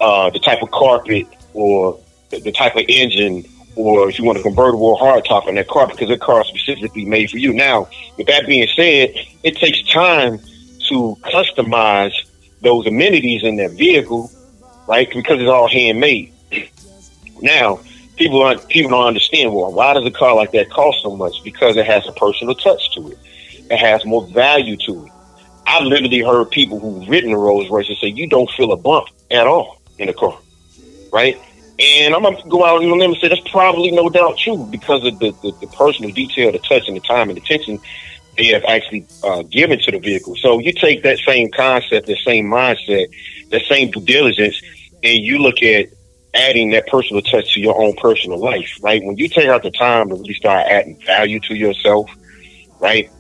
uh, 0.01 0.31
the 0.31 0.39
type 0.39 0.63
of 0.63 0.71
carpet 0.71 1.27
or 1.55 1.99
the, 2.41 2.53
type 2.53 2.77
of 2.77 2.85
engine 2.89 3.45
or 3.77 4.09
if 4.09 4.19
you 4.19 4.25
want 4.25 4.39
a 4.39 4.43
convertible 4.43 4.87
or 4.87 4.99
hardtop 4.99 5.47
on 5.47 5.55
that 5.55 5.69
car 5.69 5.87
because 5.87 6.09
that 6.09 6.21
car 6.21 6.43
is 6.43 6.49
specifically 6.49 7.05
made 7.05 7.31
for 7.31 7.39
you. 7.39 7.53
Now, 7.53 7.89
with 8.17 8.27
that 8.27 8.47
being 8.47 8.69
said, 8.75 9.15
it 9.43 9.57
takes 9.57 9.83
time 9.91 10.39
to 10.89 11.17
customize 11.23 12.15
those 12.61 12.87
amenities 12.87 13.43
in 13.43 13.57
that 13.57 13.73
vehicle, 13.73 14.31
right? 14.87 15.09
Because 15.13 15.41
it's 15.41 15.51
all 15.51 15.69
handmade. 15.69 16.33
Now, 17.41 17.81
people 18.17 18.43
aren't 18.43 18.69
people 18.69 18.91
don't 18.91 19.07
understand 19.07 19.53
well 19.55 19.73
why 19.73 19.95
does 19.95 20.05
a 20.05 20.11
car 20.11 20.35
like 20.35 20.53
that 20.53 20.71
cost 20.71 21.03
so 21.03 21.17
much? 21.17 21.43
Because 21.43 21.77
it 21.77 21.87
has 21.87 22.07
a 22.07 22.13
personal 22.13 22.55
touch 22.55 22.95
to 22.95 23.11
it. 23.11 23.19
It 23.71 23.79
has 23.79 24.05
more 24.05 24.27
value 24.29 24.77
to 24.77 25.07
it. 25.07 25.13
I've 25.67 25.85
literally 25.85 26.21
heard 26.21 26.51
people 26.51 26.79
who've 26.79 27.09
ridden 27.09 27.33
a 27.33 27.39
Rolls 27.39 27.71
Royce 27.71 27.89
and 27.89 27.97
say 27.99 28.09
you 28.09 28.27
don't 28.27 28.51
feel 28.51 28.73
a 28.73 28.77
bump 28.77 29.09
at 29.31 29.47
all 29.47 29.81
in 29.99 30.09
the 30.09 30.13
car, 30.13 30.39
right? 31.13 31.41
And 31.83 32.15
I'm 32.15 32.23
gonna 32.23 32.41
go 32.49 32.65
out 32.65 32.83
on 32.83 32.99
them 32.99 33.11
and 33.11 33.17
say 33.17 33.29
that's 33.29 33.51
probably 33.51 33.91
no 33.91 34.09
doubt 34.09 34.39
true 34.39 34.67
because 34.71 35.05
of 35.05 35.19
the, 35.19 35.33
the, 35.43 35.53
the 35.61 35.67
personal 35.67 36.13
detail, 36.13 36.53
the 36.53 36.59
touch, 36.61 36.87
and 36.87 36.97
the 36.97 37.01
time 37.01 37.29
and 37.29 37.39
attention 37.39 37.81
they 38.37 38.47
have 38.47 38.65
actually 38.65 39.07
uh, 39.23 39.43
given 39.43 39.79
to 39.81 39.91
the 39.91 39.99
vehicle. 39.99 40.37
So 40.37 40.59
you 40.59 40.73
take 40.73 41.03
that 41.03 41.19
same 41.19 41.51
concept, 41.51 42.07
that 42.07 42.19
same 42.25 42.47
mindset, 42.47 43.09
that 43.51 43.63
same 43.69 43.91
due 43.91 44.01
diligence, 44.01 44.61
and 45.03 45.19
you 45.23 45.39
look 45.39 45.63
at 45.63 45.89
adding 46.35 46.71
that 46.71 46.87
personal 46.87 47.21
touch 47.21 47.55
to 47.55 47.61
your 47.61 47.79
own 47.81 47.95
personal 47.97 48.39
life, 48.39 48.79
right? 48.81 49.05
When 49.05 49.19
you 49.19 49.29
take 49.29 49.49
out 49.49 49.63
the 49.63 49.71
time 49.71 50.09
to 50.09 50.15
really 50.15 50.35
start 50.35 50.67
adding 50.67 50.99
value 51.05 51.41
to 51.41 51.55
yourself, 51.55 52.11
right? 52.81 53.11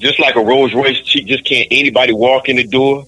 Just 0.00 0.20
like 0.20 0.36
a 0.36 0.40
Rolls 0.40 0.74
Royce, 0.74 1.00
just 1.00 1.44
can't 1.44 1.66
anybody 1.70 2.12
walk 2.12 2.48
in 2.48 2.56
the 2.56 2.66
door 2.66 3.06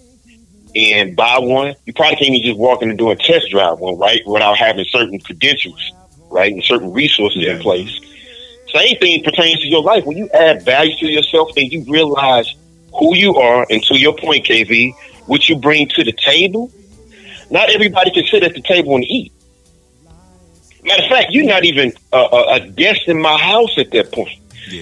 and 0.74 1.16
buy 1.16 1.38
one. 1.38 1.74
You 1.86 1.92
probably 1.92 2.16
can't 2.16 2.30
even 2.30 2.42
just 2.42 2.58
walk 2.58 2.82
in 2.82 2.90
and 2.90 2.98
door 2.98 3.12
and 3.12 3.20
test 3.20 3.50
drive 3.50 3.78
one, 3.78 3.98
right? 3.98 4.22
Without 4.26 4.56
having 4.56 4.84
certain 4.86 5.18
credentials, 5.20 5.92
right? 6.30 6.52
And 6.52 6.62
certain 6.62 6.92
resources 6.92 7.44
in 7.46 7.58
place. 7.60 8.00
Same 8.74 8.96
thing 8.98 9.24
pertains 9.24 9.60
to 9.60 9.66
your 9.66 9.82
life. 9.82 10.04
When 10.04 10.16
you 10.16 10.28
add 10.30 10.64
value 10.64 10.96
to 10.96 11.06
yourself 11.06 11.50
and 11.56 11.72
you 11.72 11.84
realize 11.88 12.54
who 12.98 13.16
you 13.16 13.34
are, 13.36 13.66
and 13.70 13.82
to 13.84 13.98
your 13.98 14.16
point, 14.16 14.46
KV, 14.46 14.94
what 15.26 15.48
you 15.48 15.56
bring 15.56 15.88
to 15.88 16.04
the 16.04 16.12
table, 16.12 16.70
not 17.50 17.70
everybody 17.70 18.10
can 18.10 18.24
sit 18.26 18.42
at 18.42 18.54
the 18.54 18.62
table 18.62 18.94
and 18.94 19.04
eat. 19.04 19.32
Matter 20.82 21.02
of 21.02 21.08
fact, 21.08 21.28
you're 21.30 21.46
not 21.46 21.64
even 21.64 21.92
a, 22.12 22.16
a, 22.16 22.54
a 22.54 22.60
guest 22.68 23.02
in 23.06 23.20
my 23.20 23.36
house 23.38 23.76
at 23.76 23.90
that 23.90 24.12
point. 24.12 24.38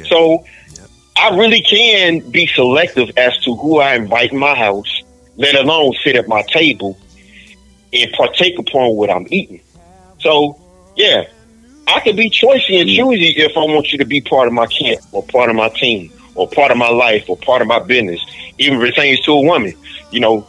So 0.06 0.44
I 1.16 1.36
really 1.36 1.62
can 1.62 2.20
be 2.30 2.46
selective 2.46 3.10
as 3.16 3.36
to 3.38 3.56
who 3.56 3.80
I 3.80 3.94
invite 3.94 4.32
in 4.32 4.38
my 4.38 4.54
house, 4.54 5.02
let 5.38 5.54
alone 5.54 5.94
sit 6.02 6.16
at 6.16 6.28
my 6.28 6.42
table 6.42 6.98
and 7.92 8.12
partake 8.12 8.58
upon 8.58 8.96
what 8.96 9.08
I'm 9.08 9.26
eating. 9.30 9.62
So, 10.18 10.60
yeah, 10.96 11.28
I 11.86 12.00
can 12.00 12.16
be 12.16 12.28
choosy 12.28 12.80
and 12.80 12.90
mm. 12.90 12.96
choosy 12.96 13.28
if 13.40 13.56
I 13.56 13.60
want 13.60 13.92
you 13.92 13.98
to 13.98 14.04
be 14.04 14.20
part 14.20 14.48
of 14.48 14.52
my 14.52 14.66
camp 14.66 15.00
or 15.12 15.22
part 15.22 15.48
of 15.48 15.56
my 15.56 15.68
team 15.70 16.12
or 16.34 16.48
part 16.48 16.70
of 16.70 16.76
my 16.76 16.90
life 16.90 17.30
or 17.30 17.36
part 17.36 17.62
of 17.62 17.68
my 17.68 17.78
business, 17.78 18.20
even 18.58 18.80
it 18.82 18.90
pertains 18.90 19.20
to 19.20 19.32
a 19.32 19.40
woman. 19.40 19.72
You 20.10 20.20
know, 20.20 20.46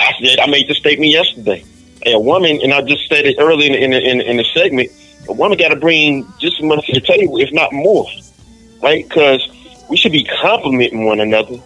I 0.00 0.12
said 0.20 0.40
I 0.40 0.46
made 0.46 0.68
the 0.68 0.74
statement 0.74 1.12
yesterday. 1.12 1.64
A 2.06 2.18
woman, 2.18 2.60
and 2.62 2.72
I 2.72 2.82
just 2.82 3.08
said 3.08 3.24
it 3.26 3.36
early 3.38 3.66
in 3.66 3.74
in, 3.74 3.92
in, 3.92 4.20
in 4.20 4.36
the 4.36 4.44
segment. 4.54 4.90
A 5.28 5.32
woman 5.32 5.58
got 5.58 5.68
to 5.68 5.76
bring 5.76 6.26
just 6.38 6.58
as 6.58 6.64
much 6.64 6.86
to 6.86 6.92
the 6.92 7.00
table, 7.00 7.38
if 7.38 7.52
not 7.52 7.72
more, 7.72 8.06
right? 8.82 9.06
Because 9.06 9.46
we 9.90 9.96
should 9.96 10.12
be 10.12 10.24
complimenting 10.24 11.04
one 11.04 11.20
another 11.20 11.60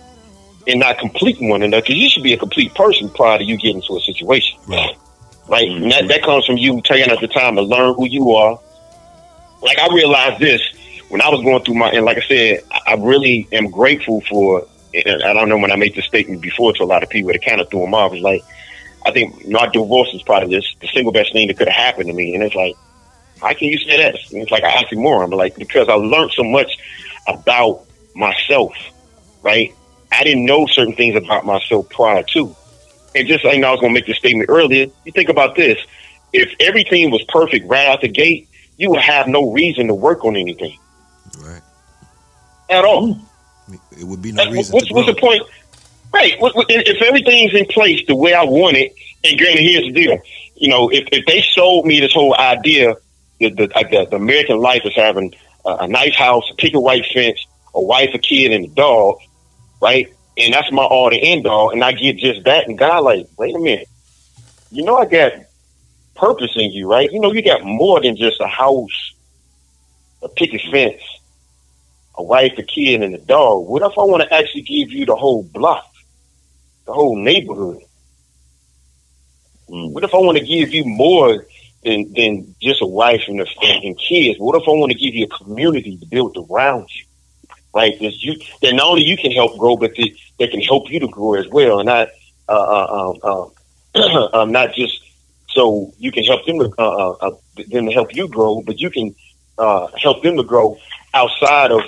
and 0.67 0.81
not 0.81 0.99
completing 0.99 1.49
one 1.49 1.63
another. 1.63 1.83
Because 1.83 1.97
you 1.97 2.09
should 2.09 2.23
be 2.23 2.33
a 2.33 2.39
complete 2.39 2.75
person 2.75 3.09
prior 3.11 3.39
to 3.39 3.45
you 3.45 3.57
getting 3.57 3.77
into 3.77 3.97
a 3.97 4.01
situation, 4.01 4.59
right? 4.69 4.97
Right, 5.49 5.69
and 5.69 5.91
that 5.91 6.09
that 6.09 6.23
comes 6.23 6.47
from 6.47 6.57
you 6.57 6.81
taking 6.83 7.11
out 7.11 7.21
the 7.21 7.29
time 7.29 7.57
to 7.57 7.63
learn 7.63 7.95
who 7.95 8.07
you 8.07 8.31
are. 8.31 8.59
Like 9.61 9.79
I 9.79 9.93
realized 9.95 10.41
this 10.41 10.63
when 11.09 11.21
I 11.21 11.29
was 11.29 11.43
going 11.43 11.65
through 11.65 11.75
my, 11.75 11.91
and 11.91 12.05
like 12.05 12.17
I 12.17 12.23
said, 12.23 12.61
I 12.87 12.95
really 12.95 13.49
am 13.53 13.71
grateful 13.71 14.21
for. 14.23 14.67
And 14.95 15.23
I 15.23 15.33
don't 15.33 15.49
know 15.49 15.57
when 15.57 15.73
I 15.73 15.77
made 15.77 15.95
this 15.95 16.05
statement 16.05 16.43
before 16.43 16.75
to 16.75 16.83
a 16.83 16.85
lot 16.85 17.03
of 17.03 17.09
people, 17.09 17.31
it 17.31 17.43
kind 17.43 17.63
of 17.63 17.71
threw 17.71 17.81
them 17.81 17.95
off. 17.95 18.13
It's 18.13 18.23
like 18.23 18.45
I 19.05 19.11
think 19.11 19.49
my 19.49 19.67
divorce 19.67 20.13
is 20.15 20.23
probably 20.23 20.55
this, 20.55 20.75
the 20.81 20.89
single 20.89 21.13
best 21.13 21.33
thing 21.33 21.49
that 21.49 21.57
could 21.57 21.69
have 21.69 21.77
happened 21.77 22.09
to 22.09 22.13
me. 22.13 22.35
And 22.35 22.43
it's 22.43 22.55
like, 22.55 22.75
how 23.41 23.53
can 23.55 23.69
you 23.69 23.79
say 23.79 23.97
that? 23.97 24.15
And 24.33 24.43
it's 24.43 24.51
like 24.51 24.63
an 24.63 24.71
oxymoron. 24.71 25.31
But 25.31 25.37
like, 25.37 25.57
because 25.57 25.89
I 25.89 25.95
learned 25.95 26.33
so 26.33 26.45
much 26.45 26.79
about 27.27 27.85
myself, 28.15 28.73
right? 29.43 29.75
I 30.13 30.25
didn't 30.25 30.45
know 30.45 30.67
certain 30.67 30.95
things 30.95 31.17
about 31.17 31.47
myself 31.47 31.89
prior 31.89 32.23
to. 32.23 32.55
And 33.15 33.29
just 33.29 33.45
like 33.45 33.63
I 33.63 33.71
was 33.71 33.81
going 33.81 33.93
to 33.93 34.01
make 34.01 34.07
the 34.07 34.15
statement 34.15 34.49
earlier, 34.49 34.87
you 35.05 35.13
think 35.13 35.29
about 35.29 35.55
this. 35.57 35.79
If 36.33 36.55
everything 36.61 37.11
was 37.11 37.23
perfect 37.29 37.69
right 37.69 37.89
out 37.89 38.01
the 38.01 38.09
gate, 38.09 38.49
you 38.79 38.91
would 38.91 39.01
have 39.01 39.29
no 39.29 39.53
reason 39.53 39.89
to 39.89 39.95
work 39.95 40.25
on 40.25 40.37
anything. 40.37 40.79
Right. 41.39 41.61
At 42.71 42.85
all. 42.85 43.19
It 43.99 44.05
would 44.05 44.23
be 44.23 44.33
no 44.33 44.51
reason 44.51 44.73
what's, 44.73 44.91
what's 44.91 45.07
the 45.07 45.15
point? 45.15 45.43
Right. 46.13 46.35
If 46.39 47.03
everything's 47.03 47.55
in 47.55 47.67
place 47.67 48.01
the 48.07 48.17
way 48.17 48.35
I 48.35 48.45
want 48.45 48.77
it, 48.77 48.93
and 49.25 49.39
granted, 49.39 49.63
here's 49.63 49.85
the 49.85 49.93
deal. 49.93 50.19
You 50.57 50.69
know, 50.69 50.89
if, 50.91 51.09
if 51.13 51.27
they 51.27 51.43
sold 51.43 51.87
me 51.87 52.01
this 52.01 52.13
whole 52.13 52.35
idea 52.37 52.97
that 53.41 53.57
the, 53.57 53.71
uh, 53.75 53.83
the, 53.91 54.07
the 54.11 54.17
American 54.17 54.59
life 54.59 54.83
is 54.85 54.95
having 54.95 55.35
a, 55.65 55.77
a 55.81 55.89
nice 55.89 56.17
house, 56.17 56.51
a 56.51 56.55
picket 56.55 56.81
white 56.81 57.05
fence, 57.13 57.47
a 57.75 57.81
wife, 57.81 58.11
a 58.15 58.19
kid, 58.19 58.53
and 58.53 58.65
a 58.65 58.69
dog, 58.69 59.19
right? 59.83 60.15
And 60.39 60.55
that's 60.55 60.71
my 60.73 60.85
all 60.85 61.11
to 61.11 61.17
end 61.17 61.47
all, 61.47 61.71
and 61.71 61.85
I 61.85 61.93
get 61.93 62.17
just 62.17 62.45
that, 62.45 62.69
and 62.69 62.79
God, 62.79 63.01
like, 63.01 63.27
wait 63.37 63.55
a 63.55 63.59
minute. 63.59 63.89
You 64.71 64.85
know, 64.85 64.97
I 64.97 65.05
got 65.05 65.33
purpose 66.15 66.53
in 66.57 66.71
you, 66.73 66.91
right? 66.91 67.11
You 67.11 67.21
know, 67.21 67.33
you 67.33 67.43
got 67.43 67.65
more 67.65 68.01
than 68.01 68.17
just 68.17 68.41
a 68.41 68.47
house, 68.47 69.13
a 70.23 70.29
picket 70.29 70.63
fence, 70.71 71.03
a 72.15 72.23
wife, 72.23 72.53
a 72.57 72.63
kid, 72.63 73.03
and 73.03 73.15
a 73.15 73.19
dog. 73.19 73.67
What 73.67 73.83
if 73.83 73.99
I 73.99 74.03
want 74.03 74.23
to 74.23 74.33
actually 74.33 74.63
give 74.63 74.91
you 74.91 75.05
the 75.05 75.17
whole 75.17 75.43
block, 75.43 75.93
the 76.87 76.93
whole 76.95 77.17
neighborhood? 77.17 77.83
Mm. 79.69 79.93
What 79.93 80.05
if 80.05 80.15
I 80.15 80.19
want 80.19 80.39
to 80.39 80.45
give 80.45 80.73
you 80.73 80.85
more 80.85 81.45
than 81.85 82.13
than 82.15 82.55
just 82.63 82.81
a 82.81 82.87
wife 82.87 83.23
and, 83.27 83.41
a, 83.41 83.47
and, 83.63 83.85
and 83.85 83.99
kids? 83.99 84.39
What 84.39 84.61
if 84.61 84.67
I 84.67 84.71
want 84.71 84.93
to 84.93 84.99
give 84.99 85.15
you 85.15 85.27
a 85.27 85.45
community 85.45 85.99
to 85.99 86.07
build 86.07 86.37
around 86.49 86.89
you? 86.95 87.05
Right? 87.75 87.99
That 88.01 88.23
you 88.23 88.39
that 88.61 88.75
not 88.75 88.87
only 88.87 89.03
you 89.03 89.17
can 89.17 89.33
help 89.33 89.59
grow, 89.59 89.77
but 89.77 89.97
they, 89.97 90.15
that 90.39 90.51
can 90.51 90.61
help 90.61 90.91
you 90.91 91.01
to 91.01 91.09
grow 91.09 91.35
as 91.35 91.49
well, 91.49 91.81
and 91.81 91.87
not 91.87 92.09
uh, 92.49 92.53
uh, 92.53 93.15
um, 93.25 93.53
um, 93.95 94.31
um, 94.35 94.53
not 94.53 94.75
just 94.75 95.01
so 95.49 95.93
you 95.99 96.11
can 96.13 96.25
help 96.25 96.45
them 96.47 96.59
to 96.59 96.73
uh, 96.79 96.83
uh, 96.83 97.11
uh, 97.21 97.31
them 97.69 97.87
to 97.87 97.93
help 97.93 98.15
you 98.15 98.29
grow, 98.29 98.63
but 98.63 98.81
you 98.81 98.91
can 98.91 99.15
uh, 99.59 99.89
help 99.97 100.23
them 100.23 100.37
to 100.37 100.43
grow 100.43 100.79
outside 101.15 101.71
of 101.71 101.83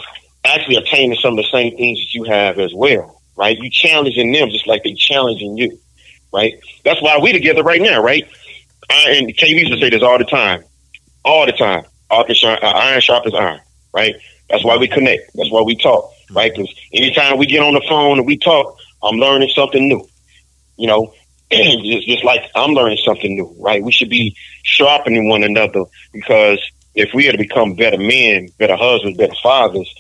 actually 0.45 0.77
attaining 0.77 1.19
some 1.19 1.39
of 1.39 1.45
the 1.45 1.51
same 1.51 1.77
things 1.77 1.99
that 1.99 2.15
you 2.15 2.25
have 2.25 2.59
as 2.59 2.73
well. 2.75 3.21
Right? 3.37 3.59
You 3.59 3.71
challenging 3.71 4.33
them 4.33 4.51
just 4.51 4.67
like 4.67 4.85
they 4.85 4.95
challenging 4.95 5.57
you. 5.57 5.79
Right? 6.33 6.55
That's 6.85 7.01
why 7.01 7.19
we 7.19 7.33
together 7.33 7.63
right 7.63 7.81
now. 7.81 8.03
Right? 8.03 8.29
I, 8.91 9.11
and 9.13 9.29
KV 9.29 9.61
used 9.61 9.73
to 9.73 9.81
say 9.81 9.91
this 9.91 10.03
all 10.03 10.19
the 10.19 10.25
time, 10.25 10.63
all 11.25 11.47
the 11.47 11.53
time. 11.53 11.85
Iron 12.11 13.01
sharp, 13.01 13.25
uh, 13.25 13.29
as 13.29 13.35
iron. 13.35 13.61
Right? 13.93 14.15
That's 14.51 14.65
why 14.65 14.77
we 14.77 14.89
connect. 14.89 15.33
That's 15.35 15.51
why 15.51 15.63
we 15.63 15.77
talk. 15.77 16.11
Right? 16.31 16.53
Because 16.55 16.73
anytime 16.93 17.39
we 17.39 17.47
get 17.47 17.63
on 17.63 17.75
the 17.75 17.85
phone 17.89 18.19
and 18.19 18.27
we 18.27 18.39
talk, 18.39 18.77
I'm 19.03 19.17
learning 19.17 19.51
something 19.51 19.87
new. 19.87 20.07
You 20.77 20.89
know, 20.89 21.15
just, 21.51 22.07
just 22.07 22.25
like 22.25 22.43
I'm 22.55 22.73
learning 22.73 22.99
something 23.05 23.35
new, 23.35 23.55
right? 23.59 23.83
We 23.83 23.93
should 23.93 24.11
be 24.11 24.37
sharpening 24.63 25.29
one 25.29 25.45
another 25.45 25.85
because 26.13 26.59
if 26.95 27.13
we 27.15 27.29
are 27.29 27.33
to 27.33 27.39
become 27.39 27.75
better 27.75 27.99
men, 27.99 28.49
better 28.59 28.77
husbands, 28.77 29.19
better 29.19 29.35
fathers, 29.43 29.93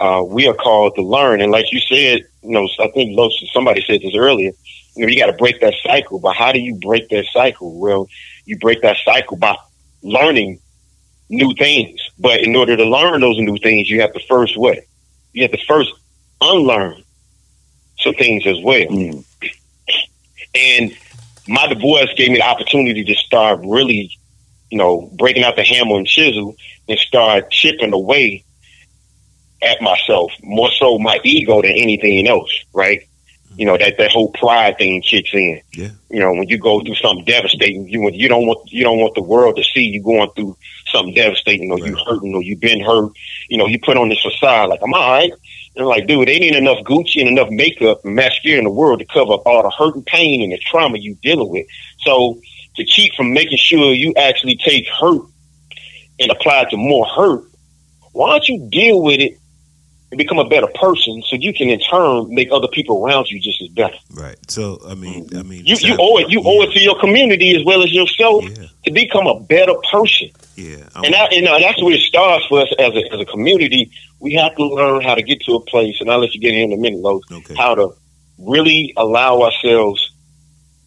uh, 0.00 0.22
we 0.26 0.46
are 0.48 0.54
called 0.54 0.94
to 0.96 1.02
learn. 1.02 1.40
And 1.40 1.52
like 1.52 1.72
you 1.72 1.80
said, 1.80 2.22
you 2.42 2.50
know, 2.50 2.68
I 2.78 2.88
think 2.88 3.18
somebody 3.52 3.82
said 3.86 4.00
this 4.00 4.14
earlier, 4.16 4.52
you 4.96 5.06
know, 5.06 5.08
you 5.08 5.18
got 5.18 5.26
to 5.26 5.32
break 5.34 5.60
that 5.60 5.74
cycle. 5.84 6.18
But 6.18 6.34
how 6.34 6.52
do 6.52 6.60
you 6.60 6.74
break 6.76 7.08
that 7.10 7.26
cycle? 7.32 7.78
Well, 7.78 8.08
you 8.44 8.58
break 8.58 8.82
that 8.82 8.96
cycle 9.04 9.36
by 9.36 9.56
learning 10.02 10.60
new 11.28 11.54
things. 11.54 12.00
But 12.18 12.40
in 12.40 12.56
order 12.56 12.76
to 12.76 12.84
learn 12.84 13.20
those 13.20 13.38
new 13.38 13.58
things, 13.58 13.90
you 13.90 14.00
have 14.00 14.12
to 14.14 14.20
first 14.28 14.56
what? 14.56 14.78
You 15.32 15.42
have 15.42 15.52
to 15.52 15.64
first 15.66 15.92
unlearn 16.40 17.02
some 17.98 18.14
things 18.14 18.46
as 18.46 18.60
well. 18.62 18.86
Mm. 18.86 19.24
And 20.54 20.96
my 21.46 21.66
divorce 21.66 22.12
gave 22.16 22.30
me 22.30 22.36
the 22.36 22.46
opportunity 22.46 23.04
to 23.04 23.14
start 23.14 23.60
really 23.62 24.18
you 24.70 24.78
know, 24.78 25.10
breaking 25.14 25.44
out 25.44 25.56
the 25.56 25.64
hammer 25.64 25.96
and 25.96 26.06
chisel 26.06 26.56
and 26.88 26.98
start 26.98 27.50
chipping 27.50 27.92
away 27.92 28.44
at 29.62 29.80
myself, 29.82 30.32
more 30.42 30.70
so 30.70 30.98
my 30.98 31.20
ego 31.24 31.62
than 31.62 31.72
anything 31.72 32.26
else, 32.26 32.64
right? 32.72 33.00
You 33.58 33.66
know, 33.66 33.76
that, 33.76 33.98
that 33.98 34.12
whole 34.12 34.30
pride 34.30 34.78
thing 34.78 35.02
kicks 35.02 35.30
in. 35.34 35.60
Yeah. 35.72 35.90
You 36.10 36.20
know, 36.20 36.32
when 36.32 36.48
you 36.48 36.58
go 36.58 36.80
through 36.80 36.94
something 36.94 37.24
devastating, 37.24 37.88
you 37.88 38.08
you 38.10 38.28
don't 38.28 38.46
want 38.46 38.70
you 38.70 38.84
don't 38.84 39.00
want 39.00 39.16
the 39.16 39.22
world 39.22 39.56
to 39.56 39.64
see 39.64 39.82
you 39.82 40.00
going 40.00 40.30
through 40.36 40.56
something 40.86 41.12
devastating 41.12 41.72
or 41.72 41.78
you 41.80 41.96
hurting 42.06 42.36
or 42.36 42.42
you've 42.42 42.60
been 42.60 42.80
hurt. 42.80 43.10
You 43.48 43.58
know, 43.58 43.66
you 43.66 43.80
put 43.80 43.96
on 43.96 44.10
this 44.10 44.22
facade 44.22 44.68
like 44.68 44.78
I'm 44.80 44.94
all 44.94 45.10
right. 45.10 45.32
And 45.74 45.86
like, 45.86 46.06
dude, 46.06 46.28
they 46.28 46.38
need 46.38 46.54
enough 46.54 46.84
Gucci 46.84 47.18
and 47.18 47.28
enough 47.28 47.50
makeup 47.50 48.04
and 48.04 48.14
mascara 48.14 48.58
in 48.58 48.64
the 48.64 48.70
world 48.70 49.00
to 49.00 49.06
cover 49.06 49.32
up 49.32 49.42
all 49.44 49.64
the 49.64 49.70
hurt 49.70 49.96
and 49.96 50.06
pain 50.06 50.40
and 50.40 50.52
the 50.52 50.58
trauma 50.58 50.98
you 50.98 51.16
dealing 51.16 51.50
with. 51.50 51.66
So 52.02 52.40
to 52.76 52.84
keep 52.84 53.12
from 53.14 53.32
making 53.32 53.58
sure 53.58 53.92
you 53.92 54.14
actually 54.16 54.56
take 54.56 54.86
hurt 54.88 55.22
and 56.20 56.30
apply 56.30 56.62
it 56.62 56.70
to 56.70 56.76
more 56.76 57.06
hurt, 57.06 57.44
why 58.12 58.30
don't 58.30 58.48
you 58.48 58.68
deal 58.70 59.02
with 59.02 59.18
it 59.18 59.38
and 60.10 60.18
become 60.18 60.38
a 60.38 60.48
better 60.48 60.68
person 60.68 61.22
so 61.22 61.36
you 61.36 61.52
can 61.52 61.68
in 61.68 61.80
turn 61.80 62.32
make 62.34 62.48
other 62.50 62.68
people 62.68 63.04
around 63.04 63.30
you 63.30 63.38
just 63.40 63.60
as 63.60 63.68
better. 63.68 63.96
Right. 64.12 64.38
So 64.50 64.80
I 64.86 64.94
mean, 64.94 65.26
mm-hmm. 65.26 65.38
I 65.38 65.42
mean, 65.42 65.66
You 65.66 65.76
you 65.80 65.96
owe 65.98 66.18
it 66.18 66.30
you 66.30 66.42
owe 66.44 66.62
it 66.62 66.72
to 66.72 66.80
your 66.80 66.98
community 66.98 67.54
as 67.56 67.64
well 67.64 67.82
as 67.82 67.92
yourself 67.92 68.44
to 68.84 68.90
become 68.90 69.26
a 69.26 69.40
better 69.40 69.74
person. 69.90 70.30
Yeah. 70.58 70.88
And 70.96 71.14
that, 71.14 71.32
you 71.32 71.42
know, 71.42 71.58
that's 71.60 71.80
where 71.80 71.94
it 71.94 72.00
starts 72.00 72.46
for 72.46 72.60
us 72.60 72.72
as 72.80 72.92
a, 72.92 73.14
as 73.14 73.20
a 73.20 73.24
community. 73.24 73.92
We 74.18 74.34
have 74.34 74.56
to 74.56 74.64
learn 74.66 75.02
how 75.02 75.14
to 75.14 75.22
get 75.22 75.40
to 75.42 75.54
a 75.54 75.60
place, 75.60 76.00
and 76.00 76.10
I'll 76.10 76.18
let 76.18 76.34
you 76.34 76.40
get 76.40 76.52
in 76.52 76.72
in 76.72 76.78
a 76.78 76.80
minute, 76.80 76.98
Los, 76.98 77.22
how 77.56 77.76
to 77.76 77.94
really 78.38 78.92
allow 78.96 79.42
ourselves 79.42 80.10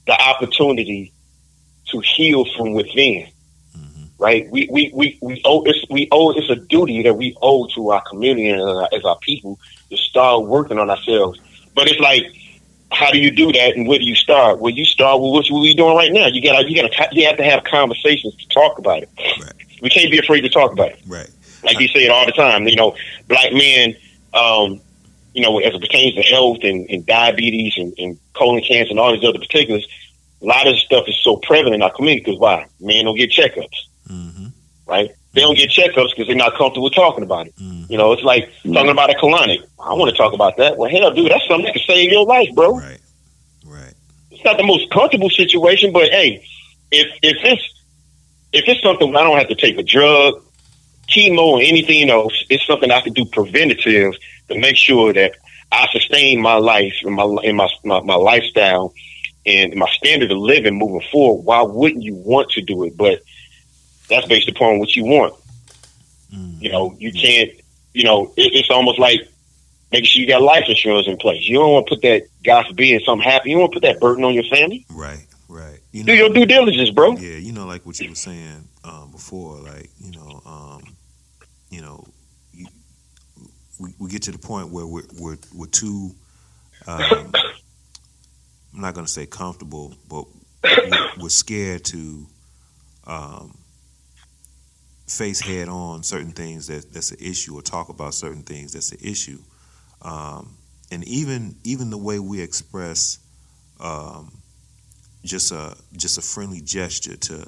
the 0.07 0.22
opportunity 0.22 1.14
to 1.88 1.99
heal 2.02 2.45
from 2.57 2.73
within. 2.73 3.30
Right? 4.22 4.48
We, 4.52 4.68
we, 4.69 4.91
we, 4.93 5.18
we 5.19 5.41
owe 5.45 5.64
it's 5.64 5.84
we 5.89 6.07
owe 6.11 6.30
it's 6.31 6.48
a 6.52 6.56
duty 6.56 7.02
that 7.02 7.15
we 7.15 7.35
owe 7.41 7.65
to 7.73 7.89
our 7.89 8.02
community 8.02 8.49
and 8.49 8.61
uh, 8.61 8.88
as 8.93 9.03
our 9.03 9.18
people 9.18 9.60
to 9.89 9.98
start 9.98 10.45
working 10.45 10.77
on 10.77 10.91
ourselves. 10.91 11.39
But 11.73 11.89
it's 11.89 11.99
like 11.99 12.26
how 12.91 13.10
do 13.10 13.18
you 13.18 13.31
do 13.31 13.52
that 13.52 13.76
and 13.76 13.88
where 13.88 13.98
do 13.98 14.06
you 14.06 14.14
start? 14.14 14.60
Well 14.60 14.72
you 14.72 14.85
start 14.85 15.19
with 15.19 15.31
what 15.31 15.48
we're 15.49 15.73
doing 15.73 15.95
right 15.95 16.11
now. 16.11 16.27
You 16.27 16.39
gotta 16.39 16.69
you 16.69 16.76
gotta 16.76 17.10
you 17.11 17.26
have 17.26 17.38
to 17.38 17.43
have 17.43 17.64
conversations 17.64 18.35
to 18.35 18.48
talk 18.49 18.77
about 18.77 19.02
it. 19.02 19.10
We 19.81 19.89
can't 19.89 20.11
be 20.11 20.19
afraid 20.19 20.41
to 20.41 20.49
talk 20.49 20.72
about 20.72 20.91
it. 20.91 21.02
Right. 21.07 21.30
Like 21.64 21.80
you 21.80 21.88
say 21.88 22.06
it 22.06 22.11
all 22.11 22.27
the 22.27 22.31
time. 22.31 22.68
You 22.68 22.76
know, 22.76 22.95
black 23.27 23.52
men, 23.53 23.95
um, 24.35 24.81
you 25.34 25.41
know, 25.41 25.57
as 25.57 25.73
it 25.73 25.81
pertains 25.81 26.14
to 26.14 26.22
health 26.22 26.60
and, 26.61 26.88
and 26.91 27.03
diabetes 27.07 27.73
and, 27.76 27.91
and 27.98 28.19
colon 28.34 28.61
cancer 28.61 28.91
and 28.91 28.99
all 28.99 29.14
these 29.14 29.27
other 29.27 29.39
particulars, 29.39 29.88
a 30.41 30.45
lot 30.45 30.68
of 30.68 30.73
this 30.73 30.84
stuff 30.84 31.06
is 31.07 31.18
so 31.23 31.38
prevalent 31.38 31.73
in 31.73 31.81
our 31.81 31.91
community 31.91 32.23
because 32.23 32.39
why? 32.39 32.68
Men 32.80 33.06
don't 33.06 33.18
get 33.18 33.31
checkups. 33.31 33.88
Mm-hmm. 34.11 34.47
Right? 34.85 35.11
They 35.33 35.41
don't 35.41 35.55
get 35.55 35.69
checkups 35.69 36.09
because 36.09 36.27
they're 36.27 36.35
not 36.35 36.55
comfortable 36.55 36.89
talking 36.89 37.23
about 37.23 37.47
it. 37.47 37.55
Mm-hmm. 37.55 37.91
You 37.91 37.97
know, 37.97 38.11
it's 38.11 38.23
like 38.23 38.45
mm-hmm. 38.45 38.73
talking 38.73 38.91
about 38.91 39.09
a 39.09 39.13
colonic. 39.13 39.59
I 39.79 39.93
want 39.93 40.11
to 40.11 40.17
talk 40.17 40.33
about 40.33 40.57
that. 40.57 40.77
Well, 40.77 40.89
hell, 40.89 41.13
dude, 41.13 41.31
that's 41.31 41.47
something 41.47 41.65
that 41.65 41.73
can 41.73 41.83
save 41.88 42.11
your 42.11 42.25
life, 42.25 42.49
bro. 42.53 42.77
Right. 42.77 42.99
Right. 43.65 43.93
It's 44.29 44.43
not 44.43 44.57
the 44.57 44.63
most 44.63 44.91
comfortable 44.91 45.29
situation, 45.29 45.93
but 45.93 46.09
hey, 46.09 46.45
if 46.91 47.07
if 47.21 47.38
it's 47.43 47.83
if 48.51 48.67
it's 48.67 48.81
something 48.81 49.11
where 49.11 49.21
I 49.21 49.23
don't 49.23 49.38
have 49.38 49.47
to 49.47 49.55
take 49.55 49.77
a 49.77 49.83
drug, 49.83 50.43
chemo, 51.07 51.39
or 51.39 51.61
anything 51.61 52.09
else, 52.09 52.45
it's 52.49 52.65
something 52.67 52.91
I 52.91 53.01
can 53.01 53.13
do 53.13 53.23
preventative 53.25 54.13
to 54.49 54.59
make 54.59 54.75
sure 54.75 55.13
that 55.13 55.35
I 55.71 55.88
sustain 55.91 56.41
my 56.41 56.55
life 56.55 56.93
and 57.03 57.15
my 57.15 57.23
in 57.43 57.55
my, 57.55 57.69
my 57.85 58.01
my 58.01 58.15
lifestyle 58.15 58.93
and 59.45 59.73
my 59.75 59.89
standard 59.91 60.31
of 60.31 60.38
living 60.38 60.77
moving 60.77 61.07
forward. 61.09 61.43
Why 61.45 61.61
wouldn't 61.61 62.03
you 62.03 62.15
want 62.15 62.49
to 62.51 62.61
do 62.61 62.83
it? 62.83 62.97
But 62.97 63.21
that's 64.11 64.27
based 64.27 64.49
upon 64.49 64.77
what 64.79 64.95
you 64.95 65.05
want. 65.05 65.33
You 66.61 66.71
know, 66.71 66.95
you 66.99 67.11
can't. 67.11 67.51
You 67.93 68.03
know, 68.05 68.31
it, 68.38 68.53
it's 68.53 68.69
almost 68.69 68.99
like 68.99 69.19
making 69.91 70.05
sure 70.05 70.21
you 70.21 70.27
got 70.27 70.41
life 70.41 70.63
insurance 70.67 71.07
in 71.07 71.17
place. 71.17 71.45
You 71.47 71.57
don't 71.57 71.73
want 71.73 71.88
to 71.88 71.95
put 71.95 72.01
that, 72.03 72.27
God 72.43 72.67
forbid, 72.67 73.03
something 73.03 73.27
happen. 73.27 73.49
You 73.49 73.55
don't 73.55 73.61
want 73.63 73.73
to 73.73 73.79
put 73.81 73.88
that 73.88 73.99
burden 73.99 74.23
on 74.23 74.33
your 74.33 74.45
family. 74.45 74.85
Right. 74.89 75.25
Right. 75.49 75.79
You 75.91 76.05
do 76.05 76.13
your 76.13 76.29
due 76.29 76.45
diligence, 76.45 76.91
bro. 76.91 77.17
Yeah, 77.17 77.35
you 77.35 77.51
know, 77.51 77.65
like 77.65 77.85
what 77.85 77.99
you 77.99 78.07
were 78.07 78.15
saying 78.15 78.69
um, 78.85 79.11
before, 79.11 79.57
like 79.57 79.89
you 79.99 80.11
know, 80.11 80.41
um, 80.45 80.81
you 81.69 81.81
know, 81.81 82.05
you, 82.53 82.67
we, 83.77 83.89
we 83.99 84.09
get 84.09 84.21
to 84.23 84.31
the 84.31 84.38
point 84.38 84.69
where 84.69 84.88
we're 84.88 85.03
we're, 85.19 85.38
we're 85.53 85.65
too. 85.65 86.11
Um, 86.88 87.01
I'm 88.73 88.79
not 88.79 88.93
going 88.93 89.05
to 89.05 89.11
say 89.11 89.25
comfortable, 89.25 89.93
but 90.09 90.23
we're, 90.63 91.23
we're 91.23 91.29
scared 91.29 91.83
to 91.85 92.25
um, 93.05 93.57
face 95.11 95.39
head 95.39 95.67
on 95.69 96.03
certain 96.03 96.31
things 96.31 96.67
that 96.67 96.91
that's 96.93 97.11
an 97.11 97.17
issue, 97.19 97.55
or 97.55 97.61
talk 97.61 97.89
about 97.89 98.13
certain 98.13 98.43
things 98.43 98.73
that's 98.73 98.91
an 98.91 98.99
issue, 99.01 99.39
um, 100.01 100.55
and 100.91 101.03
even 101.07 101.55
even 101.63 101.89
the 101.89 101.97
way 101.97 102.19
we 102.19 102.41
express. 102.41 103.19
Um, 103.79 104.31
just 105.23 105.51
a 105.51 105.75
just 105.95 106.17
a 106.17 106.21
friendly 106.21 106.61
gesture 106.61 107.15
to 107.15 107.47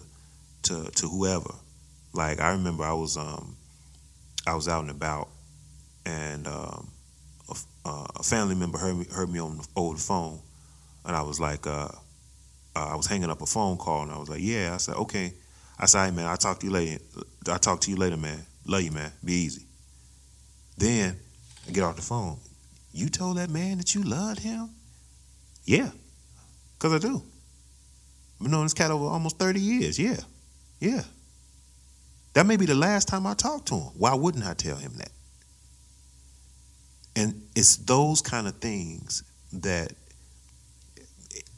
to 0.64 0.92
to 0.92 1.08
whoever. 1.08 1.54
Like 2.14 2.40
I 2.40 2.52
remember 2.52 2.84
I 2.84 2.94
was 2.94 3.18
um 3.18 3.56
I 4.46 4.56
was 4.56 4.68
out 4.68 4.82
and 4.82 4.92
about, 4.92 5.30
and 6.06 6.48
um, 6.48 6.92
a, 7.50 7.56
uh, 7.86 8.08
a 8.18 8.24
family 8.24 8.56
member 8.56 8.78
heard 8.78 8.98
me 8.98 9.06
heard 9.12 9.30
me 9.30 9.40
on 9.40 9.58
the, 9.58 9.68
old 9.76 10.00
phone, 10.00 10.40
and 11.06 11.16
I 11.16 11.22
was 11.22 11.40
like, 11.40 11.66
uh, 11.66 11.90
uh, 12.76 12.88
I 12.92 12.96
was 12.96 13.08
hanging 13.08 13.30
up 13.30 13.42
a 13.42 13.46
phone 13.46 13.78
call, 13.78 14.04
and 14.04 14.12
I 14.12 14.18
was 14.18 14.30
like, 14.30 14.42
yeah. 14.42 14.74
I 14.74 14.78
said, 14.78 14.96
okay. 14.96 15.34
I 15.80 15.86
said, 15.86 16.06
hey 16.06 16.12
man, 16.12 16.26
I'll 16.28 16.38
talk 16.38 16.60
to 16.60 16.66
you 16.66 16.72
later. 16.72 17.04
I'll 17.48 17.60
talk 17.60 17.82
to 17.82 17.92
you 17.92 17.98
later, 17.98 18.18
man. 18.18 18.46
Love 18.66 18.82
you, 18.82 18.92
man. 18.92 19.12
Be 19.24 19.34
easy. 19.34 19.64
Then 20.78 21.18
I 21.68 21.72
get 21.72 21.84
off 21.84 21.96
the 21.96 22.02
phone. 22.02 22.38
You 22.92 23.10
told 23.10 23.38
that 23.38 23.50
man 23.50 23.78
that 23.80 23.96
you 23.96 24.04
loved 24.04 24.40
him? 24.40 24.70
Yeah, 25.66 25.90
cause 26.80 26.94
I 26.94 27.00
do. 27.00 27.22
I've 28.42 28.48
known 28.50 28.66
this 28.66 28.74
cat 28.74 28.92
over 28.92 29.06
almost 29.06 29.40
30 29.40 29.60
years. 29.60 29.98
Yeah. 29.98 30.18
Yeah. 30.80 31.04
That 32.34 32.46
may 32.46 32.58
be 32.58 32.66
the 32.66 32.76
last 32.76 33.08
time 33.08 33.26
I 33.26 33.36
talked 33.36 33.68
to 33.70 33.76
him. 33.76 33.92
Why 33.98 34.14
wouldn't 34.14 34.46
I 34.46 34.54
tell 34.54 34.76
him 34.76 34.92
that? 34.98 35.12
And 37.16 37.44
it's 37.56 37.78
those 37.78 38.22
kind 38.22 38.48
of 38.48 38.56
things 38.56 39.24
that 39.54 39.94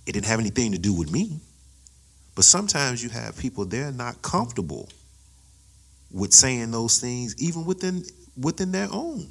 it 0.06 0.12
didn't 0.12 0.26
have 0.26 0.40
anything 0.40 0.74
to 0.74 0.78
do 0.78 0.94
with 0.94 1.12
me. 1.12 1.40
But 2.36 2.44
sometimes 2.44 3.02
you 3.02 3.10
have 3.10 3.38
people 3.38 3.66
they're 3.66 3.92
not 3.92 4.22
comfortable 4.22 4.90
with 6.12 6.34
saying 6.34 6.72
those 6.72 7.00
things 7.00 7.36
even 7.42 7.66
within 7.66 8.04
within 8.38 8.72
their 8.72 8.90
own 8.92 9.28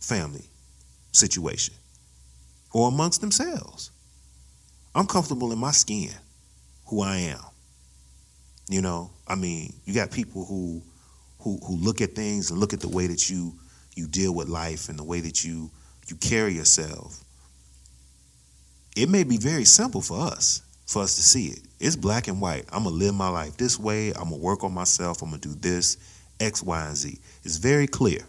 family 0.00 0.44
situation 1.12 1.74
or 2.72 2.88
amongst 2.88 3.20
themselves. 3.20 3.90
I'm 4.94 5.06
comfortable 5.06 5.52
in 5.52 5.58
my 5.58 5.70
skin 5.70 6.10
who 6.86 7.02
I 7.02 7.16
am. 7.18 7.40
You 8.68 8.82
know, 8.82 9.10
I 9.26 9.34
mean, 9.34 9.72
you 9.84 9.94
got 9.94 10.10
people 10.10 10.44
who 10.44 10.82
who 11.40 11.58
who 11.64 11.76
look 11.76 12.00
at 12.00 12.14
things 12.14 12.50
and 12.50 12.58
look 12.58 12.72
at 12.72 12.80
the 12.80 12.88
way 12.88 13.06
that 13.06 13.30
you 13.30 13.54
you 13.94 14.08
deal 14.08 14.34
with 14.34 14.48
life 14.48 14.88
and 14.88 14.98
the 14.98 15.04
way 15.04 15.20
that 15.20 15.44
you 15.44 15.70
you 16.08 16.16
carry 16.16 16.52
yourself. 16.52 17.22
It 18.96 19.08
may 19.08 19.22
be 19.22 19.36
very 19.36 19.64
simple 19.64 20.00
for 20.00 20.20
us, 20.20 20.62
for 20.88 21.02
us 21.02 21.16
to 21.16 21.22
see 21.22 21.48
it. 21.48 21.60
It's 21.78 21.96
black 21.96 22.28
and 22.28 22.40
white. 22.40 22.64
I'm 22.72 22.84
gonna 22.84 22.96
live 22.96 23.14
my 23.14 23.28
life 23.28 23.58
this 23.58 23.78
way. 23.78 24.08
I'm 24.08 24.30
gonna 24.30 24.38
work 24.38 24.64
on 24.64 24.72
myself. 24.72 25.20
I'm 25.20 25.28
gonna 25.28 25.40
do 25.42 25.54
this, 25.54 25.98
X, 26.40 26.62
Y, 26.62 26.86
and 26.86 26.96
Z. 26.96 27.20
It's 27.44 27.58
very 27.58 27.86
clear. 27.86 28.20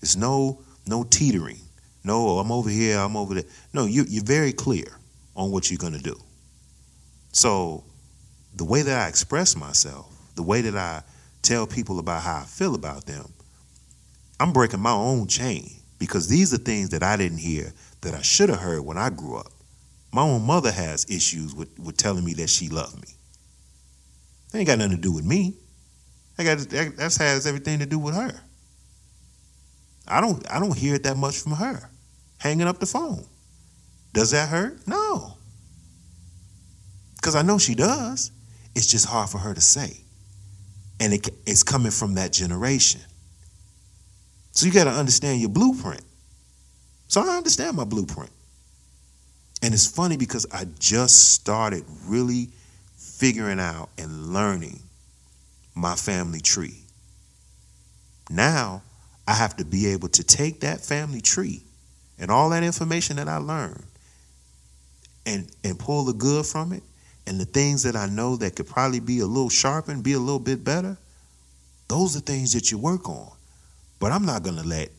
It's 0.00 0.16
no 0.16 0.58
no 0.86 1.04
teetering. 1.04 1.60
No, 2.02 2.30
oh, 2.30 2.38
I'm 2.38 2.50
over 2.50 2.70
here. 2.70 2.98
I'm 2.98 3.14
over 3.14 3.34
there. 3.34 3.44
No, 3.74 3.84
you 3.84 4.06
you're 4.08 4.24
very 4.24 4.54
clear 4.54 4.86
on 5.36 5.50
what 5.50 5.70
you're 5.70 5.78
gonna 5.78 5.98
do. 5.98 6.18
So, 7.32 7.84
the 8.56 8.64
way 8.64 8.80
that 8.80 8.98
I 9.02 9.08
express 9.08 9.54
myself, 9.54 10.10
the 10.34 10.42
way 10.42 10.62
that 10.62 10.76
I 10.76 11.02
tell 11.42 11.66
people 11.66 11.98
about 11.98 12.22
how 12.22 12.38
I 12.38 12.44
feel 12.44 12.74
about 12.74 13.04
them, 13.04 13.30
I'm 14.40 14.54
breaking 14.54 14.80
my 14.80 14.92
own 14.92 15.26
chain 15.26 15.70
because 15.98 16.26
these 16.26 16.54
are 16.54 16.58
things 16.58 16.88
that 16.88 17.02
I 17.02 17.18
didn't 17.18 17.38
hear 17.38 17.74
that 18.00 18.14
I 18.14 18.22
should 18.22 18.48
have 18.48 18.60
heard 18.60 18.80
when 18.80 18.96
I 18.96 19.10
grew 19.10 19.36
up. 19.36 19.52
My 20.12 20.22
own 20.22 20.42
mother 20.46 20.70
has 20.70 21.06
issues 21.08 21.54
with, 21.54 21.78
with 21.78 21.96
telling 21.96 22.24
me 22.24 22.34
that 22.34 22.50
she 22.50 22.68
loved 22.68 22.96
me. 23.00 23.14
That 24.50 24.58
ain't 24.58 24.66
got 24.66 24.78
nothing 24.78 24.96
to 24.96 25.00
do 25.00 25.12
with 25.12 25.24
me. 25.24 25.54
That 26.36 26.44
got 26.44 26.58
that 26.68 27.16
has 27.18 27.46
everything 27.46 27.78
to 27.78 27.86
do 27.86 27.98
with 27.98 28.14
her. 28.14 28.38
I 30.06 30.20
don't 30.20 30.44
I 30.52 30.58
don't 30.58 30.76
hear 30.76 30.94
it 30.94 31.04
that 31.04 31.16
much 31.16 31.38
from 31.38 31.52
her. 31.52 31.90
Hanging 32.38 32.66
up 32.66 32.78
the 32.78 32.86
phone. 32.86 33.24
Does 34.12 34.32
that 34.32 34.48
hurt? 34.48 34.86
No. 34.86 35.36
Because 37.16 37.34
I 37.34 37.42
know 37.42 37.58
she 37.58 37.74
does. 37.74 38.30
It's 38.74 38.86
just 38.86 39.06
hard 39.06 39.30
for 39.30 39.38
her 39.38 39.54
to 39.54 39.60
say. 39.60 39.96
And 41.00 41.14
it, 41.14 41.28
it's 41.46 41.62
coming 41.62 41.92
from 41.92 42.14
that 42.14 42.32
generation. 42.32 43.00
So 44.50 44.66
you 44.66 44.72
got 44.72 44.84
to 44.84 44.90
understand 44.90 45.40
your 45.40 45.50
blueprint. 45.50 46.02
So 47.08 47.22
I 47.22 47.36
understand 47.36 47.76
my 47.76 47.84
blueprint. 47.84 48.30
And 49.62 49.72
it's 49.72 49.86
funny 49.86 50.16
because 50.16 50.44
I 50.52 50.66
just 50.80 51.32
started 51.32 51.84
really 52.06 52.48
figuring 52.96 53.60
out 53.60 53.88
and 53.96 54.32
learning 54.32 54.80
my 55.74 55.94
family 55.94 56.40
tree. 56.40 56.80
Now 58.28 58.82
I 59.26 59.34
have 59.34 59.56
to 59.56 59.64
be 59.64 59.86
able 59.88 60.08
to 60.08 60.24
take 60.24 60.60
that 60.60 60.80
family 60.80 61.20
tree 61.20 61.62
and 62.18 62.30
all 62.30 62.50
that 62.50 62.64
information 62.64 63.16
that 63.16 63.28
I 63.28 63.36
learned 63.36 63.84
and 65.24 65.48
and 65.62 65.78
pull 65.78 66.04
the 66.04 66.12
good 66.12 66.44
from 66.44 66.72
it 66.72 66.82
and 67.28 67.38
the 67.38 67.44
things 67.44 67.84
that 67.84 67.94
I 67.94 68.06
know 68.06 68.36
that 68.36 68.56
could 68.56 68.66
probably 68.66 68.98
be 68.98 69.20
a 69.20 69.26
little 69.26 69.48
sharpened, 69.48 70.02
be 70.02 70.14
a 70.14 70.18
little 70.18 70.40
bit 70.40 70.64
better. 70.64 70.98
Those 71.86 72.16
are 72.16 72.20
things 72.20 72.52
that 72.54 72.72
you 72.72 72.78
work 72.78 73.08
on. 73.08 73.30
But 74.00 74.10
I'm 74.10 74.26
not 74.26 74.42
gonna 74.42 74.64
let 74.64 74.90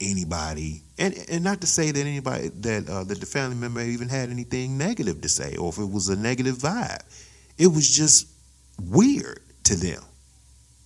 anybody 0.00 0.82
and 0.98 1.14
and 1.30 1.42
not 1.42 1.60
to 1.60 1.66
say 1.66 1.90
that 1.90 2.00
anybody 2.00 2.48
that 2.48 2.88
uh, 2.88 3.04
that 3.04 3.20
the 3.20 3.26
family 3.26 3.56
member 3.56 3.80
even 3.80 4.08
had 4.08 4.30
anything 4.30 4.76
negative 4.76 5.20
to 5.22 5.28
say 5.28 5.56
or 5.56 5.70
if 5.70 5.78
it 5.78 5.90
was 5.90 6.08
a 6.08 6.16
negative 6.16 6.56
vibe. 6.56 7.02
It 7.58 7.68
was 7.68 7.88
just 7.88 8.28
weird 8.82 9.40
to 9.64 9.76
them 9.76 10.02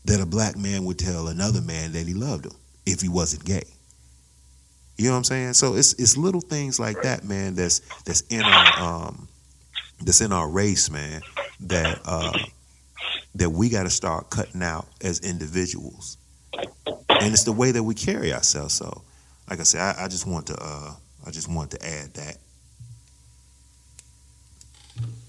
that 0.05 0.21
a 0.21 0.27
black 0.27 0.57
man 0.57 0.85
would 0.85 0.99
tell 0.99 1.29
another 1.29 1.61
man 1.61 1.93
that 1.93 2.07
he 2.07 2.15
loved 2.15 2.47
him 2.47 2.53
if 2.87 3.01
he 3.01 3.09
wasn't 3.09 3.45
gay. 3.45 3.65
You 4.97 5.07
know 5.07 5.13
what 5.13 5.19
I'm 5.19 5.25
saying? 5.25 5.53
So 5.55 5.75
it's 5.75 5.95
it's 5.95 6.17
little 6.17 6.41
things 6.41 6.79
like 6.79 7.03
that, 7.03 7.25
man. 7.25 7.55
That's 7.55 7.81
that's 8.05 8.21
in 8.23 8.43
our 8.43 8.79
um, 8.79 9.29
that's 10.03 10.21
in 10.21 10.33
our 10.33 10.49
race, 10.49 10.91
man. 10.91 11.23
That 11.61 12.01
uh, 12.05 12.39
that 13.37 13.51
we 13.51 13.71
got 13.71 13.85
to 13.85 13.91
start 13.91 14.29
cutting 14.29 14.63
out 14.63 14.87
as 15.01 15.21
individuals, 15.21 16.19
and 17.21 17.33
it's 17.33 17.45
the 17.45 17.53
way 17.53 17.71
that 17.71 17.83
we 17.83 17.95
carry 17.95 18.33
ourselves. 18.33 18.75
So, 18.75 19.03
like 19.49 19.61
I 19.61 19.65
said, 19.65 19.81
I, 19.81 20.05
I 20.05 20.09
just 20.09 20.27
want 20.27 20.47
to 20.49 20.57
uh, 20.61 20.93
I 21.27 21.31
just 21.31 21.49
want 21.51 21.71
to 21.73 21.87
add 21.87 22.15
that, 22.15 22.37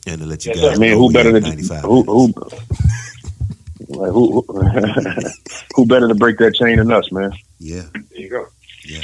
and 0.08 0.22
to 0.22 0.26
let 0.26 0.46
you 0.46 0.52
Yes, 0.56 0.62
guys 0.62 0.74
sir. 0.76 0.80
Man, 0.80 0.92
know 0.92 0.98
who 0.98 1.14
better 1.14 1.36
at 1.36 1.44
to 1.44 1.50
95 1.50 1.82
who 1.82 2.04
who 2.04 2.34
like 3.90 4.12
who 4.12 4.42
who 5.76 5.86
better 5.86 6.08
to 6.08 6.16
break 6.16 6.38
that 6.38 6.56
chain 6.56 6.78
than 6.78 6.92
us, 6.92 7.12
man? 7.12 7.32
Yeah. 7.60 7.84
There 7.94 8.22
you 8.22 8.30
go. 8.30 8.48
Yeah. 8.86 9.02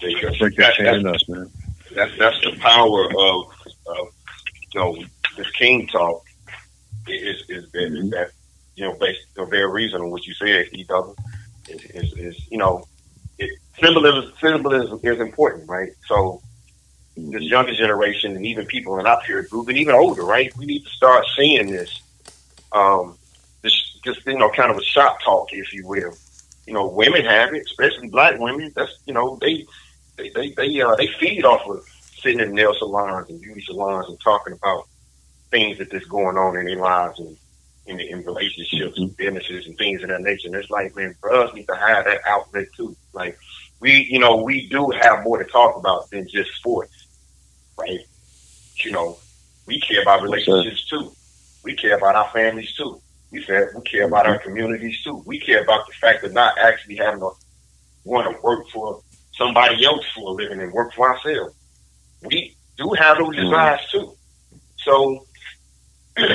There 0.00 0.10
you 0.10 0.20
go. 0.20 0.30
Break 0.38 0.56
that 0.56 0.74
chain 0.74 0.86
than 0.86 1.06
us, 1.06 1.28
man. 1.28 1.50
That's 1.94 2.16
that's 2.18 2.40
the 2.42 2.56
power 2.58 3.04
of, 3.06 3.46
of 3.86 4.08
you 4.74 4.80
know 4.80 4.96
this 5.36 5.50
king 5.52 5.86
talk. 5.86 6.24
Is 7.08 7.42
is, 7.48 7.64
is, 7.74 7.94
is 7.94 8.10
that 8.10 8.30
you 8.76 8.84
know 8.84 8.94
based 9.00 9.34
the 9.34 9.46
very 9.46 9.70
reason 9.70 10.02
on 10.02 10.10
what 10.10 10.26
you 10.26 10.34
said, 10.34 10.68
E 10.72 10.84
double 10.84 11.16
is, 11.70 11.84
is, 11.90 12.12
is 12.18 12.50
you 12.50 12.58
know 12.58 12.86
it, 13.38 13.50
symbolism 13.80 14.32
symbolism 14.40 15.00
is 15.02 15.20
important, 15.20 15.68
right? 15.68 15.92
So 16.06 16.42
this 17.16 17.42
younger 17.42 17.74
generation 17.74 18.36
and 18.36 18.46
even 18.46 18.66
people 18.66 18.98
in 18.98 19.06
our 19.06 19.20
peer 19.22 19.42
group 19.42 19.68
and 19.68 19.76
even 19.76 19.94
older, 19.94 20.22
right? 20.22 20.54
We 20.56 20.66
need 20.66 20.84
to 20.84 20.90
start 20.90 21.26
seeing 21.36 21.70
this. 21.70 22.00
Um, 22.72 23.16
this 23.62 23.98
just 24.04 24.24
you 24.26 24.38
know 24.38 24.50
kind 24.50 24.70
of 24.70 24.78
a 24.78 24.84
shop 24.84 25.18
talk, 25.22 25.48
if 25.52 25.72
you 25.72 25.86
will. 25.86 26.14
You 26.66 26.74
know, 26.74 26.86
women 26.86 27.24
have 27.24 27.54
it, 27.54 27.62
especially 27.66 28.08
black 28.08 28.38
women. 28.38 28.72
That's 28.74 28.96
you 29.06 29.14
know 29.14 29.38
they 29.40 29.66
they 30.16 30.30
they 30.30 30.50
they, 30.50 30.80
uh, 30.80 30.94
they 30.96 31.08
feed 31.18 31.44
off 31.44 31.66
of 31.68 31.84
sitting 32.22 32.40
in 32.40 32.54
nail 32.54 32.74
salons 32.74 33.28
and 33.28 33.40
beauty 33.40 33.62
salons 33.66 34.08
and 34.08 34.20
talking 34.20 34.52
about 34.52 34.86
things 35.50 35.78
that 35.78 35.90
that's 35.90 36.04
going 36.06 36.36
on 36.36 36.56
in 36.56 36.66
their 36.66 36.76
lives 36.76 37.18
and 37.18 37.36
in, 37.86 38.00
in 38.00 38.24
relationships 38.24 38.98
and 38.98 39.16
businesses 39.16 39.66
and 39.66 39.76
things 39.76 40.02
of 40.02 40.08
that 40.08 40.20
nature. 40.22 40.48
And 40.48 40.56
it's 40.56 40.70
like, 40.70 40.94
man, 40.94 41.14
brothers 41.20 41.54
need 41.54 41.66
to 41.66 41.76
have 41.76 42.04
that 42.04 42.20
outlet 42.26 42.66
too. 42.76 42.96
Like 43.12 43.38
we, 43.80 44.06
you 44.10 44.18
know, 44.18 44.42
we 44.42 44.68
do 44.68 44.90
have 44.90 45.24
more 45.24 45.42
to 45.42 45.50
talk 45.50 45.76
about 45.76 46.10
than 46.10 46.28
just 46.28 46.52
sports, 46.54 47.06
right? 47.78 48.00
You 48.76 48.92
know, 48.92 49.18
we 49.66 49.80
care 49.80 50.02
about 50.02 50.22
relationships 50.22 50.86
too. 50.86 51.12
We 51.64 51.74
care 51.74 51.96
about 51.96 52.16
our 52.16 52.30
families 52.30 52.74
too. 52.74 53.00
We 53.30 53.42
care, 53.42 53.72
we 53.74 53.82
care 53.82 54.06
about 54.06 54.26
our 54.26 54.38
mm-hmm. 54.38 54.48
communities 54.48 55.02
too. 55.02 55.22
We 55.26 55.38
care 55.38 55.62
about 55.62 55.86
the 55.86 55.92
fact 55.94 56.24
of 56.24 56.32
not 56.32 56.58
actually 56.58 56.96
having 56.96 57.20
to 57.20 57.30
want 58.04 58.34
to 58.34 58.42
work 58.42 58.68
for 58.70 59.02
somebody 59.32 59.84
else 59.84 60.04
for 60.14 60.30
a 60.30 60.32
living 60.32 60.60
and 60.60 60.72
work 60.72 60.92
for 60.94 61.08
ourselves. 61.10 61.54
We 62.22 62.56
do 62.76 62.92
have 62.98 63.18
those 63.18 63.36
mm-hmm. 63.36 63.44
desires 63.44 63.80
too. 63.90 64.14
So, 64.78 65.26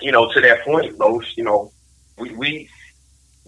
you 0.00 0.12
know, 0.12 0.32
to 0.32 0.40
that 0.40 0.62
point, 0.62 0.98
Los, 0.98 1.36
you 1.36 1.44
know, 1.44 1.72
we, 2.18 2.30
we 2.32 2.70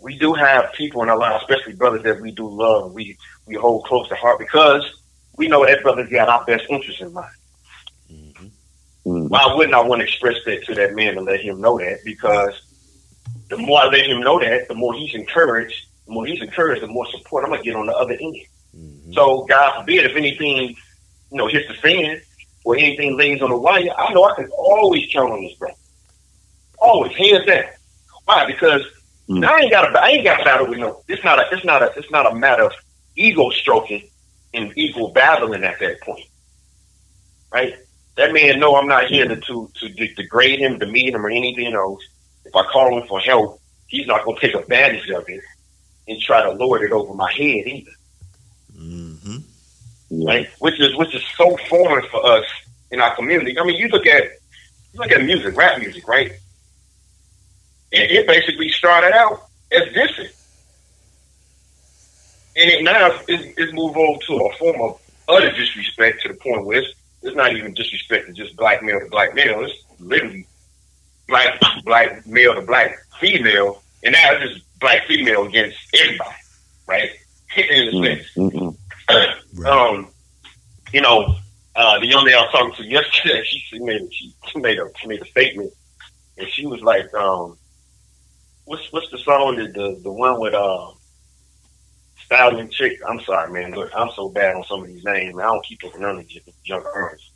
we 0.00 0.18
do 0.18 0.32
have 0.32 0.72
people 0.72 1.02
in 1.02 1.08
our 1.08 1.18
lives, 1.18 1.42
especially 1.42 1.74
brothers 1.74 2.02
that 2.04 2.20
we 2.20 2.30
do 2.30 2.48
love, 2.48 2.92
we 2.92 3.16
we 3.46 3.54
hold 3.54 3.84
close 3.84 4.08
to 4.08 4.14
heart 4.14 4.38
because 4.38 4.84
we 5.36 5.48
know 5.48 5.64
that 5.64 5.82
brothers 5.82 6.10
got 6.10 6.28
our 6.28 6.44
best 6.44 6.64
interest 6.68 7.00
in 7.00 7.12
mind. 7.12 7.32
Mm-hmm. 8.10 9.28
Why 9.28 9.54
wouldn't 9.54 9.74
I 9.74 9.80
want 9.80 10.00
to 10.00 10.06
express 10.06 10.36
that 10.44 10.64
to 10.66 10.74
that 10.74 10.94
man 10.94 11.16
and 11.16 11.26
let 11.26 11.40
him 11.40 11.60
know 11.60 11.78
that? 11.78 12.00
Because 12.04 12.60
the 13.48 13.56
more 13.56 13.80
I 13.80 13.86
let 13.86 14.06
him 14.06 14.20
know 14.20 14.38
that, 14.38 14.68
the 14.68 14.74
more 14.74 14.94
he's 14.94 15.14
encouraged. 15.14 15.86
The 16.06 16.12
more 16.12 16.26
he's 16.26 16.42
encouraged, 16.42 16.82
the 16.82 16.88
more 16.88 17.06
support 17.10 17.44
I'm 17.44 17.50
gonna 17.50 17.62
get 17.62 17.76
on 17.76 17.86
the 17.86 17.96
other 17.96 18.14
end. 18.14 18.36
Mm-hmm. 18.76 19.12
So 19.12 19.44
God 19.44 19.80
forbid 19.80 20.06
if 20.06 20.16
anything, 20.16 20.76
you 21.30 21.38
know, 21.38 21.46
hits 21.46 21.68
the 21.68 21.74
fan 21.74 22.20
or 22.64 22.76
anything 22.76 23.16
lays 23.16 23.40
on 23.42 23.50
the 23.50 23.56
wire, 23.56 23.88
I 23.96 24.12
know 24.12 24.24
I 24.24 24.34
can 24.34 24.48
always 24.50 25.10
count 25.12 25.32
on 25.32 25.42
this 25.42 25.54
brother. 25.54 25.74
Always, 26.80 27.16
hands 27.16 27.46
down. 27.46 27.64
Why? 28.24 28.46
Because 28.46 28.82
now 29.28 29.54
I 29.54 29.60
ain't 29.60 29.70
got 29.70 29.94
a 29.94 30.00
I 30.00 30.08
ain't 30.08 30.24
got 30.24 30.40
a 30.40 30.44
battle 30.44 30.68
with 30.68 30.78
no. 30.78 31.02
It's 31.08 31.22
not 31.22 31.38
a 31.38 31.54
it's 31.54 31.64
not 31.64 31.82
a 31.82 31.92
it's 31.96 32.10
not 32.10 32.30
a 32.30 32.34
matter 32.34 32.64
of 32.64 32.72
ego 33.16 33.50
stroking 33.50 34.08
and 34.54 34.76
ego 34.76 35.08
battling 35.08 35.64
at 35.64 35.78
that 35.80 36.00
point, 36.00 36.24
right? 37.52 37.74
That 38.16 38.32
man 38.32 38.58
know 38.58 38.76
I'm 38.76 38.88
not 38.88 39.06
here 39.06 39.28
to 39.28 39.36
to, 39.36 39.70
to 39.74 40.14
degrade 40.14 40.60
him, 40.60 40.78
demean 40.78 41.14
him, 41.14 41.24
or 41.26 41.30
anything 41.30 41.74
else. 41.74 42.02
If 42.44 42.56
I 42.56 42.62
call 42.64 42.98
him 42.98 43.06
for 43.06 43.20
help, 43.20 43.60
he's 43.86 44.06
not 44.06 44.24
gonna 44.24 44.40
take 44.40 44.54
advantage 44.54 45.10
of 45.10 45.28
it 45.28 45.42
and 46.06 46.20
try 46.20 46.42
to 46.42 46.52
lord 46.52 46.82
it 46.82 46.92
over 46.92 47.12
my 47.14 47.30
head 47.32 47.66
either. 47.66 47.90
mm-hmm 48.76 49.36
Right? 50.10 50.48
Which 50.58 50.80
is 50.80 50.96
which 50.96 51.14
is 51.14 51.22
so 51.36 51.56
foreign 51.68 52.08
for 52.08 52.24
us 52.24 52.46
in 52.90 53.00
our 53.00 53.14
community. 53.14 53.58
I 53.58 53.64
mean, 53.64 53.76
you 53.76 53.88
look 53.88 54.06
at 54.06 54.24
you 54.94 55.00
look 55.00 55.12
at 55.12 55.22
music, 55.22 55.54
rap 55.54 55.78
music, 55.78 56.08
right? 56.08 56.32
And 57.92 58.10
it 58.10 58.26
basically 58.26 58.68
started 58.70 59.12
out 59.14 59.48
as 59.72 59.82
dissing. 59.88 60.30
And 62.56 62.70
it 62.70 62.82
now 62.82 63.18
is, 63.28 63.40
is 63.56 63.72
moved 63.72 63.96
over 63.96 64.18
to 64.26 64.34
a 64.46 64.56
form 64.56 64.80
of 64.82 65.00
utter 65.28 65.52
disrespect 65.52 66.22
to 66.22 66.28
the 66.28 66.34
point 66.34 66.64
where 66.64 66.78
it's, 66.80 66.94
it's 67.22 67.36
not 67.36 67.54
even 67.54 67.74
disrespect 67.74 68.26
to 68.26 68.32
just 68.32 68.56
black 68.56 68.82
male 68.82 69.00
to 69.00 69.06
black 69.06 69.34
male. 69.34 69.64
It's 69.64 69.74
literally 70.00 70.46
black 71.28 71.60
black 71.84 72.26
male 72.26 72.54
to 72.54 72.62
black 72.62 72.98
female, 73.20 73.82
and 74.02 74.12
now 74.12 74.32
it's 74.32 74.54
just 74.54 74.80
black 74.80 75.06
female 75.06 75.44
against 75.44 75.78
everybody, 75.94 76.36
right? 76.86 77.10
In 77.56 78.04
a 78.04 78.16
sense. 78.34 78.74
Um, 79.66 80.08
you 80.92 81.00
know, 81.00 81.34
uh, 81.74 81.98
the 81.98 82.06
young 82.06 82.24
lady 82.24 82.36
I 82.36 82.42
was 82.42 82.52
talking 82.52 82.74
to 82.74 82.84
yesterday, 82.84 83.42
she, 83.46 83.78
made 83.78 84.12
she 84.12 84.58
made 84.58 84.78
a 84.78 84.90
she 85.00 85.06
made 85.06 85.22
a 85.22 85.26
statement, 85.26 85.72
and 86.36 86.48
she 86.48 86.66
was 86.66 86.80
like, 86.82 87.12
um, 87.14 87.57
"What's 88.68 88.92
what's 88.92 89.10
the 89.10 89.18
song 89.18 89.56
that 89.56 89.74
the 89.74 89.98
the 90.02 90.12
one 90.12 90.38
with 90.40 90.54
uh, 90.54 90.90
Stallion 92.24 92.70
Chick?" 92.70 92.98
I'm 93.08 93.20
sorry, 93.20 93.50
man. 93.52 93.72
Look, 93.72 93.90
I'm 93.96 94.10
so 94.14 94.28
bad 94.28 94.54
on 94.56 94.64
some 94.64 94.82
of 94.82 94.88
these 94.88 95.04
names. 95.04 95.34
man. 95.34 95.44
I 95.44 95.48
don't 95.48 95.64
keep 95.64 95.82
up 95.84 95.92
with 95.92 96.00
none 96.02 96.18
of 96.18 96.28
these 96.28 96.40
young 96.64 96.84
artists. 96.94 97.30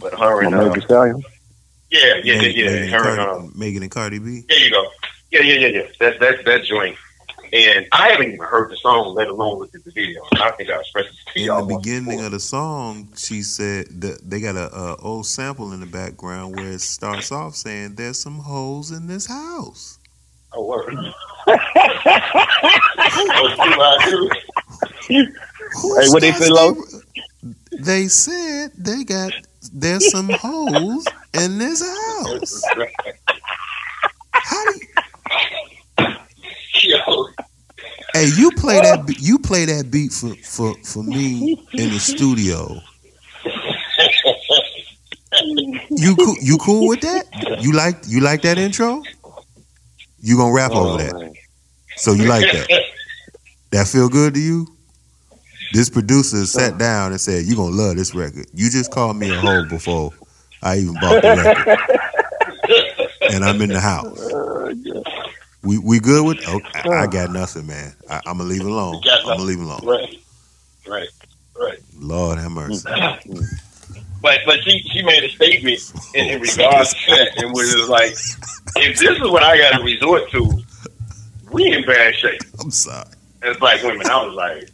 But 0.00 0.14
her 0.18 0.42
and 0.44 0.54
uh, 0.54 0.80
Stallion. 0.80 1.22
yeah, 1.90 2.16
yeah, 2.24 2.34
yeah, 2.34 2.42
yeah. 2.42 2.64
Megan, 2.66 2.88
Her 2.88 3.08
and 3.08 3.16
Cardi, 3.18 3.46
uh, 3.46 3.50
Megan 3.54 3.82
and 3.82 3.90
Cardi 3.90 4.18
B. 4.18 4.42
there 4.48 4.58
you 4.58 4.70
go. 4.70 4.86
Yeah, 5.30 5.40
yeah, 5.42 5.54
yeah, 5.54 5.66
yeah. 5.68 5.86
That 6.00 6.20
that 6.20 6.44
that 6.44 6.64
joint. 6.64 6.96
And 7.50 7.86
I 7.92 8.10
haven't 8.10 8.26
even 8.34 8.40
heard 8.40 8.70
the 8.70 8.76
song, 8.76 9.14
let 9.14 9.28
alone 9.28 9.58
looked 9.60 9.74
at 9.74 9.82
the 9.82 9.90
video. 9.92 10.20
I 10.34 10.50
think 10.50 10.68
I 10.68 10.80
expressed 10.80 11.08
it 11.08 11.32
to 11.32 11.38
In 11.40 11.46
y'all. 11.46 11.64
the 11.64 11.76
beginning 11.76 12.10
before. 12.10 12.26
of 12.26 12.32
the 12.32 12.40
song, 12.40 13.08
she 13.16 13.40
said 13.40 13.86
that 14.02 14.28
they 14.28 14.40
got 14.40 14.54
a, 14.56 14.70
a 14.76 14.96
old 14.96 15.24
sample 15.24 15.72
in 15.72 15.80
the 15.80 15.86
background 15.86 16.56
where 16.56 16.72
it 16.72 16.82
starts 16.82 17.32
off 17.32 17.54
saying, 17.54 17.94
"There's 17.94 18.18
some 18.20 18.38
holes 18.40 18.90
in 18.90 19.06
this 19.06 19.26
house." 19.26 19.97
Oh, 20.52 20.66
word. 20.66 20.96
Hey, 25.10 26.08
what 26.08 26.20
they 26.20 26.32
say, 26.32 26.48
Lo? 26.50 26.74
They 27.78 28.08
said 28.08 28.72
they 28.76 29.04
got 29.04 29.32
there's 29.72 30.10
some 30.10 30.30
holes 30.30 31.06
in 31.34 31.58
this 31.58 31.82
house. 31.82 32.62
How 34.32 34.64
do 34.64 34.74
you, 34.74 34.80
Yo, 36.82 37.26
hey, 38.14 38.26
you 38.36 38.52
play 38.52 38.80
that 38.80 39.00
you 39.18 39.38
play 39.38 39.64
that 39.66 39.90
beat 39.90 40.12
for, 40.12 40.34
for, 40.36 40.74
for 40.84 41.02
me 41.02 41.48
in 41.72 41.90
the 41.90 41.98
studio. 41.98 42.80
You 45.90 46.16
cool, 46.16 46.36
you 46.40 46.58
cool 46.58 46.88
with 46.88 47.00
that? 47.02 47.26
You 47.60 47.72
like 47.72 47.96
you 48.06 48.20
like 48.20 48.42
that 48.42 48.58
intro? 48.58 49.02
You 50.20 50.36
gonna 50.36 50.52
rap 50.52 50.72
Oh, 50.74 50.88
over 50.94 51.02
that? 51.02 51.32
So 51.96 52.12
you 52.12 52.24
like 52.26 52.50
that? 52.52 52.68
That 53.70 53.86
feel 53.86 54.08
good 54.08 54.32
to 54.32 54.40
you? 54.40 54.66
This 55.74 55.90
producer 55.90 56.46
sat 56.46 56.78
down 56.78 57.12
and 57.12 57.20
said, 57.20 57.44
"You 57.44 57.54
gonna 57.54 57.76
love 57.76 57.96
this 57.96 58.14
record." 58.14 58.46
You 58.54 58.70
just 58.70 58.90
called 58.90 59.18
me 59.18 59.30
a 59.30 59.38
hoe 59.38 59.66
before 59.68 60.10
I 60.62 60.78
even 60.78 60.94
bought 60.94 61.20
the 61.20 61.36
record, 61.36 61.78
and 63.34 63.44
I'm 63.44 63.60
in 63.60 63.68
the 63.68 63.78
house. 63.80 64.18
We 65.62 65.76
we 65.76 66.00
good 66.00 66.24
with? 66.24 66.38
Oh, 66.48 66.62
I, 66.74 67.02
I 67.02 67.06
got 67.08 67.30
nothing, 67.30 67.66
man. 67.66 67.92
I, 68.08 68.22
I'm 68.24 68.38
gonna 68.38 68.44
leave 68.44 68.62
it 68.62 68.66
alone. 68.66 69.02
I'm 69.06 69.24
gonna 69.26 69.42
leave 69.42 69.58
it 69.58 69.64
alone. 69.64 69.80
Right. 69.84 70.18
Right. 70.86 71.08
Right. 71.54 71.78
Lord 71.98 72.38
have 72.38 72.50
mercy. 72.50 72.88
But 74.20 74.40
but 74.46 74.60
she 74.64 74.80
she 74.92 75.02
made 75.02 75.22
a 75.24 75.28
statement 75.28 75.80
in, 76.14 76.26
in 76.28 76.40
regards 76.40 76.92
to 76.92 77.10
that, 77.14 77.34
and 77.38 77.52
was 77.52 77.88
like, 77.88 78.10
if 78.76 78.98
this 78.98 79.16
is 79.16 79.30
what 79.30 79.42
I 79.42 79.56
got 79.58 79.78
to 79.78 79.84
resort 79.84 80.28
to, 80.32 80.62
we 81.52 81.72
in 81.72 81.84
bad 81.84 82.14
shape 82.16 82.40
I'm 82.60 82.70
sorry. 82.70 83.06
as 83.42 83.56
black 83.58 83.82
women. 83.82 84.06
I 84.08 84.24
was 84.24 84.34
like, 84.34 84.70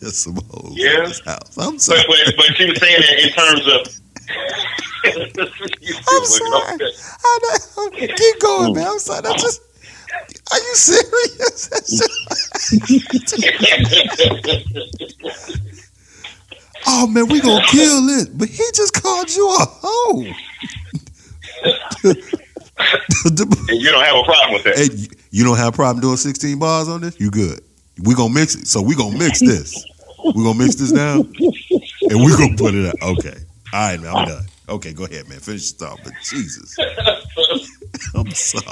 There's 0.00 0.18
some 0.18 0.36
hoes 0.50 0.74
Yeah. 0.76 0.98
in 0.98 1.04
this 1.04 1.20
house. 1.20 1.56
I'm 1.58 1.78
sorry. 1.78 2.02
but 2.06 2.16
but, 2.26 2.34
but 2.36 2.56
she 2.56 2.66
was 2.68 2.78
saying 2.78 3.00
that 3.00 3.18
in 3.22 3.30
terms 3.32 3.66
of. 3.66 3.98
I'm 5.04 6.24
sorry. 6.24 6.92
I 7.24 7.38
know. 7.42 7.90
Keep 7.90 8.40
going, 8.40 8.74
man. 8.74 8.86
I'm 8.86 8.98
sorry. 8.98 9.22
That's 9.22 9.42
just. 9.42 9.60
Are 10.52 10.58
you 10.58 10.74
serious? 10.74 11.70
Oh 16.86 17.06
man, 17.06 17.28
we 17.28 17.40
gonna 17.40 17.64
kill 17.66 18.08
it. 18.20 18.36
But 18.36 18.48
he 18.48 18.64
just 18.74 19.00
called 19.00 19.30
you 19.34 19.48
a 19.48 19.64
hoe. 19.64 20.24
and 22.04 23.80
you 23.80 23.90
don't 23.90 24.04
have 24.04 24.16
a 24.16 24.22
problem 24.24 24.52
with 24.54 24.64
that. 24.64 24.76
Hey, 24.76 24.88
you- 25.30 25.44
don't 25.44 25.56
have 25.56 25.68
a 25.68 25.76
problem 25.76 26.00
doing 26.00 26.16
16 26.16 26.58
bars 26.58 26.88
on 26.88 27.00
this? 27.00 27.18
You 27.20 27.30
good. 27.30 27.60
We 28.02 28.14
gonna 28.14 28.32
mix 28.34 28.54
it. 28.54 28.66
So 28.66 28.82
we 28.82 28.94
gonna 28.94 29.16
mix 29.18 29.40
this. 29.40 29.84
We 30.34 30.42
gonna 30.44 30.58
mix 30.58 30.76
this 30.76 30.92
down 30.92 31.32
and 31.40 32.24
we 32.24 32.32
gonna 32.36 32.56
put 32.56 32.74
it 32.74 32.86
up. 32.86 32.94
Okay. 33.02 33.36
All 33.72 33.80
right, 33.90 34.00
man. 34.00 34.14
I'm 34.14 34.28
done. 34.28 34.44
Okay, 34.68 34.92
go 34.92 35.04
ahead, 35.04 35.28
man. 35.28 35.40
Finish 35.40 35.72
your 35.72 35.88
thought. 35.88 36.00
But 36.04 36.12
Jesus. 36.24 36.76
I'm 38.14 38.30
sorry. 38.30 38.64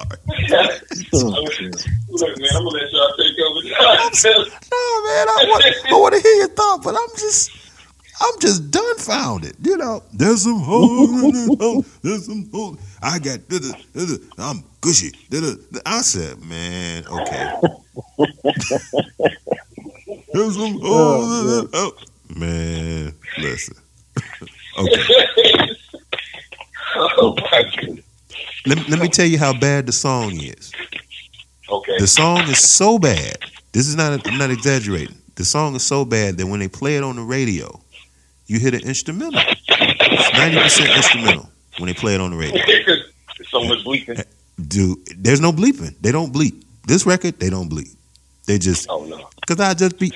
Look, 1.13 2.39
man, 2.39 2.49
I'm 2.55 2.65
gonna 2.65 2.69
let 2.69 2.93
y'all 2.93 3.13
take 3.19 3.39
over. 3.39 3.61
No, 4.73 5.03
man, 5.07 5.29
I 5.29 5.45
want, 5.49 5.65
I 5.89 5.95
want 5.95 6.15
to 6.15 6.21
hear 6.21 6.35
your 6.37 6.49
thought, 6.49 6.83
but 6.83 6.95
I'm 6.95 7.09
just, 7.19 7.51
I'm 8.21 8.39
just 8.41 8.71
dumbfounded. 8.71 9.57
You 9.63 9.77
know, 9.79 10.03
there's 10.13 10.43
some 10.43 10.61
hoes 10.61 11.23
in 11.23 11.31
this 11.33 11.49
house. 11.59 11.99
There's 12.03 12.27
some 12.27 12.51
hoes. 12.53 12.79
I 13.03 13.19
got, 13.19 13.41
I'm 14.39 14.65
gushy. 14.81 15.13
I 15.87 16.01
said, 16.03 16.39
man, 16.45 17.07
okay. 17.07 17.53
there's 20.33 20.55
some 20.55 20.79
hoes 20.81 20.83
in 20.83 20.85
oh, 20.85 21.63
this 21.63 21.71
oh, 21.73 21.91
house. 21.91 22.07
Man, 22.37 23.15
listen. 23.39 23.77
okay. 24.79 25.03
oh 26.97 27.37
my 27.51 27.65
goodness. 27.77 28.05
Let, 28.67 28.89
let 28.89 29.01
me 29.01 29.09
tell 29.09 29.27
you 29.27 29.39
how 29.39 29.59
bad 29.59 29.87
the 29.87 29.93
song 29.93 30.33
is. 30.33 30.73
Okay. 31.69 31.99
The 31.99 32.07
song 32.07 32.41
is 32.43 32.59
so 32.59 32.99
bad. 32.99 33.39
This 33.73 33.89
is 33.89 33.97
not. 33.97 34.27
I'm 34.27 34.39
not 34.39 34.51
exaggerating. 34.51 35.17
The 35.37 35.45
song 35.45 35.75
is 35.75 35.83
so 35.87 36.05
bad 36.05 36.37
that 36.37 36.47
when 36.47 36.61
they 36.61 36.69
play 36.69 36.97
it 36.97 37.03
on 37.03 37.17
the 37.17 37.23
radio, 37.23 37.81
you 38.51 38.59
hit 38.59 38.73
the 38.73 38.81
instrumental. 38.81 39.41
It's 39.69 40.33
ninety 40.33 40.59
percent 40.61 40.91
instrumental 40.97 41.49
when 41.79 41.87
they 41.87 41.95
play 41.95 42.15
it 42.17 42.21
on 42.21 42.33
the 42.33 42.37
radio. 42.37 42.61
There's 42.67 43.49
so 43.49 43.63
much 43.65 43.79
bleeping. 43.85 44.25
Dude, 44.69 44.99
there's 45.17 45.41
no 45.41 45.53
bleeping. 45.53 45.95
They 46.01 46.11
don't 46.13 46.33
bleep. 46.35 46.63
This 46.87 47.07
record, 47.07 47.39
they 47.39 47.49
don't 47.49 47.71
bleep. 47.71 47.95
They 48.47 48.59
just 48.59 48.89
Oh 48.91 49.05
no. 49.05 49.29
because 49.41 49.61
I 49.61 49.75
just 49.75 49.99
be. 49.99 50.13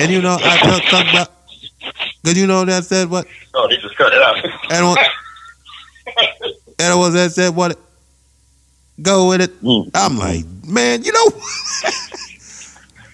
And 0.00 0.10
you 0.10 0.22
know 0.22 0.36
I 0.40 0.56
talk, 0.58 0.82
talk 0.84 1.06
about. 1.10 1.30
Cause 2.24 2.36
you 2.36 2.46
know 2.46 2.64
that 2.64 2.84
said 2.84 3.08
what 3.10 3.26
Oh, 3.54 3.68
they 3.68 3.76
just 3.76 3.96
cut 3.96 4.12
it 4.12 4.22
out. 4.22 4.36
and 4.72 4.86
what 4.88 4.98
and 6.78 6.98
was 6.98 7.12
that 7.14 7.32
said 7.32 7.54
what. 7.54 7.78
Go 9.02 9.28
with 9.28 9.42
it. 9.42 9.50
Hmm. 9.60 9.90
I'm 9.94 10.16
like, 10.18 10.46
man, 10.66 11.04
you 11.04 11.12
know. 11.12 11.26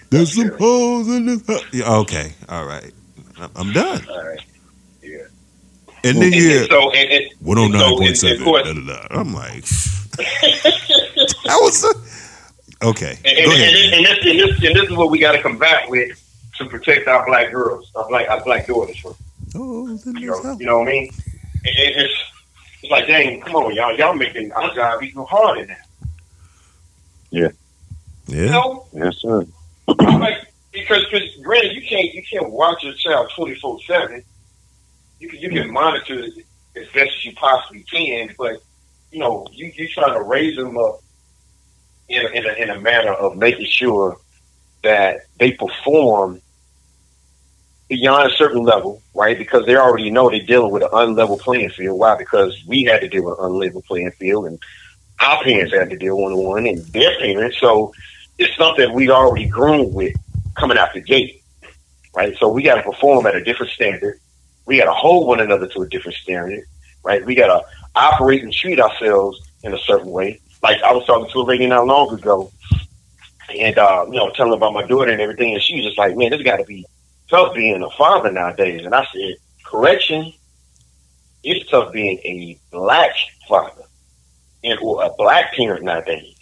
There's 0.09 0.33
some 0.33 0.57
holes 0.57 1.09
in 1.09 1.25
this. 1.25 1.45
house. 1.45 1.65
Yeah, 1.73 1.91
okay, 1.97 2.33
all 2.47 2.65
right, 2.65 2.93
I'm- 3.43 3.51
I'm 3.55 3.73
done. 3.73 4.05
All 4.09 4.23
right. 4.25 4.39
Yeah. 5.01 5.19
And 6.05 6.17
then 6.17 6.23
And, 6.23 6.35
you 6.35 6.41
hear 6.49 6.61
and 6.61 6.69
so 6.71 6.91
and, 6.91 7.11
and, 7.11 7.31
one 7.39 7.57
hundred 7.57 7.77
nine 7.77 7.89
point 7.97 8.07
and 8.09 8.17
seven. 8.17 8.37
of 8.37 8.43
course- 8.43 8.67
I'm 9.11 9.33
like, 9.33 9.63
that 10.17 11.57
was 11.61 11.83
a, 11.83 12.85
okay. 12.87 13.17
And, 13.25 13.37
and, 13.37 13.45
Go 13.45 13.51
and, 13.51 13.61
ahead. 13.61 13.73
this, 13.73 13.93
and, 13.93 14.05
this, 14.05 14.17
and, 14.25 14.39
this, 14.39 14.63
and 14.65 14.75
this 14.75 14.89
is 14.89 14.95
what 14.97 15.09
we 15.11 15.19
got 15.19 15.31
to 15.33 15.41
combat 15.41 15.89
with 15.89 16.19
to 16.57 16.65
protect 16.65 17.07
our 17.07 17.25
black 17.25 17.51
girls, 17.51 17.91
our 17.95 18.07
black, 18.07 18.29
our 18.29 18.43
black 18.43 18.67
daughters. 18.67 18.97
From, 18.99 19.15
oh, 19.55 19.87
Holes 19.87 20.05
in 20.05 20.15
you, 20.17 20.27
know, 20.27 20.57
you 20.59 20.65
know 20.65 20.79
what 20.79 20.87
I 20.87 20.91
mean? 20.91 21.11
And, 21.65 21.77
and 21.77 21.95
it's, 22.05 22.13
it's 22.81 22.91
like, 22.91 23.07
dang, 23.07 23.41
come 23.41 23.55
on, 23.55 23.73
y'all, 23.73 23.95
y'all 23.97 24.13
making 24.13 24.51
our 24.51 24.73
job 24.75 25.01
even 25.03 25.25
harder 25.25 25.65
now. 25.65 25.75
You 27.31 27.49
Yeah. 28.27 28.51
know, 28.51 28.85
Yes, 28.93 29.17
sir. 29.17 29.47
like 29.87 30.52
because 30.73 31.05
because 31.05 31.29
granted, 31.41 31.73
you 31.73 31.87
can't 31.87 32.13
you 32.13 32.23
can't 32.23 32.51
watch 32.51 32.83
your 32.83 32.93
child 32.93 33.31
twenty 33.35 33.55
four 33.55 33.79
seven. 33.87 34.23
You 35.19 35.29
can 35.29 35.39
you 35.39 35.49
can 35.49 35.59
mm-hmm. 35.59 35.73
monitor 35.73 36.19
it 36.19 36.33
as 36.75 36.87
best 36.87 37.15
as 37.15 37.25
you 37.25 37.33
possibly 37.33 37.83
can, 37.83 38.33
but 38.37 38.61
you 39.11 39.19
know 39.19 39.47
you 39.51 39.71
you 39.75 39.87
trying 39.87 40.13
to 40.13 40.23
raise 40.23 40.57
them 40.57 40.77
up 40.77 40.99
in 42.09 42.25
a, 42.25 42.29
in 42.29 42.45
a, 42.45 42.53
in 42.53 42.69
a 42.71 42.81
manner 42.81 43.13
of 43.13 43.37
making 43.37 43.67
sure 43.67 44.17
that 44.83 45.21
they 45.39 45.51
perform 45.51 46.41
beyond 47.87 48.31
a 48.31 48.35
certain 48.35 48.63
level, 48.63 49.01
right? 49.13 49.37
Because 49.37 49.65
they 49.65 49.75
already 49.75 50.09
know 50.09 50.29
they're 50.29 50.41
dealing 50.45 50.71
with 50.71 50.83
an 50.83 50.89
unlevel 50.89 51.39
playing 51.39 51.69
field. 51.69 51.99
Why? 51.99 52.17
Because 52.17 52.61
we 52.65 52.83
had 52.83 53.01
to 53.01 53.07
deal 53.07 53.25
with 53.25 53.39
an 53.39 53.45
unlevel 53.45 53.85
playing 53.85 54.11
field, 54.11 54.47
and 54.47 54.59
our 55.21 55.43
parents 55.43 55.73
had 55.73 55.91
to 55.91 55.97
deal 55.97 56.17
one 56.17 56.33
on 56.33 56.43
one, 56.43 56.65
and 56.65 56.79
their 56.87 57.17
parents. 57.19 57.59
So 57.59 57.93
it's 58.37 58.55
something 58.57 58.91
we 58.93 59.09
already 59.09 59.45
grown 59.45 59.93
with 59.93 60.15
coming 60.55 60.77
out 60.77 60.93
the 60.93 61.01
gate, 61.01 61.41
right? 62.15 62.35
So 62.39 62.49
we 62.49 62.63
got 62.63 62.75
to 62.75 62.83
perform 62.83 63.25
at 63.25 63.35
a 63.35 63.43
different 63.43 63.71
standard. 63.71 64.19
We 64.65 64.77
got 64.77 64.85
to 64.85 64.93
hold 64.93 65.27
one 65.27 65.39
another 65.39 65.67
to 65.67 65.81
a 65.81 65.89
different 65.89 66.17
standard, 66.17 66.63
right? 67.03 67.25
We 67.25 67.35
got 67.35 67.47
to 67.47 67.65
operate 67.95 68.43
and 68.43 68.53
treat 68.53 68.79
ourselves 68.79 69.41
in 69.63 69.73
a 69.73 69.79
certain 69.79 70.11
way. 70.11 70.39
Like 70.61 70.81
I 70.81 70.93
was 70.93 71.05
talking 71.05 71.31
to 71.31 71.39
a 71.39 71.43
lady 71.43 71.67
not 71.67 71.85
long 71.85 72.13
ago, 72.13 72.51
and 73.49 73.77
uh, 73.77 74.05
you 74.07 74.13
know, 74.15 74.29
telling 74.31 74.53
about 74.53 74.73
my 74.73 74.85
daughter 74.85 75.11
and 75.11 75.19
everything, 75.19 75.53
and 75.53 75.61
she 75.61 75.75
was 75.75 75.85
just 75.85 75.97
like, 75.97 76.15
"Man, 76.15 76.29
this 76.31 76.41
got 76.41 76.57
to 76.57 76.63
be 76.63 76.85
tough 77.29 77.53
being 77.53 77.83
a 77.83 77.89
father 77.91 78.31
nowadays." 78.31 78.85
And 78.85 78.95
I 78.95 79.05
said, 79.13 79.35
"Correction, 79.65 80.31
it's 81.43 81.69
tough 81.69 81.91
being 81.91 82.17
a 82.19 82.57
black 82.71 83.11
father 83.49 83.83
and 84.63 84.79
or 84.81 85.03
a 85.03 85.09
black 85.17 85.53
parent 85.53 85.83
nowadays, 85.83 86.37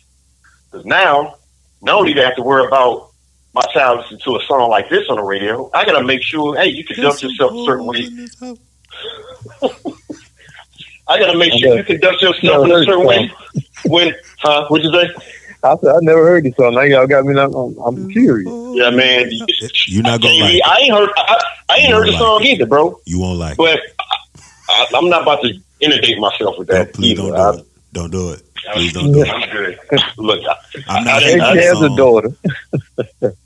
because 0.71 0.85
now." 0.85 1.35
not 1.81 1.95
only 1.95 2.13
do 2.13 2.21
I 2.21 2.25
have 2.25 2.35
to 2.35 2.43
worry 2.43 2.65
about 2.65 3.10
my 3.53 3.61
child 3.73 3.99
listening 3.99 4.21
to 4.21 4.35
a 4.37 4.39
song 4.47 4.69
like 4.69 4.89
this 4.89 5.07
on 5.09 5.17
the 5.17 5.23
radio, 5.23 5.69
I 5.73 5.85
gotta 5.85 6.03
make 6.03 6.23
sure, 6.23 6.55
hey, 6.55 6.67
you 6.67 6.83
conduct 6.85 7.21
yourself 7.23 7.53
a 7.53 7.65
certain 7.65 7.85
way. 7.85 8.07
I 11.07 11.19
gotta 11.19 11.37
make 11.37 11.51
sure 11.53 11.75
you 11.75 11.83
conduct 11.83 12.21
yourself 12.21 12.65
in 12.65 12.71
a 12.71 12.83
certain 12.83 13.05
way. 13.05 13.31
When, 13.85 14.13
huh? 14.37 14.67
What'd 14.67 14.85
you 14.85 14.91
say? 14.93 15.09
I 15.63 15.75
said 15.77 15.89
I 15.89 15.99
never 16.01 16.23
heard 16.23 16.43
this 16.43 16.55
song. 16.55 16.75
Now 16.75 16.81
y'all 16.81 17.07
got 17.07 17.25
me. 17.25 17.37
I'm, 17.39 17.51
I'm, 17.53 17.77
I'm 17.79 18.11
curious. 18.11 18.47
Yeah, 18.73 18.91
man. 18.91 19.29
You're 19.87 20.03
not 20.03 20.21
gonna 20.21 20.35
like. 20.35 20.61
I 20.65 20.77
ain't 20.81 20.93
heard. 20.93 21.09
I, 21.17 21.43
I 21.69 21.77
ain't 21.77 21.91
heard 21.91 22.07
the 22.07 22.17
song 22.17 22.43
either, 22.43 22.67
bro. 22.67 22.99
You 23.05 23.19
won't 23.19 23.39
like. 23.39 23.57
But 23.57 23.79
I, 24.69 24.85
I'm 24.93 25.09
not 25.09 25.23
about 25.23 25.41
to 25.41 25.53
inundate 25.79 26.19
myself 26.19 26.59
with 26.59 26.67
that 26.67 26.93
Please 26.93 27.19
either. 27.19 27.31
don't 27.31 27.53
do 27.53 27.59
it. 27.59 27.67
Don't 27.93 28.11
do 28.11 28.31
it. 28.33 28.43
Please 28.73 28.93
don't 28.93 29.11
do 29.11 29.21
it. 29.23 29.29
I'm 29.29 29.49
good. 29.49 29.79
Look, 30.17 30.41
I, 30.45 30.55
I'm 30.87 31.01
I 31.01 31.03
not 31.03 31.19
didn't- 31.19 31.41
hating 31.41 31.41
I 31.41 31.49
on 31.49 31.55
the 31.55 31.61
She 31.61 31.67
has 31.67 31.81
a 31.81 31.89
daughter. 31.95 32.29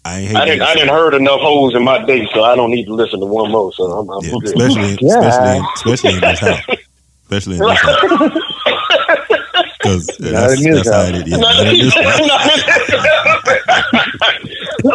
I 0.05 0.19
ain't. 0.19 0.35
I 0.35 0.45
didn't. 0.45 0.61
on 0.61 0.67
I 0.67 0.73
didn't 0.75 0.89
heard 0.89 1.13
enough 1.13 1.39
holes 1.41 1.73
in 1.75 1.83
my 1.83 2.03
day, 2.05 2.27
so 2.33 2.43
I 2.43 2.55
don't 2.55 2.69
need 2.71 2.85
to 2.85 2.93
listen 2.93 3.19
to 3.21 3.25
one 3.25 3.51
more. 3.51 3.71
So 3.73 3.83
I'm, 3.85 4.09
I'm 4.09 4.23
Yeah, 4.23 4.31
good. 4.31 4.43
especially, 4.45 4.97
Yeah. 5.07 5.19
especially, 5.73 5.93
especially 5.93 6.13
in 6.15 6.21
this 6.21 6.39
house. 6.39 6.61
Especially 7.23 7.55
in 7.57 7.61
this 7.61 7.79
house. 7.81 8.41
Because 9.77 10.07
Not 10.19 10.31
that's, 10.31 10.65
in 10.65 10.71
this 10.71 10.83
that's 10.89 10.95
how 10.95 11.03
it 11.03 11.15
is. 11.15 11.27
Yeah, 11.27 11.37
not 11.37 11.67
in 11.67 11.77
this 11.77 11.93
house. 11.93 12.19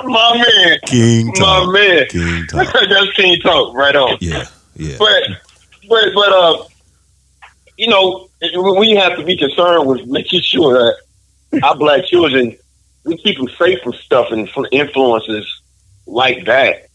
my 0.04 0.44
man, 0.44 0.78
King 0.86 1.26
my 1.28 1.32
talk. 1.34 1.72
man. 1.72 2.06
King 2.08 2.46
talk. 2.48 2.72
That's 2.72 3.12
King 3.14 3.40
talk, 3.40 3.74
right 3.74 3.94
on. 3.94 4.16
Yeah, 4.20 4.44
yeah. 4.76 4.96
But, 4.98 5.22
but, 5.88 6.04
but, 6.14 6.32
uh, 6.32 6.64
you 7.80 7.86
know, 7.86 8.28
we 8.78 8.90
have 8.90 9.16
to 9.16 9.24
be 9.24 9.38
concerned 9.38 9.88
with 9.88 10.06
making 10.06 10.42
sure 10.42 10.74
that 10.74 11.62
our 11.64 11.74
black 11.74 12.04
children, 12.04 12.54
we 13.04 13.16
keep 13.16 13.38
them 13.38 13.48
safe 13.58 13.80
from 13.82 13.94
stuff 13.94 14.30
and 14.30 14.50
from 14.50 14.66
influences 14.70 15.62
like 16.06 16.44
that. 16.44 16.88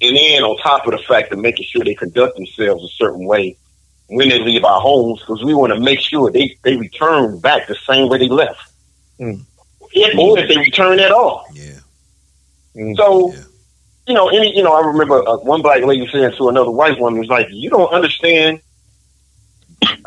And 0.00 0.16
then 0.16 0.42
on 0.42 0.56
top 0.56 0.86
of 0.86 0.92
the 0.92 1.04
fact 1.04 1.32
of 1.32 1.38
making 1.38 1.66
sure 1.66 1.84
they 1.84 1.94
conduct 1.94 2.36
themselves 2.36 2.82
a 2.82 2.88
certain 2.96 3.26
way 3.26 3.58
when 4.06 4.30
they 4.30 4.38
leave 4.40 4.64
our 4.64 4.80
homes, 4.80 5.20
because 5.20 5.44
we 5.44 5.52
want 5.52 5.74
to 5.74 5.78
make 5.78 6.00
sure 6.00 6.30
they, 6.30 6.56
they 6.62 6.76
return 6.76 7.38
back 7.38 7.68
the 7.68 7.76
same 7.86 8.08
way 8.08 8.16
they 8.16 8.28
left. 8.28 8.72
Mm. 9.20 9.42
If, 9.92 10.18
or 10.18 10.38
if 10.38 10.48
they 10.48 10.56
return 10.56 10.98
at 10.98 11.12
all. 11.12 11.44
Yeah. 11.52 11.78
Mm. 12.74 12.96
So, 12.96 13.34
Yeah. 13.34 13.40
you 14.06 14.14
know, 14.14 14.30
any, 14.30 14.56
you 14.56 14.62
know, 14.62 14.72
I 14.72 14.80
remember 14.86 15.28
uh, 15.28 15.36
one 15.36 15.60
black 15.60 15.82
lady 15.82 16.08
saying 16.10 16.32
to 16.38 16.48
another 16.48 16.70
white 16.70 16.98
woman, 16.98 17.20
was 17.20 17.28
like, 17.28 17.48
you 17.50 17.68
don't 17.68 17.92
understand 17.92 18.62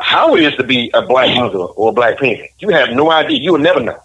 how 0.00 0.34
it 0.36 0.42
is 0.44 0.54
to 0.56 0.64
be 0.64 0.90
a 0.94 1.02
black 1.02 1.34
mother 1.36 1.58
or 1.58 1.90
a 1.90 1.92
black 1.92 2.18
parent. 2.18 2.50
You 2.58 2.70
have 2.70 2.90
no 2.90 3.10
idea. 3.10 3.38
You 3.38 3.52
will 3.52 3.60
never 3.60 3.80
know. 3.80 3.98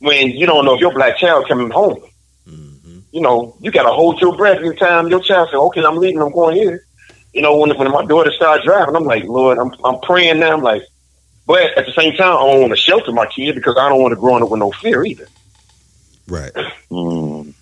when 0.00 0.30
you 0.30 0.46
don't 0.46 0.64
know 0.64 0.74
if 0.74 0.80
your 0.80 0.92
black 0.94 1.18
child 1.18 1.48
coming 1.48 1.70
home. 1.70 2.00
Mm-hmm. 2.48 2.98
You 3.12 3.20
know, 3.20 3.56
you 3.60 3.70
got 3.70 3.82
to 3.84 3.90
hold 3.92 4.20
your 4.20 4.36
breath 4.36 4.58
every 4.58 4.76
time 4.76 5.08
your 5.08 5.20
child 5.20 5.48
says, 5.48 5.56
"Okay, 5.58 5.82
I'm 5.84 5.96
leaving. 5.96 6.20
I'm 6.22 6.32
going 6.32 6.56
here." 6.56 6.84
You 7.32 7.42
know, 7.42 7.56
when 7.56 7.76
when 7.76 7.90
my 7.90 8.04
daughter 8.04 8.32
started 8.32 8.64
driving, 8.64 8.96
I'm 8.96 9.04
like, 9.04 9.24
Lord, 9.24 9.58
I'm 9.58 9.72
I'm 9.84 10.00
praying 10.00 10.40
now. 10.40 10.52
I'm 10.52 10.62
like, 10.62 10.82
but 11.46 11.76
at 11.76 11.86
the 11.86 11.92
same 11.92 12.14
time, 12.14 12.36
I 12.36 12.46
don't 12.46 12.60
want 12.60 12.72
to 12.72 12.76
shelter 12.76 13.12
my 13.12 13.26
kid 13.26 13.54
because 13.54 13.76
I 13.78 13.88
don't 13.88 14.00
want 14.00 14.12
to 14.12 14.20
grow 14.20 14.36
up 14.42 14.50
with 14.50 14.60
no 14.60 14.70
fear 14.72 15.04
either. 15.04 15.26
Right. 16.26 16.52
Mm. 16.90 17.54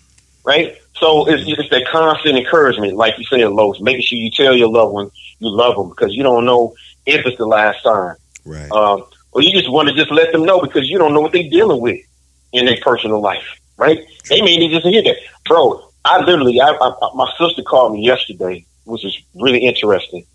Right. 0.43 0.77
So 0.99 1.27
it's, 1.29 1.43
it's 1.47 1.69
that 1.69 1.87
constant 1.87 2.37
encouragement, 2.37 2.95
like 2.95 3.17
you 3.17 3.25
said, 3.25 3.49
Los, 3.49 3.79
making 3.79 4.01
sure 4.01 4.17
you 4.17 4.31
tell 4.31 4.55
your 4.55 4.69
loved 4.69 4.93
one 4.93 5.11
you 5.39 5.49
love 5.49 5.75
them 5.75 5.89
because 5.89 6.13
you 6.13 6.23
don't 6.23 6.45
know 6.45 6.73
if 7.05 7.25
it's 7.25 7.37
the 7.37 7.45
last 7.45 7.83
time. 7.83 8.15
Right. 8.45 8.71
Um, 8.71 9.03
or 9.31 9.41
you 9.41 9.51
just 9.51 9.69
want 9.69 9.89
to 9.89 9.93
just 9.93 10.11
let 10.11 10.31
them 10.31 10.43
know 10.43 10.61
because 10.61 10.89
you 10.89 10.97
don't 10.97 11.13
know 11.13 11.21
what 11.21 11.31
they're 11.31 11.49
dealing 11.49 11.81
with 11.81 11.99
in 12.53 12.65
their 12.65 12.77
personal 12.81 13.21
life, 13.21 13.59
right? 13.77 13.99
They 14.29 14.41
may 14.41 14.57
need 14.57 14.71
just 14.71 14.85
hear 14.85 15.03
that, 15.03 15.17
bro. 15.45 15.83
I 16.05 16.19
literally, 16.19 16.59
I, 16.61 16.69
I, 16.69 17.09
my 17.13 17.31
sister 17.37 17.61
called 17.61 17.93
me 17.93 18.05
yesterday, 18.05 18.65
which 18.85 19.03
is 19.03 19.17
really 19.35 19.59
interesting. 19.59 20.25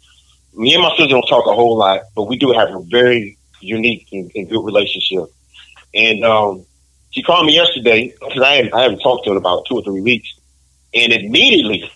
Me 0.55 0.75
and 0.75 0.83
my 0.83 0.91
sister 0.91 1.09
don't 1.09 1.27
talk 1.27 1.47
a 1.47 1.55
whole 1.55 1.77
lot, 1.79 2.03
but 2.15 2.25
we 2.25 2.37
do 2.37 2.53
have 2.53 2.69
a 2.69 2.83
very 2.91 3.39
unique 3.61 4.07
and, 4.13 4.31
and 4.35 4.49
good 4.51 4.65
relationship. 4.65 5.25
And 5.95 6.25
um, 6.25 6.67
she 7.11 7.23
called 7.23 7.47
me 7.47 7.55
yesterday 7.55 8.15
because 8.21 8.43
I 8.43 8.71
I 8.73 8.83
haven't 8.83 9.01
talked 9.01 9.25
to 9.25 9.31
her 9.31 9.37
in 9.37 9.41
about 9.41 9.65
two 9.67 9.77
or 9.77 9.83
three 9.83 10.03
weeks, 10.03 10.29
and 10.95 11.13
immediately 11.13 11.91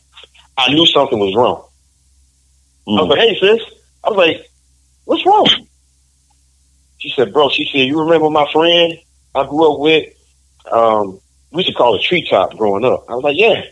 I 0.57 0.73
knew 0.73 0.87
something 0.87 1.19
was 1.19 1.35
wrong. 1.35 1.65
I 2.89 3.03
was 3.03 3.09
like, 3.09 3.19
"Hey, 3.19 3.39
sis," 3.39 3.61
I 4.05 4.11
was 4.11 4.17
like, 4.17 4.51
"What's 5.05 5.27
wrong?" 5.27 5.49
She 6.99 7.11
said, 7.11 7.33
"Bro," 7.33 7.51
she 7.51 7.65
said, 7.67 7.81
"You 7.81 8.01
remember 8.01 8.31
my 8.31 8.51
friend 8.53 8.95
I 9.35 9.45
grew 9.47 9.73
up 9.73 9.81
with? 9.81 10.13
Um, 10.71 11.21
we 11.51 11.63
used 11.63 11.69
to 11.69 11.75
call 11.75 11.97
her 11.97 12.03
Treetop 12.03 12.57
growing 12.57 12.85
up." 12.85 13.05
I 13.09 13.15
was 13.15 13.25
like, 13.25 13.37
"Yeah." 13.37 13.63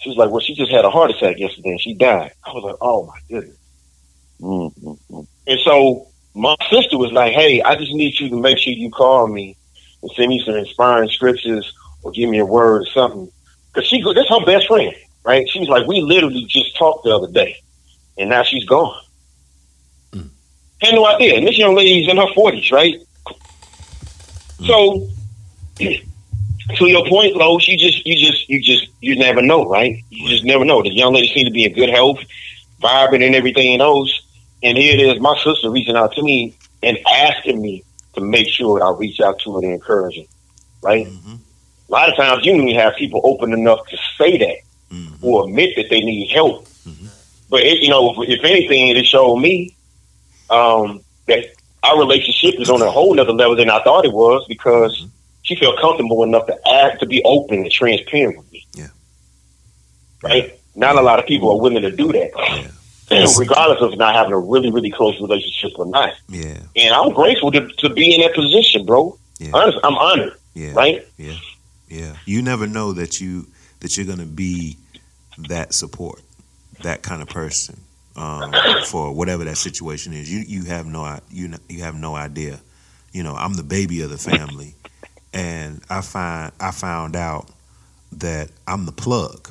She 0.00 0.08
was 0.08 0.18
like, 0.18 0.30
"Well, 0.30 0.40
she 0.40 0.54
just 0.54 0.70
had 0.70 0.84
a 0.84 0.90
heart 0.90 1.10
attack 1.10 1.38
yesterday 1.38 1.70
and 1.70 1.80
she 1.80 1.94
died." 1.94 2.32
I 2.44 2.52
was 2.52 2.64
like, 2.64 2.76
"Oh 2.80 3.06
my 3.06 3.18
goodness." 3.28 3.56
And 5.46 5.60
so 5.64 6.08
my 6.34 6.56
sister 6.70 6.98
was 6.98 7.12
like, 7.12 7.32
"Hey, 7.32 7.62
I 7.62 7.76
just 7.76 7.92
need 7.92 8.18
you 8.20 8.28
to 8.28 8.36
make 8.36 8.58
sure 8.58 8.72
you 8.72 8.90
call 8.90 9.26
me 9.26 9.56
and 10.02 10.10
send 10.12 10.28
me 10.28 10.42
some 10.44 10.56
inspiring 10.56 11.08
scriptures 11.08 11.72
or 12.02 12.10
give 12.12 12.28
me 12.28 12.38
a 12.38 12.46
word 12.46 12.82
or 12.82 12.86
something." 12.86 13.30
Because 13.72 13.88
she, 13.88 14.02
that's 14.02 14.28
her 14.28 14.44
best 14.44 14.66
friend, 14.66 14.94
right? 15.24 15.48
She 15.48 15.60
was 15.60 15.68
like, 15.68 15.86
"We 15.86 16.00
literally 16.00 16.44
just 16.44 16.76
talked 16.76 17.04
the 17.04 17.14
other 17.14 17.30
day, 17.30 17.56
and 18.18 18.30
now 18.30 18.42
she's 18.42 18.64
gone." 18.64 19.00
Hmm. 20.12 20.26
Had 20.80 20.94
no 20.94 21.06
idea. 21.06 21.36
And 21.36 21.46
this 21.46 21.58
young 21.58 21.74
lady's 21.74 22.08
in 22.08 22.16
her 22.16 22.32
forties, 22.34 22.70
right? 22.70 22.96
Hmm. 24.58 24.66
So, 24.66 25.08
to 25.78 26.86
your 26.86 27.06
point, 27.08 27.36
Los, 27.36 27.66
you 27.66 27.78
just, 27.78 28.06
you 28.06 28.16
just, 28.16 28.48
you 28.48 28.60
just, 28.60 28.88
you 29.00 29.16
never 29.16 29.42
know, 29.42 29.68
right? 29.68 30.02
You 30.10 30.28
just 30.28 30.44
never 30.44 30.64
know. 30.64 30.82
The 30.82 30.90
young 30.90 31.14
lady 31.14 31.32
seemed 31.32 31.46
to 31.46 31.52
be 31.52 31.64
in 31.64 31.72
good 31.72 31.88
health, 31.88 32.18
vibrant, 32.80 33.24
and 33.24 33.34
everything 33.34 33.80
else. 33.80 34.22
And 34.62 34.78
here 34.78 34.94
it 34.94 35.00
is, 35.00 35.20
my 35.20 35.36
sister 35.42 35.70
reaching 35.70 35.96
out 35.96 36.12
to 36.12 36.22
me 36.22 36.54
and 36.82 36.98
asking 37.06 37.60
me 37.60 37.84
to 38.14 38.20
make 38.20 38.48
sure 38.48 38.82
I 38.82 38.90
reach 38.96 39.20
out 39.20 39.40
to 39.40 39.54
her 39.54 39.58
and 39.62 39.72
encourage 39.72 40.16
her, 40.16 40.24
right? 40.82 41.06
Mm-hmm. 41.06 41.34
A 41.92 41.94
lot 41.94 42.08
of 42.08 42.16
times, 42.16 42.46
you 42.46 42.52
don't 42.52 42.66
even 42.66 42.80
have 42.80 42.96
people 42.96 43.20
open 43.22 43.52
enough 43.52 43.86
to 43.88 43.98
say 44.16 44.38
that 44.38 44.56
or 45.20 45.44
admit 45.44 45.76
that 45.76 45.90
they 45.90 46.00
need 46.00 46.30
help. 46.30 46.66
But 47.50 47.64
it, 47.64 47.82
you 47.82 47.90
know, 47.90 48.14
if, 48.22 48.30
if 48.30 48.44
anything, 48.44 48.96
it 48.96 49.04
showed 49.04 49.36
me 49.36 49.76
um, 50.48 51.02
that 51.26 51.44
our 51.82 51.98
relationship 51.98 52.58
is 52.58 52.70
on 52.70 52.80
a 52.80 52.90
whole 52.90 53.20
other 53.20 53.32
level 53.32 53.56
than 53.56 53.68
I 53.68 53.82
thought 53.84 54.06
it 54.06 54.12
was 54.12 54.46
because 54.48 55.06
she 55.42 55.54
felt 55.56 55.78
comfortable 55.78 56.22
enough 56.22 56.46
to 56.46 56.58
act 56.66 57.00
to 57.00 57.06
be 57.06 57.22
open 57.24 57.58
and 57.58 57.70
transparent 57.70 58.38
with 58.38 58.50
me. 58.52 58.66
Yeah. 58.72 58.86
Right? 60.22 60.58
Not 60.74 60.96
a 60.96 61.02
lot 61.02 61.18
of 61.18 61.26
people 61.26 61.50
are 61.50 61.60
willing 61.60 61.82
to 61.82 61.90
do 61.90 62.10
that. 62.12 62.70
Regardless 63.38 63.82
of 63.82 63.98
not 63.98 64.14
having 64.14 64.32
a 64.32 64.38
really, 64.38 64.70
really 64.70 64.90
close 64.90 65.20
relationship 65.20 65.78
or 65.78 65.84
not. 65.84 66.14
Yeah. 66.30 66.56
And 66.74 66.94
I'm 66.94 67.12
grateful 67.12 67.52
to, 67.52 67.68
to 67.68 67.90
be 67.90 68.14
in 68.14 68.22
that 68.22 68.34
position, 68.34 68.86
bro. 68.86 69.18
Honest, 69.52 69.76
I'm 69.84 69.96
honored. 69.96 70.32
Yeah. 70.54 70.72
Right? 70.72 71.06
Yeah. 71.18 71.34
Yeah. 71.92 72.16
You 72.24 72.40
never 72.40 72.66
know 72.66 72.92
that 72.94 73.20
you 73.20 73.46
that 73.80 73.96
you're 73.96 74.06
gonna 74.06 74.24
be 74.24 74.78
that 75.48 75.74
support, 75.74 76.22
that 76.82 77.02
kind 77.02 77.20
of 77.20 77.28
person 77.28 77.78
um, 78.16 78.52
for 78.86 79.12
whatever 79.12 79.44
that 79.44 79.58
situation 79.58 80.14
is. 80.14 80.32
You 80.32 80.40
you 80.40 80.64
have 80.64 80.86
no 80.86 81.20
you 81.30 81.52
you 81.68 81.82
have 81.82 81.94
no 81.94 82.14
idea. 82.16 82.60
You 83.12 83.22
know, 83.22 83.34
I'm 83.34 83.52
the 83.54 83.62
baby 83.62 84.00
of 84.00 84.08
the 84.10 84.16
family, 84.16 84.74
and 85.34 85.82
I 85.90 86.00
find 86.00 86.50
I 86.58 86.70
found 86.70 87.14
out 87.14 87.50
that 88.12 88.50
I'm 88.66 88.86
the 88.86 88.92
plug 88.92 89.50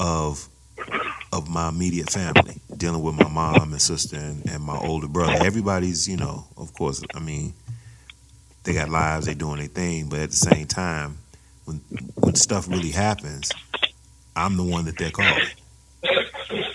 of 0.00 0.48
of 1.34 1.50
my 1.50 1.68
immediate 1.68 2.08
family, 2.08 2.60
dealing 2.74 3.02
with 3.02 3.14
my 3.14 3.28
mom 3.28 3.72
and 3.72 3.80
sister 3.80 4.16
and, 4.16 4.46
and 4.48 4.62
my 4.62 4.78
older 4.78 5.08
brother. 5.08 5.44
Everybody's, 5.44 6.08
you 6.08 6.16
know, 6.16 6.46
of 6.56 6.72
course, 6.74 7.02
I 7.14 7.20
mean, 7.20 7.54
they 8.64 8.72
got 8.74 8.88
lives, 8.88 9.26
they 9.26 9.34
doing 9.34 9.58
their 9.58 9.66
thing, 9.68 10.08
but 10.08 10.20
at 10.20 10.30
the 10.30 10.36
same 10.36 10.66
time, 10.66 11.18
when 11.64 11.76
when 12.14 12.34
stuff 12.34 12.68
really 12.68 12.90
happens, 12.90 13.50
I'm 14.36 14.56
the 14.56 14.64
one 14.64 14.84
that 14.86 14.98
they're 14.98 15.10
calling. 15.10 15.46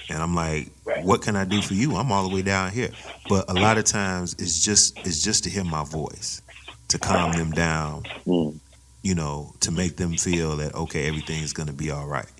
And 0.09 0.23
I'm 0.23 0.33
like, 0.35 0.71
what 1.01 1.21
can 1.21 1.35
I 1.35 1.45
do 1.45 1.61
for 1.61 1.73
you? 1.73 1.95
I'm 1.95 2.11
all 2.11 2.27
the 2.27 2.33
way 2.33 2.41
down 2.41 2.71
here. 2.71 2.89
But 3.27 3.49
a 3.49 3.53
lot 3.53 3.77
of 3.77 3.85
times 3.85 4.35
it's 4.39 4.63
just 4.63 4.97
it's 4.99 5.21
just 5.21 5.43
to 5.43 5.49
hear 5.49 5.63
my 5.63 5.83
voice, 5.83 6.41
to 6.89 6.97
calm 6.97 7.33
them 7.33 7.51
down, 7.51 8.03
mm. 8.25 8.57
you 9.01 9.15
know, 9.15 9.53
to 9.61 9.71
make 9.71 9.97
them 9.97 10.13
feel 10.13 10.55
that 10.57 10.73
okay, 10.75 11.07
everything's 11.07 11.53
gonna 11.53 11.73
be 11.73 11.91
all 11.91 12.07
right. 12.07 12.31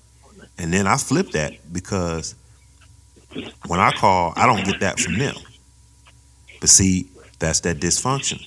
And 0.58 0.72
then 0.72 0.86
I 0.86 0.96
flip 0.96 1.30
that 1.32 1.72
because 1.72 2.34
when 3.66 3.80
I 3.80 3.92
call, 3.92 4.32
I 4.36 4.46
don't 4.46 4.64
get 4.64 4.80
that 4.80 4.98
from 4.98 5.18
them. 5.18 5.36
But 6.60 6.68
see, 6.68 7.08
that's 7.38 7.60
that 7.60 7.78
dysfunction. 7.78 8.46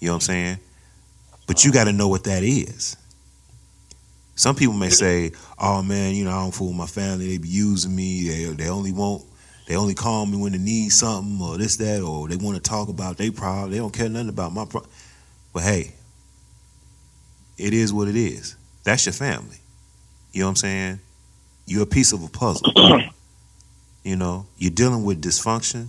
You 0.00 0.08
know 0.08 0.14
what 0.14 0.16
I'm 0.16 0.20
saying? 0.20 0.58
But 1.46 1.64
you 1.64 1.72
got 1.72 1.84
to 1.84 1.92
know 1.92 2.08
what 2.08 2.24
that 2.24 2.42
is. 2.42 2.96
Some 4.42 4.56
people 4.56 4.74
may 4.74 4.90
say, 4.90 5.30
"Oh 5.56 5.84
man, 5.84 6.16
you 6.16 6.24
know, 6.24 6.32
I 6.32 6.42
don't 6.42 6.50
fool 6.50 6.72
my 6.72 6.86
family. 6.86 7.28
They 7.28 7.38
be 7.38 7.46
using 7.46 7.94
me. 7.94 8.26
They 8.26 8.44
they 8.64 8.68
only 8.68 8.90
want 8.90 9.22
they 9.68 9.76
only 9.76 9.94
call 9.94 10.26
me 10.26 10.36
when 10.36 10.50
they 10.50 10.58
need 10.58 10.88
something 10.88 11.40
or 11.40 11.58
this 11.58 11.76
that 11.76 12.02
or 12.02 12.26
they 12.26 12.34
want 12.34 12.56
to 12.56 12.60
talk 12.60 12.88
about 12.88 13.18
their 13.18 13.30
problem. 13.30 13.70
They 13.70 13.76
don't 13.76 13.92
care 13.94 14.08
nothing 14.08 14.30
about 14.30 14.52
my 14.52 14.64
problem." 14.64 14.90
But 15.52 15.62
hey, 15.62 15.92
it 17.56 17.72
is 17.72 17.92
what 17.92 18.08
it 18.08 18.16
is. 18.16 18.56
That's 18.82 19.06
your 19.06 19.12
family. 19.12 19.58
You 20.32 20.40
know 20.40 20.46
what 20.46 20.50
I'm 20.50 20.56
saying? 20.56 21.00
You're 21.66 21.84
a 21.84 21.86
piece 21.86 22.12
of 22.12 22.24
a 22.24 22.28
puzzle. 22.28 22.72
you 24.02 24.16
know, 24.16 24.48
you're 24.58 24.72
dealing 24.72 25.04
with 25.04 25.22
dysfunction 25.22 25.86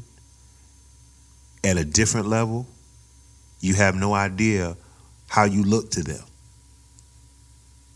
at 1.64 1.78
a 1.78 1.84
different 1.84 2.28
level. 2.28 2.68
You 3.62 3.74
have 3.74 3.96
no 3.96 4.14
idea 4.14 4.78
how 5.28 5.46
you 5.46 5.64
look 5.64 5.90
to 5.90 6.04
them. 6.04 6.24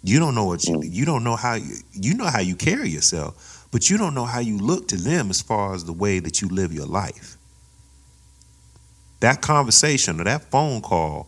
You 0.07 0.19
don't 0.19 0.35
know 0.35 0.45
what 0.45 0.63
you 0.63 0.77
mm. 0.77 0.89
you 0.89 1.03
don't 1.03 1.25
know 1.25 1.35
how 1.35 1.55
you 1.55 1.75
you 1.91 2.13
know 2.13 2.27
how 2.27 2.39
you 2.39 2.55
carry 2.55 2.87
yourself, 2.89 3.67
but 3.73 3.89
you 3.89 3.97
don't 3.97 4.13
know 4.13 4.23
how 4.23 4.39
you 4.39 4.57
look 4.57 4.87
to 4.87 4.95
them 4.95 5.29
as 5.29 5.41
far 5.41 5.75
as 5.75 5.83
the 5.83 5.91
way 5.91 6.19
that 6.19 6.41
you 6.41 6.47
live 6.47 6.71
your 6.71 6.85
life. 6.85 7.35
That 9.19 9.41
conversation 9.41 10.21
or 10.21 10.23
that 10.23 10.43
phone 10.43 10.79
call 10.79 11.27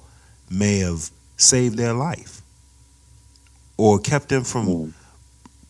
may 0.50 0.80
have 0.80 1.10
saved 1.36 1.78
their 1.78 1.92
life 1.92 2.42
or 3.76 4.00
kept 4.00 4.30
them 4.30 4.46
from 4.46 4.68
mm. 4.68 4.94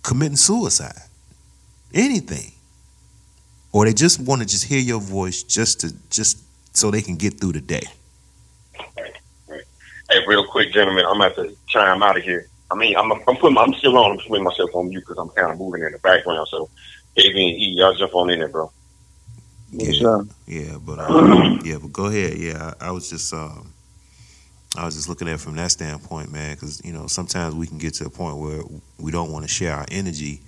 committing 0.04 0.38
suicide. 0.38 1.02
Anything. 1.92 2.52
Or 3.72 3.86
they 3.86 3.94
just 3.94 4.20
want 4.20 4.42
to 4.42 4.48
just 4.48 4.66
hear 4.66 4.80
your 4.80 5.00
voice 5.00 5.42
just 5.42 5.80
to 5.80 5.96
just 6.12 6.44
so 6.78 6.92
they 6.92 7.02
can 7.02 7.16
get 7.16 7.40
through 7.40 7.54
the 7.54 7.62
day. 7.62 7.88
Hey, 9.48 10.26
real 10.28 10.46
quick, 10.46 10.72
gentlemen, 10.74 11.06
I'm 11.08 11.20
about 11.20 11.36
to 11.38 11.56
chime 11.68 12.04
out 12.04 12.16
of 12.16 12.24
here. 12.24 12.48
I 12.72 12.76
mean, 12.76 12.96
I'm, 12.96 13.12
I'm 13.12 13.36
putting, 13.38 13.54
my, 13.54 13.64
I'm 13.64 13.74
still 13.74 13.98
on. 13.98 14.12
I'm 14.12 14.18
putting 14.20 14.44
myself 14.44 14.70
on 14.76 14.90
mute 14.90 15.02
because 15.02 15.18
I'm 15.18 15.30
kind 15.30 15.52
of 15.52 15.58
moving 15.58 15.84
in 15.84 15.92
the 15.92 15.98
background. 16.00 16.48
So, 16.50 16.70
KV 17.18 17.30
and 17.30 17.38
E, 17.38 17.76
y'all 17.78 17.96
jump 17.96 18.14
on 18.16 18.30
in 18.30 18.40
there, 18.40 18.48
bro. 18.48 18.72
Yeah, 19.72 20.22
yeah, 20.48 20.78
but 20.80 21.00
um, 21.00 21.62
yeah, 21.66 21.78
but 21.82 21.94
go 21.94 22.06
ahead. 22.06 22.38
Yeah, 22.38 22.74
I, 22.80 22.88
I 22.88 22.92
was 22.92 23.10
just 23.10 23.32
um, 23.34 23.72
I 24.76 24.86
was 24.86 24.96
just 24.96 25.10
looking 25.10 25.28
at 25.28 25.36
it 25.36 25.40
from 25.40 25.56
that 25.58 25.72
standpoint, 25.72 26.32
man, 26.32 26.56
because 26.56 26.84
you 26.84 26.92
know 26.92 27.08
sometimes 27.08 27.54
we 27.56 27.68
can 27.68 27.78
get 27.78 27.94
to 27.96 28.06
a 28.06 28.10
point 28.10 28.38
where 28.38 28.62
we 29.00 29.12
don't 29.12 29.32
want 29.32 29.46
to 29.46 29.50
share 29.50 29.76
our 29.76 29.86
energy 29.92 30.42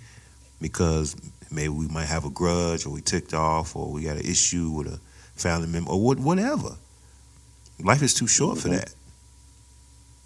because 0.59 1.15
maybe 1.51 1.69
we 1.69 1.87
might 1.87 2.05
have 2.05 2.25
a 2.25 2.29
grudge 2.29 2.85
or 2.85 2.89
we 2.91 3.01
ticked 3.01 3.33
off 3.33 3.75
or 3.75 3.91
we 3.91 4.03
got 4.03 4.17
an 4.17 4.25
issue 4.25 4.69
with 4.69 4.87
a 4.87 4.99
family 5.35 5.67
member 5.67 5.91
or 5.91 6.01
what, 6.01 6.19
whatever. 6.19 6.75
Life 7.83 8.03
is 8.03 8.13
too 8.13 8.27
short 8.27 8.59
for 8.59 8.69
that, 8.69 8.93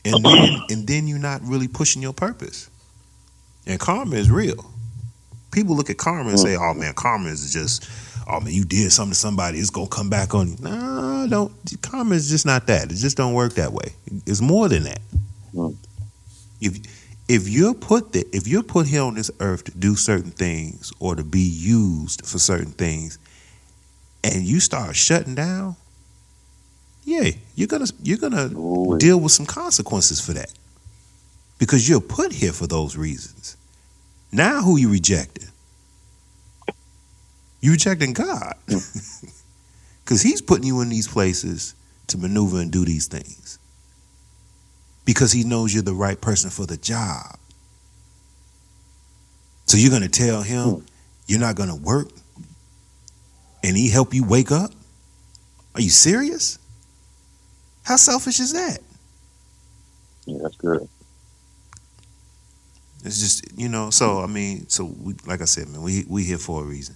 and 0.06 0.24
then 0.24 0.60
and 0.70 0.88
then 0.88 1.08
you're 1.08 1.20
not 1.20 1.42
really 1.44 1.68
pushing 1.68 2.02
your 2.02 2.14
purpose. 2.14 2.70
And 3.68 3.80
karma 3.80 4.16
is 4.16 4.30
real. 4.30 4.72
People 5.52 5.76
look 5.76 5.90
at 5.90 5.98
karma 5.98 6.30
and 6.30 6.40
say, 6.40 6.56
mm. 6.56 6.60
"Oh 6.60 6.74
man, 6.74 6.94
karma 6.94 7.30
is 7.30 7.52
just." 7.52 7.90
oh 8.28 8.40
man, 8.40 8.54
you 8.54 8.66
did 8.66 8.92
something 8.92 9.14
to 9.14 9.20
somebody, 9.20 9.60
it's 9.60 9.70
gonna 9.70 9.88
come 9.88 10.10
back 10.10 10.34
on 10.34 10.50
you. 10.50 10.58
No, 10.60 11.28
don't. 11.30 11.52
Karma 11.82 12.16
is 12.16 12.30
just 12.30 12.46
not 12.46 12.68
that. 12.68 12.92
It 12.92 12.96
just 12.96 13.18
don't 13.18 13.34
work 13.34 13.54
that 13.54 13.74
way. 13.74 13.94
It's 14.26 14.42
more 14.42 14.68
than 14.68 14.84
that. 14.84 15.02
Mm. 15.54 15.76
If 16.62 16.80
if 17.28 17.48
you're 17.48 17.74
put 17.74 18.14
that 18.14 18.34
if 18.36 18.48
you're 18.48 18.64
put 18.64 18.88
here 18.88 19.02
on 19.02 19.16
this 19.16 19.32
earth 19.40 19.66
to 19.66 19.72
do 19.72 19.96
certain 19.96 20.32
things 20.32 20.94
or 21.00 21.16
to 21.16 21.24
be 21.24 21.42
used 21.42 22.26
for 22.26 22.40
certain 22.40 22.72
things, 22.72 23.18
and 24.24 24.44
you 24.44 24.60
start 24.60 24.96
shutting 24.96 25.36
down, 25.36 25.76
yeah, 27.06 27.30
you're 27.54 27.68
gonna 27.68 27.86
you're 28.02 28.18
gonna 28.18 28.50
deal 28.98 29.20
with 29.20 29.32
some 29.32 29.46
consequences 29.46 30.20
for 30.20 30.34
that 30.34 30.52
because 31.60 31.88
you're 31.88 32.02
put 32.02 32.34
here 32.34 32.52
for 32.52 32.66
those 32.66 32.98
reasons. 32.98 33.56
Now, 34.32 34.62
who 34.62 34.78
you 34.78 34.92
rejecting? 34.92 35.50
You 37.62 37.72
rejecting 37.72 38.14
God 38.14 38.56
hmm. 38.68 38.78
because 40.04 40.24
He's 40.24 40.42
putting 40.42 40.66
you 40.66 40.82
in 40.82 40.90
these 40.90 41.08
places 41.08 41.76
to 42.08 42.18
maneuver 42.18 42.60
and 42.60 42.72
do 42.72 42.84
these 42.84 43.08
things 43.08 43.60
because 45.06 45.32
He 45.32 45.44
knows 45.44 45.74
you're 45.74 45.84
the 45.84 45.94
right 45.94 46.20
person 46.20 46.50
for 46.50 46.66
the 46.66 46.78
job. 46.78 47.38
So 49.68 49.78
you're 49.78 49.92
gonna 49.92 50.10
tell 50.10 50.42
Him 50.42 50.70
hmm. 50.70 50.86
you're 51.28 51.40
not 51.40 51.56
gonna 51.56 51.76
work, 51.76 52.10
and 53.64 53.78
He 53.78 53.90
help 53.90 54.16
you 54.16 54.24
wake 54.24 54.52
up? 54.52 54.72
Are 55.76 55.82
you 55.82 55.92
serious? 55.92 56.58
How 57.86 57.98
selfish 57.98 58.40
is 58.40 58.52
that? 58.54 58.80
Yeah, 60.26 60.40
that's 60.42 60.56
good. 60.56 60.90
It's 63.04 63.20
just 63.20 63.58
you 63.58 63.70
know. 63.70 63.92
So 63.92 64.22
I 64.22 64.26
mean, 64.26 64.68
so 64.68 64.86
we, 64.86 65.14
like 65.28 65.42
I 65.42 65.46
said, 65.46 65.70
man, 65.70 65.84
we 65.84 66.04
we 66.10 66.24
here 66.24 66.40
for 66.40 66.64
a 66.64 66.66
reason, 66.66 66.96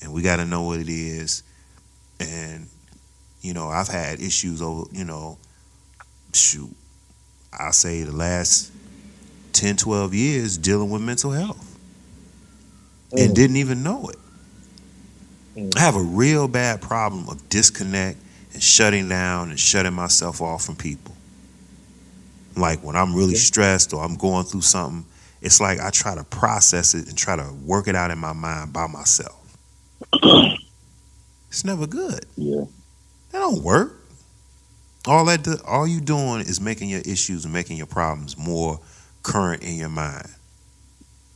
and 0.00 0.12
we 0.12 0.22
got 0.22 0.36
to 0.36 0.44
know 0.44 0.62
what 0.62 0.78
it 0.78 0.88
is. 0.88 1.42
And 2.20 2.68
you 3.40 3.54
know, 3.54 3.68
I've 3.68 3.88
had 3.88 4.20
issues 4.20 4.62
over 4.62 4.88
you 4.92 5.04
know, 5.04 5.36
shoot, 6.32 6.70
I 7.52 7.72
say 7.72 8.04
the 8.04 8.14
last 8.14 8.70
10, 9.52 9.76
12 9.76 10.14
years 10.14 10.58
dealing 10.58 10.90
with 10.90 11.02
mental 11.02 11.32
health, 11.32 11.76
and 13.10 13.32
mm. 13.32 13.34
didn't 13.34 13.56
even 13.56 13.82
know 13.82 14.08
it. 14.10 14.16
Mm. 15.56 15.76
I 15.76 15.80
have 15.80 15.96
a 15.96 16.02
real 16.02 16.46
bad 16.46 16.80
problem 16.80 17.28
of 17.28 17.48
disconnect 17.48 18.18
and 18.52 18.62
shutting 18.62 19.08
down 19.08 19.50
and 19.50 19.58
shutting 19.58 19.94
myself 19.94 20.40
off 20.40 20.64
from 20.64 20.76
people. 20.76 21.14
Like 22.56 22.82
when 22.84 22.96
I'm 22.96 23.14
really 23.14 23.34
stressed 23.34 23.92
or 23.92 24.04
I'm 24.04 24.16
going 24.16 24.44
through 24.44 24.60
something, 24.62 25.06
it's 25.40 25.60
like 25.60 25.80
I 25.80 25.90
try 25.90 26.14
to 26.14 26.24
process 26.24 26.94
it 26.94 27.08
and 27.08 27.16
try 27.16 27.36
to 27.36 27.52
work 27.64 27.88
it 27.88 27.96
out 27.96 28.10
in 28.10 28.18
my 28.18 28.32
mind 28.32 28.72
by 28.72 28.86
myself. 28.86 29.38
it's 31.48 31.64
never 31.64 31.86
good. 31.86 32.26
Yeah. 32.36 32.64
That 33.30 33.38
don't 33.38 33.62
work. 33.62 33.96
All 35.06 35.24
that 35.24 35.42
do, 35.42 35.56
all 35.66 35.86
you 35.86 36.00
doing 36.00 36.40
is 36.40 36.60
making 36.60 36.90
your 36.90 37.00
issues 37.00 37.44
and 37.44 37.52
making 37.52 37.76
your 37.76 37.86
problems 37.86 38.36
more 38.38 38.78
current 39.22 39.62
in 39.62 39.74
your 39.76 39.88
mind. 39.88 40.28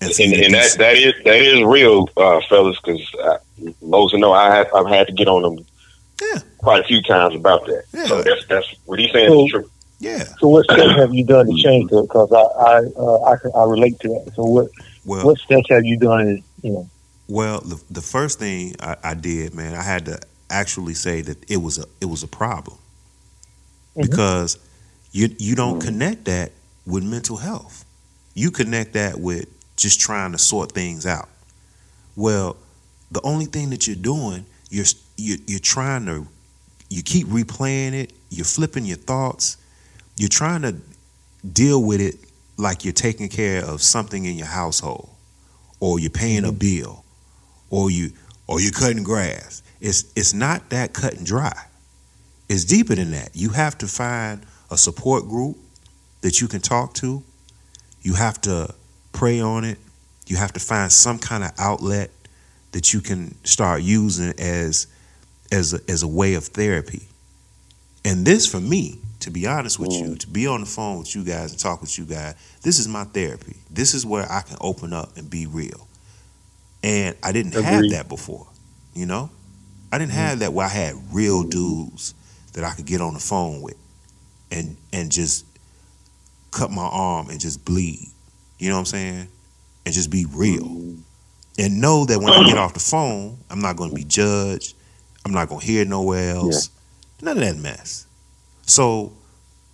And, 0.01 0.13
and, 0.21 0.55
that 0.55 0.77
that 0.79 0.97
is 0.97 1.15
that 1.25 1.37
is 1.37 1.65
real, 1.65 2.09
uh, 2.19 2.41
fellas. 2.49 2.79
Because 2.79 3.13
most 3.81 4.15
know 4.15 4.33
I 4.33 4.55
have 4.55 4.69
I've 4.75 4.87
had 4.87 5.07
to 5.07 5.13
get 5.13 5.27
on 5.27 5.43
them 5.43 5.67
yeah. 6.21 6.41
quite 6.59 6.81
a 6.81 6.85
few 6.85 7.03
times 7.03 7.35
about 7.35 7.67
that. 7.67 7.85
Yeah. 7.93 8.05
So 8.07 8.23
that's 8.23 8.47
that's 8.47 8.75
what 8.85 8.99
he's 8.99 9.13
saying 9.13 9.29
So- 9.29 9.45
is 9.45 9.51
true. 9.51 9.71
Yeah. 9.99 10.25
So 10.41 10.49
what 10.49 10.65
steps 10.65 10.93
have 10.97 11.15
you 11.15 11.25
done 11.25 11.47
to 11.47 11.55
change 11.63 11.91
that? 11.91 12.03
Because 12.03 12.31
I 12.31 12.37
I, 12.37 12.77
uh, 12.99 13.23
I 13.23 13.37
can- 13.37 13.53
I 13.55 13.65
relate 13.65 13.99
to 14.01 14.09
that. 14.09 14.33
So 14.35 14.45
what 14.45 14.71
Well, 15.07 15.25
what 15.25 15.39
steps 15.39 15.69
have 15.71 15.85
you 15.87 15.97
done? 15.99 16.29
Is 16.29 16.41
you 16.63 16.73
know 16.73 16.91
Well, 17.29 17.61
the, 17.61 17.83
the 17.91 18.03
first 18.03 18.39
thing 18.39 18.75
I, 18.81 18.97
I 19.03 19.15
did, 19.15 19.55
man, 19.55 19.75
I 19.75 19.83
had 19.83 20.05
to 20.07 20.19
actually 20.51 20.95
say 20.95 21.23
that 21.23 21.51
it 21.51 21.57
was 21.57 21.79
a 21.79 21.87
it 22.01 22.07
was 22.07 22.23
a 22.23 22.29
problem 22.29 22.77
because 23.97 24.59
you 25.13 25.35
you 25.39 25.55
don't 25.55 25.81
connect 25.81 26.27
that 26.27 26.53
with 26.87 27.03
mental 27.03 27.37
health. 27.39 27.85
You 28.35 28.51
connect 28.51 28.93
that 28.93 29.19
with 29.19 29.47
just 29.77 29.99
trying 30.01 30.33
to 30.33 30.39
sort 30.39 30.73
things 30.73 31.07
out. 31.07 31.29
Well, 32.17 32.57
the 33.11 33.21
only 33.23 33.47
thing 33.47 33.71
that 33.71 33.87
you're 33.87 33.97
doing, 33.97 34.45
you're 34.69 34.85
you're, 35.17 35.39
you're 35.47 35.59
trying 35.59 36.07
to 36.07 36.27
you 36.89 37.03
keep 37.03 37.27
replaying 37.27 37.95
it. 37.95 38.13
You're 38.31 38.45
flipping 38.45 38.85
your 38.85 38.97
thoughts. 38.97 39.57
You're 40.17 40.29
trying 40.29 40.63
to 40.63 40.77
deal 41.47 41.83
with 41.83 42.01
it 42.01 42.17
like 42.57 42.85
you're 42.85 42.95
taking 42.95 43.29
care 43.29 43.65
of 43.65 43.83
something 43.83 44.25
in 44.25 44.37
your 44.37 44.47
household, 44.47 45.09
or 45.81 45.99
you're 45.99 46.11
paying 46.11 46.45
a 46.45 46.49
mm-hmm. 46.49 46.83
bill, 46.83 47.05
or 47.71 47.91
you 47.91 48.13
or 48.47 48.61
you're 48.61 48.73
cutting 48.73 49.03
grass. 49.03 49.63
It's 49.81 50.13
it's 50.17 50.33
not 50.33 50.71
that 50.71 50.93
cut 50.93 51.15
and 51.15 51.27
dry. 51.27 51.67
It's 52.49 52.65
deeper 52.65 52.95
than 52.95 53.11
that. 53.11 53.31
You 53.35 53.51
have 53.51 53.77
to 53.79 53.89
find 53.89 54.47
a 54.71 54.79
support 54.79 55.25
group 55.25 55.57
that 56.21 56.41
you 56.41 56.49
can 56.49 56.61
talk 56.61 56.95
to. 56.95 57.23
You 58.03 58.15
have 58.15 58.41
to 58.43 58.73
pray 59.13 59.41
on 59.41 59.65
it. 59.65 59.79
You 60.27 60.37
have 60.37 60.53
to 60.53 60.61
find 60.61 60.91
some 60.91 61.19
kind 61.19 61.43
of 61.45 61.51
outlet 61.59 62.11
that 62.73 62.93
you 62.93 63.01
can 63.01 63.35
start 63.45 63.83
using 63.83 64.33
as 64.39 64.87
as 65.53 65.75
a, 65.75 65.81
as 65.89 66.03
a 66.03 66.09
way 66.09 66.35
of 66.35 66.45
therapy. 66.45 67.09
And 68.05 68.25
this 68.27 68.47
for 68.47 68.61
me, 68.61 68.99
to 69.21 69.31
be 69.31 69.47
honest 69.47 69.79
with 69.79 69.93
you, 69.93 70.11
mm. 70.11 70.19
to 70.21 70.29
be 70.29 70.47
on 70.47 70.61
the 70.61 70.67
phone 70.67 70.99
with 70.99 71.15
you 71.15 71.25
guys 71.25 71.51
and 71.51 71.61
talk 71.61 71.81
with 71.81 71.99
you 71.99 72.05
guys, 72.05 72.35
this 72.63 72.79
is 72.79 72.87
my 72.87 73.05
therapy. 73.05 73.57
This 73.71 73.95
is 73.95 74.07
where 74.07 74.31
I 74.31 74.43
can 74.43 74.57
open 74.61 74.93
up 74.93 75.17
and 75.17 75.29
be 75.29 75.47
real. 75.47 75.89
And 76.83 77.17
I 77.23 77.33
didn't 77.33 77.55
have 77.55 77.91
that 77.91 78.09
before, 78.09 78.47
you 78.95 79.07
know? 79.07 79.31
I 79.91 79.99
didn't 79.99 80.13
mm-hmm. 80.13 80.21
have 80.21 80.39
that 80.41 80.53
where 80.53 80.67
I 80.67 80.71
had 80.71 80.95
real 81.13 81.41
mm-hmm. 81.41 81.51
dudes 81.51 82.15
that 82.53 82.65
I 82.65 82.75
could 82.75 82.87
get 82.87 83.01
on 83.01 83.15
the 83.15 83.21
phone 83.21 83.63
with 83.63 83.77
and 84.51 84.77
and 84.93 85.11
just 85.11 85.45
cut 86.51 86.71
my 86.71 86.87
arm 86.87 87.29
and 87.29 87.41
just 87.41 87.65
bleed. 87.65 88.09
You 88.59 88.69
know 88.69 88.77
what 88.77 88.81
I'm 88.81 88.87
saying? 88.87 89.29
And 89.85 89.95
just 89.95 90.11
be 90.11 90.27
real. 90.31 90.65
Mm-hmm. 90.65 91.01
And 91.59 91.81
know 91.81 92.05
that 92.05 92.19
when 92.19 92.33
I 92.33 92.45
get 92.47 92.59
off 92.59 92.75
the 92.75 92.81
phone, 92.81 93.39
I'm 93.51 93.61
not 93.61 93.77
going 93.77 93.91
to 93.91 93.97
be 93.97 94.05
judged. 94.05 94.76
I'm 95.27 95.33
not 95.33 95.49
going 95.49 95.61
to 95.61 95.67
hear 95.67 95.85
nowhere 95.85 96.37
else. 96.37 96.71
None 97.21 97.37
of 97.37 97.43
that 97.43 97.57
mess. 97.57 98.07
So, 98.63 99.13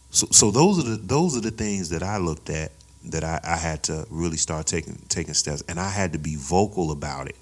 so, 0.08 0.26
so 0.30 0.50
those 0.50 0.78
are 0.78 0.88
the 0.88 0.96
those 0.96 1.36
are 1.36 1.42
the 1.42 1.50
things 1.50 1.90
that 1.90 2.02
I 2.02 2.16
looked 2.16 2.48
at 2.48 2.72
that 3.10 3.22
I, 3.22 3.38
I 3.44 3.56
had 3.56 3.82
to 3.84 4.06
really 4.08 4.38
start 4.38 4.66
taking 4.66 4.94
taking 5.10 5.34
steps, 5.34 5.62
and 5.68 5.78
I 5.78 5.90
had 5.90 6.14
to 6.14 6.18
be 6.18 6.36
vocal 6.36 6.90
about 6.90 7.28
it, 7.28 7.36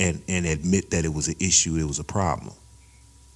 and 0.00 0.20
and 0.26 0.46
admit 0.46 0.90
that 0.90 1.04
it 1.04 1.14
was 1.14 1.28
an 1.28 1.36
issue, 1.38 1.76
it 1.76 1.84
was 1.84 2.00
a 2.00 2.04
problem. 2.04 2.54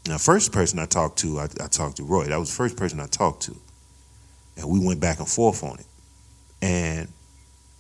Now, 0.08 0.18
first 0.18 0.50
person 0.50 0.80
I 0.80 0.86
talked 0.86 1.20
to, 1.20 1.38
I, 1.38 1.44
I 1.60 1.68
talked 1.68 1.98
to 1.98 2.02
Roy. 2.02 2.24
That 2.24 2.40
was 2.40 2.50
the 2.50 2.56
first 2.56 2.76
person 2.76 2.98
I 2.98 3.06
talked 3.06 3.44
to, 3.44 3.56
and 4.56 4.68
we 4.68 4.84
went 4.84 4.98
back 4.98 5.20
and 5.20 5.28
forth 5.28 5.62
on 5.62 5.78
it, 5.78 5.86
and 6.60 7.06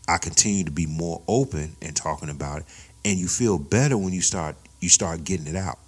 I 0.06 0.18
continued 0.18 0.66
to 0.66 0.72
be 0.72 0.86
more 0.86 1.20
open 1.26 1.74
and 1.82 1.96
talking 1.96 2.28
about 2.28 2.60
it, 2.60 2.66
and 3.04 3.18
you 3.18 3.26
feel 3.26 3.58
better 3.58 3.98
when 3.98 4.12
you 4.12 4.20
start 4.20 4.54
you 4.78 4.88
start 4.88 5.24
getting 5.24 5.48
it 5.48 5.56
out 5.56 5.80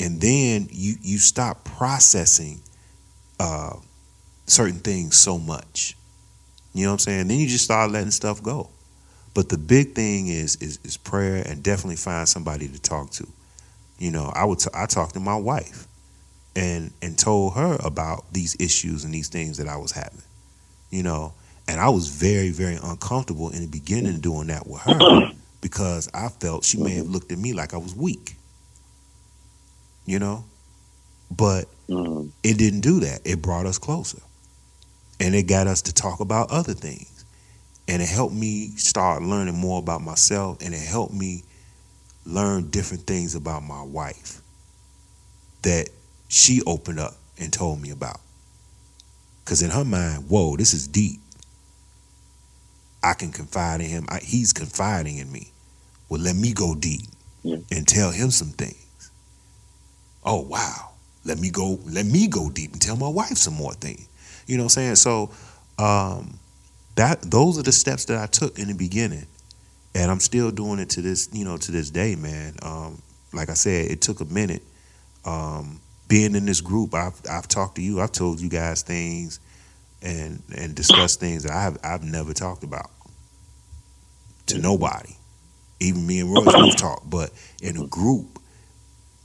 and 0.00 0.20
then 0.20 0.68
you 0.70 0.94
you 1.00 1.18
stop 1.18 1.64
processing 1.64 2.60
uh, 3.40 3.76
certain 4.46 4.78
things 4.78 5.16
so 5.16 5.38
much. 5.38 5.96
You 6.74 6.84
know 6.84 6.90
what 6.90 6.94
I'm 6.94 6.98
saying? 7.00 7.28
Then 7.28 7.38
you 7.38 7.48
just 7.48 7.64
start 7.64 7.90
letting 7.90 8.10
stuff 8.10 8.42
go. 8.42 8.70
But 9.34 9.48
the 9.48 9.58
big 9.58 9.94
thing 9.94 10.28
is 10.28 10.56
is, 10.56 10.78
is 10.84 10.96
prayer 10.96 11.42
and 11.46 11.62
definitely 11.62 11.96
find 11.96 12.28
somebody 12.28 12.68
to 12.68 12.80
talk 12.80 13.10
to. 13.12 13.26
You 13.98 14.10
know, 14.10 14.30
I 14.34 14.44
would 14.44 14.58
t- 14.58 14.70
I 14.74 14.86
talked 14.86 15.14
to 15.14 15.20
my 15.20 15.36
wife 15.36 15.86
and 16.54 16.92
and 17.00 17.18
told 17.18 17.54
her 17.54 17.76
about 17.82 18.32
these 18.32 18.56
issues 18.60 19.04
and 19.04 19.14
these 19.14 19.28
things 19.28 19.56
that 19.58 19.68
I 19.68 19.76
was 19.76 19.92
having. 19.92 20.22
You 20.90 21.02
know, 21.02 21.32
and 21.66 21.80
I 21.80 21.88
was 21.88 22.08
very 22.08 22.50
very 22.50 22.78
uncomfortable 22.82 23.50
in 23.50 23.62
the 23.62 23.68
beginning 23.68 24.20
doing 24.20 24.48
that 24.48 24.66
with 24.66 24.80
her 24.82 25.32
because 25.62 26.10
I 26.12 26.28
felt 26.28 26.64
she 26.64 26.78
may 26.78 26.92
have 26.92 27.08
looked 27.08 27.32
at 27.32 27.38
me 27.38 27.54
like 27.54 27.72
I 27.72 27.78
was 27.78 27.94
weak 27.94 28.35
you 30.06 30.18
know? 30.18 30.44
But 31.30 31.66
mm-hmm. 31.88 32.28
it 32.42 32.56
didn't 32.56 32.80
do 32.80 33.00
that. 33.00 33.20
It 33.24 33.42
brought 33.42 33.66
us 33.66 33.78
closer. 33.78 34.20
And 35.20 35.34
it 35.34 35.44
got 35.44 35.66
us 35.66 35.82
to 35.82 35.94
talk 35.94 36.20
about 36.20 36.50
other 36.50 36.74
things. 36.74 37.24
And 37.88 38.02
it 38.02 38.08
helped 38.08 38.34
me 38.34 38.68
start 38.76 39.22
learning 39.22 39.56
more 39.56 39.78
about 39.78 40.02
myself. 40.02 40.58
And 40.60 40.74
it 40.74 40.82
helped 40.82 41.14
me 41.14 41.42
learn 42.24 42.70
different 42.70 43.06
things 43.06 43.34
about 43.34 43.62
my 43.62 43.82
wife 43.82 44.40
that 45.62 45.88
she 46.28 46.62
opened 46.66 46.98
up 46.98 47.14
and 47.38 47.52
told 47.52 47.80
me 47.80 47.90
about. 47.90 48.20
Because 49.44 49.62
in 49.62 49.70
her 49.70 49.84
mind 49.84 50.28
whoa 50.28 50.56
this 50.56 50.74
is 50.74 50.88
deep. 50.88 51.20
I 53.02 53.14
can 53.14 53.30
confide 53.30 53.80
in 53.80 53.86
him. 53.86 54.06
I, 54.08 54.18
he's 54.18 54.52
confiding 54.52 55.18
in 55.18 55.30
me. 55.30 55.52
Well 56.08 56.20
let 56.20 56.34
me 56.34 56.52
go 56.52 56.74
deep 56.74 57.02
and 57.44 57.86
tell 57.86 58.10
him 58.10 58.32
some 58.32 58.48
things 58.48 58.85
oh 60.26 60.42
wow 60.42 60.90
let 61.24 61.38
me 61.40 61.50
go 61.50 61.80
let 61.86 62.06
me 62.06 62.28
go 62.28 62.50
deep 62.50 62.72
and 62.72 62.82
tell 62.82 62.96
my 62.96 63.08
wife 63.08 63.38
some 63.38 63.54
more 63.54 63.74
things. 63.74 64.08
You 64.48 64.58
know 64.58 64.64
what 64.64 64.78
i'm 64.78 64.96
saying? 64.96 64.96
So 64.96 65.32
um 65.78 66.38
that 66.96 67.22
those 67.22 67.58
are 67.58 67.64
the 67.64 67.72
steps 67.72 68.06
that 68.06 68.18
i 68.18 68.26
took 68.26 68.58
in 68.58 68.68
the 68.68 68.74
beginning 68.74 69.26
and 69.94 70.10
i'm 70.10 70.20
still 70.20 70.50
doing 70.52 70.80
it 70.80 70.90
to 70.90 71.02
this 71.02 71.30
you 71.32 71.44
know 71.44 71.58
to 71.58 71.72
this 71.72 71.90
day 71.90 72.16
man. 72.16 72.54
Um 72.62 73.02
like 73.34 73.50
i 73.50 73.54
said 73.54 73.90
it 73.90 74.02
took 74.02 74.20
a 74.20 74.26
minute 74.26 74.62
um 75.24 75.80
being 76.08 76.36
in 76.36 76.46
this 76.46 76.62
group. 76.62 76.94
I've 76.94 77.20
i've 77.30 77.48
talked 77.48 77.76
to 77.76 77.82
you. 77.82 78.00
I've 78.02 78.12
told 78.12 78.40
you 78.40 78.50
guys 78.50 78.82
things 78.82 79.40
and 80.02 80.42
and 80.56 80.74
discuss 80.76 81.16
things 81.16 81.44
that 81.44 81.52
I've 81.52 81.78
I've 81.84 82.04
never 82.04 82.34
talked 82.34 82.64
about 82.64 82.90
to 84.48 84.58
nobody. 84.58 85.14
Even 85.80 86.06
me 86.06 86.20
and 86.20 86.34
Royce 86.34 86.56
we've 86.56 86.76
talked, 86.76 87.10
but 87.10 87.32
in 87.62 87.78
a 87.78 87.86
group, 87.88 88.40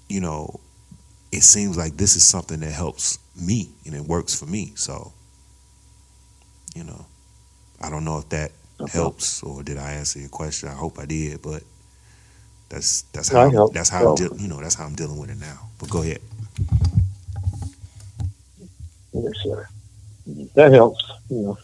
you 0.10 0.22
know, 0.22 0.61
it 1.32 1.44
seems 1.44 1.78
like 1.78 1.98
this 1.98 2.16
is 2.16 2.24
something 2.24 2.60
that 2.60 2.72
helps 2.72 3.20
me 3.36 3.70
and 3.86 3.96
it 3.96 4.02
works 4.02 4.38
for 4.38 4.46
me. 4.46 4.74
So, 4.76 5.14
you 6.76 6.84
know, 6.84 7.06
I 7.82 7.90
don't 7.90 8.06
know 8.06 8.18
if 8.20 8.30
that 8.30 8.52
helps 8.92 9.44
or 9.44 9.64
did 9.64 9.78
I 9.78 9.94
answer 9.94 10.20
your 10.20 10.30
question. 10.30 10.70
I 10.70 10.74
hope 10.74 11.00
I 11.00 11.06
did, 11.06 11.42
but 11.42 11.64
that's 12.70 13.04
that's 13.14 13.30
how 13.30 13.68
that's 13.68 13.90
how 13.90 14.10
I'm 14.10 14.16
deal 14.16 14.36
you 14.38 14.48
know 14.48 14.62
that's 14.62 14.76
how 14.76 14.86
I'm 14.86 14.96
dealing 14.96 15.20
with 15.20 15.30
it 15.30 15.40
now. 15.40 15.70
But 15.80 15.90
go 15.90 16.02
ahead. 16.02 16.22
Yes, 19.14 19.34
sir. 19.44 19.68
That 20.56 20.72
helps, 20.72 21.04
you 21.30 21.42
know. 21.42 21.58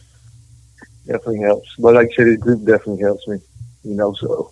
Definitely 1.05 1.39
helps. 1.39 1.73
But 1.79 1.93
like 1.93 2.09
I 2.11 2.15
said, 2.15 2.27
this 2.27 2.37
group 2.37 2.65
definitely 2.65 3.01
helps 3.01 3.25
me. 3.27 3.39
You 3.85 3.95
know, 3.95 4.13
so 4.13 4.51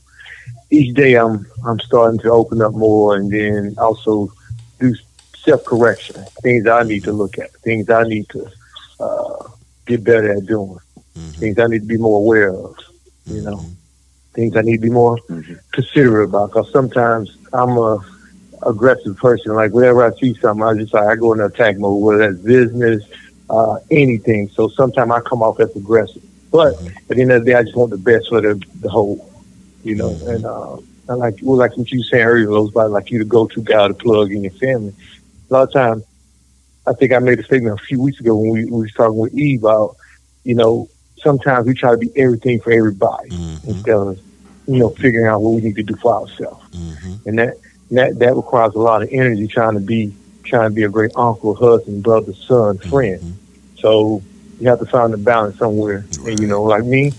each 0.72 0.96
day 0.96 1.16
I'm 1.16 1.46
I'm 1.66 1.80
starting 1.82 2.20
to 2.22 2.32
open 2.32 2.62
up 2.62 2.74
more 2.74 3.18
and 3.18 3.30
then 3.30 3.76
also 3.78 4.32
self 5.46 5.64
correction. 5.64 6.24
Things 6.42 6.68
I 6.68 6.84
need 6.84 7.04
to 7.06 7.14
look 7.14 7.38
at, 7.38 7.52
things 7.58 7.90
I 7.90 8.04
need 8.04 8.28
to 8.30 8.50
uh, 9.00 9.48
get 9.86 10.04
better 10.04 10.34
at 10.34 10.46
doing, 10.46 10.80
things 11.34 11.58
I 11.60 11.68
need 11.68 11.82
to 11.82 11.88
be 11.88 11.98
more 11.98 12.20
aware 12.20 12.54
of, 12.54 12.78
you 13.28 13.42
know. 13.42 13.66
Things 14.34 14.58
I 14.58 14.62
need 14.62 14.78
to 14.78 14.82
be 14.82 14.90
more 14.90 15.18
considerate 15.72 16.28
about. 16.28 16.48
Because 16.48 16.70
sometimes 16.72 17.38
I'm 17.54 17.78
a 17.78 18.00
aggressive 18.64 19.18
person. 19.18 19.54
Like 19.54 19.72
whenever 19.72 20.04
I 20.04 20.18
see 20.18 20.34
something, 20.36 20.64
I 20.64 20.74
just 20.74 20.94
like 20.94 21.08
I 21.08 21.16
go 21.16 21.34
into 21.34 21.46
attack 21.46 21.78
mode, 21.78 22.04
whether 22.04 22.32
that's 22.32 22.44
business, 22.44 23.04
uh, 23.50 23.80
anything. 23.92 24.50
So 24.50 24.68
sometimes 24.70 25.12
I 25.12 25.22
come 25.22 25.42
off 25.42 25.60
as 25.60 25.74
aggressive. 25.76 26.24
But 26.52 26.76
at 27.10 27.16
the 27.16 27.22
end 27.22 27.32
of 27.32 27.46
the 27.46 27.52
day, 27.52 27.58
I 27.58 27.64
just 27.64 27.76
want 27.76 27.92
the 27.92 27.98
best 27.98 28.30
for 28.30 28.42
the, 28.42 28.62
the 28.82 28.90
whole, 28.90 29.30
you 29.84 29.96
know. 29.96 30.18
And 30.26 30.46
uh, 30.46 30.78
I 31.10 31.14
like 31.14 31.36
well, 31.42 31.58
like 31.58 31.78
what 31.78 31.92
you 31.92 32.00
were 32.00 32.06
saying 32.06 32.26
earlier, 32.26 32.48
those 32.48 32.72
about 32.72 32.92
like 32.92 33.12
you 33.12 33.20
to 33.20 33.26
go 33.26 33.48
to 33.48 33.62
guy 33.62 33.88
to 33.88 33.94
plug 33.94 34.32
in 34.32 34.44
your 34.44 34.52
family. 34.52 34.94
A 35.50 35.54
lot 35.54 35.64
of 35.64 35.74
times, 35.74 36.04
I 36.88 36.94
think 36.94 37.14
I 37.14 37.20
made 37.20 37.40
a 37.40 37.44
statement 37.44 37.80
a 37.80 37.84
few 37.84 38.02
weeks 38.02 38.20
ago 38.20 38.36
when 38.36 38.52
we, 38.52 38.66
we 38.66 38.82
was 38.82 38.94
talking 38.94 39.18
with 39.18 39.34
Eve 39.34 39.64
about, 39.64 39.96
you 40.44 40.56
know, 40.56 40.90
sometimes 41.18 41.66
we 41.66 41.74
try 41.74 41.92
to 41.92 41.98
be 41.98 42.12
everything 42.16 42.60
for 42.62 42.72
everybody 42.72 43.30
mm-hmm. 43.30 43.70
instead 43.70 43.96
of, 43.96 44.20
you 44.68 44.80
know, 44.80 44.90
figuring 44.90 45.28
out 45.28 45.42
what 45.42 45.52
we 45.52 45.62
need 45.62 45.76
to 45.76 45.84
do 45.84 45.96
for 45.96 46.22
ourselves. 46.22 46.64
Mm-hmm. 46.76 47.30
And 47.30 47.40
that 47.40 47.58
that 47.92 48.20
that 48.20 48.36
requires 48.36 48.76
a 48.76 48.80
lot 48.80 49.04
of 49.04 49.10
energy 49.12 49.48
trying 49.48 49.74
to 49.74 49.80
be 49.80 50.14
trying 50.44 50.70
to 50.70 50.76
be 50.76 50.84
a 50.84 50.90
great 50.90 51.12
uncle, 51.16 51.56
husband, 51.56 52.04
brother, 52.04 52.34
son, 52.34 52.78
mm-hmm. 52.78 52.90
friend. 52.90 53.38
So 53.78 54.22
you 54.60 54.70
have 54.70 54.80
to 54.80 54.86
find 54.86 55.14
the 55.14 55.18
balance 55.18 55.58
somewhere. 55.58 56.06
And 56.26 56.40
you 56.40 56.48
know, 56.48 56.64
like 56.64 56.86
me, 56.86 57.12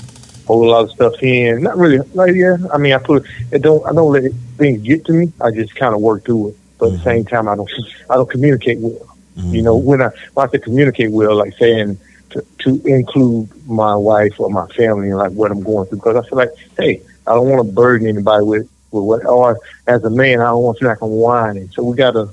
hold 0.46 0.66
a 0.66 0.70
lot 0.70 0.84
of 0.84 0.90
stuff 0.90 1.22
in. 1.22 1.62
Not 1.62 1.76
really 1.76 1.98
like 2.14 2.34
yeah. 2.34 2.56
I 2.72 2.78
mean 2.78 2.92
I 2.92 2.98
put 2.98 3.26
it 3.50 3.62
don't 3.62 3.84
I 3.86 3.92
don't 3.92 4.12
let 4.12 4.32
things 4.56 4.82
get 4.82 5.04
to 5.06 5.12
me. 5.12 5.32
I 5.40 5.50
just 5.50 5.74
kinda 5.74 5.98
work 5.98 6.24
through 6.24 6.50
it. 6.50 6.56
But 6.78 6.86
at 6.86 6.98
the 6.98 7.04
same 7.04 7.24
time 7.24 7.48
I 7.48 7.56
don't 7.56 7.70
I 8.10 8.14
don't 8.14 8.30
communicate 8.30 8.78
well. 8.80 9.16
You 9.38 9.60
know, 9.60 9.76
when 9.76 10.00
I 10.00 10.08
when 10.32 10.48
I 10.48 10.50
say 10.50 10.58
communicate 10.58 11.10
well, 11.10 11.36
like 11.36 11.54
saying 11.58 11.98
to, 12.30 12.44
to 12.60 12.80
include 12.86 13.50
my 13.68 13.94
wife 13.94 14.40
or 14.40 14.48
my 14.48 14.66
family 14.68 15.10
and 15.10 15.18
like 15.18 15.32
what 15.32 15.50
I'm 15.50 15.62
going 15.62 15.86
through 15.88 15.98
because 15.98 16.16
I 16.16 16.26
feel 16.26 16.38
like, 16.38 16.50
hey, 16.78 17.02
I 17.26 17.34
don't 17.34 17.48
want 17.48 17.66
to 17.66 17.72
burden 17.72 18.08
anybody 18.08 18.44
with 18.44 18.68
with 18.92 19.04
what 19.04 19.26
or 19.26 19.60
as 19.86 20.02
a 20.04 20.10
man 20.10 20.40
I 20.40 20.44
don't 20.44 20.62
want 20.62 20.78
to 20.78 20.84
feel 20.84 20.88
like 20.88 21.02
I'm 21.02 21.10
whining. 21.10 21.68
So 21.70 21.82
we 21.82 21.96
got 21.96 22.16
a 22.16 22.30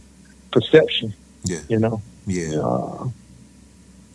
perception. 0.52 1.14
Yeah. 1.44 1.60
You 1.68 1.80
know. 1.80 2.02
Yeah. 2.26 2.60
Uh, 2.60 3.10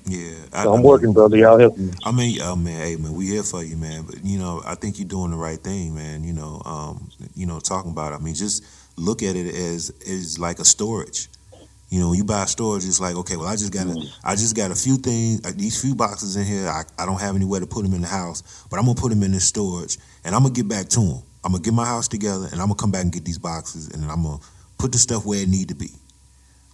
Yeah. 0.07 0.63
so 0.63 0.73
I'm 0.73 0.83
working, 0.83 1.13
brother. 1.13 1.37
Y'all 1.37 1.59
help 1.59 1.77
me. 1.77 1.93
I 2.05 2.11
mean, 2.11 2.41
oh 2.43 2.57
man, 2.57 2.81
hey 2.81 2.97
man, 2.97 3.13
we 3.13 3.27
here 3.27 3.43
for 3.43 3.63
you, 3.63 3.77
man. 3.77 4.05
But 4.05 4.25
you 4.25 4.39
know, 4.39 4.63
I 4.65 4.77
think 4.77 4.99
you're 4.99 5.09
doing 5.09 5.31
the 5.31 5.37
right 5.37 5.59
thing, 5.59 5.95
man. 5.95 6.25
You 6.25 6.33
know, 6.33 6.63
um, 6.65 7.11
you 7.35 7.45
know, 7.45 7.61
talking 7.61 7.91
about. 7.91 8.13
It. 8.13 8.17
I 8.17 8.19
mean, 8.21 8.35
just 8.35 8.65
look 8.99 9.23
at 9.23 9.37
it 9.37 9.55
as 9.55 9.91
is 10.01 10.39
like 10.39 10.59
a 10.59 10.65
storage. 10.65 11.29
You 11.91 12.01
know, 12.01 12.11
when 12.11 12.19
you 12.19 12.25
buy 12.25 12.45
storage, 12.45 12.85
it's 12.85 13.01
like, 13.01 13.17
okay, 13.17 13.37
well, 13.37 13.47
I 13.47 13.57
just 13.57 13.73
got 13.73 13.87
a, 13.87 14.07
I 14.23 14.35
just 14.35 14.55
got 14.55 14.71
a 14.71 14.75
few 14.75 14.97
things, 14.99 15.45
uh, 15.47 15.53
these 15.57 15.81
few 15.81 15.95
boxes 15.95 16.37
in 16.37 16.45
here. 16.45 16.69
I, 16.69 16.83
I 16.99 17.07
don't 17.07 17.21
have 17.21 17.35
anywhere 17.35 17.61
to 17.61 17.67
put 17.67 17.83
them 17.83 17.95
in 17.95 18.03
the 18.03 18.09
house, 18.09 18.67
but 18.71 18.79
I'm 18.79 18.85
gonna 18.85 19.01
put 19.01 19.09
them 19.09 19.23
in 19.23 19.33
this 19.33 19.47
storage, 19.47 19.97
and 20.25 20.35
I'm 20.35 20.43
gonna 20.43 20.55
get 20.55 20.69
back 20.69 20.89
to 20.91 21.01
them. 21.01 21.23
I'm 21.43 21.53
gonna 21.53 21.65
get 21.65 21.73
my 21.73 21.87
house 21.87 22.07
together, 22.07 22.47
and 22.53 22.61
I'm 22.61 22.69
gonna 22.69 22.75
come 22.75 22.91
back 22.91 23.05
and 23.05 23.13
get 23.13 23.25
these 23.25 23.39
boxes, 23.39 23.89
and 23.89 24.05
I'm 24.05 24.23
gonna 24.23 24.39
put 24.77 24.93
the 24.93 24.99
stuff 24.99 25.25
where 25.25 25.41
it 25.41 25.49
need 25.49 25.69
to 25.69 25.75
be. 25.75 25.91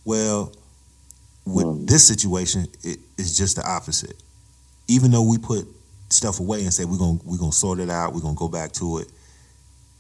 Well, 0.05 0.53
with 1.47 1.87
this 1.87 2.07
situation, 2.07 2.67
it, 2.83 2.99
it's 3.17 3.37
just 3.37 3.55
the 3.57 3.69
opposite. 3.69 4.21
Even 4.89 5.13
though 5.13 5.23
we 5.23 5.39
put 5.39 5.67
stuff 6.11 6.41
away 6.41 6.63
and 6.63 6.73
say 6.73 6.85
we're 6.85 6.99
gonna 6.99 7.21
we're 7.25 7.39
gonna 7.39 7.53
sort 7.53 7.79
it 7.79 7.89
out, 7.89 8.15
we're 8.15 8.21
gonna 8.21 8.35
go 8.35 8.49
back 8.49 8.73
to 8.73 8.99
it, 8.99 9.13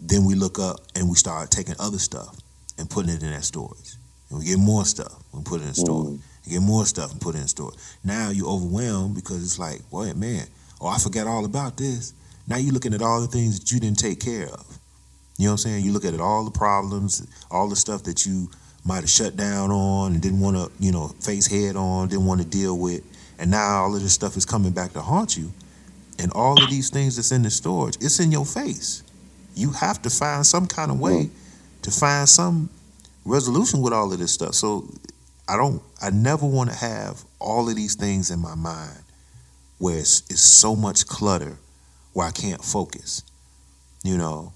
then 0.00 0.24
we 0.24 0.34
look 0.34 0.58
up 0.58 0.80
and 0.94 1.08
we 1.08 1.16
start 1.16 1.50
taking 1.50 1.74
other 1.78 1.98
stuff 1.98 2.36
and 2.78 2.90
putting 2.90 3.14
it 3.14 3.22
in 3.22 3.30
that 3.30 3.44
storage. 3.44 3.94
And 4.30 4.38
we 4.38 4.46
get 4.46 4.58
more 4.58 4.84
stuff 4.84 5.22
and 5.32 5.44
put 5.44 5.60
it 5.60 5.66
in 5.66 5.74
storage. 5.74 6.14
You 6.14 6.18
mm-hmm. 6.18 6.50
get 6.52 6.62
more 6.62 6.86
stuff 6.86 7.12
and 7.12 7.20
put 7.20 7.34
it 7.34 7.38
in 7.38 7.48
storage. 7.48 7.78
Now 8.02 8.30
you're 8.30 8.48
overwhelmed 8.48 9.14
because 9.14 9.42
it's 9.42 9.58
like, 9.58 9.80
wait, 9.90 10.16
man, 10.16 10.46
oh, 10.80 10.88
I 10.88 10.98
forgot 10.98 11.26
all 11.26 11.44
about 11.44 11.76
this. 11.76 12.12
Now 12.46 12.56
you're 12.56 12.74
looking 12.74 12.94
at 12.94 13.02
all 13.02 13.20
the 13.20 13.28
things 13.28 13.58
that 13.58 13.72
you 13.72 13.80
didn't 13.80 13.98
take 13.98 14.20
care 14.20 14.46
of. 14.48 14.78
You 15.38 15.46
know 15.46 15.52
what 15.52 15.52
I'm 15.52 15.58
saying? 15.58 15.84
You 15.84 15.92
look 15.92 16.04
at 16.04 16.14
it, 16.14 16.20
all 16.20 16.44
the 16.44 16.50
problems, 16.50 17.26
all 17.50 17.68
the 17.68 17.76
stuff 17.76 18.04
that 18.04 18.24
you 18.24 18.50
might 18.84 19.00
have 19.00 19.10
shut 19.10 19.36
down 19.36 19.70
on 19.70 20.12
and 20.12 20.22
didn't 20.22 20.40
want 20.40 20.56
to, 20.56 20.70
you 20.78 20.92
know, 20.92 21.08
face 21.20 21.46
head 21.46 21.74
on, 21.74 22.08
didn't 22.08 22.26
want 22.26 22.40
to 22.40 22.46
deal 22.46 22.78
with. 22.78 23.02
And 23.38 23.50
now 23.50 23.82
all 23.82 23.96
of 23.96 24.02
this 24.02 24.12
stuff 24.12 24.36
is 24.36 24.44
coming 24.44 24.72
back 24.72 24.92
to 24.92 25.00
haunt 25.00 25.36
you. 25.36 25.52
And 26.18 26.30
all 26.32 26.62
of 26.62 26.70
these 26.70 26.90
things 26.90 27.16
that's 27.16 27.32
in 27.32 27.42
the 27.42 27.50
storage, 27.50 27.96
it's 27.96 28.20
in 28.20 28.30
your 28.30 28.44
face. 28.44 29.02
You 29.55 29.70
have 29.72 30.02
to 30.02 30.10
find 30.10 30.44
some 30.47 30.66
kind 30.66 30.90
of 30.90 30.98
way 30.98 31.31
to 31.82 31.90
find 31.90 32.28
some 32.28 32.70
resolution 33.24 33.81
with 33.81 33.93
all 33.93 34.12
of 34.12 34.18
this 34.18 34.32
stuff. 34.32 34.55
So 34.55 34.89
I 35.48 35.56
don't 35.56 35.82
I 36.01 36.10
never 36.10 36.47
want 36.47 36.70
to 36.70 36.76
have 36.76 37.22
all 37.39 37.68
of 37.68 37.76
these 37.76 37.94
things 37.94 38.31
in 38.31 38.40
my 38.40 38.55
mind 38.55 38.98
where 39.78 39.98
it's, 39.98 40.20
it's 40.31 40.40
so 40.40 40.74
much 40.74 41.06
clutter 41.06 41.59
where 42.12 42.26
I 42.26 42.31
can't 42.31 42.64
focus. 42.64 43.22
You 44.02 44.18
know. 44.18 44.52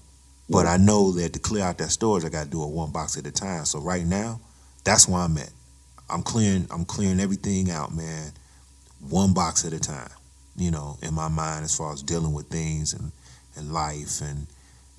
But 0.51 0.65
I 0.65 0.77
know 0.77 1.11
that 1.11 1.33
to 1.33 1.39
clear 1.39 1.63
out 1.63 1.77
that 1.77 1.91
storage 1.91 2.25
I 2.25 2.29
gotta 2.29 2.49
do 2.49 2.63
it 2.63 2.69
one 2.69 2.91
box 2.91 3.17
at 3.17 3.27
a 3.27 3.31
time. 3.31 3.65
So 3.65 3.79
right 3.79 4.05
now, 4.05 4.41
that's 4.83 5.07
where 5.07 5.21
I'm 5.21 5.37
at. 5.37 5.51
I'm 6.09 6.23
clearing 6.23 6.67
I'm 6.71 6.85
clearing 6.85 7.19
everything 7.19 7.69
out, 7.69 7.93
man, 7.93 8.31
one 9.07 9.33
box 9.33 9.65
at 9.65 9.73
a 9.73 9.79
time. 9.79 10.09
You 10.55 10.71
know, 10.71 10.97
in 11.03 11.13
my 11.13 11.27
mind 11.27 11.65
as 11.65 11.77
far 11.77 11.93
as 11.93 12.01
dealing 12.01 12.33
with 12.33 12.47
things 12.47 12.93
and, 12.93 13.11
and 13.55 13.71
life 13.71 14.21
and 14.21 14.47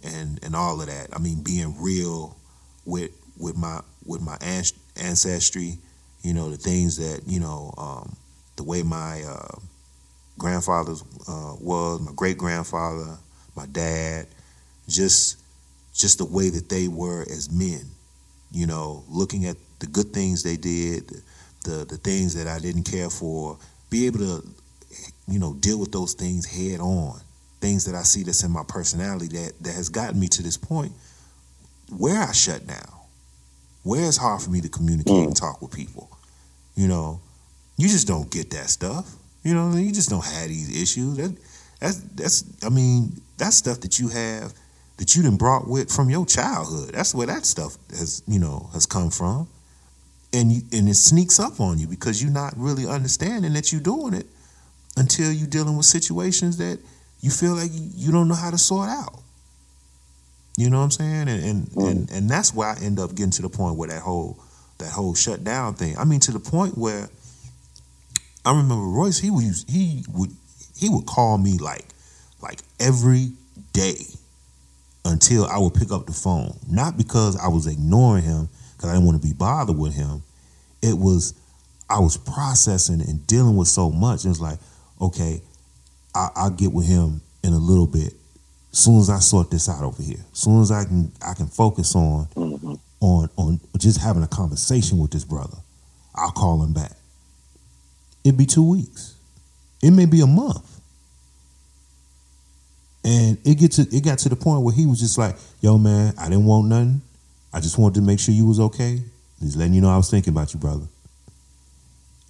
and 0.04 0.38
and 0.42 0.54
all 0.54 0.80
of 0.80 0.86
that. 0.86 1.08
I 1.12 1.18
mean, 1.18 1.42
being 1.42 1.80
real 1.80 2.36
with 2.84 3.10
with 3.38 3.56
my 3.56 3.80
with 4.04 4.20
my 4.20 4.36
ancestry, 4.96 5.78
you 6.22 6.34
know, 6.34 6.50
the 6.50 6.56
things 6.56 6.96
that 6.96 7.22
you 7.26 7.40
know, 7.40 7.72
um, 7.78 8.16
the 8.56 8.64
way 8.64 8.82
my 8.82 9.22
uh, 9.22 9.58
grandfather 10.38 10.92
uh, 11.28 11.54
was, 11.60 12.00
my 12.00 12.12
great 12.14 12.38
grandfather, 12.38 13.18
my 13.56 13.66
dad, 13.66 14.26
just 14.88 15.38
just 15.94 16.18
the 16.18 16.24
way 16.24 16.48
that 16.50 16.68
they 16.68 16.88
were 16.88 17.22
as 17.22 17.50
men. 17.50 17.82
You 18.52 18.66
know, 18.66 19.04
looking 19.08 19.46
at 19.46 19.56
the 19.78 19.86
good 19.86 20.12
things 20.12 20.42
they 20.42 20.56
did, 20.56 21.08
the 21.08 21.22
the, 21.64 21.84
the 21.84 21.96
things 21.96 22.34
that 22.34 22.46
I 22.46 22.58
didn't 22.58 22.84
care 22.84 23.10
for, 23.10 23.58
be 23.90 24.06
able 24.06 24.18
to, 24.20 24.48
you 25.28 25.38
know, 25.38 25.54
deal 25.54 25.78
with 25.78 25.92
those 25.92 26.14
things 26.14 26.46
head 26.46 26.80
on. 26.80 27.20
Things 27.60 27.84
that 27.84 27.94
I 27.94 28.02
see 28.02 28.22
that's 28.22 28.42
in 28.42 28.50
my 28.50 28.64
personality 28.66 29.28
that 29.38 29.52
that 29.60 29.74
has 29.74 29.88
gotten 29.88 30.18
me 30.18 30.28
to 30.28 30.42
this 30.42 30.56
point 30.56 30.92
where 31.96 32.22
I 32.22 32.32
shut 32.32 32.66
down, 32.66 32.92
where 33.82 34.06
it's 34.06 34.16
hard 34.16 34.42
for 34.42 34.50
me 34.50 34.60
to 34.60 34.68
communicate 34.68 35.14
and 35.14 35.34
mm. 35.34 35.40
talk 35.40 35.60
with 35.60 35.72
people. 35.72 36.08
You 36.74 36.88
know, 36.88 37.20
you 37.76 37.88
just 37.88 38.06
don't 38.06 38.30
get 38.30 38.50
that 38.50 38.70
stuff. 38.70 39.14
You 39.42 39.54
know, 39.54 39.74
you 39.74 39.92
just 39.92 40.10
don't 40.10 40.24
have 40.24 40.48
these 40.48 40.82
issues. 40.82 41.16
That, 41.16 41.36
that's 41.80 41.96
that's 42.14 42.44
I 42.64 42.68
mean, 42.68 43.20
that's 43.38 43.56
stuff 43.56 43.80
that 43.80 43.98
you 43.98 44.08
have 44.08 44.54
that 44.98 45.16
you 45.16 45.22
done 45.22 45.36
brought 45.36 45.66
with 45.66 45.90
from 45.90 46.10
your 46.10 46.26
childhood. 46.26 46.94
That's 46.94 47.14
where 47.14 47.26
that 47.26 47.44
stuff 47.46 47.76
has 47.90 48.22
you 48.28 48.38
know 48.38 48.68
has 48.72 48.86
come 48.86 49.10
from, 49.10 49.48
and 50.32 50.52
you, 50.52 50.62
and 50.72 50.88
it 50.88 50.94
sneaks 50.94 51.40
up 51.40 51.58
on 51.60 51.78
you 51.78 51.86
because 51.86 52.22
you're 52.22 52.32
not 52.32 52.52
really 52.56 52.86
understanding 52.86 53.54
that 53.54 53.72
you're 53.72 53.80
doing 53.80 54.14
it 54.14 54.26
until 54.96 55.32
you're 55.32 55.48
dealing 55.48 55.76
with 55.76 55.86
situations 55.86 56.58
that 56.58 56.78
you 57.20 57.30
feel 57.30 57.54
like 57.54 57.70
you, 57.72 58.12
don't 58.12 58.28
know 58.28 58.34
how 58.34 58.50
to 58.50 58.58
sort 58.58 58.88
out. 58.88 59.20
You 60.56 60.70
know 60.70 60.78
what 60.78 60.84
I'm 60.84 60.90
saying? 60.90 61.28
And 61.28 61.44
and, 61.44 61.66
mm. 61.68 61.90
and 61.90 62.10
and 62.10 62.30
that's 62.30 62.52
why 62.54 62.74
I 62.74 62.84
end 62.84 62.98
up 62.98 63.14
getting 63.14 63.30
to 63.32 63.42
the 63.42 63.48
point 63.48 63.76
where 63.76 63.88
that 63.88 64.02
whole 64.02 64.38
that 64.78 64.90
whole 64.90 65.14
shutdown 65.14 65.74
thing. 65.74 65.96
I 65.98 66.04
mean, 66.04 66.20
to 66.20 66.32
the 66.32 66.40
point 66.40 66.76
where 66.76 67.08
I 68.44 68.50
remember 68.50 68.76
Royce. 68.76 69.18
He 69.18 69.30
would 69.30 69.44
use, 69.44 69.64
he 69.68 70.04
would 70.12 70.30
he 70.76 70.88
would 70.88 71.06
call 71.06 71.38
me 71.38 71.58
like 71.58 71.86
like 72.42 72.60
every 72.78 73.32
day 73.72 73.98
until 75.04 75.46
I 75.46 75.58
would 75.58 75.74
pick 75.74 75.92
up 75.92 76.06
the 76.06 76.12
phone. 76.12 76.56
Not 76.68 76.96
because 76.96 77.36
I 77.36 77.48
was 77.48 77.66
ignoring 77.66 78.24
him 78.24 78.48
because 78.76 78.90
I 78.90 78.94
didn't 78.94 79.06
want 79.06 79.20
to 79.20 79.26
be 79.26 79.34
bothered 79.34 79.78
with 79.78 79.94
him. 79.94 80.22
It 80.82 80.96
was 80.96 81.34
I 81.88 82.00
was 82.00 82.16
processing 82.16 83.00
and 83.00 83.26
dealing 83.26 83.56
with 83.56 83.68
so 83.68 83.90
much. 83.90 84.24
It 84.24 84.28
was 84.28 84.40
like, 84.40 84.58
okay, 85.00 85.42
I, 86.14 86.28
I'll 86.34 86.50
get 86.50 86.72
with 86.72 86.86
him 86.86 87.20
in 87.42 87.52
a 87.52 87.58
little 87.58 87.86
bit. 87.86 88.14
As 88.72 88.78
soon 88.78 89.00
as 89.00 89.10
I 89.10 89.18
sort 89.18 89.50
this 89.50 89.68
out 89.68 89.82
over 89.82 90.02
here, 90.02 90.24
as 90.32 90.38
soon 90.38 90.60
as 90.60 90.70
I 90.70 90.84
can, 90.84 91.10
I 91.26 91.34
can 91.34 91.46
focus 91.46 91.94
on 91.96 92.26
mm-hmm. 92.36 92.74
on 93.00 93.28
on 93.36 93.60
just 93.78 94.00
having 94.00 94.22
a 94.22 94.28
conversation 94.28 94.98
with 94.98 95.10
this 95.10 95.24
brother. 95.24 95.56
I'll 96.14 96.30
call 96.30 96.62
him 96.62 96.72
back. 96.72 96.92
It'd 98.24 98.38
be 98.38 98.46
two 98.46 98.68
weeks. 98.68 99.16
It 99.82 99.90
may 99.90 100.06
be 100.06 100.20
a 100.20 100.26
month. 100.26 100.80
And 103.02 103.38
it 103.44 103.58
get 103.58 103.72
to 103.72 103.82
it 103.82 104.04
got 104.04 104.18
to 104.20 104.28
the 104.28 104.36
point 104.36 104.62
where 104.62 104.74
he 104.74 104.86
was 104.86 105.00
just 105.00 105.16
like, 105.16 105.36
"Yo, 105.60 105.78
man, 105.78 106.14
I 106.18 106.28
didn't 106.28 106.44
want 106.44 106.68
nothing. 106.68 107.00
I 107.52 107.60
just 107.60 107.78
wanted 107.78 107.94
to 107.96 108.02
make 108.02 108.20
sure 108.20 108.34
you 108.34 108.46
was 108.46 108.60
okay. 108.60 109.02
Just 109.40 109.56
letting 109.56 109.74
you 109.74 109.80
know 109.80 109.90
I 109.90 109.96
was 109.96 110.10
thinking 110.10 110.32
about 110.32 110.52
you, 110.52 110.60
brother." 110.60 110.86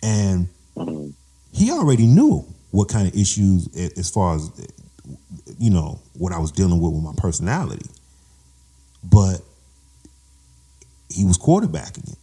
And 0.03 0.49
mm-hmm. 0.77 1.11
he 1.53 1.71
already 1.73 2.07
knew 2.07 2.47
what 2.71 2.89
kind 2.89 3.09
of 3.09 3.15
issues, 3.15 3.69
as 3.77 4.11
far 4.11 4.37
as 4.37 4.51
you 5.59 5.71
know, 5.71 6.01
what 6.15 6.33
I 6.33 6.39
was 6.39 6.53
dealing 6.53 6.81
with 6.81 6.93
with 6.93 7.03
my 7.03 7.15
personality. 7.17 7.87
But 9.03 9.41
he 11.09 11.25
was 11.25 11.39
quarterbacking 11.39 12.13
it, 12.13 12.19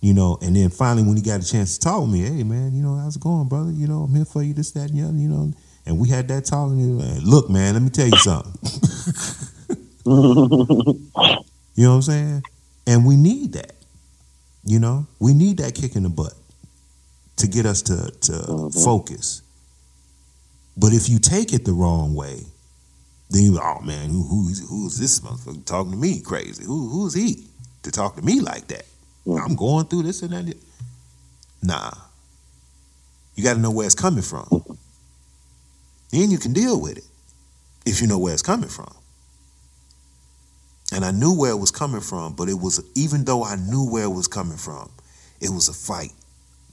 you 0.00 0.14
know. 0.14 0.38
And 0.42 0.54
then 0.54 0.70
finally, 0.70 1.06
when 1.06 1.16
he 1.16 1.22
got 1.22 1.42
a 1.42 1.46
chance 1.46 1.78
to 1.78 1.84
talk 1.84 2.02
with 2.02 2.10
me, 2.10 2.20
hey 2.20 2.42
man, 2.42 2.74
you 2.74 2.82
know, 2.82 2.96
how's 2.96 3.16
it 3.16 3.22
going, 3.22 3.48
brother? 3.48 3.72
You 3.72 3.86
know, 3.86 4.02
I'm 4.02 4.14
here 4.14 4.24
for 4.24 4.42
you, 4.42 4.54
this, 4.54 4.70
that, 4.72 4.90
and 4.90 4.98
the 4.98 5.08
other, 5.08 5.16
you 5.16 5.28
know. 5.28 5.52
And 5.84 5.98
we 5.98 6.08
had 6.08 6.28
that 6.28 6.44
talk, 6.44 6.70
and 6.70 6.80
he 6.80 6.94
was 6.94 7.16
like, 7.16 7.24
look, 7.24 7.50
man, 7.50 7.74
let 7.74 7.82
me 7.82 7.90
tell 7.90 8.06
you 8.06 8.16
something. 8.16 8.52
you 11.74 11.84
know 11.84 11.90
what 11.90 11.96
I'm 11.96 12.02
saying? 12.02 12.42
And 12.86 13.04
we 13.04 13.16
need 13.16 13.54
that. 13.54 13.72
You 14.64 14.78
know, 14.78 15.06
we 15.18 15.34
need 15.34 15.56
that 15.58 15.74
kick 15.74 15.96
in 15.96 16.04
the 16.04 16.08
butt 16.08 16.34
to 17.36 17.46
get 17.46 17.66
us 17.66 17.82
to 17.82 18.10
to 18.10 18.32
mm-hmm. 18.32 18.84
focus. 18.84 19.42
But 20.76 20.92
if 20.92 21.08
you 21.08 21.18
take 21.18 21.52
it 21.52 21.64
the 21.64 21.72
wrong 21.72 22.14
way, 22.14 22.40
then 23.30 23.42
you 23.42 23.58
oh 23.60 23.80
man, 23.80 24.10
who 24.10 24.22
who's 24.22 24.68
who's 24.68 24.98
this 24.98 25.20
motherfucker 25.20 25.64
talking 25.64 25.92
to 25.92 25.98
me 25.98 26.20
crazy? 26.20 26.64
Who 26.64 26.88
who's 26.88 27.14
he 27.14 27.46
to 27.82 27.90
talk 27.90 28.16
to 28.16 28.22
me 28.22 28.40
like 28.40 28.68
that? 28.68 28.86
Mm. 29.26 29.44
I'm 29.44 29.56
going 29.56 29.86
through 29.86 30.04
this 30.04 30.22
and 30.22 30.32
that. 30.32 30.56
Nah. 31.62 31.92
You 33.34 33.42
got 33.42 33.54
to 33.54 33.60
know 33.60 33.70
where 33.70 33.86
it's 33.86 33.94
coming 33.94 34.22
from. 34.22 34.46
Then 36.10 36.30
you 36.30 36.38
can 36.38 36.52
deal 36.52 36.80
with 36.80 36.98
it 36.98 37.04
if 37.86 38.00
you 38.00 38.06
know 38.06 38.18
where 38.18 38.34
it's 38.34 38.42
coming 38.42 38.68
from. 38.68 38.92
And 40.92 41.04
I 41.04 41.10
knew 41.10 41.34
where 41.34 41.52
it 41.52 41.56
was 41.56 41.70
coming 41.70 42.02
from, 42.02 42.34
but 42.34 42.50
it 42.50 42.58
was 42.60 42.84
even 42.94 43.24
though 43.24 43.42
I 43.44 43.56
knew 43.56 43.88
where 43.88 44.04
it 44.04 44.10
was 44.10 44.28
coming 44.28 44.58
from, 44.58 44.90
it 45.40 45.48
was 45.48 45.68
a 45.68 45.72
fight. 45.72 46.12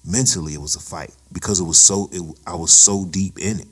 Mentally, 0.06 0.54
it 0.54 0.62
was 0.62 0.76
a 0.76 0.80
fight 0.80 1.14
because 1.32 1.60
it 1.60 1.66
was 1.66 1.78
so. 1.78 2.10
It, 2.12 2.24
I 2.48 2.56
was 2.56 2.72
so 2.72 3.06
deep 3.06 3.38
in 3.38 3.60
it. 3.60 3.68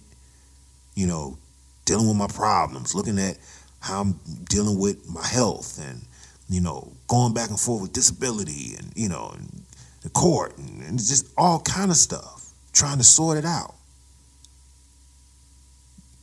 You 0.96 1.08
know, 1.08 1.38
dealing 1.86 2.08
with 2.08 2.18
my 2.18 2.28
problems, 2.28 2.94
looking 2.94 3.18
at 3.20 3.38
how 3.80 4.02
I'm 4.02 4.20
dealing 4.50 4.80
with 4.80 5.08
my 5.10 5.26
health, 5.26 5.80
and 5.82 6.02
you 6.50 6.62
know, 6.62 6.92
going 7.08 7.34
back 7.34 7.50
and 7.50 7.60
forth 7.60 7.82
with 7.82 7.94
disability, 7.94 8.76
and 8.78 8.92
you 8.96 9.10
know, 9.10 9.32
and 9.34 9.64
the 10.02 10.10
court, 10.10 10.58
and, 10.58 10.84
and 10.84 10.98
just 11.00 11.28
all 11.38 11.60
kind 11.62 11.92
of 11.92 11.98
stuff, 11.98 12.52
trying 12.74 12.98
to 12.98 13.04
sort 13.04 13.38
it 13.38 13.46
out. 13.46 13.76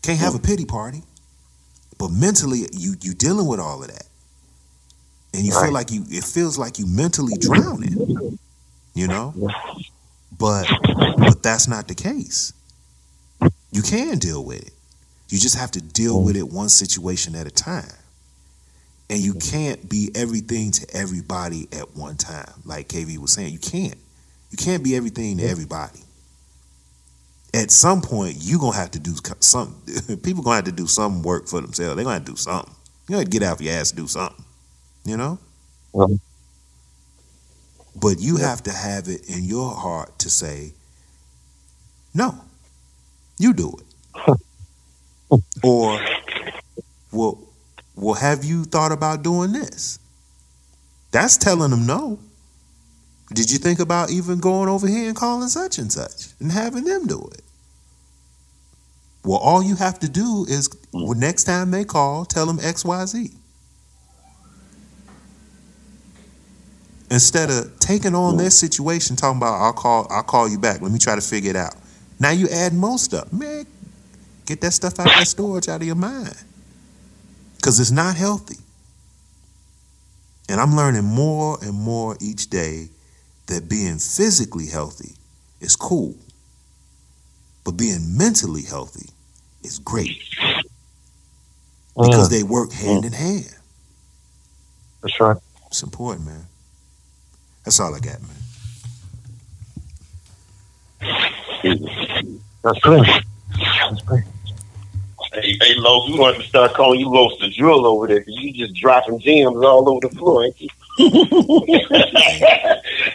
Can't 0.02 0.18
have 0.18 0.34
a 0.34 0.38
pity 0.38 0.66
party, 0.66 1.02
but 1.98 2.10
mentally, 2.10 2.66
you 2.72 2.94
you 3.00 3.14
dealing 3.14 3.46
with 3.46 3.58
all 3.60 3.82
of 3.82 3.88
that, 3.88 4.06
and 5.32 5.44
you 5.44 5.52
feel 5.52 5.72
like 5.72 5.90
you. 5.90 6.04
It 6.10 6.24
feels 6.24 6.58
like 6.58 6.78
you 6.78 6.86
mentally 6.86 7.34
drowning. 7.40 8.38
You 8.94 9.08
know, 9.08 9.34
but 10.38 10.66
but 11.18 11.42
that's 11.42 11.68
not 11.68 11.88
the 11.88 11.94
case. 11.94 12.52
You 13.72 13.82
can 13.82 14.18
deal 14.18 14.44
with 14.44 14.66
it. 14.66 14.72
You 15.28 15.38
just 15.38 15.56
have 15.56 15.70
to 15.72 15.80
deal 15.80 16.22
with 16.22 16.36
it 16.36 16.48
one 16.48 16.68
situation 16.68 17.34
at 17.34 17.46
a 17.46 17.50
time. 17.50 17.90
And 19.10 19.20
you 19.20 19.34
mm-hmm. 19.34 19.50
can't 19.50 19.88
be 19.88 20.10
everything 20.14 20.70
to 20.72 20.86
everybody 20.94 21.68
at 21.72 21.96
one 21.96 22.16
time. 22.16 22.52
Like 22.64 22.88
KV 22.88 23.18
was 23.18 23.32
saying, 23.32 23.52
you 23.52 23.58
can't. 23.58 23.96
You 24.50 24.56
can't 24.56 24.84
be 24.84 24.94
everything 24.94 25.38
to 25.38 25.44
everybody. 25.44 26.00
At 27.52 27.70
some 27.70 28.00
point, 28.00 28.36
you're 28.40 28.60
gonna 28.60 28.76
have 28.76 28.92
to 28.92 29.00
do 29.00 29.14
some. 29.40 29.74
People 30.22 30.42
gonna 30.42 30.56
have 30.56 30.64
to 30.64 30.72
do 30.72 30.86
some 30.86 31.22
work 31.22 31.48
for 31.48 31.60
themselves. 31.60 31.96
They're 31.96 32.04
gonna 32.04 32.24
do 32.24 32.36
something. 32.36 32.72
You 33.08 33.16
gotta 33.16 33.28
get 33.28 33.42
out 33.42 33.54
of 33.54 33.62
your 33.62 33.74
ass 33.74 33.90
and 33.90 33.98
do 33.98 34.06
something. 34.06 34.44
You 35.04 35.16
know. 35.16 35.38
But 37.96 38.20
you 38.20 38.36
have 38.36 38.62
to 38.64 38.72
have 38.72 39.08
it 39.08 39.28
in 39.28 39.44
your 39.44 39.74
heart 39.74 40.18
to 40.20 40.30
say, 40.30 40.72
no, 42.14 42.34
you 43.38 43.52
do 43.52 43.72
it. 43.78 44.40
or, 45.62 46.00
well, 47.12 47.38
well, 47.96 48.14
have 48.14 48.44
you 48.44 48.64
thought 48.64 48.92
about 48.92 49.22
doing 49.22 49.52
this? 49.52 49.98
That's 51.12 51.36
telling 51.36 51.70
them 51.70 51.86
no. 51.86 52.18
Did 53.32 53.50
you 53.50 53.58
think 53.58 53.80
about 53.80 54.10
even 54.10 54.40
going 54.40 54.68
over 54.68 54.86
here 54.86 55.08
and 55.08 55.16
calling 55.16 55.48
such 55.48 55.78
and 55.78 55.92
such 55.92 56.28
and 56.40 56.52
having 56.52 56.84
them 56.84 57.06
do 57.06 57.28
it? 57.32 57.42
Well, 59.24 59.38
all 59.38 59.62
you 59.62 59.76
have 59.76 59.98
to 60.00 60.08
do 60.08 60.44
is 60.48 60.68
well, 60.92 61.14
next 61.14 61.44
time 61.44 61.70
they 61.70 61.84
call, 61.84 62.24
tell 62.24 62.46
them 62.46 62.58
XYZ. 62.58 63.34
Instead 67.10 67.50
of 67.50 67.78
taking 67.80 68.14
on 68.14 68.36
their 68.36 68.50
situation, 68.50 69.16
talking 69.16 69.38
about 69.38 69.60
I'll 69.62 69.72
call, 69.74 70.06
I'll 70.10 70.22
call 70.24 70.48
you 70.48 70.58
back. 70.58 70.82
Let 70.82 70.92
me 70.92 70.98
try 70.98 71.14
to 71.16 71.22
figure 71.22 71.50
it 71.50 71.56
out. 71.56 71.74
Now 72.20 72.30
you 72.32 72.48
add 72.50 72.74
more 72.74 72.98
stuff. 72.98 73.32
Man, 73.32 73.66
get 74.46 74.60
that 74.62 74.72
stuff 74.72 75.00
out 75.00 75.10
of 75.10 75.16
that 75.16 75.26
storage 75.26 75.68
out 75.68 75.80
of 75.82 75.86
your 75.86 75.96
mind. 75.96 76.36
Cause 77.62 77.80
it's 77.80 77.92
not 77.92 78.16
healthy. 78.16 78.56
And 80.48 80.60
I'm 80.60 80.76
learning 80.76 81.04
more 81.04 81.58
and 81.62 81.74
more 81.74 82.16
each 82.20 82.50
day 82.50 82.88
that 83.48 83.68
being 83.68 83.98
physically 83.98 84.68
healthy 84.68 85.14
is 85.60 85.76
cool. 85.76 86.16
But 87.64 87.72
being 87.72 88.16
mentally 88.18 88.62
healthy 88.62 89.10
is 89.64 89.78
great. 89.80 90.14
Because 92.00 92.28
Mm. 92.28 92.30
they 92.30 92.42
work 92.44 92.72
hand 92.72 93.04
in 93.04 93.12
hand. 93.12 93.54
That's 95.02 95.20
right. 95.20 95.36
It's 95.68 95.82
important, 95.82 96.26
man. 96.26 96.46
That's 97.64 97.80
all 97.80 97.94
I 97.94 97.98
got, 98.00 98.18
man. 98.20 98.30
That's 102.62 102.78
good. 102.80 103.06
That's 103.56 104.02
great. 104.02 104.24
Hey, 105.32 105.56
hey, 105.60 105.74
Los, 105.76 106.08
we 106.10 106.18
want 106.18 106.36
to 106.36 106.42
start 106.46 106.74
calling 106.74 107.00
you 107.00 107.08
Los 107.08 107.38
the 107.40 107.50
Drill 107.50 107.86
over 107.86 108.06
there 108.06 108.20
'cause 108.22 108.34
you 108.36 108.52
just 108.52 108.74
dropping 108.80 109.18
gems 109.18 109.56
all 109.56 109.88
over 109.88 110.06
the 110.08 110.14
floor, 110.14 110.44
ain't 110.44 110.60
you? 110.60 110.68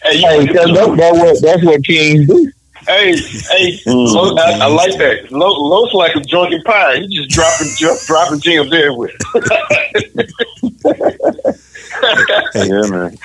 hey, 0.03 0.19
Hey, 0.19 0.45
what 0.47 1.41
that's 1.41 1.63
what 1.63 1.83
kings 1.85 2.27
do. 2.27 2.51
Hey, 2.87 3.15
hey, 3.17 3.77
mm. 3.85 4.13
Los, 4.13 4.39
I, 4.39 4.59
I 4.59 4.67
like 4.67 4.97
that. 4.97 5.31
Los, 5.31 5.57
Los 5.57 5.93
like 5.93 6.15
a 6.15 6.21
drunken 6.21 6.61
pie. 6.63 6.99
He 7.01 7.07
just 7.17 7.29
dropping 7.29 7.67
dro- 7.77 7.97
dropping 8.05 8.39
gems 8.39 8.73
everywhere. 8.73 9.11
yeah, 12.55 12.81
man. 12.89 13.17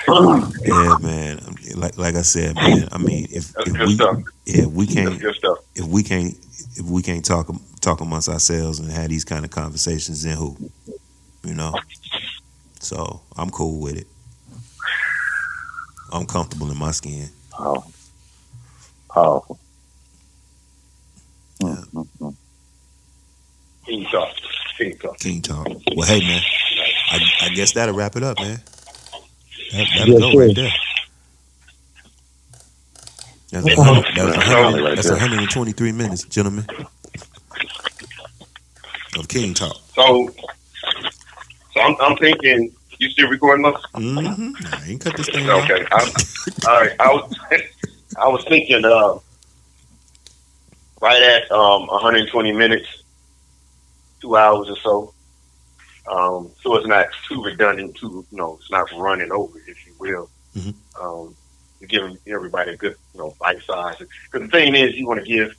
yeah, 0.65 0.97
man. 1.01 1.39
Like 1.75 1.97
like 1.97 2.15
I 2.15 2.21
said, 2.21 2.55
man. 2.55 2.87
I 2.91 2.97
mean, 2.97 3.27
if, 3.31 3.53
if 3.59 3.79
we 3.79 3.95
stuff. 3.95 4.17
yeah, 4.45 4.63
if 4.63 4.71
we 4.71 4.87
can't 4.87 5.09
That's 5.09 5.21
good 5.21 5.35
stuff. 5.35 5.57
if 5.75 5.85
we 5.85 6.03
can't 6.03 6.35
if 6.77 6.85
we 6.85 7.01
can't 7.01 7.23
talk 7.23 7.49
talk 7.81 8.01
amongst 8.01 8.29
ourselves 8.29 8.79
and 8.79 8.91
have 8.91 9.09
these 9.09 9.25
kind 9.25 9.45
of 9.45 9.51
conversations, 9.51 10.23
then 10.23 10.37
who? 10.37 10.57
You 11.43 11.53
know. 11.53 11.73
So 12.79 13.21
I'm 13.37 13.49
cool 13.49 13.79
with 13.79 13.97
it. 13.97 14.07
I'm 16.11 16.25
comfortable 16.25 16.69
in 16.71 16.77
my 16.77 16.91
skin. 16.91 17.29
Powerful. 17.51 17.91
Powerful. 19.15 19.57
Mm-hmm. 21.61 22.29
King 23.85 24.05
talk. 24.11 24.29
King 24.77 24.97
talk. 24.97 25.19
King 25.19 25.41
talk. 25.41 25.67
Well, 25.95 26.05
hey 26.05 26.19
man, 26.19 26.41
I, 27.11 27.19
I 27.43 27.49
guess 27.55 27.71
that'll 27.71 27.95
wrap 27.95 28.17
it 28.17 28.23
up, 28.23 28.37
man. 28.39 28.59
That, 29.71 29.87
that'll 29.97 30.13
Yes, 30.13 30.19
go 30.19 30.31
sir. 30.33 30.39
right 30.47 30.55
there. 30.55 30.71
That's, 33.51 33.77
a 33.77 33.83
hundred, 33.83 34.15
that 34.17 34.25
was 34.25 34.35
a 34.35 34.39
hundred, 34.41 34.83
Right 34.83 34.95
that's 34.95 35.07
there. 35.07 35.15
123 35.15 35.91
minutes, 35.93 36.25
gentlemen, 36.25 36.65
of 39.17 39.29
King 39.29 39.53
talk. 39.53 39.77
So, 39.95 40.29
so 41.73 41.79
I'm, 41.81 41.95
I'm 42.01 42.17
thinking. 42.17 42.73
You 42.97 43.09
still 43.09 43.27
recording 43.29 43.65
us? 43.65 43.81
Mm-hmm. 43.93 44.51
I 44.73 44.87
ain't 44.89 45.01
cut 45.01 45.17
this 45.17 45.27
thing 45.27 45.49
off. 45.49 45.69
Okay. 45.69 45.85
All 46.65 46.79
right. 46.79 46.93
I 46.99 47.07
was 47.11 47.33
I 48.19 48.27
was 48.27 48.43
thinking 48.45 48.85
uh, 48.85 49.19
right 51.01 51.21
at 51.21 51.51
um 51.51 51.87
120 51.87 52.51
minutes, 52.53 52.87
two 54.21 54.35
hours 54.37 54.69
or 54.69 54.77
so. 54.77 55.13
Um, 56.11 56.51
so 56.61 56.75
it's 56.75 56.87
not 56.87 57.07
too 57.27 57.43
redundant, 57.43 57.95
too 57.95 58.25
you 58.31 58.37
know, 58.37 58.57
it's 58.61 58.69
not 58.71 58.91
running 58.91 59.31
over, 59.31 59.57
if 59.67 59.87
you 59.87 59.93
will. 59.97 60.29
Mhm. 60.55 60.75
Um, 61.01 61.35
to 61.79 61.87
give 61.87 62.17
everybody 62.27 62.71
a 62.71 62.77
good, 62.77 62.95
you 63.13 63.19
know, 63.19 63.35
bite 63.39 63.61
size. 63.63 63.95
Because 63.97 64.47
the 64.47 64.47
thing 64.47 64.75
is, 64.75 64.95
you 64.95 65.07
want 65.07 65.19
to 65.19 65.25
give. 65.25 65.55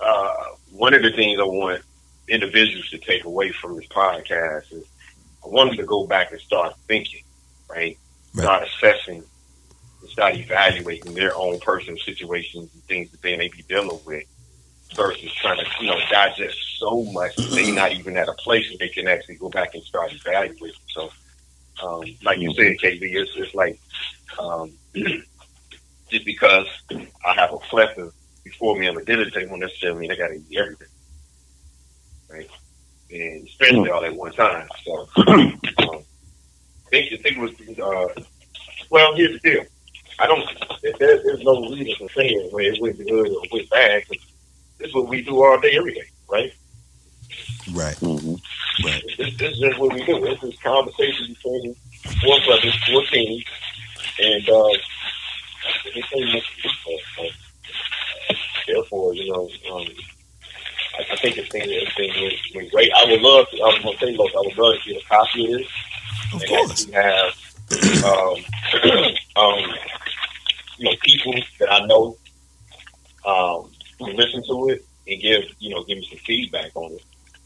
Uh, 0.00 0.34
one 0.72 0.92
of 0.92 1.02
the 1.02 1.12
things 1.12 1.40
I 1.40 1.44
want 1.44 1.82
individuals 2.28 2.90
to 2.90 2.98
take 2.98 3.24
away 3.24 3.52
from 3.52 3.76
this 3.76 3.86
podcast 3.86 4.70
is 4.72 4.84
I 5.44 5.48
want 5.48 5.70
them 5.70 5.78
to 5.78 5.84
go 5.84 6.06
back 6.06 6.30
and 6.32 6.40
start 6.40 6.74
thinking, 6.86 7.22
right? 7.70 7.96
Start 8.42 8.68
assessing, 8.68 9.22
and 10.04 10.12
start 10.12 10.36
evaluating 10.36 11.14
their 11.14 11.34
own 11.34 11.58
personal 11.60 11.98
situations 12.04 12.70
and 12.74 12.84
things 12.84 13.10
that 13.10 13.22
they 13.22 13.36
may 13.36 13.48
be 13.48 13.62
dealing 13.62 13.98
with, 14.04 14.24
versus 14.94 15.32
trying 15.34 15.58
to, 15.58 15.64
you 15.80 15.86
know, 15.86 15.98
digest 16.10 16.78
so 16.78 17.04
much 17.04 17.34
that 17.36 17.50
they're 17.50 17.74
not 17.74 17.92
even 17.92 18.16
at 18.16 18.28
a 18.28 18.32
place 18.34 18.68
where 18.68 18.78
they 18.78 18.88
can 18.88 19.08
actually 19.08 19.36
go 19.36 19.48
back 19.48 19.74
and 19.74 19.82
start 19.82 20.12
evaluating. 20.12 20.70
So, 20.88 21.10
um, 21.82 22.04
like 22.22 22.38
you 22.38 22.52
said, 22.54 22.76
KV, 22.78 23.00
it's, 23.02 23.32
it's 23.34 23.54
like 23.54 23.80
um, 24.38 24.72
just 24.94 26.24
because 26.24 26.66
I 26.90 27.34
have 27.34 27.52
a 27.52 27.58
plethora 27.58 28.10
before 28.44 28.78
me 28.78 28.88
on 28.88 28.94
the 28.94 29.04
dinner 29.04 29.28
table 29.30 29.56
necessarily 29.56 30.00
mean 30.00 30.12
I 30.12 30.16
got 30.16 30.28
to 30.28 30.34
eat 30.34 30.58
everything, 30.58 30.88
right? 32.30 32.50
And 33.10 33.48
especially 33.48 33.90
all 33.90 34.04
at 34.04 34.14
one 34.14 34.32
time. 34.32 34.68
So, 34.84 35.08
um, 35.16 35.58
I 35.78 36.90
think 36.90 37.10
the 37.10 37.16
thing 37.16 37.40
was, 37.40 37.52
uh, 37.78 38.22
well, 38.90 39.16
here's 39.16 39.40
the 39.40 39.50
deal. 39.50 39.64
I 40.18 40.26
don't. 40.26 40.44
There, 40.82 40.92
there's 40.98 41.40
no 41.42 41.68
reason 41.68 41.94
for 41.98 42.08
saying 42.14 42.48
where 42.50 42.72
it 42.72 42.80
went 42.80 42.98
good 42.98 43.28
or 43.28 43.42
went 43.52 43.70
bad. 43.70 44.06
'cause 44.06 44.18
this 44.78 44.88
is 44.88 44.94
what 44.94 45.08
we 45.08 45.22
do 45.22 45.42
all 45.42 45.58
day, 45.60 45.76
every 45.76 45.94
day, 45.94 46.06
right? 46.28 46.52
Right. 47.72 47.96
Right. 48.02 49.02
This, 49.16 49.36
this 49.38 49.52
is 49.52 49.58
just 49.58 49.78
what 49.78 49.92
we 49.94 50.04
do. 50.04 50.20
This 50.20 50.42
is 50.42 50.58
conversation 50.60 51.28
between 51.28 51.74
four 52.22 52.38
brothers, 52.46 52.76
four 52.90 53.02
teams, 53.06 53.44
and 54.20 54.48
uh, 54.48 54.68
anything 55.86 56.32
makes 56.32 56.46
it 56.64 57.32
therefore, 58.66 59.14
you 59.14 59.32
know, 59.32 59.48
um, 59.72 59.86
I, 60.98 61.12
I 61.12 61.16
think 61.16 61.36
it's 61.38 61.48
been, 61.50 61.62
it's 61.64 61.94
been 61.94 62.10
went, 62.22 62.34
went 62.54 62.70
great. 62.70 62.90
I 62.94 63.04
would 63.10 63.20
love 63.20 63.46
to. 63.50 63.56
I 63.56 63.66
was 63.66 63.78
going 63.82 63.98
to 63.98 64.06
say, 64.06 64.16
look, 64.16 64.30
I 64.34 64.40
would 64.40 64.58
love 64.58 64.74
to 64.82 64.92
get 64.92 65.02
a 65.02 65.06
copy 65.06 65.52
of 65.52 65.58
this. 65.58 65.68
Of 66.32 66.40
and 66.40 66.48
course. 66.50 66.70
actually 66.70 66.92
have 66.94 68.04
um, 68.04 68.36
um, 69.36 69.74
you 70.78 70.84
know 70.90 70.96
people 71.02 71.34
that 71.60 71.72
I 71.72 71.86
know 71.86 72.16
um, 73.24 73.70
who 73.98 74.12
listen 74.12 74.42
to 74.48 74.68
it 74.70 74.84
and 75.06 75.20
give 75.20 75.44
you 75.58 75.70
know 75.74 75.82
give 75.84 75.98
me 75.98 76.06
some 76.08 76.18
feedback 76.18 76.70
on 76.74 76.92
it 76.92 77.02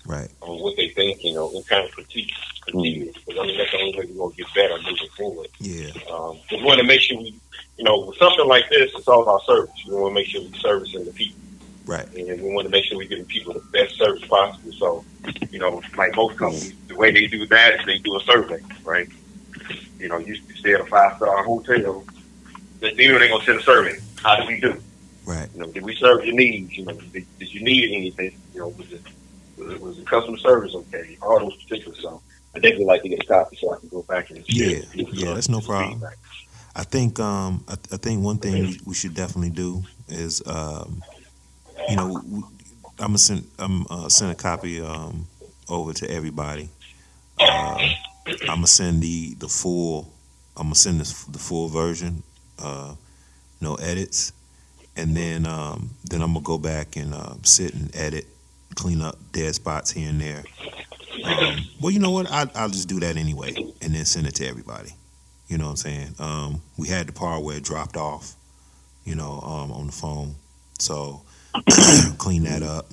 Right. 0.06 0.30
on 0.40 0.58
what 0.62 0.74
they 0.76 0.88
think, 0.88 1.22
you 1.22 1.34
know, 1.34 1.50
and 1.54 1.66
kind 1.66 1.84
of 1.84 1.90
critique 1.90 2.32
critique 2.62 3.08
it. 3.08 3.14
Because 3.26 3.40
I 3.42 3.46
mean 3.46 3.58
that's 3.58 3.70
the 3.70 3.76
only 3.78 3.98
way 3.98 4.06
we're 4.06 4.16
gonna 4.24 4.34
get 4.36 4.46
better 4.54 4.76
moving 4.78 5.08
forward. 5.16 5.48
Yeah. 5.60 5.90
Um, 6.10 6.38
we 6.50 6.62
want 6.62 6.80
to 6.80 6.86
make 6.86 7.02
sure 7.02 7.18
we, 7.18 7.38
you 7.76 7.84
know, 7.84 8.06
with 8.06 8.16
something 8.16 8.46
like 8.46 8.70
this, 8.70 8.90
it's 8.96 9.06
all 9.06 9.22
about 9.22 9.44
service. 9.44 9.70
We 9.86 9.94
want 9.94 10.12
to 10.12 10.14
make 10.14 10.26
sure 10.26 10.40
we're 10.40 10.58
servicing 10.58 11.04
the 11.04 11.12
people. 11.12 11.38
Right. 11.84 12.06
And 12.14 12.42
we 12.42 12.54
want 12.54 12.64
to 12.66 12.70
make 12.70 12.86
sure 12.86 12.96
we're 12.96 13.08
giving 13.08 13.26
people 13.26 13.52
the 13.52 13.60
best 13.60 13.96
service 13.96 14.24
possible. 14.26 14.72
So, 14.72 15.04
you 15.50 15.58
know, 15.58 15.82
like 15.96 16.16
most 16.16 16.38
companies, 16.38 16.72
the 16.86 16.96
way 16.96 17.10
they 17.12 17.26
do 17.26 17.46
that 17.46 17.80
is 17.80 17.86
they 17.86 17.98
do 17.98 18.16
a 18.16 18.20
survey, 18.20 18.60
right? 18.84 19.08
You 19.98 20.08
know, 20.08 20.16
you 20.18 20.36
stay 20.56 20.72
at 20.72 20.80
a 20.80 20.86
five 20.86 21.16
star 21.16 21.44
hotel, 21.44 22.04
then 22.80 22.96
they're 22.96 23.18
going 23.18 23.40
to 23.40 23.46
send 23.46 23.60
a 23.60 23.62
survey. 23.62 23.98
How 24.16 24.36
do 24.36 24.46
we 24.46 24.60
do? 24.60 24.80
Right. 25.24 25.48
You 25.54 25.60
know, 25.60 25.72
did 25.72 25.84
we 25.84 25.94
serve 25.94 26.24
your 26.24 26.34
needs? 26.34 26.76
You 26.76 26.86
know, 26.86 26.94
did, 26.94 27.26
did 27.38 27.52
you 27.52 27.62
need 27.62 27.94
anything? 27.94 28.32
You 28.54 28.60
know, 28.60 28.68
was 28.68 28.90
it, 28.92 29.02
was 29.56 29.72
it 29.72 29.80
was 29.80 29.96
the 29.98 30.04
customer 30.04 30.38
service 30.38 30.74
okay? 30.74 31.18
All 31.20 31.38
those 31.40 31.62
particulars. 31.62 32.00
So, 32.00 32.22
I 32.54 32.60
definitely 32.60 32.86
like 32.86 33.02
to 33.02 33.08
get 33.08 33.22
a 33.22 33.26
copy 33.26 33.56
so 33.56 33.74
I 33.74 33.78
can 33.78 33.88
go 33.88 34.02
back 34.02 34.30
and 34.30 34.42
Yeah. 34.48 34.80
Yeah. 34.94 35.34
That's 35.34 35.48
no 35.48 35.60
problem. 35.60 36.02
I 36.74 36.84
think 36.84 37.18
um 37.20 37.64
I, 37.68 37.72
I 37.72 37.96
think 37.96 38.22
one 38.22 38.38
thing 38.38 38.62
we, 38.62 38.80
we 38.86 38.94
should 38.94 39.14
definitely 39.14 39.50
do 39.50 39.82
is 40.08 40.42
um 40.46 41.02
you 41.88 41.96
know 41.96 42.22
we, 42.24 42.42
I'm 42.98 43.08
gonna 43.08 43.18
send 43.18 43.46
I'm 43.58 43.86
uh, 43.90 44.08
send 44.08 44.32
a 44.32 44.34
copy 44.34 44.80
um 44.80 45.26
over 45.68 45.92
to 45.92 46.10
everybody. 46.10 46.70
Uh, 47.40 47.78
I'm 48.26 48.46
gonna 48.46 48.66
send 48.66 49.02
the 49.02 49.34
the 49.34 49.48
full 49.48 50.12
I'm 50.56 50.66
gonna 50.66 50.74
send 50.74 51.00
this 51.00 51.24
the 51.24 51.38
full 51.38 51.68
version, 51.68 52.22
uh, 52.60 52.94
no 53.60 53.74
edits, 53.76 54.32
and 54.96 55.16
then 55.16 55.46
um 55.46 55.90
then 56.04 56.22
I'm 56.22 56.32
gonna 56.32 56.44
go 56.44 56.58
back 56.58 56.96
and 56.96 57.14
uh, 57.14 57.34
sit 57.42 57.74
and 57.74 57.94
edit, 57.94 58.26
clean 58.74 59.00
up 59.02 59.16
dead 59.32 59.54
spots 59.54 59.90
here 59.90 60.08
and 60.08 60.20
there. 60.20 60.44
Um, 61.24 61.56
well, 61.80 61.90
you 61.90 61.98
know 61.98 62.10
what? 62.10 62.30
I, 62.30 62.46
I'll 62.54 62.68
just 62.68 62.88
do 62.88 63.00
that 63.00 63.16
anyway, 63.16 63.54
and 63.82 63.94
then 63.94 64.04
send 64.04 64.26
it 64.26 64.34
to 64.36 64.46
everybody. 64.46 64.90
You 65.48 65.58
know 65.58 65.64
what 65.64 65.70
I'm 65.70 65.76
saying? 65.76 66.14
Um, 66.18 66.60
we 66.76 66.88
had 66.88 67.06
the 67.06 67.12
part 67.12 67.42
where 67.42 67.56
it 67.56 67.64
dropped 67.64 67.96
off, 67.96 68.34
you 69.04 69.14
know, 69.14 69.40
um, 69.40 69.72
on 69.72 69.86
the 69.86 69.92
phone. 69.92 70.34
So 70.78 71.22
clean 72.18 72.44
that 72.44 72.62
up. 72.62 72.86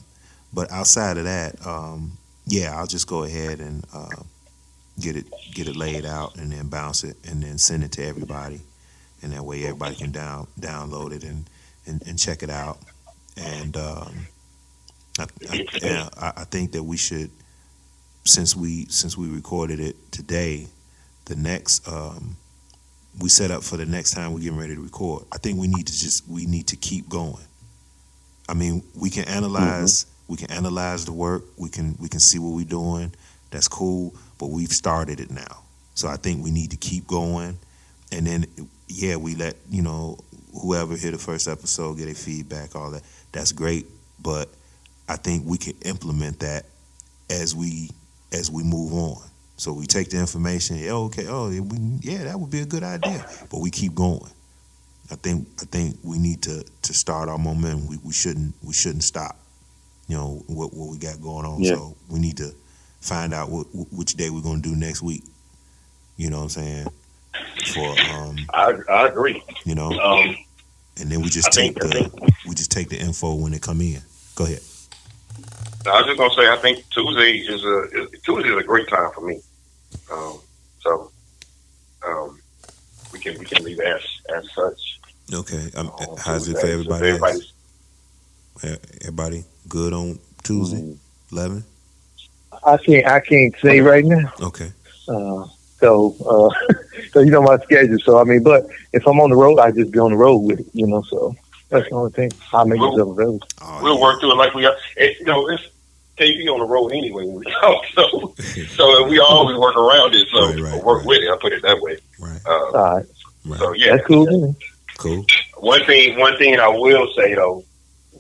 But 0.54 0.72
outside 0.72 1.18
of 1.18 1.26
that, 1.26 1.66
um, 1.68 2.18
yeah, 2.46 2.76
I'll 2.76 2.88
just 2.88 3.08
go 3.08 3.24
ahead 3.24 3.60
and 3.60 3.86
uh, 3.94 4.24
get 5.00 5.18
it 5.18 5.26
get 5.54 5.68
it 5.68 5.76
laid 5.76 6.06
out 6.06 6.38
and 6.38 6.52
then 6.52 6.68
bounce 6.68 7.04
it 7.04 7.18
and 7.30 7.44
then 7.44 7.58
send 7.58 7.84
it 7.84 7.92
to 7.94 8.06
everybody. 8.06 8.62
And 9.22 9.34
that 9.34 9.44
way 9.44 9.64
everybody 9.64 9.96
can 9.96 10.12
down 10.12 10.48
download 10.60 11.12
it 11.12 11.24
and, 11.24 11.50
and, 11.86 12.02
and 12.08 12.20
check 12.20 12.44
it 12.44 12.50
out. 12.50 12.78
And 13.38 13.76
um, 13.76 14.28
I, 15.20 15.26
I, 15.84 16.34
I 16.38 16.44
think 16.46 16.74
that 16.74 16.84
we 16.84 16.98
should 16.98 17.32
since 18.26 18.56
we 18.56 18.86
since 18.86 19.18
we 19.18 19.30
recorded 19.30 19.80
it 19.80 20.12
today, 20.12 20.68
the 21.26 21.36
next 21.36 21.88
um, 21.88 22.38
we 23.20 23.30
set 23.30 23.52
up 23.52 23.64
for 23.64 23.78
the 23.78 23.86
next 23.86 24.12
time 24.12 24.34
we're 24.34 24.42
getting 24.42 24.58
ready 24.58 24.76
to 24.76 24.82
record. 24.82 25.24
I 25.32 25.38
think 25.38 25.60
we 25.60 25.68
need 25.68 25.88
to 25.88 25.94
just 25.94 26.28
we 26.28 26.46
need 26.46 26.68
to 26.68 26.76
keep 26.76 27.08
going. 27.08 27.46
I 28.50 28.54
mean, 28.54 28.84
we 28.96 29.10
can 29.10 29.26
analyze 29.26 30.06
we 30.28 30.38
can 30.38 30.52
analyze 30.52 31.06
the 31.06 31.14
work. 31.14 31.44
We 31.58 31.70
can 31.70 31.96
we 32.00 32.10
can 32.10 32.20
see 32.20 32.40
what 32.40 32.50
we're 32.50 32.66
doing. 32.66 33.14
That's 33.52 33.68
cool, 33.68 34.14
but 34.38 34.48
we've 34.48 34.72
started 34.72 35.20
it 35.20 35.32
now. 35.32 35.64
So 35.94 36.08
I 36.08 36.18
think 36.18 36.44
we 36.44 36.52
need 36.52 36.72
to 36.72 36.78
keep 36.78 37.08
going, 37.08 37.58
and 38.12 38.28
then 38.28 38.46
yeah, 38.88 39.16
we 39.16 39.36
let 39.36 39.56
you 39.70 39.82
know 39.82 40.18
whoever 40.62 40.96
hear 40.96 41.12
the 41.12 41.18
first 41.18 41.48
episode 41.48 41.98
get 41.98 42.10
a 42.10 42.16
feedback, 42.16 42.76
all 42.76 42.92
that. 42.92 43.04
That's 43.32 43.52
great, 43.52 43.88
but 44.22 44.50
I 45.08 45.18
think 45.18 45.46
we 45.46 45.58
can 45.58 45.74
implement 45.84 46.40
that 46.40 46.66
as 47.30 47.56
we 47.56 47.90
as 48.32 48.52
we 48.52 48.64
move 48.64 48.94
on. 48.94 49.22
So 49.58 49.74
we 49.74 49.86
take 49.86 50.10
the 50.10 50.18
information. 50.20 50.78
Yeah, 50.78 50.94
okay. 50.94 51.28
Oh, 51.28 51.50
yeah, 51.50 51.62
we, 51.62 51.78
yeah, 52.02 52.26
that 52.26 52.40
would 52.40 52.52
be 52.52 52.60
a 52.60 52.66
good 52.66 52.84
idea. 52.84 53.26
But 53.50 53.60
we 53.60 53.72
keep 53.72 53.96
going. 53.96 54.30
I 55.12 55.16
think 55.16 55.48
I 55.62 55.66
think 55.66 55.98
we 56.04 56.18
need 56.18 56.42
to 56.44 56.64
to 56.84 56.94
start 56.94 57.30
our 57.30 57.38
momentum. 57.38 57.88
We, 57.88 57.98
we 58.04 58.14
shouldn't 58.14 58.56
we 58.64 58.74
shouldn't 58.74 59.04
stop. 59.04 59.38
You 60.08 60.18
know 60.18 60.44
what 60.48 60.74
what 60.74 60.90
we 60.90 60.98
got 60.98 61.22
going 61.22 61.46
on. 61.46 61.62
Yeah. 61.62 61.76
So 61.76 61.96
we 62.10 62.20
need 62.20 62.38
to 62.38 62.52
find 63.02 63.34
out 63.34 63.50
what 63.50 63.68
which 63.92 64.16
day 64.16 64.30
we're 64.30 64.42
gonna 64.42 64.62
do 64.62 64.76
next 64.76 65.02
week. 65.02 65.24
You 66.18 66.30
know 66.30 66.38
what 66.38 66.44
I'm 66.44 66.50
saying? 66.50 66.88
For 67.74 67.88
um, 68.14 68.38
I, 68.54 68.74
I 68.90 69.08
agree. 69.08 69.42
you 69.66 69.76
know, 69.76 69.92
Um, 70.00 70.36
and 71.00 71.12
then 71.12 71.22
we 71.22 71.30
just 71.30 71.48
I 71.48 71.62
take 71.62 71.80
think- 71.82 71.96
I 71.96 72.00
the 72.00 72.32
we 72.48 72.56
just 72.56 72.72
take 72.72 72.90
the 72.90 73.00
info 73.00 73.34
when 73.36 73.54
it 73.54 73.62
come 73.62 73.82
in. 73.82 74.02
Go 74.36 74.44
ahead. 74.46 74.62
I 75.88 75.98
was 76.02 76.06
just 76.08 76.18
gonna 76.18 76.34
say, 76.34 76.50
I 76.50 76.58
think 76.58 76.84
Tuesday 76.90 77.38
is 77.38 77.64
a 77.64 77.82
is, 78.02 78.22
Tuesday 78.24 78.50
is 78.50 78.58
a 78.58 78.64
great 78.64 78.88
time 78.88 79.12
for 79.14 79.22
me. 79.22 79.40
Um, 80.12 80.40
so 80.80 81.12
um, 82.06 82.40
we 83.14 83.20
can 83.20 83.38
we 83.40 83.46
can 83.46 83.64
leave 83.64 83.80
it 83.80 83.86
as 83.88 84.02
as 84.36 84.52
such. 84.54 85.00
Okay. 85.34 85.72
Um, 85.76 85.90
on 85.90 86.18
how's 86.18 86.48
it 86.48 86.58
for 86.60 86.68
everybody? 86.68 87.08
everybody's- 87.08 87.52
else? 88.64 88.80
Everybody 89.02 89.44
good 89.68 89.94
on 89.94 90.20
Tuesday, 90.44 90.78
Mm-hmm. 90.82 91.36
eleven? 91.36 91.64
I 92.66 92.78
can't 92.78 93.06
I 93.06 93.20
can't 93.20 93.54
say 93.62 93.80
right 93.82 94.06
now. 94.06 94.32
Okay. 94.42 94.72
Uh, 95.08 95.46
so 95.80 96.16
uh, 96.26 96.74
so 97.12 97.20
you 97.20 97.32
know 97.32 97.42
my 97.42 97.58
schedule. 97.60 98.00
So 98.00 98.20
I 98.20 98.24
mean, 98.24 98.44
but 98.44 98.68
if 98.94 99.08
I'm 99.08 99.20
on 99.20 99.30
the 99.30 99.36
road, 99.36 99.60
I 99.60 99.72
just 99.72 99.92
be 99.92 100.00
on 100.00 100.12
the 100.12 100.18
road 100.18 100.40
with 100.40 100.60
it. 100.62 100.68
You 100.74 100.88
know, 100.88 101.02
so 101.04 101.36
that's 101.70 101.90
the 101.90 101.96
only 101.96 102.12
thing. 102.12 102.32
I'll 102.54 102.66
make 102.66 102.80
myself 102.80 103.10
available. 103.10 103.48
Oh, 103.62 103.80
we'll 103.84 104.02
work 104.02 104.20
through 104.20 104.32
it 104.32 104.36
like 104.36 104.54
we 104.54 104.66
are. 104.66 104.76
It, 104.98 105.20
you 105.20 105.26
know, 105.26 105.48
it's 105.50 105.68
KV 106.18 106.48
on 106.52 106.60
the 106.60 106.66
road 106.66 106.90
anyway 106.90 107.26
when 107.26 107.36
we 107.36 107.46
talk. 107.62 107.86
So 107.94 108.34
so 108.70 109.08
we 109.08 109.20
always 109.20 109.58
work 109.58 109.76
around 109.76 110.16
it. 110.16 110.28
So 110.34 110.54
or 110.54 110.84
work 110.84 111.06
with 111.06 111.22
it. 111.22 111.30
I 111.30 111.38
put 111.40 111.54
it 111.54 111.62
that 111.64 111.82
way. 111.82 111.98
Right. 112.20 112.42
Uh, 112.46 112.50
All 112.50 112.96
right. 112.98 113.06
So 113.58 113.74
yeah, 113.74 113.98
That's 113.98 114.08
cool. 114.08 114.26
man. 114.26 114.56
Cool. 114.98 115.26
One 115.58 115.84
thing, 115.86 116.18
one 116.18 116.38
thing 116.38 116.60
I 116.60 116.70
will 116.70 117.08
say 117.16 117.36
though, 117.36 117.64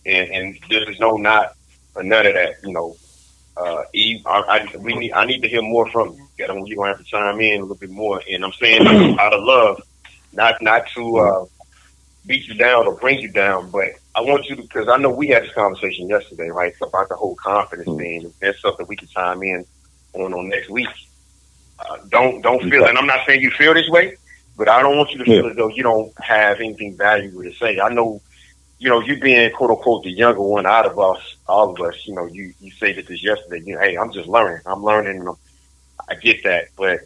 and, 0.05 0.29
and 0.29 0.59
this 0.69 0.87
is 0.89 0.99
no 0.99 1.17
not 1.17 1.55
or 1.95 2.03
none 2.03 2.27
of 2.27 2.33
that. 2.33 2.55
You 2.63 2.73
know, 2.73 2.95
uh, 3.57 3.83
Eve, 3.93 4.25
I, 4.25 4.67
I, 4.73 4.77
we 4.77 4.95
need, 4.95 5.13
I 5.13 5.25
need 5.25 5.41
to 5.41 5.47
hear 5.47 5.61
more 5.61 5.89
from 5.89 6.13
you. 6.13 6.27
You're 6.37 6.47
gonna 6.47 6.87
have 6.89 6.97
to 6.97 7.03
chime 7.03 7.39
in 7.39 7.59
a 7.59 7.61
little 7.61 7.75
bit 7.75 7.89
more, 7.89 8.21
and 8.29 8.43
I'm 8.43 8.51
saying 8.53 8.85
out 9.19 9.33
of 9.33 9.43
love, 9.43 9.81
not 10.33 10.61
not 10.61 10.87
to 10.95 11.17
uh, 11.17 11.45
beat 12.25 12.47
you 12.47 12.55
down 12.55 12.87
or 12.87 12.95
bring 12.95 13.19
you 13.19 13.29
down, 13.31 13.71
but 13.71 13.89
I 14.13 14.21
want 14.21 14.45
you 14.47 14.55
to 14.57 14.61
because 14.61 14.87
I 14.89 14.97
know 14.97 15.09
we 15.09 15.27
had 15.27 15.43
this 15.43 15.53
conversation 15.53 16.09
yesterday, 16.09 16.49
right, 16.49 16.73
about 16.81 17.09
the 17.09 17.15
whole 17.15 17.35
confidence 17.35 17.97
thing. 17.97 18.33
That's 18.41 18.61
something 18.61 18.85
we 18.87 18.95
can 18.95 19.07
chime 19.07 19.41
in 19.43 19.65
on 20.13 20.33
on 20.33 20.49
next 20.49 20.69
week. 20.69 20.87
Uh, 21.79 21.97
don't 22.09 22.41
don't 22.41 22.69
feel, 22.69 22.85
and 22.85 22.97
I'm 22.97 23.07
not 23.07 23.25
saying 23.27 23.41
you 23.41 23.51
feel 23.51 23.73
this 23.73 23.89
way, 23.89 24.17
but 24.57 24.69
I 24.69 24.81
don't 24.81 24.97
want 24.97 25.11
you 25.11 25.19
to 25.19 25.25
feel 25.25 25.47
as 25.47 25.55
though 25.55 25.69
you 25.69 25.83
don't 25.83 26.11
have 26.21 26.59
anything 26.59 26.95
valuable 26.97 27.43
to 27.43 27.53
say. 27.53 27.79
I 27.79 27.89
know, 27.89 28.21
you 28.77 28.89
know, 28.89 28.99
you 28.99 29.19
being 29.19 29.51
quote 29.51 29.71
unquote 29.71 30.03
the 30.03 30.11
younger 30.11 30.41
one 30.41 30.65
out 30.65 30.85
of 30.85 30.99
us, 30.99 31.35
all 31.47 31.71
of 31.71 31.81
us. 31.81 32.05
You 32.05 32.15
know, 32.15 32.25
you 32.25 32.53
you 32.59 32.71
stated 32.71 33.07
this 33.07 33.23
yesterday. 33.23 33.63
You 33.65 33.75
know, 33.75 33.81
hey, 33.81 33.97
I'm 33.97 34.11
just 34.11 34.27
learning. 34.27 34.61
I'm 34.65 34.83
learning. 34.83 35.21
and 35.21 35.35
I 36.07 36.15
get 36.15 36.43
that, 36.43 36.67
but 36.75 36.99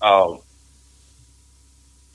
um, 0.00 0.40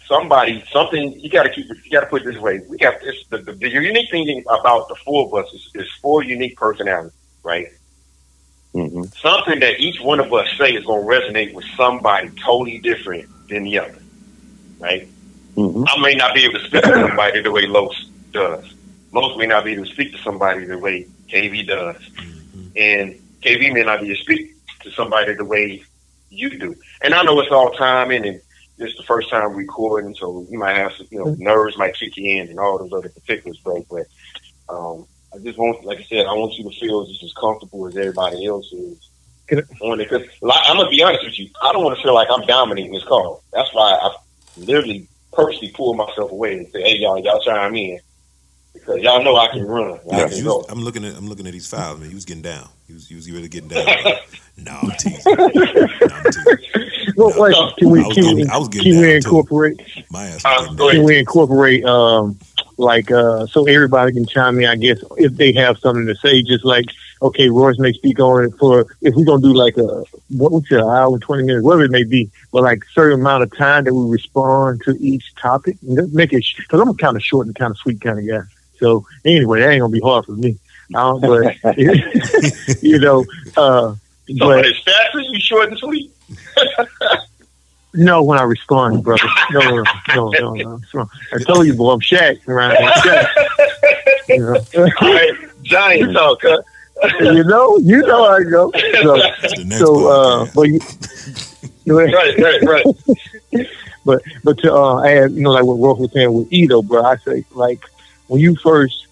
somebody, 0.06 0.64
something 0.72 1.20
you 1.20 1.30
got 1.30 1.44
to 1.44 1.50
keep. 1.50 1.68
You 1.68 1.92
got 1.92 2.02
to 2.02 2.08
put 2.08 2.22
it 2.22 2.26
this 2.26 2.38
way. 2.38 2.62
We 2.70 2.78
got 2.78 3.02
this. 3.02 3.16
The, 3.30 3.40
the, 3.40 3.54
the 3.54 3.70
unique 3.70 4.10
thing 4.12 4.44
about 4.48 4.88
the 4.90 4.96
four 4.96 5.28
of 5.28 5.46
us 5.46 5.54
is, 5.54 5.72
is 5.76 5.92
four 6.02 6.24
unique 6.24 6.56
personalities, 6.56 7.14
right? 7.44 7.68
Mm-hmm. 8.74 9.04
Something 9.22 9.60
that 9.62 9.80
each 9.80 10.00
one 10.02 10.20
of 10.20 10.32
us 10.34 10.48
say 10.58 10.74
is 10.74 10.86
going 10.86 11.02
to 11.02 11.08
resonate 11.08 11.54
with 11.54 11.66
somebody 11.76 12.30
totally 12.44 12.78
different 12.80 13.28
than 13.50 13.64
the 13.64 13.80
other, 13.80 14.00
right? 14.80 15.08
Mm-hmm. 15.58 15.84
I 15.88 16.02
may 16.02 16.14
not 16.14 16.36
be 16.36 16.46
able 16.46 16.60
to 16.60 16.66
speak 16.66 16.84
to 16.84 16.94
somebody 16.94 17.42
the 17.42 17.52
way 17.52 17.66
Los 17.66 18.10
does. 18.32 18.74
Los 19.12 19.38
may 19.38 19.48
not 19.48 19.66
be 19.66 19.74
able 19.74 19.86
to 19.86 19.92
speak 19.92 20.12
to 20.12 20.20
somebody 20.20 20.66
the 20.66 20.78
way 20.78 21.08
KV 21.30 21.68
does, 21.68 21.96
and 22.76 23.20
KV 23.42 23.74
may 23.74 23.84
not 23.84 24.02
be 24.02 24.08
able 24.08 24.16
to 24.16 24.22
speak 24.22 24.56
to 24.82 24.92
somebody 24.92 25.34
the 25.34 25.46
way 25.46 25.84
you 26.30 26.58
do. 26.58 26.76
And 27.02 27.14
I 27.14 27.24
know 27.24 27.40
it's 27.40 27.52
all 27.52 27.72
timing 27.72 28.26
and 28.26 28.42
this 28.78 28.92
is 28.92 28.98
the 28.98 29.04
first 29.04 29.30
time 29.30 29.56
recording, 29.56 30.14
so 30.14 30.46
you 30.52 30.60
might 30.60 30.78
have 30.78 30.94
some, 30.94 31.08
you 31.10 31.18
know, 31.18 31.36
nerves 31.40 31.78
might 31.78 31.96
kick 31.96 32.16
you 32.16 32.40
in 32.42 32.50
and 32.50 32.60
all 32.60 32.78
those 32.78 32.94
other 32.94 33.10
particulars, 33.10 33.58
bro. 33.58 33.84
But 33.90 34.06
um, 34.70 35.08
I 35.34 35.40
just 35.40 35.58
want, 35.58 35.84
like 35.84 35.98
I 35.98 36.04
said, 36.04 36.28
I 36.28 36.34
want 36.34 36.54
you 36.54 36.70
to 36.70 36.80
feel 36.80 37.06
just 37.08 37.24
as 37.24 37.34
comfortable 37.34 37.88
as 37.88 37.98
everybody 37.98 38.46
else 38.46 38.72
is. 38.72 39.10
Because 39.48 40.28
I'm 40.44 40.78
gonna 40.78 40.90
be 40.90 41.02
honest 41.02 41.26
with 41.26 41.40
you, 41.40 41.50
I 41.64 41.72
don't 41.72 41.84
want 41.84 41.98
to 41.98 42.04
feel 42.04 42.14
like 42.14 42.28
I'm 42.30 42.46
dominating 42.46 42.92
this 42.92 43.04
call. 43.04 43.44
That's 43.52 43.74
why 43.74 43.94
I 43.94 44.16
literally 44.58 45.08
purposely 45.34 45.70
pulled 45.72 45.98
myself 45.98 46.32
away 46.32 46.58
and 46.58 46.68
say, 46.70 46.82
"Hey, 46.82 46.98
y'all, 46.98 47.18
y'all 47.20 47.42
chime 47.42 47.76
in." 47.76 48.00
Because 48.74 49.02
y'all 49.02 49.24
know 49.24 49.36
I 49.36 49.48
can 49.48 49.64
run. 49.66 50.00
I 50.12 50.28
can 50.30 50.46
was, 50.46 50.66
I'm 50.70 50.82
looking 50.84 51.04
at 51.04 51.16
I'm 51.16 51.28
looking 51.28 51.48
at 51.48 51.54
these 51.54 51.68
files, 51.68 52.00
man. 52.00 52.10
He 52.10 52.16
was 52.16 52.26
getting 52.26 52.44
down. 52.44 52.70
He 52.88 52.94
was 52.94 53.10
you 53.10 53.18
was 53.18 53.30
really 53.30 53.48
getting 53.50 53.70
down. 53.70 53.86
no, 54.58 54.72
I'm 54.72 54.92
teasing. 54.92 55.36
No, 55.36 55.44
I'm 55.46 56.24
teasing. 56.32 57.14
Well, 57.18 57.34
wait, 57.42 57.56
can 57.80 57.90
we 57.90 58.00
I 58.04 58.08
was 58.08 58.16
can, 58.16 58.24
gonna- 58.24 58.36
we, 58.36 58.46
I 58.48 58.58
was 58.58 58.68
getting 58.70 58.92
can 58.94 59.02
we 59.02 59.08
down, 59.14 59.22
too. 59.22 59.28
incorporate? 59.28 59.82
My 60.12 60.26
ass 60.28 60.46
Uh, 60.46 60.76
Can 60.76 61.04
we 61.04 61.18
incorporate 61.18 61.84
um 61.86 62.38
like 62.78 63.10
uh 63.12 63.48
so 63.48 63.66
everybody 63.66 64.14
can 64.14 64.26
chime 64.28 64.60
in? 64.60 64.66
I 64.70 64.76
guess 64.76 65.00
if 65.18 65.34
they 65.34 65.52
have 65.54 65.80
something 65.80 66.06
to 66.06 66.16
say, 66.16 66.44
just 66.44 66.64
like 66.64 66.86
okay, 67.22 67.50
Royce 67.50 67.80
may 67.80 67.94
speak 67.94 68.20
on 68.20 68.46
it 68.46 68.54
for 68.58 68.86
if 69.02 69.16
we're 69.16 69.26
gonna 69.26 69.42
do 69.42 69.54
like 69.54 69.78
a 69.78 70.04
what 70.30 70.52
was 70.52 70.64
it, 70.72 70.80
an 70.80 70.82
hour 70.82 71.08
and 71.14 71.22
twenty 71.22 71.44
minutes, 71.44 71.64
whatever 71.64 71.84
it 71.86 71.92
may 71.92 72.04
be, 72.04 72.30
but 72.52 72.64
like 72.64 72.84
certain 72.94 73.20
amount 73.20 73.44
of 73.44 73.56
time 73.58 73.84
that 73.86 73.94
we 73.94 74.10
respond 74.12 74.82
to 74.86 74.96
each 75.00 75.34
topic, 75.36 75.78
and 75.88 75.98
just 75.98 76.14
make 76.14 76.34
it 76.34 76.44
because 76.58 76.80
I'm 76.82 76.96
kind 76.98 77.16
of 77.16 77.24
short 77.24 77.48
and 77.48 77.56
kind 77.56 77.72
of 77.72 77.78
sweet 77.78 78.02
kind 78.02 78.20
of 78.20 78.28
guy. 78.28 78.48
So 78.80 79.06
anyway, 79.26 79.62
that 79.62 79.72
ain't 79.72 79.82
gonna 79.82 79.92
be 79.92 80.00
hard 80.00 80.26
for 80.26 80.34
me. 80.34 80.58
Um, 80.94 81.20
but 81.22 81.56
you 82.82 83.00
know, 83.00 83.26
uh, 83.58 83.96
So, 84.28 84.36
but 84.40 84.66
his 84.66 84.78
stature, 84.78 85.20
you 85.20 85.40
short 85.40 85.70
and 85.70 85.78
sweet. 85.80 86.12
no, 87.94 88.24
when 88.24 88.38
I 88.40 88.44
respond, 88.44 89.04
brother. 89.04 89.28
No, 89.52 89.60
no, 89.60 89.84
no, 90.16 90.30
no, 90.30 90.54
no. 90.54 90.80
no. 90.94 91.10
I 91.34 91.40
told 91.44 91.66
you, 91.66 91.74
boy, 91.74 91.92
I'm 91.92 92.00
Shaq 92.00 92.48
around 92.48 92.76
here. 92.78 92.90
Shaq. 92.92 93.48
You 94.30 94.40
know? 94.76 94.92
All 95.02 95.14
right, 95.14 95.32
Johnny, 95.64 96.14
talk. 96.14 96.40
Huh? 96.42 96.62
You 97.20 97.44
know, 97.44 97.78
you 97.78 98.02
know 98.02 98.26
how 98.26 98.36
I 98.36 98.44
go. 98.44 98.72
So, 99.02 99.22
so, 99.78 100.08
uh, 100.08 100.48
but 100.56 100.64
you, 100.64 100.80
right, 101.88 102.38
right, 102.40 102.62
right. 102.64 102.86
but 104.06 104.22
but 104.44 104.58
to 104.60 104.74
uh, 104.74 105.04
add, 105.04 105.32
you 105.32 105.42
know, 105.42 105.52
like 105.52 105.64
what 105.64 105.76
Rolf 105.76 106.00
was 106.00 106.12
saying 106.12 106.34
with 106.34 106.52
Edo, 106.52 106.82
bro, 106.82 107.04
I 107.04 107.18
say 107.18 107.46
like 107.52 107.84
when 108.28 108.42
you 108.42 108.56
first 108.56 109.08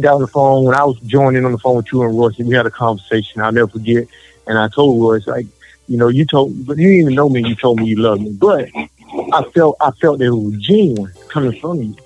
got 0.00 0.14
on 0.14 0.20
the 0.20 0.26
phone, 0.26 0.64
when 0.64 0.74
I 0.74 0.84
was 0.84 0.98
joining 1.00 1.44
on 1.44 1.52
the 1.52 1.58
phone 1.58 1.76
with 1.76 1.92
you 1.92 2.02
and 2.02 2.16
Royce, 2.16 2.38
and 2.38 2.48
we 2.48 2.54
had 2.54 2.66
a 2.66 2.70
conversation, 2.70 3.42
I'll 3.42 3.52
never 3.52 3.68
forget. 3.68 4.06
And 4.46 4.58
I 4.58 4.68
told 4.68 5.00
Royce, 5.00 5.26
like, 5.26 5.46
you 5.88 5.96
know, 5.96 6.08
you 6.08 6.24
told, 6.24 6.66
but 6.66 6.78
you 6.78 6.88
didn't 6.88 7.00
even 7.02 7.14
know 7.14 7.28
me. 7.28 7.46
You 7.46 7.54
told 7.54 7.78
me 7.78 7.86
you 7.86 7.96
loved 7.96 8.22
me, 8.22 8.30
but 8.32 8.68
I 9.32 9.42
felt, 9.50 9.76
I 9.80 9.90
felt 9.92 10.18
that 10.18 10.26
it 10.26 10.30
was 10.30 10.56
genuine 10.58 11.12
coming 11.28 11.60
from 11.60 11.82
you. 11.82 11.96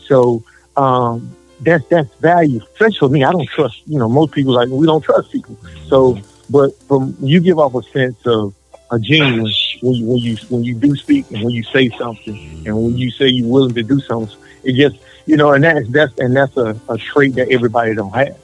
So 0.00 0.42
um, 0.76 1.34
that's 1.60 1.86
that's 1.88 2.12
value, 2.16 2.60
especially 2.62 2.98
for 2.98 3.08
me. 3.08 3.24
I 3.24 3.32
don't 3.32 3.48
trust, 3.48 3.82
you 3.86 3.98
know, 3.98 4.08
most 4.08 4.32
people 4.32 4.54
like 4.54 4.68
we 4.68 4.86
don't 4.86 5.02
trust 5.02 5.30
people. 5.30 5.56
So, 5.88 6.18
but 6.48 6.70
from 6.84 7.16
you 7.20 7.40
give 7.40 7.58
off 7.58 7.74
a 7.74 7.82
sense 7.82 8.16
of 8.26 8.54
a 8.90 8.98
genuine 8.98 9.52
when 9.82 9.94
you 9.94 10.06
when 10.06 10.18
you 10.18 10.36
when 10.48 10.64
you 10.64 10.74
do 10.74 10.96
speak 10.96 11.30
and 11.30 11.44
when 11.44 11.54
you 11.54 11.62
say 11.64 11.90
something 11.90 12.62
and 12.66 12.76
when 12.76 12.96
you 12.96 13.10
say 13.10 13.28
you're 13.28 13.48
willing 13.48 13.74
to 13.74 13.82
do 13.82 14.00
something. 14.00 14.36
It 14.62 14.74
just 14.74 14.96
you 15.26 15.36
know, 15.36 15.52
and 15.52 15.62
that's 15.62 15.88
that's 15.88 16.18
and 16.18 16.36
that's 16.36 16.56
a, 16.56 16.78
a 16.88 16.98
trait 16.98 17.34
that 17.34 17.50
everybody 17.50 17.94
don't 17.94 18.14
have. 18.14 18.36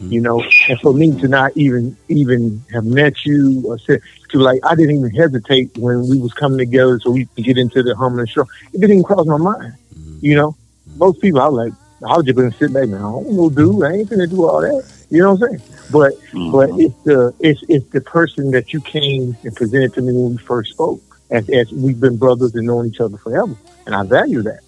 You 0.00 0.20
know, 0.20 0.42
and 0.68 0.78
for 0.80 0.94
me 0.94 1.18
to 1.20 1.28
not 1.28 1.56
even 1.56 1.96
even 2.08 2.62
have 2.72 2.84
met 2.84 3.24
you 3.26 3.62
or 3.66 3.78
said 3.78 4.00
to 4.30 4.38
like 4.38 4.60
I 4.64 4.76
didn't 4.76 4.96
even 4.96 5.10
hesitate 5.10 5.76
when 5.76 6.08
we 6.08 6.20
was 6.20 6.32
coming 6.32 6.58
together 6.58 7.00
so 7.00 7.10
we 7.10 7.26
could 7.26 7.44
get 7.44 7.58
into 7.58 7.82
the 7.82 7.96
humming 7.96 8.26
show. 8.26 8.46
It 8.72 8.80
didn't 8.80 8.90
even 8.90 9.02
cross 9.02 9.26
my 9.26 9.36
mind. 9.36 9.74
Mm-hmm. 9.94 10.18
You 10.20 10.36
know, 10.36 10.56
most 10.96 11.20
people 11.20 11.40
I 11.40 11.48
was 11.48 11.66
like 11.66 11.81
I 12.04 12.16
was 12.16 12.24
just 12.24 12.36
gonna 12.36 12.52
sit 12.52 12.72
back 12.72 12.84
and 12.84 12.96
I 12.96 12.98
don't 13.00 13.30
know, 13.32 13.50
dude. 13.50 13.84
I 13.84 13.92
ain't 13.92 14.10
gonna 14.10 14.26
do 14.26 14.48
all 14.48 14.60
that. 14.60 14.90
You 15.10 15.22
know 15.22 15.34
what 15.34 15.50
I'm 15.50 15.58
saying? 15.58 15.72
But 15.90 16.12
mm-hmm. 16.14 16.50
but 16.52 16.70
it's 16.80 17.02
the 17.04 17.34
it's 17.40 17.62
it's 17.68 17.88
the 17.90 18.00
person 18.00 18.50
that 18.52 18.72
you 18.72 18.80
came 18.80 19.36
and 19.42 19.54
presented 19.54 19.94
to 19.94 20.02
me 20.02 20.12
when 20.12 20.32
we 20.32 20.38
first 20.38 20.72
spoke. 20.72 21.00
As, 21.30 21.48
as 21.48 21.72
we've 21.72 21.98
been 21.98 22.18
brothers 22.18 22.54
and 22.54 22.66
known 22.66 22.86
each 22.86 23.00
other 23.00 23.16
forever, 23.16 23.56
and 23.86 23.94
I 23.94 24.02
value 24.02 24.42
that. 24.42 24.60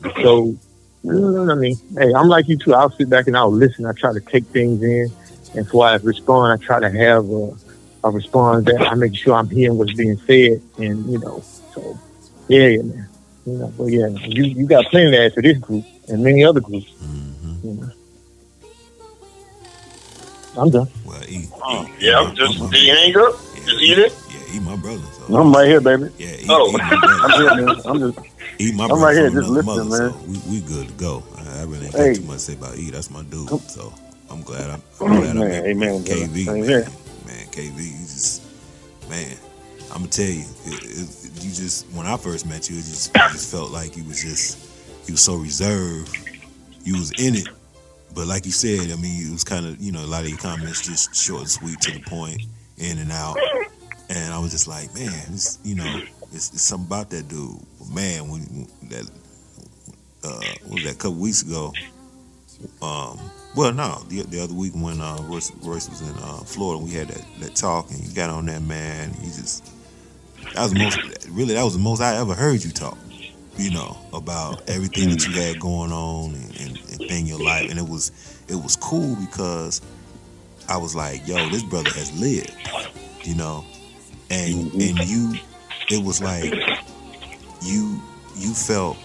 Mm-hmm. 0.00 0.22
So, 0.22 0.46
you 1.04 1.12
know 1.12 1.44
what 1.44 1.52
I 1.52 1.54
mean? 1.54 1.76
Hey, 1.96 2.12
I'm 2.12 2.26
like 2.26 2.48
you 2.48 2.58
too. 2.58 2.74
I'll 2.74 2.90
sit 2.90 3.08
back 3.08 3.28
and 3.28 3.36
I'll 3.36 3.52
listen. 3.52 3.86
I 3.86 3.92
try 3.92 4.12
to 4.12 4.20
take 4.20 4.44
things 4.46 4.82
in, 4.82 5.12
and 5.54 5.64
before 5.64 5.86
I 5.86 5.94
respond, 5.96 6.60
I 6.60 6.64
try 6.64 6.80
to 6.80 6.90
have 6.90 7.30
a, 7.30 7.56
a 8.02 8.10
response 8.10 8.64
that 8.64 8.80
I 8.80 8.94
make 8.94 9.14
sure 9.14 9.34
I'm 9.34 9.48
hearing 9.48 9.78
what's 9.78 9.92
being 9.92 10.16
said, 10.26 10.60
and 10.78 11.08
you 11.08 11.18
know, 11.20 11.40
so 11.72 11.96
yeah, 12.48 12.66
yeah, 12.66 12.82
man. 12.82 13.08
You 13.46 13.52
know, 13.52 13.72
but 13.78 13.84
yeah, 13.84 14.08
you 14.08 14.42
you 14.42 14.66
got 14.66 14.86
plenty 14.86 15.12
to 15.12 15.24
add 15.24 15.34
to 15.34 15.42
this 15.42 15.58
group 15.58 15.84
and 16.08 16.22
many 16.22 16.44
other 16.44 16.60
groups. 16.60 16.92
You 17.62 17.72
know. 17.74 17.90
I'm 20.56 20.70
done. 20.70 20.88
Well, 21.04 21.22
E, 21.28 21.46
uh, 21.62 21.86
Yeah, 22.00 22.18
I'm 22.20 22.34
just, 22.34 22.58
did 22.58 22.74
he 22.74 22.88
hang 22.88 23.16
up? 23.16 23.34
Just 23.64 23.82
eat 23.82 23.98
it? 23.98 24.12
yeah, 24.30 24.52
he 24.52 24.60
my 24.60 24.76
brother. 24.76 25.02
So. 25.26 25.34
I'm 25.36 25.52
right 25.52 25.68
here, 25.68 25.80
baby. 25.80 26.10
Yeah, 26.18 26.28
he, 26.28 26.46
Oh. 26.48 26.70
he 26.70 26.76
my 26.78 26.88
brother. 26.96 27.24
I'm 27.24 27.32
here, 27.32 27.54
man. 27.54 27.82
I'm 27.84 27.98
just 28.00 28.18
He 28.58 28.72
my 28.72 28.86
brother. 28.88 28.94
I'm 28.94 29.02
right 29.06 29.16
here, 29.16 29.30
just 29.30 29.48
another 29.48 29.62
listening, 29.62 29.88
mother, 29.88 30.10
man. 30.10 30.12
So 30.12 30.26
we, 30.26 30.38
we 30.60 30.60
good 30.66 30.88
to 30.88 30.94
go. 30.94 31.22
I, 31.36 31.60
I 31.60 31.62
really 31.64 31.86
ain't 31.86 31.94
Hey. 31.94 32.12
got 32.14 32.16
too 32.16 32.22
much 32.26 32.36
to 32.36 32.40
say 32.40 32.52
about 32.54 32.76
E. 32.76 32.90
That's 32.90 33.10
my 33.10 33.22
dude. 33.24 33.48
So 33.70 33.92
I'm 34.30 34.42
glad 34.42 34.70
I'm, 34.70 34.82
I'm 35.00 35.20
glad 35.20 35.36
I 35.36 35.40
Man, 35.40 35.48
met 35.50 35.64
amen. 35.66 36.04
KV. 36.04 36.44
Same 36.44 36.60
Man, 36.62 36.68
man, 37.26 37.46
KV, 37.52 37.76
you 37.78 37.98
just 38.06 38.42
man. 39.08 39.36
I'm 39.90 39.98
gonna 40.00 40.08
tell 40.08 40.26
you, 40.26 40.44
it, 40.66 40.84
it, 40.84 41.42
you 41.44 41.50
just 41.50 41.86
when 41.92 42.06
I 42.06 42.16
first 42.18 42.46
met 42.46 42.68
you, 42.68 42.76
it 42.76 42.82
just 42.82 43.08
it 43.14 43.22
just 43.32 43.50
felt 43.50 43.70
like 43.70 43.96
you 43.96 44.04
was 44.04 44.20
just 44.22 44.58
you 45.08 45.14
was 45.14 45.22
so 45.22 45.36
reserved. 45.36 46.16
You 46.84 46.94
was 46.94 47.10
in 47.18 47.34
it, 47.34 47.48
but 48.14 48.26
like 48.26 48.46
you 48.46 48.52
said, 48.52 48.90
I 48.90 48.96
mean, 48.96 49.26
it 49.26 49.32
was 49.32 49.44
kind 49.44 49.66
of 49.66 49.80
you 49.80 49.92
know 49.92 50.04
a 50.04 50.06
lot 50.06 50.24
of 50.24 50.28
your 50.28 50.38
comments 50.38 50.86
just 50.86 51.14
short 51.14 51.42
and 51.42 51.50
sweet 51.50 51.80
to 51.82 51.92
the 51.92 52.00
point, 52.00 52.42
in 52.76 52.98
and 52.98 53.10
out. 53.10 53.36
And 54.10 54.32
I 54.32 54.38
was 54.38 54.52
just 54.52 54.68
like, 54.68 54.94
man, 54.94 55.36
you 55.64 55.74
know, 55.74 56.02
it's, 56.32 56.52
it's 56.52 56.62
something 56.62 56.86
about 56.86 57.10
that 57.10 57.28
dude. 57.28 57.58
Man, 57.92 58.28
when, 58.28 58.40
when 58.42 58.68
that 58.88 59.10
uh, 60.24 60.40
what 60.64 60.74
was 60.74 60.84
that 60.84 60.94
a 60.94 60.98
couple 60.98 61.18
weeks 61.18 61.42
ago? 61.42 61.72
Um, 62.82 63.18
well, 63.54 63.72
no, 63.72 64.02
the, 64.08 64.22
the 64.22 64.40
other 64.40 64.54
week 64.54 64.72
when 64.74 65.00
uh, 65.00 65.18
Royce, 65.22 65.52
Royce 65.62 65.88
was 65.88 66.00
in 66.00 66.14
uh, 66.16 66.38
Florida, 66.38 66.82
we 66.82 66.90
had 66.90 67.08
that, 67.08 67.24
that 67.40 67.54
talk, 67.54 67.90
and 67.90 68.00
you 68.00 68.12
got 68.14 68.30
on 68.30 68.46
that 68.46 68.62
man. 68.62 69.12
He 69.14 69.26
just 69.26 69.72
that 70.54 70.62
was 70.62 70.72
the 70.72 70.78
most 70.78 71.28
really 71.28 71.54
that 71.54 71.64
was 71.64 71.74
the 71.74 71.80
most 71.80 72.00
I 72.00 72.16
ever 72.16 72.34
heard 72.34 72.64
you 72.64 72.70
talk. 72.70 72.98
You 73.58 73.72
know 73.72 73.98
about 74.12 74.68
everything 74.68 75.10
that 75.10 75.26
you 75.26 75.32
had 75.32 75.58
going 75.58 75.90
on 75.90 76.34
and, 76.34 76.60
and, 76.60 76.78
and 76.78 76.98
thing 76.98 77.22
in 77.22 77.26
your 77.26 77.42
life, 77.42 77.68
and 77.68 77.78
it 77.78 77.88
was 77.88 78.12
it 78.48 78.54
was 78.54 78.76
cool 78.76 79.16
because 79.16 79.82
I 80.68 80.76
was 80.76 80.94
like, 80.94 81.26
yo, 81.26 81.48
this 81.48 81.62
brother 81.64 81.90
has 81.90 82.18
lived, 82.20 82.54
you 83.24 83.34
know, 83.34 83.64
and 84.30 84.70
mm-hmm. 84.70 84.98
and 84.98 85.08
you, 85.08 85.34
it 85.90 86.04
was 86.04 86.22
like 86.22 86.52
you 87.62 88.00
you 88.36 88.54
felt 88.54 88.96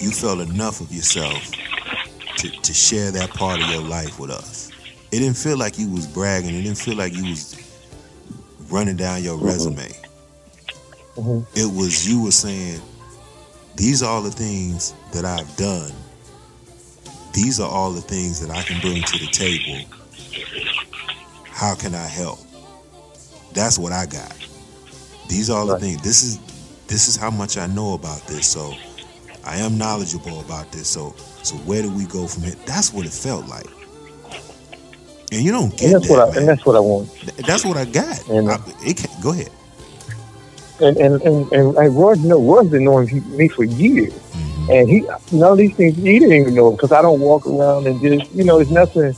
you 0.00 0.10
felt 0.10 0.40
enough 0.40 0.80
of 0.80 0.92
yourself 0.92 1.50
to, 2.36 2.48
to 2.48 2.72
share 2.72 3.10
that 3.10 3.30
part 3.30 3.60
of 3.60 3.68
your 3.68 3.82
life 3.82 4.18
with 4.18 4.30
us. 4.30 4.70
It 5.10 5.18
didn't 5.18 5.36
feel 5.36 5.58
like 5.58 5.78
you 5.78 5.90
was 5.90 6.06
bragging. 6.06 6.54
It 6.54 6.62
didn't 6.62 6.78
feel 6.78 6.96
like 6.96 7.14
you 7.14 7.24
was 7.24 7.56
running 8.70 8.96
down 8.96 9.22
your 9.22 9.36
mm-hmm. 9.36 9.46
resume. 9.46 9.88
Mm-hmm. 11.16 11.58
It 11.58 11.74
was 11.74 12.08
you 12.08 12.22
were 12.22 12.30
saying, 12.30 12.80
these 13.78 14.02
are 14.04 14.10
all 14.10 14.22
the 14.22 14.32
things 14.32 14.94
that 15.14 15.26
I've 15.26 15.56
done. 15.56 15.92
These 17.34 17.60
are 17.60 17.70
all 17.70 17.92
the 17.92 18.02
things 18.02 18.40
that 18.46 18.50
I 18.56 18.62
can 18.64 18.80
bring 18.80 19.02
to 19.02 19.18
the 19.18 19.28
table. 19.28 19.90
How 21.44 21.74
can 21.76 21.94
I 21.94 22.06
help? 22.06 22.40
That's 23.54 23.78
what 23.78 23.92
I 23.92 24.06
got. 24.06 24.34
These 25.28 25.50
are 25.50 25.58
all 25.58 25.66
the 25.68 25.76
things. 25.76 26.02
This 26.02 26.22
is 26.24 26.40
this 26.88 27.08
is 27.08 27.16
how 27.16 27.30
much 27.30 27.58
I 27.58 27.66
know 27.68 27.94
about 27.94 28.26
this. 28.28 28.46
So 28.48 28.74
I 29.44 29.58
am 29.58 29.78
knowledgeable 29.78 30.40
about 30.40 30.72
this. 30.72 30.88
So 30.88 31.14
so 31.42 31.56
where 31.58 31.82
do 31.82 31.90
we 31.94 32.06
go 32.06 32.28
from 32.28 32.44
here? 32.44 32.56
That's 32.66 32.92
what 32.94 33.06
it 33.06 33.12
felt 33.12 33.46
like. 33.48 33.66
And 35.32 35.42
you 35.42 35.52
don't 35.52 35.76
get 35.78 35.82
And 35.86 35.94
that's 35.94 36.08
that, 36.08 36.10
what 36.10 36.20
I 36.20 36.26
man. 36.26 36.38
and 36.38 36.48
that's 36.48 36.66
what 36.66 36.76
I 36.76 36.80
want. 36.80 37.10
That's 37.46 37.64
what 37.64 37.76
I 37.76 37.86
got. 37.86 38.20
And- 38.30 38.50
I, 38.50 38.58
it 38.84 38.98
can, 38.98 39.10
go 39.22 39.32
ahead. 39.32 39.50
And 40.80 40.96
and 40.96 41.20
and, 41.22 41.52
and, 41.52 41.76
and 41.76 41.96
Royce 41.96 42.18
know 42.18 42.40
Royce 42.40 42.68
been 42.68 42.84
knowing 42.84 43.08
me 43.36 43.48
for 43.48 43.64
years, 43.64 44.12
Mm-hmm. 44.12 44.70
and 44.70 44.88
he 44.88 45.00
none 45.36 45.52
of 45.52 45.58
these 45.58 45.74
things 45.74 45.96
he 45.96 46.18
didn't 46.18 46.32
even 46.34 46.54
know 46.54 46.70
because 46.72 46.92
I 46.92 47.00
don't 47.02 47.20
walk 47.20 47.46
around 47.46 47.86
and 47.86 48.00
just 48.00 48.30
you 48.32 48.44
know 48.44 48.58
it's 48.60 48.70
nothing 48.70 49.14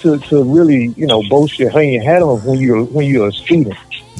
to 0.00 0.18
to 0.18 0.42
really 0.44 0.88
you 0.96 1.06
know 1.06 1.22
boast 1.28 1.58
your 1.58 1.70
hang 1.70 1.92
your 1.92 2.02
hat 2.02 2.22
on 2.22 2.40
when 2.44 2.58
you're 2.58 2.82
when 2.84 3.06
you're 3.06 3.28
a 3.28 3.32
student 3.32 3.76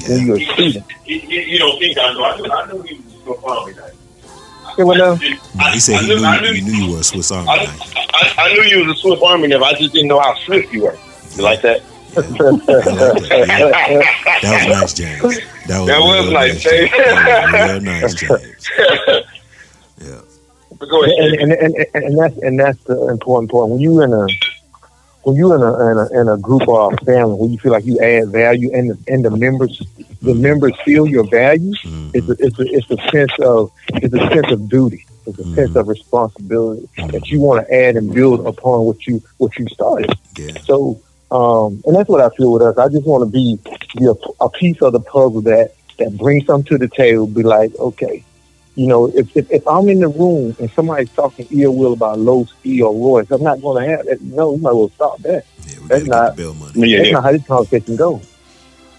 when 0.08 0.26
you're 0.26 0.36
a 0.36 0.44
student. 0.52 0.84
You, 1.04 1.16
you, 1.16 1.40
you 1.40 1.58
don't 1.58 1.78
think 1.78 1.98
I 1.98 2.12
know. 2.12 2.24
I 2.24 2.36
knew, 2.36 2.50
I 2.50 2.66
knew 2.66 2.82
he 2.82 2.94
was 2.96 3.12
going 3.24 3.36
to 3.36 3.42
follow 3.42 3.66
me. 3.66 3.72
Like, 3.74 3.92
Yeah, 4.78 4.84
well, 4.84 4.98
now, 4.98 5.14
No, 5.14 5.70
he 5.72 5.80
said 5.80 5.96
I 5.96 6.02
he 6.02 6.08
knew- 6.08 6.16
knew, 6.16 6.24
I 6.26 6.40
knew- 6.40 6.52
he 6.52 6.60
knew 6.60 6.84
you 6.86 6.92
were 6.92 7.00
a 7.00 7.04
Swiss 7.04 7.30
Army 7.32 7.48
I, 7.48 7.56
knife. 7.64 7.94
I, 7.96 8.34
I 8.38 8.52
knew 8.54 8.62
you 8.62 8.86
was 8.86 8.96
a 8.96 9.00
Swiss 9.00 9.20
Army 9.22 9.48
knife. 9.48 9.62
I 9.62 9.72
just 9.74 9.92
didn't 9.94 10.08
know 10.08 10.20
how 10.20 10.34
swift 10.44 10.72
you 10.72 10.82
were. 10.84 10.96
You 11.34 11.42
like 11.42 11.62
that? 11.62 11.82
That 12.16 13.30
was 14.42 14.66
nice, 14.66 14.94
James. 14.94 15.20
That 15.66 15.78
was, 15.78 15.88
That 15.88 16.00
was 16.00 16.24
real 16.24 16.32
nice, 16.32 16.62
James. 16.62 16.90
James. 16.90 16.90
That 16.90 17.52
was 17.52 17.72
real 17.72 17.82
nice, 17.82 18.14
James. 18.14 18.68
Yeah. 19.98 20.20
But 20.78 20.88
go 20.90 21.04
ahead. 21.04 21.18
and, 21.18 21.34
and, 21.40 21.52
and, 21.52 21.86
and, 21.94 22.04
and 22.04 22.18
that's 22.18 22.36
and 22.38 22.60
that's 22.60 22.82
the 22.84 23.08
important 23.08 23.50
part. 23.50 23.70
When 23.70 23.80
you 23.80 24.02
in 24.02 24.12
a 24.12 24.26
when 25.22 25.36
you 25.36 25.52
in 25.54 25.62
a, 25.62 25.90
in 25.90 25.98
a 25.98 26.20
in 26.20 26.28
a 26.28 26.36
group 26.36 26.68
or 26.68 26.92
a 26.92 26.96
family, 27.04 27.34
when 27.34 27.50
you 27.50 27.58
feel 27.58 27.72
like 27.72 27.86
you 27.86 27.98
add 28.00 28.28
value, 28.28 28.70
and 28.74 28.90
the 28.90 28.98
and 29.12 29.24
the 29.24 29.30
members 29.30 29.78
the 29.78 30.32
mm-hmm. 30.32 30.42
members 30.42 30.72
feel 30.84 31.06
your 31.06 31.28
value, 31.28 31.72
mm-hmm. 31.72 32.10
it's 32.14 32.28
a, 32.28 32.32
it's 32.38 32.58
a 32.58 32.62
it's 32.62 32.90
a 32.90 33.10
sense 33.10 33.32
of 33.40 33.72
it's 33.94 34.14
a 34.14 34.28
sense 34.28 34.52
of 34.52 34.68
duty. 34.68 35.06
It's 35.26 35.38
a 35.38 35.42
mm-hmm. 35.42 35.54
sense 35.54 35.74
of 35.74 35.88
responsibility 35.88 36.88
that 36.96 37.28
you 37.28 37.40
want 37.40 37.66
to 37.66 37.74
add 37.74 37.96
and 37.96 38.14
build 38.14 38.46
upon 38.46 38.84
what 38.84 39.06
you 39.06 39.22
what 39.38 39.58
you 39.58 39.66
started. 39.68 40.12
So, 40.62 41.00
um, 41.30 41.82
and 41.84 41.94
that's 41.94 42.08
what 42.08 42.20
I 42.20 42.34
feel 42.36 42.52
with 42.52 42.62
us. 42.62 42.78
I 42.78 42.88
just 42.88 43.06
want 43.06 43.22
to 43.24 43.30
be 43.30 43.58
be 43.96 44.06
a, 44.06 44.14
a 44.44 44.50
piece 44.50 44.80
of 44.82 44.92
the 44.92 45.00
puzzle 45.00 45.42
that 45.42 45.74
that 45.98 46.16
brings 46.16 46.46
something 46.46 46.78
to 46.78 46.78
the 46.78 46.88
table. 46.88 47.26
Be 47.26 47.42
like, 47.42 47.74
okay, 47.76 48.24
you 48.76 48.86
know, 48.86 49.06
if, 49.06 49.34
if, 49.36 49.50
if 49.50 49.66
I'm 49.66 49.88
in 49.88 50.00
the 50.00 50.08
room 50.08 50.54
and 50.60 50.70
somebody's 50.72 51.10
talking 51.10 51.46
ill 51.50 51.74
will 51.74 51.94
about 51.94 52.18
Low 52.18 52.46
E 52.64 52.82
or 52.82 52.94
Royce, 52.94 53.30
I'm 53.30 53.42
not 53.42 53.60
going 53.62 53.82
to 53.82 53.90
have 53.90 54.06
that. 54.06 54.20
No, 54.20 54.54
you 54.54 54.60
might 54.60 54.72
well 54.72 54.90
stop 54.90 55.18
that. 55.20 55.44
that's 55.88 56.04
not 56.04 56.36
Yeah, 56.74 56.98
that's 56.98 57.08
yeah. 57.08 57.12
not 57.14 57.24
how 57.24 57.32
this 57.32 57.46
conversation 57.46 57.96
goes. 57.96 58.30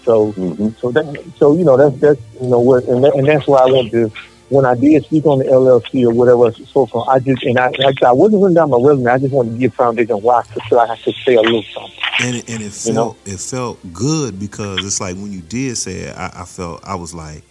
So, 0.02 0.32
so 0.80 0.90
that, 0.90 1.32
so 1.36 1.56
you 1.56 1.64
know, 1.64 1.76
that's 1.76 2.00
that's 2.00 2.20
you 2.40 2.48
know 2.48 2.60
what, 2.60 2.84
and, 2.84 3.04
that, 3.04 3.14
and 3.14 3.26
that's 3.26 3.46
why 3.46 3.58
I 3.58 3.66
want 3.66 3.90
to. 3.92 4.10
When 4.48 4.64
I 4.64 4.74
did 4.74 5.04
speak 5.04 5.26
on 5.26 5.40
the 5.40 5.44
LLC 5.44 6.04
or 6.04 6.12
whatever, 6.12 6.52
so 6.52 6.86
far, 6.86 7.04
I 7.10 7.18
just 7.18 7.42
and 7.42 7.58
I, 7.58 7.70
I, 7.80 7.92
I 8.06 8.12
wasn't 8.12 8.40
putting 8.40 8.54
down 8.54 8.70
my 8.70 8.78
resume. 8.80 9.10
I 9.10 9.18
just 9.18 9.32
wanted 9.32 9.52
to 9.52 9.58
give 9.58 9.74
foundation 9.74 10.16
why 10.16 10.42
so 10.68 10.78
I 10.78 10.92
I 10.92 10.96
could 10.96 11.14
say 11.24 11.34
a 11.34 11.42
little 11.42 11.62
something. 11.64 11.92
And 12.20 12.36
it, 12.36 12.50
and 12.50 12.62
it 12.62 12.72
felt 12.72 12.86
You 12.86 12.92
know? 12.94 13.16
it 13.26 13.40
felt 13.40 13.92
good 13.92 14.40
because 14.40 14.84
it's 14.84 15.00
like 15.00 15.16
when 15.16 15.32
you 15.32 15.40
did 15.40 15.76
say 15.76 16.00
it, 16.00 16.16
I, 16.16 16.30
I 16.34 16.44
felt 16.44 16.82
I 16.86 16.94
was 16.94 17.14
like, 17.14 17.42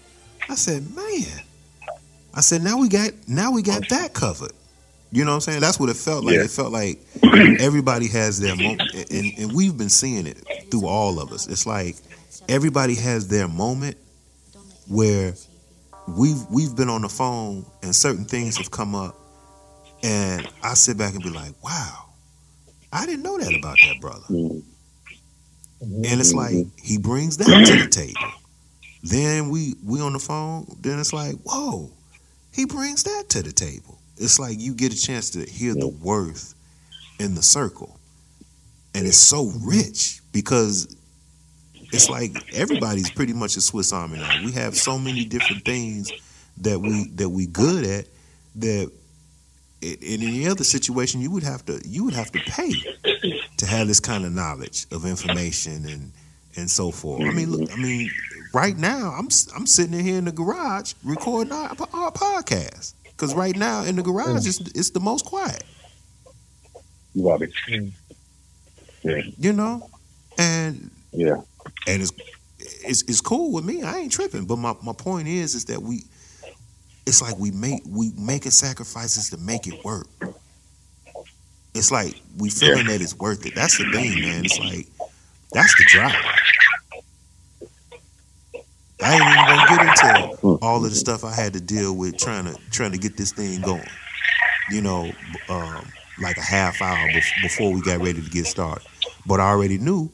I 0.49 0.55
said, 0.55 0.83
man, 0.95 1.41
I 2.33 2.41
said 2.41 2.63
now 2.63 2.77
we 2.77 2.89
got 2.89 3.11
now 3.27 3.51
we 3.51 3.61
got 3.61 3.87
that 3.89 4.13
covered. 4.13 4.51
You 5.11 5.23
know 5.23 5.31
what 5.31 5.35
I'm 5.35 5.41
saying? 5.41 5.61
That's 5.61 5.79
what 5.79 5.89
it 5.89 5.95
felt 5.95 6.25
like. 6.25 6.35
Yeah. 6.35 6.43
It 6.43 6.49
felt 6.51 6.71
like 6.71 6.99
everybody 7.59 8.07
has 8.09 8.39
their 8.39 8.55
moment, 8.55 8.93
and, 9.09 9.33
and 9.37 9.53
we've 9.53 9.77
been 9.77 9.89
seeing 9.89 10.27
it 10.27 10.37
through 10.69 10.85
all 10.85 11.19
of 11.19 11.31
us. 11.31 11.47
It's 11.47 11.65
like 11.65 11.95
everybody 12.49 12.95
has 12.95 13.27
their 13.27 13.47
moment 13.47 13.97
where 14.87 15.33
we've 16.07 16.45
we've 16.49 16.75
been 16.75 16.89
on 16.89 17.01
the 17.01 17.09
phone 17.09 17.65
and 17.83 17.95
certain 17.95 18.25
things 18.25 18.57
have 18.57 18.71
come 18.71 18.95
up, 18.95 19.15
and 20.03 20.47
I 20.63 20.73
sit 20.73 20.97
back 20.97 21.13
and 21.13 21.23
be 21.23 21.29
like, 21.29 21.51
wow, 21.63 22.05
I 22.91 23.05
didn't 23.05 23.23
know 23.23 23.37
that 23.37 23.53
about 23.53 23.77
that 23.83 23.99
brother. 24.01 24.25
Mm-hmm. 24.29 24.59
And 25.81 26.19
it's 26.19 26.33
like 26.33 26.53
mm-hmm. 26.53 26.69
he 26.83 26.97
brings 26.97 27.37
that 27.37 27.45
to 27.45 27.83
the 27.83 27.89
table. 27.89 28.33
Then 29.03 29.49
we 29.49 29.75
we 29.83 30.01
on 30.01 30.13
the 30.13 30.19
phone. 30.19 30.65
Then 30.81 30.99
it's 30.99 31.13
like, 31.13 31.35
whoa, 31.43 31.91
he 32.53 32.65
brings 32.65 33.03
that 33.03 33.25
to 33.29 33.43
the 33.43 33.51
table. 33.51 33.99
It's 34.17 34.39
like 34.39 34.59
you 34.59 34.73
get 34.73 34.93
a 34.93 34.97
chance 34.97 35.29
to 35.31 35.45
hear 35.45 35.75
the 35.75 35.87
worth 35.87 36.55
in 37.19 37.35
the 37.35 37.43
circle, 37.43 37.99
and 38.95 39.05
it's 39.05 39.17
so 39.17 39.51
rich 39.61 40.21
because 40.31 40.96
it's 41.93 42.09
like 42.09 42.53
everybody's 42.53 43.09
pretty 43.09 43.33
much 43.33 43.55
a 43.57 43.61
Swiss 43.61 43.93
Army 43.93 44.19
knife. 44.19 44.43
We 44.45 44.51
have 44.53 44.75
so 44.75 44.97
many 44.97 45.25
different 45.25 45.65
things 45.65 46.11
that 46.57 46.79
we 46.79 47.09
that 47.15 47.29
we 47.29 47.45
good 47.47 47.85
at 47.85 48.05
that 48.55 48.91
in 49.81 49.97
in 50.01 50.21
any 50.23 50.47
other 50.47 50.63
situation 50.63 51.21
you 51.21 51.31
would 51.31 51.43
have 51.43 51.65
to 51.65 51.81
you 51.85 52.03
would 52.05 52.13
have 52.13 52.31
to 52.31 52.39
pay 52.39 52.71
to 53.57 53.65
have 53.65 53.87
this 53.87 53.99
kind 53.99 54.25
of 54.25 54.31
knowledge 54.33 54.85
of 54.91 55.05
information 55.05 55.85
and 55.85 56.11
and 56.55 56.69
so 56.69 56.89
forth. 56.91 57.21
I 57.21 57.31
mean, 57.31 57.51
look, 57.51 57.71
I 57.71 57.75
mean, 57.75 58.09
right 58.53 58.75
now 58.77 59.13
I'm 59.17 59.27
I'm 59.55 59.67
sitting 59.67 59.93
in 59.93 60.03
here 60.05 60.17
in 60.17 60.25
the 60.25 60.31
garage 60.31 60.93
recording 61.03 61.53
our, 61.53 61.69
our 61.93 62.11
podcast 62.11 62.93
because 63.03 63.35
right 63.35 63.55
now 63.55 63.83
in 63.83 63.95
the 63.95 64.03
garage 64.03 64.47
it's 64.47 64.59
it's 64.59 64.89
the 64.89 64.99
most 64.99 65.25
quiet. 65.25 65.63
Love 67.15 67.41
it. 67.41 67.51
Yeah. 69.03 69.21
You 69.37 69.53
know, 69.53 69.89
and 70.37 70.89
Yeah. 71.11 71.41
And 71.87 72.01
it's 72.01 72.11
it's 72.59 73.03
it's 73.03 73.21
cool 73.21 73.51
with 73.53 73.65
me. 73.65 73.83
I 73.83 73.97
ain't 73.99 74.11
tripping. 74.11 74.45
But 74.45 74.57
my, 74.57 74.75
my 74.83 74.93
point 74.93 75.27
is 75.27 75.55
is 75.55 75.65
that 75.65 75.81
we 75.81 76.03
it's 77.05 77.21
like 77.21 77.37
we 77.37 77.51
make 77.51 77.81
we 77.87 78.11
making 78.17 78.51
sacrifices 78.51 79.29
to 79.31 79.37
make 79.37 79.67
it 79.67 79.83
work. 79.83 80.07
It's 81.73 81.91
like 81.91 82.15
we 82.37 82.49
feeling 82.49 82.87
that 82.87 83.01
it's 83.01 83.15
worth 83.17 83.45
it. 83.45 83.55
That's 83.55 83.77
the 83.77 83.85
thing, 83.91 84.21
man. 84.21 84.45
It's 84.45 84.59
like 84.59 84.87
that's 85.51 85.75
the 85.75 85.85
drive. 85.87 86.15
I 89.01 89.13
ain't 89.13 89.21
even 89.21 89.45
gonna 89.45 89.67
get 89.67 90.31
into 90.31 90.57
all 90.61 90.83
of 90.83 90.89
the 90.89 90.95
stuff 90.95 91.23
I 91.23 91.33
had 91.33 91.53
to 91.53 91.61
deal 91.61 91.95
with 91.95 92.17
trying 92.17 92.45
to 92.45 92.55
trying 92.71 92.91
to 92.93 92.97
get 92.97 93.17
this 93.17 93.31
thing 93.31 93.61
going. 93.61 93.87
You 94.71 94.81
know, 94.81 95.11
um, 95.49 95.87
like 96.21 96.37
a 96.37 96.41
half 96.41 96.81
hour 96.81 97.07
bef- 97.09 97.41
before 97.43 97.71
we 97.71 97.81
got 97.81 97.99
ready 97.99 98.21
to 98.21 98.29
get 98.29 98.47
started. 98.47 98.85
But 99.25 99.39
I 99.39 99.49
already 99.49 99.77
knew 99.77 100.11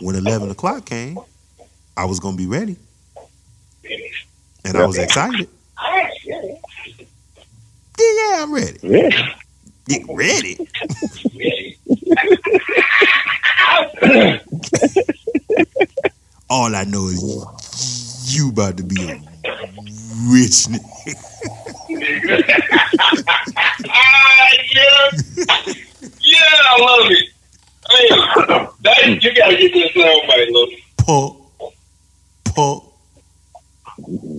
when 0.00 0.16
eleven 0.16 0.50
o'clock 0.50 0.84
came, 0.86 1.18
I 1.96 2.04
was 2.04 2.20
gonna 2.20 2.36
be 2.36 2.46
ready, 2.46 2.76
and 4.64 4.76
I 4.76 4.86
was 4.86 4.98
excited. 4.98 5.48
Yeah, 7.98 7.98
yeah, 7.98 8.42
I'm 8.42 8.52
ready. 8.52 8.78
Ready. 8.82 9.16
Get 9.86 10.02
ready. 10.08 10.58
All 16.50 16.74
I 16.74 16.84
know 16.84 17.06
is 17.08 18.34
you 18.34 18.50
about 18.50 18.76
to 18.78 18.82
be 18.82 19.08
a 19.08 19.14
rich 20.28 20.66
nigga. 20.68 20.90
ah, 23.88 24.48
yeah. 24.74 25.10
Yeah, 26.20 26.70
I 26.70 26.78
love 26.80 27.10
it. 27.10 27.28
Hey, 27.90 28.08
that, 28.08 29.18
you 29.22 29.34
gotta 29.34 29.56
get 29.56 29.72
this 29.72 29.92
soundbite, 29.92 30.50
look. 30.50 30.70
Pump, 30.98 31.36
pump. 32.54 32.84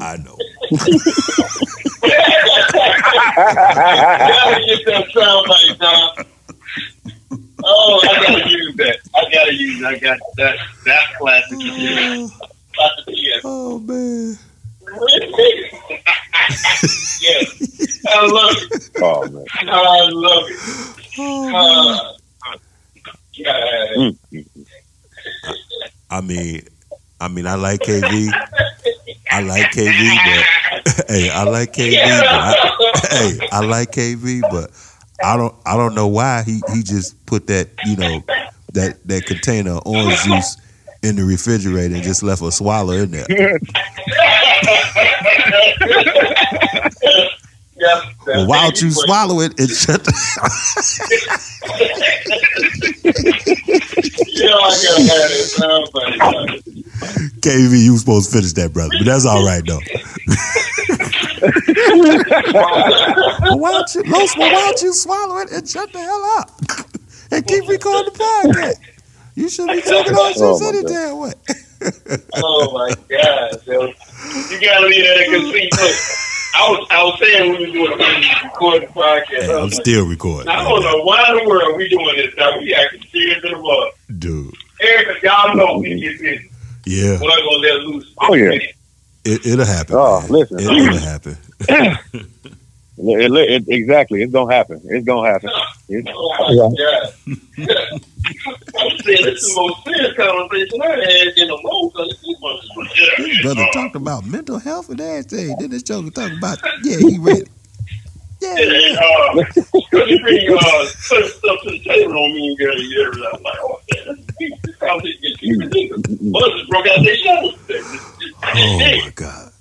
I 0.02 0.18
know. 0.18 0.38
you 0.72 0.80
gotta 4.42 4.62
get 4.66 4.86
that 4.86 5.06
soundbite, 5.14 5.78
Tom. 5.80 6.26
Oh, 7.64 8.00
I 8.04 8.06
gotta 8.22 8.50
use 8.50 8.76
that. 8.76 9.00
I 9.16 9.30
gotta 9.32 9.54
use. 9.54 9.84
I 9.84 9.98
got 9.98 10.20
that. 10.38 10.58
That's 10.86 11.18
classic. 11.18 11.58
Yeah. 11.62 12.28
Classic. 12.76 13.08
Yeah. 13.08 13.40
Oh 13.44 13.80
man. 13.80 14.38
yes, 17.22 18.06
I 18.08 18.28
love 18.28 18.56
it. 18.56 18.90
Oh 19.02 19.28
man. 19.30 19.46
I 19.68 20.08
love 20.12 20.44
it. 20.48 20.60
Uh, 21.18 22.14
Mm. 23.44 24.18
it. 24.32 24.48
I 26.10 26.22
mean, 26.22 26.62
I 27.20 27.28
mean, 27.28 27.48
I 27.48 27.56
like 27.56 27.82
KV. 27.82 28.30
I 29.32 29.42
like 29.42 29.72
KV, 29.72 30.18
but 30.26 31.06
hey, 31.10 31.30
I 31.30 31.44
like 31.44 31.74
KV, 31.74 32.22
but 32.22 32.28
I, 32.28 33.08
hey, 33.10 33.40
I 33.52 33.60
like 33.66 33.92
KV, 33.92 34.42
but 34.52 34.72
I 35.24 35.38
don't, 35.38 35.56
I 35.66 35.76
don't 35.76 35.96
know 35.96 36.08
why 36.08 36.44
he 36.46 36.62
he 36.74 36.84
just 36.84 37.26
put 37.26 37.48
that, 37.48 37.70
you 37.86 37.96
know, 37.96 38.24
that 38.74 39.06
that 39.08 39.26
container 39.26 39.72
of 39.72 39.84
orange 39.86 40.22
juice 40.24 40.58
in 41.04 41.16
the 41.16 41.24
refrigerator 41.24 41.96
and 41.96 42.04
just 42.04 42.24
left 42.24 42.42
a 42.42 42.52
swallow 42.52 42.94
in 42.94 43.12
there. 43.12 43.26
Yeah, 47.86 48.02
Well, 48.28 48.48
why 48.48 48.64
don't 48.64 48.82
you 48.82 48.92
swallow 48.92 49.42
it 49.42 49.60
and 49.60 49.70
shut 49.70 50.04
the 50.04 50.14
You 53.06 54.50
know 54.50 54.60
I 54.60 54.70
gotta 54.84 55.02
have 55.02 55.30
that 55.30 55.46
soundbite. 55.58 57.40
KV? 57.42 57.84
You 57.84 57.92
was 57.94 58.02
supposed 58.02 58.32
to 58.32 58.38
finish 58.38 58.54
that, 58.54 58.74
brother, 58.74 58.92
but 59.00 59.06
that's 59.06 59.26
all 59.26 59.46
right 59.46 59.64
though. 59.66 59.80
well, 63.46 63.60
why 63.60 63.72
don't 63.72 63.96
you, 63.96 64.04
Los, 64.12 64.38
well, 64.38 64.52
why 64.52 64.62
don't 64.66 64.82
you 64.82 64.94
swallow 64.94 65.38
it 65.40 65.52
and 65.52 65.68
shut 65.68 65.92
the 65.94 66.00
hell 66.00 66.24
up 66.40 66.52
and 67.32 67.46
keep 67.48 67.68
recording 67.68 68.12
the 68.14 68.20
podcast? 68.20 68.80
You 69.36 69.50
should 69.50 69.68
be 69.68 69.82
taking 69.82 70.14
all 70.16 70.32
Oh, 70.38 70.60
shit 70.60 70.74
my 70.74 70.80
any 70.80 70.84
damn 70.88 71.20
way. 71.20 71.34
oh 72.36 72.72
my 72.74 72.90
God, 73.10 73.62
yo. 73.68 73.88
You 73.88 74.60
gotta 74.62 74.88
leave 74.88 75.04
that 75.04 75.18
in 75.28 75.42
see, 75.52 75.70
look, 75.72 75.96
I 76.58 76.70
was 76.72 76.88
I 76.90 77.04
was 77.04 77.20
saying 77.20 77.52
we 77.52 77.80
were 77.82 77.88
doing 77.88 78.02
a 78.02 78.44
recording 78.46 78.88
podcast. 78.90 79.26
Hey, 79.28 79.52
I 79.52 79.58
I'm 79.58 79.64
like, 79.64 79.74
still 79.74 80.08
recording, 80.08 80.48
I 80.50 80.64
don't 80.64 80.82
know 80.82 81.02
why 81.04 81.26
in 81.30 81.44
the 81.44 81.50
world 81.50 81.78
we 81.78 81.90
doing 81.90 82.16
this 82.16 82.34
now. 82.38 82.58
We 82.60 82.74
acting 82.74 83.04
serious 83.12 83.44
in 83.44 83.52
the 83.52 83.58
mud. 83.58 83.92
dude. 84.20 84.54
Eric, 84.82 85.22
y'all 85.24 85.56
know 85.56 85.78
we 85.80 86.00
get 86.00 86.20
this. 86.20 86.42
Yeah, 86.86 87.20
We're 87.22 87.28
not 87.28 87.40
gonna 87.40 87.58
let 87.58 87.80
loose. 87.82 88.14
Oh, 88.20 88.34
yeah. 88.36 88.52
it, 89.26 89.46
it'll 89.46 89.66
happen. 89.66 89.96
Oh, 89.98 90.22
man. 90.22 90.30
listen. 90.30 90.60
It, 90.60 90.66
it'll 90.66 90.98
happen. 91.00 91.38
It- 91.62 92.00
it- 92.98 93.34
it- 93.34 93.70
exactly. 93.70 94.22
It's 94.24 94.32
gonna 94.32 94.54
happen. 94.54 94.82
It's 94.86 95.06
gonna 95.06 95.30
happen. 95.32 95.50
It's, 95.90 96.08
Oh 96.12 96.36
my 96.40 97.66
God. 97.66 98.02
I'm 98.26 98.98
saying 99.00 99.26
this 99.26 99.44
is 99.44 99.54
the 99.56 99.62
most 99.62 99.84
serious 99.86 100.16
conversation 100.16 100.82
I 100.82 100.90
had 100.90 101.28
in 101.38 101.50
a 101.50 101.56
long 101.56 101.92
time. 101.96 102.08
This 102.08 102.24
was 102.42 103.18
This 103.18 103.42
brother 103.42 103.66
talked 103.74 103.96
about 103.96 104.26
mental 104.26 104.60
health 104.60 104.90
and 104.90 105.00
everything. 105.00 105.56
Then 105.60 105.70
this 105.70 105.84
joker 105.84 106.10
talking 106.10 106.38
about, 106.38 106.60
yeah, 106.84 106.98
he 106.98 107.18
ready. 107.20 107.44
Yeah, 108.42 108.56
Yeah, 108.60 109.00
uh, 109.00 109.44
cause 109.92 110.10
you 110.10 110.20
bring 110.22 110.58
uh, 110.58 110.86
stuff 110.86 111.42
to 111.64 111.72
the 111.72 111.82
table 111.86 112.14
on 112.14 112.34
me 112.34 112.50
and 112.50 112.58
girl, 112.58 112.78
you 112.78 113.08
ever 113.08 113.36
I'm 113.36 113.44
like, 113.44 113.58
oh 113.62 113.80
man, 113.94 114.26
this 114.64 114.76
conversation 114.76 115.22
gets 115.22 115.40
too 115.40 115.58
ridiculous. 115.58 116.02
Buzzers 116.20 116.68
broke 116.68 116.88
out 116.88 117.04
their 117.04 117.16
shoulders. 117.18 117.86
Oh 118.44 118.80
my 118.80 119.12
god. 119.16 119.52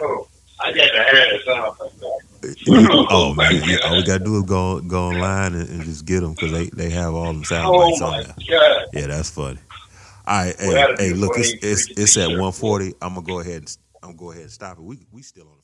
Oh, 0.00 0.28
I 0.60 0.72
got 0.72 0.90
the 0.92 1.02
hair 1.02 1.40
sound 1.44 1.76
like 1.80 1.98
that. 1.98 2.20
Oh 3.10 3.34
man, 3.34 3.62
yeah, 3.66 3.76
all 3.84 3.96
we 3.96 4.02
gotta 4.02 4.24
do 4.24 4.36
is 4.36 4.42
go 4.42 4.80
go 4.80 5.08
online 5.08 5.54
and, 5.54 5.68
and 5.68 5.82
just 5.84 6.04
get 6.04 6.20
them 6.20 6.32
because 6.32 6.50
they, 6.52 6.66
they 6.70 6.90
have 6.90 7.14
all 7.14 7.32
them 7.32 7.44
sound 7.44 7.66
Oh 7.66 7.88
bites 7.88 8.02
on 8.02 8.20
there. 8.20 8.34
God. 8.48 8.86
Yeah, 8.92 9.06
that's 9.06 9.30
funny. 9.30 9.58
All 10.26 10.44
right, 10.44 10.54
Well, 10.60 10.94
hey, 10.96 11.08
hey 11.08 11.12
look, 11.14 11.32
it's 11.36 11.52
it's 11.62 11.88
it's 11.98 12.16
at 12.16 12.38
one 12.38 12.52
forty. 12.52 12.94
I'm 13.00 13.14
gonna 13.14 13.26
go 13.26 13.40
ahead 13.40 13.62
and 13.62 13.76
I'm 14.02 14.10
gonna 14.10 14.18
go 14.18 14.30
ahead 14.32 14.42
and 14.42 14.50
stop 14.50 14.78
it. 14.78 14.82
We 14.82 15.06
we 15.12 15.22
still 15.22 15.48
on. 15.48 15.61